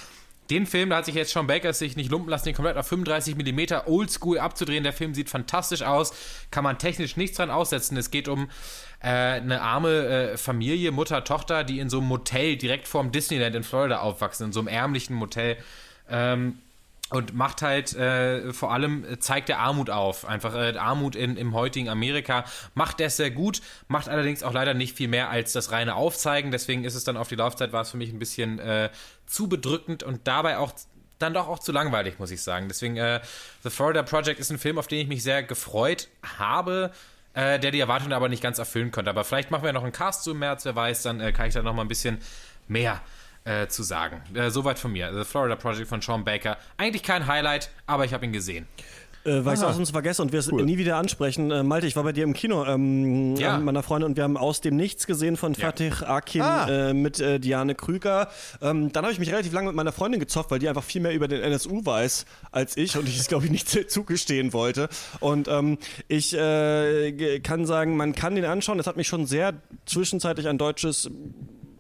Den 0.51 0.67
Film, 0.67 0.91
da 0.91 0.97
hat 0.97 1.07
sich 1.07 1.15
jetzt 1.15 1.33
Sean 1.33 1.47
Baker 1.47 1.73
sich 1.73 1.97
nicht 1.97 2.11
lumpen 2.11 2.29
lassen, 2.29 2.47
den 2.47 2.55
komplett 2.55 2.77
auf 2.77 2.87
35 2.87 3.37
mm 3.37 3.87
Oldschool 3.87 4.39
abzudrehen. 4.39 4.83
Der 4.83 4.93
Film 4.93 5.15
sieht 5.15 5.31
fantastisch 5.31 5.83
aus, 5.83 6.13
kann 6.51 6.65
man 6.65 6.79
technisch 6.79 7.17
nichts 7.17 7.37
dran 7.37 7.51
aussetzen. 7.51 7.97
Es 7.97 8.11
geht 8.11 8.29
um 8.29 8.51
äh, 9.03 9.07
eine 9.07 9.61
arme 9.61 10.07
äh, 10.07 10.37
Familie, 10.37 10.93
Mutter, 10.93 11.25
Tochter, 11.25 11.65
die 11.65 11.81
in 11.81 11.91
so 11.91 11.99
einem 11.99 12.09
Motel 12.09 12.57
direkt 12.57 12.87
vorm 12.87 13.13
Disneyland 13.13 13.55
in 13.57 13.65
Florida 13.65 14.01
aufwachsen, 14.01 14.47
in 14.47 14.53
so 14.53 14.61
einem 14.61 14.69
ärmlichen 14.69 15.17
Motel. 15.17 15.57
Ähm, 16.09 16.59
und 17.11 17.35
macht 17.35 17.61
halt 17.61 17.95
äh, 17.95 18.53
vor 18.55 18.73
allem 18.73 19.05
äh, 19.05 19.19
zeigt 19.19 19.51
der 19.51 19.59
Armut 19.59 19.91
auf, 19.91 20.25
einfach 20.25 20.55
äh, 20.55 20.77
Armut 20.79 21.15
in, 21.15 21.37
im 21.37 21.53
heutigen 21.53 21.91
Amerika 21.91 22.45
macht 22.75 23.01
der 23.01 23.11
sehr 23.11 23.31
gut, 23.31 23.61
macht 23.87 24.09
allerdings 24.09 24.43
auch 24.43 24.53
leider 24.53 24.73
nicht 24.73 24.97
viel 24.97 25.09
mehr 25.09 25.29
als 25.29 25.53
das 25.53 25.73
reine 25.73 25.95
Aufzeigen. 25.95 26.51
Deswegen 26.51 26.85
ist 26.85 26.95
es 26.95 27.05
dann 27.05 27.19
auf 27.19 27.29
die 27.29 27.35
Laufzeit 27.35 27.73
war 27.73 27.83
es 27.83 27.91
für 27.91 27.99
mich 27.99 28.11
ein 28.13 28.19
bisschen 28.19 28.59
äh, 28.61 28.89
zu 29.27 29.47
bedrückend 29.47 30.03
und 30.03 30.27
dabei 30.27 30.57
auch 30.57 30.73
dann 31.19 31.35
doch 31.35 31.49
auch 31.49 31.59
zu 31.59 31.71
langweilig, 31.71 32.19
muss 32.19 32.31
ich 32.31 32.43
sagen. 32.43 32.69
Deswegen 32.69 32.97
äh, 32.97 33.21
The 33.63 33.71
Florida 33.71 34.03
Project 34.03 34.41
ist 34.41 34.51
ein 34.51 34.59
Film, 34.59 34.79
auf 34.79 34.89
den 34.89 35.01
ich 35.01 35.09
mich 35.09 35.23
sehr 35.23 35.43
gefreut 35.43 36.09
habe. 36.39 36.93
Äh, 37.35 37.59
der 37.59 37.71
die 37.71 37.81
Erwartungen 37.81 38.13
aber 38.13 38.29
nicht 38.29 38.43
ganz 38.43 38.59
erfüllen 38.59 38.91
konnte. 38.91 39.11
Aber 39.11 39.25
vielleicht 39.25 39.51
machen 39.51 39.65
wir 39.65 39.73
noch 39.73 39.85
einen 39.85 39.93
Cast 39.93 40.25
zu 40.25 40.35
März, 40.35 40.65
wer 40.67 40.77
weiß, 40.77 41.03
dann 41.03 41.33
kann 41.33 41.49
ich 41.49 41.55
da 41.55 41.63
noch 41.63 41.73
mal 41.73 41.83
ein 41.83 41.89
bisschen 41.89 42.19
mehr 42.69 43.01
äh, 43.45 43.67
zu 43.69 43.83
sagen. 43.83 44.23
Äh, 44.35 44.51
soweit 44.51 44.79
von 44.79 44.93
mir. 44.93 45.13
The 45.13 45.25
Florida 45.25 45.57
Project 45.57 45.89
von 45.89 46.01
Sean 46.01 46.25
Baker. 46.25 46.57
Eigentlich 46.77 47.03
kein 47.03 47.27
Highlight, 47.27 47.71
aber 47.87 48.05
ich 48.05 48.15
habe 48.15 48.25
ihn 48.25 48.33
gesehen. 48.33 48.67
Äh, 49.25 49.45
weil 49.45 49.55
ich 49.55 49.61
es 49.61 49.65
auch 49.65 49.73
sonst 49.73 49.91
vergesse 49.91 50.21
und 50.21 50.33
wir 50.33 50.41
es 50.41 50.51
cool. 50.51 50.65
nie 50.65 50.79
wieder 50.79 50.97
ansprechen. 50.97 51.51
Äh, 51.51 51.63
Malte, 51.63 51.87
ich 51.87 51.95
war 51.95 52.03
bei 52.03 52.13
dir 52.13 52.25
im 52.25 52.33
Kino 52.33 52.65
ähm, 52.65 53.37
ja. 53.37 53.57
mit 53.57 53.67
meiner 53.67 53.83
Freundin 53.83 54.11
und 54.11 54.17
wir 54.17 54.25
haben 54.25 54.37
aus 54.37 54.61
dem 54.61 54.77
Nichts 54.77 55.07
gesehen 55.07 55.37
von 55.37 55.55
Fatih 55.55 55.93
ja. 56.01 56.09
Akin 56.09 56.43
ah. 56.43 56.69
äh, 56.69 56.95
mit 56.95 57.21
äh, 57.21 57.39
Diane 57.39 57.75
Krüger. 57.75 58.29
Ähm, 58.61 58.93
dann 58.93 59.05
habe 59.05 59.13
ich 59.13 59.21
mich 59.21 59.31
relativ 59.31 59.53
lange 59.53 59.69
mit 59.69 59.77
meiner 59.77 59.93
Freundin 59.93 60.19
gezofft, 60.19 60.51
weil 60.51 60.59
die 60.59 60.69
einfach 60.69 60.83
viel 60.83 61.01
mehr 61.01 61.15
über 61.15 61.29
den 61.29 61.41
NSU 61.41 61.85
weiß 61.85 62.27
als 62.51 62.77
ich 62.77 62.97
und 62.97 63.09
ich 63.09 63.19
es, 63.19 63.29
glaube 63.29 63.45
ich, 63.45 63.51
nicht 63.51 63.69
zugestehen 63.91 64.53
wollte. 64.53 64.89
Und 65.21 65.47
ähm, 65.49 65.79
ich 66.09 66.37
äh, 66.37 67.41
kann 67.41 67.65
sagen, 67.67 67.97
man 67.97 68.15
kann 68.15 68.35
den 68.35 68.45
anschauen. 68.45 68.79
Das 68.79 68.87
hat 68.87 68.97
mich 68.97 69.07
schon 69.07 69.27
sehr 69.27 69.55
zwischenzeitlich 69.87 70.49
an 70.49 70.59
deutsches 70.59 71.11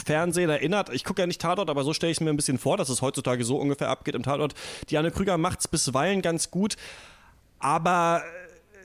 Fernsehen 0.04 0.50
erinnert. 0.50 0.90
Ich 0.92 1.04
gucke 1.04 1.22
ja 1.22 1.26
nicht 1.26 1.40
Tatort, 1.40 1.70
aber 1.70 1.84
so 1.84 1.92
stelle 1.92 2.10
ich 2.10 2.18
es 2.18 2.20
mir 2.20 2.30
ein 2.30 2.36
bisschen 2.36 2.58
vor, 2.58 2.76
dass 2.76 2.88
es 2.88 3.02
heutzutage 3.02 3.44
so 3.44 3.56
ungefähr 3.56 3.88
abgeht 3.88 4.14
im 4.14 4.22
Tatort. 4.22 4.54
Diane 4.90 5.10
Krüger 5.10 5.38
macht 5.38 5.60
es 5.60 5.68
bisweilen 5.68 6.22
ganz 6.22 6.50
gut, 6.50 6.76
aber 7.62 8.22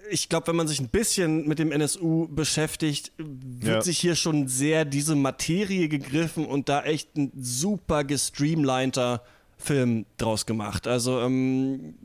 ich 0.09 0.29
glaube, 0.29 0.47
wenn 0.47 0.55
man 0.55 0.67
sich 0.67 0.79
ein 0.79 0.87
bisschen 0.87 1.47
mit 1.47 1.59
dem 1.59 1.71
NSU 1.71 2.27
beschäftigt, 2.29 3.11
wird 3.17 3.75
ja. 3.75 3.81
sich 3.81 3.99
hier 3.99 4.15
schon 4.15 4.47
sehr 4.47 4.85
diese 4.85 5.15
Materie 5.15 5.89
gegriffen 5.89 6.45
und 6.45 6.69
da 6.69 6.83
echt 6.83 7.15
ein 7.17 7.31
super 7.35 8.03
gestreamliner 8.03 9.21
Film 9.57 10.05
draus 10.17 10.45
gemacht. 10.45 10.87
Also 10.87 11.19
ähm, 11.19 11.95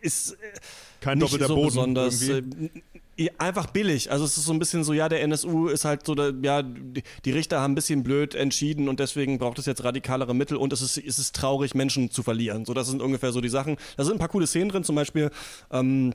ist 0.00 0.32
äh, 0.32 0.36
kein 1.00 1.18
nicht 1.18 1.30
so 1.30 1.54
Boden 1.54 1.66
besonders. 1.66 2.22
irgendwie. 2.22 2.82
Einfach 3.38 3.66
billig. 3.66 4.10
Also 4.10 4.24
es 4.24 4.36
ist 4.36 4.44
so 4.44 4.52
ein 4.52 4.58
bisschen 4.58 4.82
so, 4.82 4.92
ja, 4.92 5.08
der 5.08 5.22
NSU 5.22 5.68
ist 5.68 5.84
halt 5.84 6.04
so, 6.04 6.14
ja, 6.42 6.62
die 6.62 7.30
Richter 7.30 7.60
haben 7.60 7.72
ein 7.72 7.74
bisschen 7.76 8.02
blöd 8.02 8.34
entschieden 8.34 8.88
und 8.88 8.98
deswegen 8.98 9.38
braucht 9.38 9.58
es 9.60 9.66
jetzt 9.66 9.84
radikalere 9.84 10.34
Mittel 10.34 10.56
und 10.56 10.72
es 10.72 10.82
ist, 10.82 10.98
es 10.98 11.20
ist 11.20 11.36
traurig, 11.36 11.76
Menschen 11.76 12.10
zu 12.10 12.24
verlieren. 12.24 12.64
So, 12.64 12.74
das 12.74 12.88
sind 12.88 13.00
ungefähr 13.00 13.30
so 13.30 13.40
die 13.40 13.48
Sachen. 13.48 13.76
Da 13.96 14.04
sind 14.04 14.14
ein 14.14 14.18
paar 14.18 14.28
coole 14.28 14.48
Szenen 14.48 14.68
drin, 14.68 14.82
zum 14.82 14.96
Beispiel, 14.96 15.30
ähm, 15.70 16.12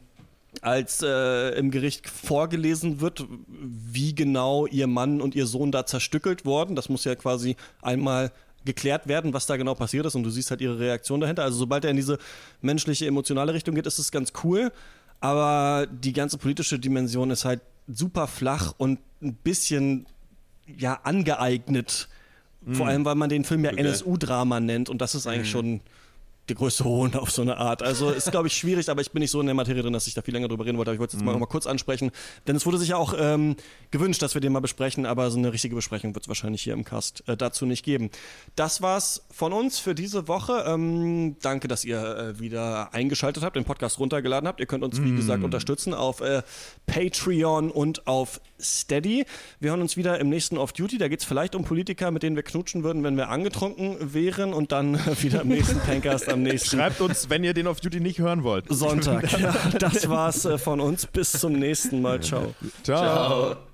als 0.61 1.01
äh, 1.01 1.57
im 1.57 1.71
Gericht 1.71 2.09
vorgelesen 2.09 2.99
wird, 2.99 3.25
wie 3.47 4.13
genau 4.13 4.65
ihr 4.65 4.87
Mann 4.87 5.21
und 5.21 5.35
ihr 5.35 5.45
Sohn 5.45 5.71
da 5.71 5.85
zerstückelt 5.85 6.43
wurden. 6.43 6.75
Das 6.75 6.89
muss 6.89 7.05
ja 7.05 7.15
quasi 7.15 7.55
einmal 7.81 8.31
geklärt 8.65 9.07
werden, 9.07 9.33
was 9.33 9.45
da 9.45 9.55
genau 9.55 9.73
passiert 9.73 10.05
ist 10.05 10.15
und 10.15 10.23
du 10.23 10.29
siehst 10.29 10.51
halt 10.51 10.59
ihre 10.59 10.79
Reaktion 10.79 11.21
dahinter. 11.21 11.43
Also 11.43 11.59
sobald 11.59 11.85
er 11.85 11.91
in 11.91 11.95
diese 11.95 12.17
menschliche, 12.61 13.05
emotionale 13.07 13.53
Richtung 13.53 13.73
geht, 13.73 13.87
ist 13.87 13.99
es 13.99 14.11
ganz 14.11 14.33
cool 14.43 14.71
aber 15.19 15.87
die 15.87 16.13
ganze 16.13 16.37
politische 16.37 16.79
Dimension 16.79 17.31
ist 17.31 17.45
halt 17.45 17.61
super 17.87 18.27
flach 18.27 18.73
und 18.77 18.99
ein 19.21 19.33
bisschen 19.33 20.05
ja 20.65 20.99
angeeignet. 21.03 22.07
Mhm. 22.61 22.75
Vor 22.75 22.87
allem, 22.87 23.05
weil 23.05 23.15
man 23.15 23.29
den 23.29 23.43
Film 23.43 23.63
ja 23.65 23.71
okay. 23.71 23.81
NSU-Drama 23.81 24.59
nennt 24.59 24.89
und 24.89 25.01
das 25.01 25.15
ist 25.15 25.27
eigentlich 25.27 25.47
mhm. 25.47 25.51
schon 25.51 25.81
der 26.49 26.55
größte 26.55 26.83
Hohn 26.83 27.15
auf 27.15 27.31
so 27.31 27.41
eine 27.41 27.57
Art. 27.57 27.81
Also 27.83 28.09
ist, 28.09 28.29
glaube 28.31 28.47
ich, 28.47 28.53
schwierig, 28.53 28.89
aber 28.89 29.01
ich 29.01 29.11
bin 29.11 29.21
nicht 29.21 29.31
so 29.31 29.39
in 29.39 29.45
der 29.45 29.55
Materie 29.55 29.81
drin, 29.81 29.93
dass 29.93 30.07
ich 30.07 30.13
da 30.13 30.21
viel 30.21 30.33
länger 30.33 30.47
drüber 30.47 30.65
reden 30.65 30.77
wollte. 30.77 30.91
Aber 30.91 30.95
ich 30.95 30.99
wollte 30.99 31.11
es 31.11 31.21
jetzt 31.21 31.25
mhm. 31.25 31.33
mal, 31.33 31.39
mal 31.39 31.45
kurz 31.45 31.67
ansprechen. 31.67 32.11
Denn 32.47 32.55
es 32.55 32.65
wurde 32.65 32.77
sich 32.77 32.89
ja 32.89 32.97
auch 32.97 33.13
ähm, 33.17 33.55
gewünscht, 33.91 34.21
dass 34.21 34.33
wir 34.33 34.41
den 34.41 34.51
mal 34.51 34.59
besprechen, 34.59 35.05
aber 35.05 35.31
so 35.31 35.37
eine 35.37 35.53
richtige 35.53 35.75
Besprechung 35.75 36.15
wird 36.15 36.25
es 36.25 36.27
wahrscheinlich 36.27 36.61
hier 36.61 36.73
im 36.73 36.83
Cast 36.83 37.27
äh, 37.27 37.37
dazu 37.37 37.65
nicht 37.65 37.83
geben. 37.83 38.09
Das 38.55 38.81
war's 38.81 39.25
von 39.31 39.53
uns 39.53 39.79
für 39.79 39.95
diese 39.95 40.27
Woche. 40.27 40.63
Ähm, 40.67 41.37
danke, 41.41 41.67
dass 41.67 41.85
ihr 41.85 41.99
äh, 41.99 42.39
wieder 42.39 42.93
eingeschaltet 42.93 43.43
habt, 43.43 43.55
den 43.55 43.65
Podcast 43.65 43.99
runtergeladen 43.99 44.47
habt. 44.47 44.59
Ihr 44.59 44.65
könnt 44.65 44.83
uns, 44.83 45.01
wie 45.01 45.15
gesagt, 45.15 45.39
mhm. 45.39 45.45
unterstützen 45.45 45.93
auf 45.93 46.21
äh, 46.21 46.41
Patreon 46.85 47.71
und 47.71 48.07
auf 48.07 48.41
Steady. 48.61 49.25
Wir 49.59 49.71
hören 49.71 49.81
uns 49.81 49.97
wieder 49.97 50.19
im 50.19 50.29
nächsten 50.29 50.57
Off-Duty. 50.57 50.97
Da 50.97 51.07
geht 51.07 51.19
es 51.19 51.25
vielleicht 51.25 51.55
um 51.55 51.63
Politiker, 51.63 52.11
mit 52.11 52.23
denen 52.23 52.35
wir 52.35 52.43
knutschen 52.43 52.83
würden, 52.83 53.03
wenn 53.03 53.15
wir 53.17 53.29
angetrunken 53.29 54.13
wären 54.13 54.53
und 54.53 54.71
dann 54.71 54.99
wieder 55.21 55.41
im 55.41 55.49
nächsten 55.49 55.81
Tankcast 55.81 56.29
am 56.29 56.43
nächsten. 56.43 56.77
Schreibt 56.77 57.01
uns, 57.01 57.29
wenn 57.29 57.43
ihr 57.43 57.53
den 57.53 57.67
Off-Duty 57.67 57.99
nicht 57.99 58.19
hören 58.19 58.43
wollt. 58.43 58.65
Sonntag. 58.69 59.29
Ja, 59.39 59.53
das 59.79 60.09
war's 60.09 60.43
äh, 60.43 60.57
von 60.57 60.81
uns. 60.81 61.05
Bis 61.05 61.31
zum 61.31 61.53
nächsten 61.53 62.01
Mal. 62.01 62.19
Ciao. 62.19 62.53
Ciao. 62.83 62.97
Ciao. 62.97 63.68